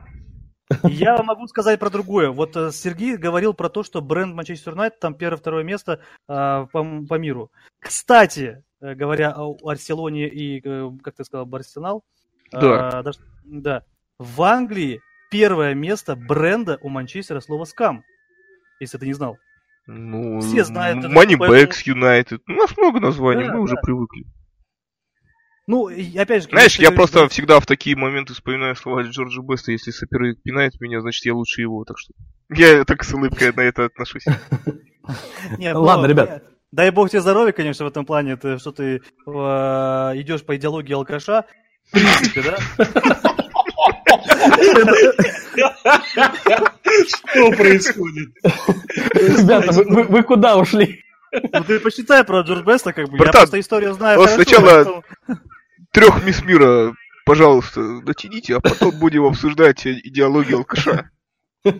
Я 0.82 1.22
могу 1.22 1.46
сказать 1.46 1.78
про 1.78 1.90
другое. 1.90 2.30
Вот 2.30 2.56
э, 2.56 2.72
Сергей 2.72 3.16
говорил 3.16 3.54
про 3.54 3.68
то, 3.68 3.82
что 3.82 4.00
бренд 4.00 4.34
Манчестер 4.34 4.72
Юнайтед 4.72 4.98
там 4.98 5.14
первое-второе 5.14 5.62
место 5.62 6.00
а, 6.26 6.66
по, 6.66 6.84
по 7.08 7.14
миру. 7.14 7.52
Кстати, 7.78 8.64
э, 8.80 8.94
говоря 8.94 9.34
о 9.36 9.56
Арселоне 9.68 10.28
и, 10.28 10.60
э, 10.64 10.90
как 11.02 11.14
ты 11.14 11.24
сказал, 11.24 11.46
Барселонал, 11.46 12.04
да. 12.50 13.00
А, 13.00 13.04
да, 13.44 13.84
в 14.18 14.42
Англии 14.42 15.00
первое 15.30 15.74
место 15.74 16.16
бренда 16.16 16.78
у 16.80 16.88
Манчестера 16.88 17.40
слово 17.40 17.64
скам, 17.64 18.04
если 18.80 18.98
ты 18.98 19.06
не 19.06 19.14
знал. 19.14 19.38
Ну, 19.86 20.40
Все 20.40 20.64
знают. 20.64 21.04
Moneybacks 21.04 21.86
United. 21.86 22.40
У 22.48 22.52
нас 22.52 22.76
много 22.76 22.98
названий, 22.98 23.44
да, 23.44 23.50
мы 23.50 23.58
да. 23.58 23.60
уже 23.60 23.76
привыкли. 23.76 24.24
Ну, 25.66 25.88
опять 25.88 26.44
же... 26.44 26.48
Знаешь, 26.50 26.78
я 26.78 26.92
просто 26.92 27.20
да. 27.20 27.28
всегда 27.28 27.58
в 27.58 27.66
такие 27.66 27.96
моменты 27.96 28.34
вспоминаю 28.34 28.76
слова 28.76 29.02
Джорджа 29.02 29.42
Беста. 29.42 29.72
Если 29.72 29.90
соперник 29.90 30.40
пинает 30.42 30.80
меня, 30.80 31.00
значит, 31.00 31.24
я 31.24 31.34
лучше 31.34 31.60
его. 31.60 31.84
Так 31.84 31.98
что 31.98 32.12
я 32.50 32.84
так 32.84 33.02
с 33.02 33.12
улыбкой 33.12 33.52
на 33.52 33.62
это 33.62 33.86
отношусь. 33.86 34.24
Ладно, 35.58 36.06
ребят. 36.06 36.44
Дай 36.70 36.90
бог 36.90 37.10
тебе 37.10 37.20
здоровья, 37.20 37.52
конечно, 37.52 37.84
в 37.84 37.88
этом 37.88 38.04
плане, 38.04 38.36
что 38.58 38.70
ты 38.70 39.02
а, 39.26 40.12
идешь 40.14 40.44
по 40.44 40.56
идеологии 40.56 40.92
алкаша. 40.94 41.46
В 41.86 41.92
принципе, 41.92 42.42
да? 42.42 42.56
Что 47.06 47.50
происходит? 47.52 48.28
Ребята, 49.14 49.72
вы 49.72 50.22
куда 50.22 50.56
ушли? 50.58 51.02
Ну 51.32 51.64
ты 51.64 51.80
посчитай 51.80 52.24
про 52.24 52.40
Джордж 52.40 52.62
Беста, 52.64 52.92
как 52.92 53.08
бы. 53.08 53.18
Братан, 53.18 53.26
я 53.26 53.40
просто 53.40 53.60
историю 53.60 53.94
знаю. 53.94 54.18
Вот 54.18 54.30
сначала 54.30 54.64
поэтому... 54.64 55.04
трех 55.96 56.22
мисс 56.26 56.44
мира, 56.44 56.94
пожалуйста, 57.24 58.02
дотяните, 58.02 58.56
а 58.56 58.60
потом 58.60 58.90
будем 59.00 59.24
обсуждать 59.24 59.86
идеологию 59.86 60.58
алкаша. 60.58 61.10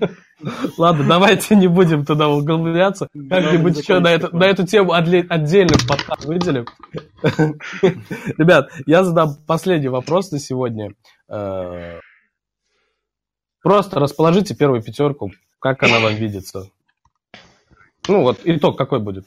Ладно, 0.79 1.05
давайте 1.07 1.55
не 1.55 1.69
будем 1.69 2.07
туда 2.07 2.29
углубляться. 2.29 3.09
Как-нибудь 3.13 3.79
еще 3.79 4.01
на 4.01 4.13
эту, 4.13 4.35
на 4.35 4.45
эту 4.45 4.67
тему 4.67 4.93
отдельно 4.93 5.75
подкаст 5.87 6.25
выделим. 6.25 6.67
Ребят, 8.39 8.71
я 8.87 9.05
задам 9.05 9.37
последний 9.47 9.89
вопрос 9.89 10.31
на 10.33 10.39
сегодня. 10.39 10.95
Э, 11.29 12.01
просто 13.63 14.01
расположите 14.01 14.57
первую 14.57 14.83
пятерку, 14.83 15.31
как 15.59 15.83
она 15.83 16.01
вам 16.01 16.15
видится. 16.15 16.71
Ну 18.09 18.23
вот, 18.23 18.41
итог 18.45 18.79
какой 18.79 19.01
будет? 19.01 19.27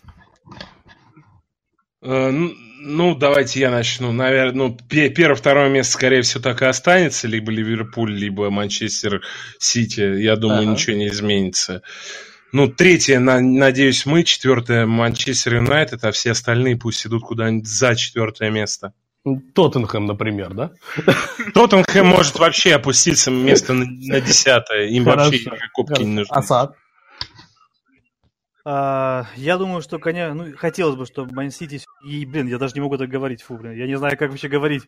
Ну, 2.82 3.14
давайте 3.14 3.60
я 3.60 3.72
начну. 3.72 4.14
Наверное, 4.14 4.70
ну, 4.70 4.78
первое, 4.88 5.36
второе 5.36 5.70
место, 5.70 5.94
скорее 5.94 6.22
всего, 6.22 6.42
так 6.42 6.62
и 6.62 6.66
останется. 6.66 7.28
Либо 7.28 7.52
Ливерпуль, 7.52 8.14
либо 8.14 8.50
Манчестер 8.50 9.22
Сити. 9.58 10.00
Я 10.00 10.38
думаю, 10.38 10.62
ага. 10.62 10.72
ничего 10.72 10.96
не 10.96 11.10
изменится. 11.10 11.82
Ну, 12.54 12.68
третье, 12.68 13.20
надеюсь, 13.20 14.06
мы. 14.06 14.24
Четвертое, 14.24 14.86
Манчестер 14.86 15.56
Юнайтед. 15.56 16.06
А 16.06 16.12
все 16.12 16.32
остальные 16.32 16.78
пусть 16.78 17.06
идут 17.06 17.24
куда-нибудь 17.24 17.68
за 17.68 17.96
четвертое 17.96 18.50
место. 18.50 18.94
Тоттенхэм, 19.54 20.06
например, 20.06 20.54
да? 20.54 20.72
Тоттенхэм 21.54 22.08
может 22.08 22.40
вообще 22.40 22.76
опуститься 22.76 23.30
место 23.30 23.74
на 23.74 24.22
десятое. 24.22 24.88
Им 24.88 25.04
вообще 25.04 25.52
кубки 25.74 26.02
не 26.04 26.16
нужны. 26.16 26.32
Асад? 26.32 26.76
А, 28.66 29.26
я 29.36 29.58
думаю, 29.58 29.82
что, 29.82 30.00
конечно, 30.00 30.34
ну, 30.34 30.58
хотелось 30.58 30.96
бы, 30.96 31.06
чтобы 31.06 31.34
Ман 31.34 31.52
Сити... 31.52 31.82
И, 32.04 32.26
блин, 32.26 32.48
я 32.48 32.58
даже 32.58 32.74
не 32.76 32.82
могу 32.82 32.98
так 32.98 33.10
говорить, 33.10 33.42
фу, 33.42 33.58
блин, 33.58 33.74
я 33.74 33.88
не 33.88 33.98
знаю, 33.98 34.18
как 34.18 34.30
вообще 34.30 34.48
говорить. 34.48 34.84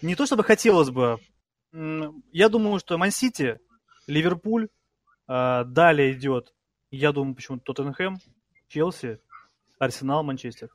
Не 0.00 0.14
то, 0.14 0.26
чтобы 0.26 0.44
хотелось 0.44 0.90
бы. 0.90 1.18
Я 2.32 2.48
думаю, 2.48 2.78
что 2.78 2.98
Ман 2.98 3.10
Сити, 3.10 3.58
Ливерпуль, 4.06 4.68
а, 5.26 5.64
далее 5.64 6.12
идет, 6.12 6.54
я 6.90 7.12
думаю, 7.12 7.34
почему-то 7.34 7.72
Тоттенхэм, 7.72 8.18
Челси, 8.68 9.18
Арсенал, 9.78 10.22
Манчестер. 10.22 10.68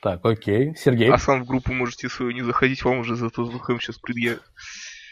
Так, 0.00 0.24
окей. 0.24 0.74
Сергей? 0.76 1.10
А 1.10 1.16
сам 1.16 1.44
в 1.44 1.46
группу 1.46 1.72
можете 1.72 2.08
свою 2.08 2.32
не 2.32 2.42
заходить, 2.42 2.82
вам 2.84 2.98
уже 2.98 3.16
за 3.16 3.30
Тоттенхэм 3.30 3.80
сейчас 3.80 3.98
предъявят. 3.98 4.42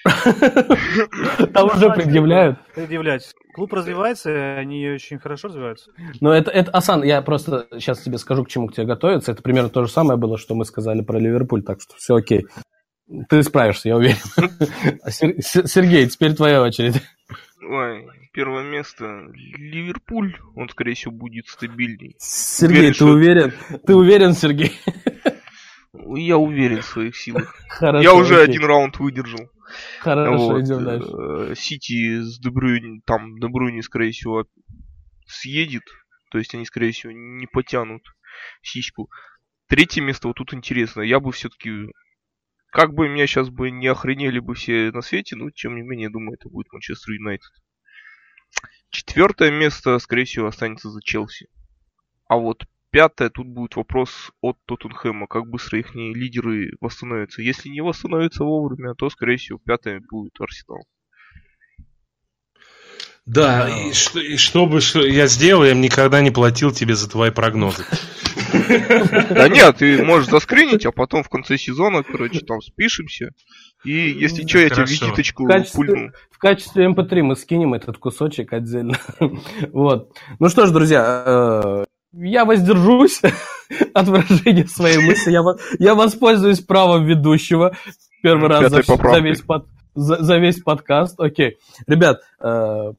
Там 1.54 1.66
уже 1.74 1.90
предъявляют. 1.90 2.58
Предъявлять. 2.74 3.32
Клуб 3.54 3.72
развивается, 3.72 4.56
они 4.56 4.88
очень 4.88 5.18
хорошо 5.18 5.48
развиваются. 5.48 5.90
Но 6.20 6.32
это, 6.32 6.50
это, 6.50 6.70
Асан, 6.72 7.02
я 7.04 7.22
просто 7.22 7.66
сейчас 7.72 8.00
тебе 8.00 8.18
скажу, 8.18 8.44
к 8.44 8.48
чему 8.48 8.68
к 8.68 8.74
тебе 8.74 8.86
готовиться. 8.86 9.32
Это 9.32 9.42
примерно 9.42 9.68
то 9.68 9.84
же 9.84 9.90
самое 9.90 10.18
было, 10.18 10.38
что 10.38 10.54
мы 10.54 10.64
сказали 10.64 11.02
про 11.02 11.18
Ливерпуль, 11.18 11.62
так 11.62 11.80
что 11.80 11.94
все 11.96 12.16
окей. 12.16 12.46
Ты 13.28 13.42
справишься, 13.42 13.88
я 13.88 13.96
уверен. 13.96 14.16
А 15.04 15.10
Сергей, 15.10 16.06
теперь 16.08 16.34
твоя 16.34 16.62
очередь. 16.62 17.02
Ой, 17.62 18.06
первое 18.32 18.64
место 18.64 19.04
Ливерпуль, 19.56 20.36
он, 20.56 20.68
скорее 20.68 20.94
всего, 20.94 21.12
будет 21.12 21.46
стабильней. 21.46 22.16
Сергей, 22.18 22.78
уверен, 22.78 22.92
ты 22.92 22.94
что... 22.94 23.06
уверен? 23.06 23.52
Ты 23.86 23.94
уверен, 23.94 24.32
Сергей? 24.32 24.72
Я 26.16 26.38
уверен 26.38 26.80
в 26.80 26.86
своих 26.86 27.16
силах. 27.16 27.54
Хорошо, 27.68 28.02
я 28.02 28.14
уже 28.14 28.42
окей. 28.42 28.54
один 28.54 28.64
раунд 28.64 28.98
выдержал. 28.98 29.50
Хорошо, 30.00 30.48
вот. 30.48 30.60
идем 30.60 30.84
дальше. 30.84 31.08
Э, 31.08 31.54
Сити 31.56 32.20
с 32.20 32.38
Дебрюни, 32.38 33.00
там 33.04 33.38
Дебрюни, 33.38 33.80
скорее 33.80 34.12
всего, 34.12 34.46
съедет. 35.26 35.84
то 36.30 36.38
есть 36.38 36.54
они, 36.54 36.64
скорее 36.64 36.92
всего, 36.92 37.12
не 37.12 37.46
потянут 37.46 38.02
сиську. 38.62 39.10
Третье 39.68 40.02
место 40.02 40.28
вот 40.28 40.36
тут 40.36 40.54
интересно. 40.54 41.00
Я 41.00 41.20
бы 41.20 41.32
все-таки, 41.32 41.70
как 42.70 42.94
бы 42.94 43.08
меня 43.08 43.26
сейчас 43.26 43.48
бы 43.48 43.70
не 43.70 43.86
охренели 43.86 44.38
бы 44.38 44.54
все 44.54 44.90
на 44.92 45.02
свете, 45.02 45.36
но 45.36 45.50
тем 45.50 45.76
не 45.76 45.82
менее, 45.82 46.10
думаю, 46.10 46.36
это 46.38 46.48
будет 46.48 46.72
Манчестер 46.72 47.14
Юнайтед. 47.14 47.52
Четвертое 48.90 49.50
место, 49.50 49.98
скорее 49.98 50.24
всего, 50.24 50.46
останется 50.46 50.90
за 50.90 51.00
Челси. 51.02 51.48
А 52.28 52.36
вот 52.36 52.66
пятое, 52.92 53.30
тут 53.30 53.48
будет 53.48 53.74
вопрос 53.74 54.30
от 54.40 54.56
Тоттенхэма, 54.66 55.26
как 55.26 55.48
быстро 55.48 55.80
их 55.80 55.94
лидеры 55.94 56.76
восстановятся. 56.80 57.42
Если 57.42 57.70
не 57.70 57.80
восстановятся 57.80 58.44
вовремя, 58.44 58.94
то, 58.94 59.10
скорее 59.10 59.38
всего, 59.38 59.58
пятое 59.58 60.00
будет 60.08 60.38
Арсенал. 60.38 60.84
Да, 63.24 63.68
и 63.68 63.92
что, 63.92 64.20
и 64.20 64.36
что 64.36 64.66
бы 64.66 64.80
что 64.80 65.06
я 65.06 65.28
сделал, 65.28 65.64
я 65.64 65.74
никогда 65.74 66.20
не 66.20 66.32
платил 66.32 66.72
тебе 66.72 66.94
за 66.94 67.08
твои 67.08 67.30
прогнозы. 67.30 67.84
Да 69.30 69.48
нет, 69.48 69.76
ты 69.76 70.04
можешь 70.04 70.28
заскринить, 70.28 70.84
а 70.86 70.92
потом 70.92 71.22
в 71.22 71.28
конце 71.28 71.56
сезона, 71.56 72.02
короче, 72.02 72.40
там 72.40 72.60
спишемся. 72.60 73.30
И 73.84 73.92
если 73.92 74.46
что, 74.46 74.58
я 74.58 74.70
тебе 74.70 74.82
визиточку 74.82 75.48
пульну. 75.72 76.12
В 76.30 76.38
качестве 76.38 76.86
MP3 76.86 77.20
эм 77.20 77.26
мы 77.26 77.36
скинем 77.36 77.74
этот 77.74 77.98
кусочек 77.98 78.52
отдельно. 78.52 78.98
вот. 79.72 80.16
Ну 80.38 80.48
что 80.48 80.66
ж, 80.66 80.70
друзья, 80.70 81.22
э, 81.24 81.84
я 82.12 82.44
воздержусь 82.44 83.20
от 83.94 84.08
выражения 84.08 84.66
своей 84.66 84.98
мысли. 84.98 85.30
Я, 85.30 85.42
я 85.78 85.94
воспользуюсь 85.94 86.60
правом 86.60 87.04
ведущего 87.04 87.76
первый 88.22 88.48
раз 88.48 88.70
за, 88.70 88.82
за, 88.82 89.18
весь 89.18 89.40
под, 89.40 89.66
за, 89.94 90.22
за 90.22 90.38
весь 90.38 90.60
подкаст. 90.60 91.18
Окей. 91.20 91.58
Ребят, 91.86 92.20
э, 92.40 92.92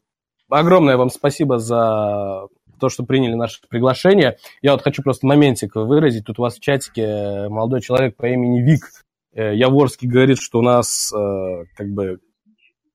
огромное 0.49 0.97
вам 0.97 1.09
спасибо 1.09 1.59
за 1.59 2.47
то, 2.79 2.89
что 2.89 3.03
приняли 3.03 3.35
наше 3.35 3.59
приглашение. 3.69 4.37
Я 4.61 4.73
вот 4.73 4.81
хочу 4.81 5.01
просто 5.03 5.25
моментик 5.25 5.75
выразить. 5.75 6.25
Тут 6.25 6.39
у 6.39 6.41
вас 6.41 6.57
в 6.57 6.59
чатике 6.59 7.47
молодой 7.49 7.81
человек 7.81 8.15
по 8.17 8.25
имени 8.25 8.61
Вик 8.61 8.89
э, 9.33 9.55
Яворский 9.55 10.07
говорит, 10.07 10.39
что 10.39 10.59
у 10.59 10.63
нас 10.63 11.11
э, 11.13 11.63
как 11.75 11.87
бы 11.89 12.19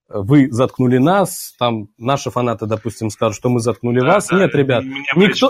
вы 0.08 0.50
заткнули 0.50 0.98
нас, 0.98 1.54
там 1.58 1.88
наши 1.98 2.30
фанаты, 2.30 2.66
допустим, 2.66 3.10
скажут, 3.10 3.36
что 3.36 3.50
мы 3.50 3.60
заткнули 3.60 4.00
да, 4.00 4.14
вас. 4.14 4.28
Да, 4.28 4.38
Нет, 4.38 4.54
ребят, 4.54 4.84
никто, 5.14 5.48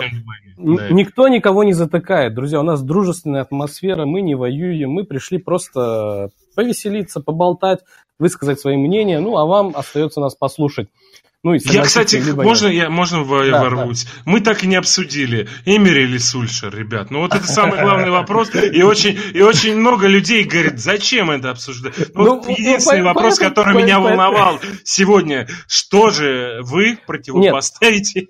да. 0.57 0.89
никто 0.89 1.27
никого 1.29 1.63
не 1.63 1.73
затыкает. 1.73 2.33
Друзья, 2.33 2.59
у 2.59 2.63
нас 2.63 2.81
дружественная 2.81 3.41
атмосфера, 3.41 4.05
мы 4.05 4.21
не 4.21 4.35
воюем, 4.35 4.91
мы 4.91 5.05
пришли 5.05 5.37
просто 5.37 6.29
повеселиться, 6.55 7.21
поболтать, 7.21 7.79
высказать 8.19 8.59
свои 8.59 8.75
мнения, 8.75 9.19
ну, 9.21 9.37
а 9.37 9.45
вам 9.45 9.71
остается 9.75 10.19
нас 10.19 10.35
послушать. 10.35 10.89
Ну, 11.41 11.53
и 11.53 11.59
я, 11.71 11.83
кстати, 11.83 12.17
можно, 12.17 12.67
я, 12.67 12.89
можно 12.89 13.19
да, 13.19 13.61
ворвусь? 13.61 14.03
Да. 14.03 14.09
Мы 14.25 14.41
так 14.41 14.65
и 14.65 14.67
не 14.67 14.75
обсудили, 14.75 15.47
Эмери 15.63 16.03
или 16.03 16.17
Сульшер, 16.17 16.75
ребят. 16.75 17.11
Ну, 17.11 17.21
вот 17.21 17.33
это 17.33 17.47
самый 17.47 17.81
главный 17.81 18.09
вопрос. 18.09 18.53
И 18.53 18.81
очень, 18.81 19.17
и 19.33 19.41
очень 19.41 19.77
много 19.77 20.07
людей 20.07 20.43
говорит, 20.43 20.79
зачем 20.79 21.31
это 21.31 21.51
обсуждать? 21.51 21.93
Ну, 22.13 22.25
ну, 22.25 22.35
вот 22.35 22.49
единственный 22.49 22.99
ну, 22.99 23.05
вопрос, 23.05 23.39
который 23.39 23.73
по, 23.73 23.77
меня 23.79 23.99
по, 23.99 24.09
волновал 24.09 24.59
сегодня, 24.83 25.47
что 25.65 26.09
же 26.09 26.59
вы 26.63 26.99
противопоставите? 27.07 28.27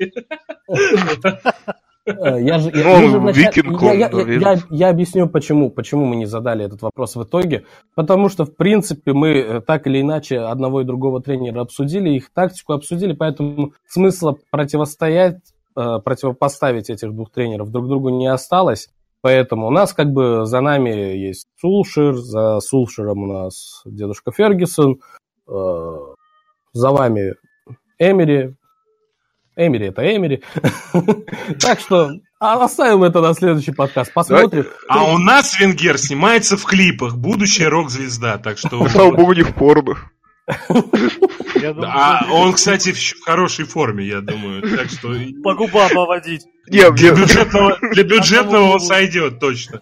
Э, 2.18 2.42
я 2.42 2.60
же, 2.60 2.72
я, 2.74 3.00
ну, 3.00 3.20
вначале, 3.20 3.48
викинг, 3.48 3.82
я, 3.82 3.94
я, 3.94 4.10
я, 4.10 4.58
я 4.70 4.90
объясню, 4.90 5.28
почему, 5.28 5.70
почему 5.70 6.06
мы 6.06 6.16
не 6.16 6.26
задали 6.26 6.66
этот 6.66 6.82
вопрос 6.82 7.16
в 7.16 7.24
итоге. 7.24 7.66
Потому 7.96 8.30
что, 8.30 8.46
в 8.46 8.56
принципе, 8.56 9.14
мы 9.14 9.30
э, 9.30 9.62
так 9.62 9.88
или 9.88 10.02
иначе 10.02 10.40
одного 10.40 10.82
и 10.82 10.86
другого 10.86 11.22
тренера 11.22 11.62
обсудили, 11.62 12.10
их 12.10 12.32
тактику 12.34 12.74
обсудили, 12.74 13.14
поэтому 13.14 13.74
смысла 13.88 14.38
противостоять, 14.52 15.40
э, 15.76 16.00
противопоставить 16.04 16.90
этих 16.90 17.14
двух 17.14 17.32
тренеров 17.32 17.72
друг 17.72 17.88
другу 17.88 18.10
не 18.10 18.28
осталось. 18.28 18.90
Поэтому 19.22 19.68
у 19.68 19.72
нас 19.72 19.94
как 19.94 20.12
бы 20.14 20.46
за 20.46 20.62
нами 20.62 20.90
есть 20.90 21.48
Сулшир, 21.60 22.16
за 22.16 22.62
Сулширом 22.62 23.24
у 23.24 23.28
нас 23.28 23.82
дедушка 23.86 24.32
Фергюсон, 24.32 25.02
за 25.46 26.90
вами 26.90 27.34
Эмери, 27.98 28.56
Эмери 29.60 29.88
это 29.88 30.02
Эмери. 30.16 30.42
Так 31.60 31.80
что 31.80 32.12
а, 32.40 32.64
оставим 32.64 33.04
это 33.04 33.20
на 33.22 33.34
следующий 33.34 33.74
подкаст. 33.74 34.14
Посмотрим. 34.14 34.66
А 34.88 35.04
у 35.12 35.18
нас 35.18 35.60
Венгер 35.60 35.98
снимается 35.98 36.56
в 36.56 36.64
клипах. 36.64 37.18
Будущая 37.18 37.70
рок-звезда. 37.70 38.38
Так 38.38 38.58
что... 38.58 38.88
Слава 38.90 39.12
богу, 39.12 39.34
не 39.34 39.44
в 39.44 39.54
порно. 39.54 39.98
А 41.84 42.26
он, 42.32 42.54
кстати, 42.54 42.94
в 42.94 43.24
хорошей 43.24 43.66
форме, 43.66 44.06
я 44.06 44.22
думаю. 44.22 44.62
Так 44.62 44.90
что... 44.90 45.14
По 45.44 45.54
губам 45.54 45.90
поводить. 45.94 46.46
Для 46.68 46.92
бюджетного, 46.92 47.78
для 47.92 48.04
бюджетного 48.04 48.74
он 48.74 48.80
сойдет, 48.80 49.40
точно. 49.40 49.80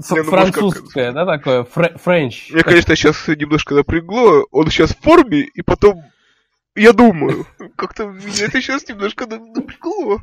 Французское, 0.00 1.12
да, 1.12 1.26
такое? 1.26 1.64
Френч. 1.64 2.50
Мне, 2.52 2.62
конечно, 2.62 2.94
сейчас 2.94 3.26
немножко 3.26 3.74
напрягло. 3.74 4.46
Он 4.52 4.70
сейчас 4.70 4.94
в 4.94 5.00
форме, 5.00 5.40
и 5.40 5.62
потом 5.62 6.04
я 6.78 6.92
думаю, 6.92 7.46
как-то 7.76 8.06
меня 8.06 8.46
это 8.46 8.60
сейчас 8.60 8.88
немножко 8.88 9.26
напрягло. 9.26 10.20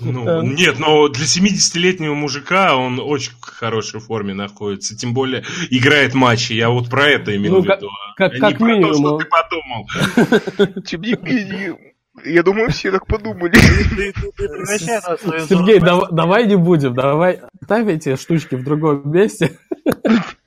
Ну, 0.00 0.42
нет, 0.42 0.78
но 0.78 1.08
для 1.08 1.24
70-летнего 1.24 2.14
мужика 2.14 2.76
он 2.76 2.98
очень 3.00 3.32
в 3.32 3.44
хорошей 3.44 4.00
форме 4.00 4.34
находится. 4.34 4.96
Тем 4.96 5.14
более 5.14 5.44
играет 5.70 6.14
матчи. 6.14 6.52
Я 6.52 6.70
вот 6.70 6.88
про 6.90 7.06
это 7.06 7.36
имел 7.36 7.54
ну, 7.54 7.60
в 7.60 7.64
виду. 7.64 7.88
Как, 8.16 8.32
как, 8.32 8.40
как 8.40 8.60
минимум. 8.60 8.94
что 8.94 9.18
ты 9.18 9.26
подумал. 9.26 10.82
Тем 10.86 11.02
не 11.02 11.16
менее, 11.22 11.76
я 12.24 12.42
думаю, 12.42 12.70
все 12.70 12.90
так 12.90 13.06
подумали. 13.06 13.54
Сергей, 15.46 15.80
давай 15.80 16.46
не 16.46 16.56
будем, 16.56 16.94
давай 16.94 17.40
ставь 17.62 17.86
эти 17.86 18.16
штучки 18.16 18.54
в 18.56 18.64
другом 18.64 19.10
месте. 19.10 19.58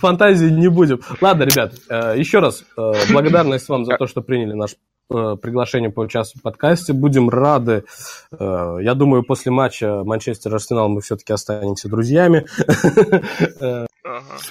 Фантазии 0.00 0.46
не 0.46 0.68
будем. 0.68 1.00
Ладно, 1.20 1.44
ребят, 1.44 1.74
э, 1.88 2.14
еще 2.16 2.38
раз 2.38 2.64
э, 2.76 2.92
благодарность 3.12 3.68
вам 3.68 3.84
за 3.84 3.96
то, 3.96 4.06
что 4.06 4.22
приняли 4.22 4.54
наш 4.54 4.76
э, 5.10 5.36
приглашение 5.40 5.90
поучаствовать 5.90 6.40
в 6.40 6.42
подкасте. 6.42 6.92
Будем 6.92 7.28
рады. 7.28 7.84
Я 8.30 8.94
думаю, 8.94 9.22
после 9.22 9.50
матча 9.52 10.02
Манчестер-Арсенал 10.04 10.88
мы 10.88 11.00
все-таки 11.00 11.32
останемся 11.32 11.88
друзьями. 11.88 12.46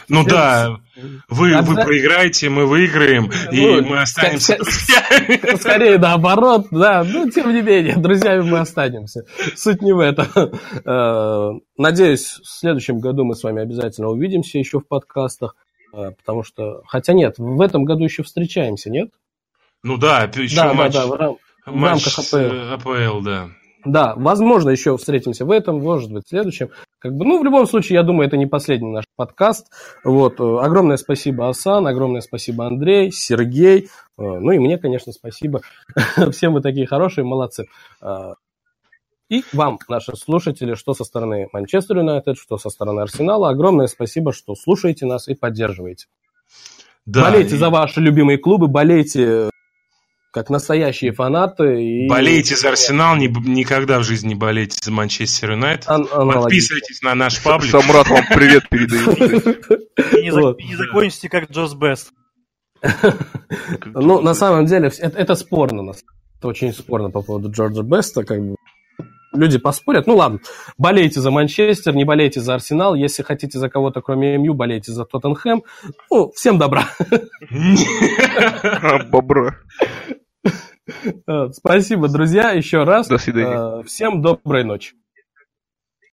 Ну 0.09 0.23
да, 0.25 0.77
вы, 1.29 1.61
вы 1.61 1.75
проиграете, 1.75 2.49
мы 2.49 2.65
выиграем, 2.65 3.31
и 3.51 3.81
ну, 3.81 3.87
мы 3.87 4.01
останемся 4.01 4.57
друзьями. 4.57 5.57
Скорее 5.57 5.97
наоборот, 5.97 6.67
да, 6.71 7.03
но 7.03 7.29
тем 7.29 7.53
не 7.53 7.61
менее, 7.61 7.97
друзьями 7.97 8.41
мы 8.41 8.59
останемся. 8.59 9.25
Суть 9.55 9.81
не 9.81 9.93
в 9.93 9.99
этом. 9.99 10.27
Э, 10.85 11.51
надеюсь, 11.77 12.39
в 12.43 12.45
следующем 12.45 12.99
году 12.99 13.23
мы 13.23 13.35
с 13.35 13.43
вами 13.43 13.61
обязательно 13.61 14.09
увидимся 14.09 14.57
еще 14.57 14.79
в 14.79 14.87
подкастах, 14.87 15.55
э, 15.93 16.11
потому 16.11 16.43
что, 16.43 16.81
хотя 16.85 17.13
нет, 17.13 17.35
в 17.37 17.61
этом 17.61 17.83
году 17.83 18.03
еще 18.03 18.23
встречаемся, 18.23 18.89
нет? 18.89 19.09
Ну 19.83 19.97
да, 19.97 20.23
еще 20.23 20.55
да, 20.55 20.73
матч, 20.73 20.93
да, 20.93 21.05
да, 21.05 21.07
в, 21.07 21.13
рам... 21.15 21.37
матч 21.65 22.03
в 22.03 22.17
рамках 22.17 22.19
АПЛ. 22.19 22.89
АПЛ, 22.89 23.21
да. 23.21 23.49
Да, 23.85 24.15
возможно, 24.17 24.69
еще 24.69 24.97
встретимся 24.97 25.45
в 25.45 25.51
этом, 25.51 25.79
может 25.79 26.11
быть, 26.11 26.25
в 26.25 26.29
следующем. 26.29 26.69
Как 26.99 27.13
бы, 27.13 27.25
ну, 27.25 27.39
в 27.39 27.45
любом 27.45 27.65
случае, 27.67 27.95
я 27.95 28.03
думаю, 28.03 28.27
это 28.27 28.35
не 28.35 28.45
последний 28.45 28.91
наш 28.91 29.05
подкаст. 29.15 29.67
Вот, 30.03 30.39
э, 30.39 30.43
огромное 30.43 30.97
спасибо, 30.97 31.47
Асан, 31.47 31.87
огромное 31.87 32.21
спасибо, 32.21 32.65
Андрей, 32.65 33.11
Сергей. 33.11 33.85
Э, 33.85 33.87
ну 34.17 34.51
и 34.51 34.59
мне, 34.59 34.77
конечно, 34.77 35.13
спасибо. 35.13 35.61
Всем 36.31 36.53
вы 36.53 36.61
такие 36.61 36.85
хорошие, 36.85 37.23
молодцы. 37.23 37.67
Э, 38.01 38.33
и 39.29 39.43
вам, 39.53 39.77
наши 39.87 40.15
слушатели, 40.15 40.73
что 40.73 40.93
со 40.93 41.03
стороны 41.03 41.47
Манчестер 41.53 41.97
Юнайтед, 41.97 42.37
что 42.37 42.57
со 42.57 42.69
стороны 42.69 43.01
Арсенала, 43.01 43.49
огромное 43.49 43.87
спасибо, 43.87 44.33
что 44.33 44.55
слушаете 44.55 45.05
нас 45.05 45.27
и 45.27 45.35
поддерживаете. 45.35 46.07
Да, 47.05 47.23
болейте 47.23 47.55
и... 47.55 47.57
за 47.57 47.69
ваши 47.69 48.01
любимые 48.01 48.37
клубы, 48.37 48.67
болейте 48.67 49.49
как 50.37 50.51
настоящие 50.51 51.13
фанаты. 51.13 51.83
И... 51.83 52.07
Болейте 52.07 52.55
за 52.55 52.69
Арсенал, 52.69 53.15
не, 53.15 53.27
никогда 53.27 53.97
в 53.99 54.03
жизни 54.03 54.29
не 54.29 54.35
болейте 54.35 54.77
за 54.79 54.91
Манчестер 54.91 55.51
Юнайт. 55.51 55.83
Ан- 55.87 56.05
Подписывайтесь 56.05 57.01
на 57.01 57.15
наш 57.15 57.41
паблик. 57.41 57.71
Самрат 57.71 58.07
вам 58.07 58.23
привет 58.35 58.69
передает. 58.69 59.17
Не 60.67 60.75
закончите 60.75 61.27
как 61.29 61.49
Джос 61.49 61.73
Бест. 61.73 62.11
Ну, 63.85 64.21
на 64.21 64.35
самом 64.35 64.65
деле, 64.65 64.91
это 64.99 65.33
спорно. 65.33 65.91
Это 66.37 66.47
очень 66.47 66.71
спорно 66.71 67.09
по 67.09 67.23
поводу 67.23 67.49
Джорджа 67.49 67.81
Беста. 67.81 68.23
Как 68.23 68.39
бы 68.39 68.55
люди 69.33 69.57
поспорят. 69.57 70.07
Ну 70.07 70.15
ладно, 70.17 70.39
болейте 70.77 71.21
за 71.21 71.31
Манчестер, 71.31 71.95
не 71.95 72.03
болейте 72.05 72.41
за 72.41 72.55
Арсенал. 72.55 72.95
Если 72.95 73.23
хотите 73.23 73.57
за 73.59 73.69
кого-то, 73.69 74.01
кроме 74.01 74.37
МЮ, 74.37 74.53
болейте 74.53 74.91
за 74.91 75.03
Тоттенхэм. 75.03 75.63
Ну, 76.11 76.31
всем 76.35 76.57
добра. 76.57 76.89
Бобра. 79.09 79.55
Спасибо, 81.53 82.07
друзья, 82.07 82.51
еще 82.51 82.83
раз. 82.83 83.07
До 83.07 83.17
свидания. 83.17 83.83
Всем 83.83 84.21
доброй 84.21 84.63
ночи. 84.63 84.95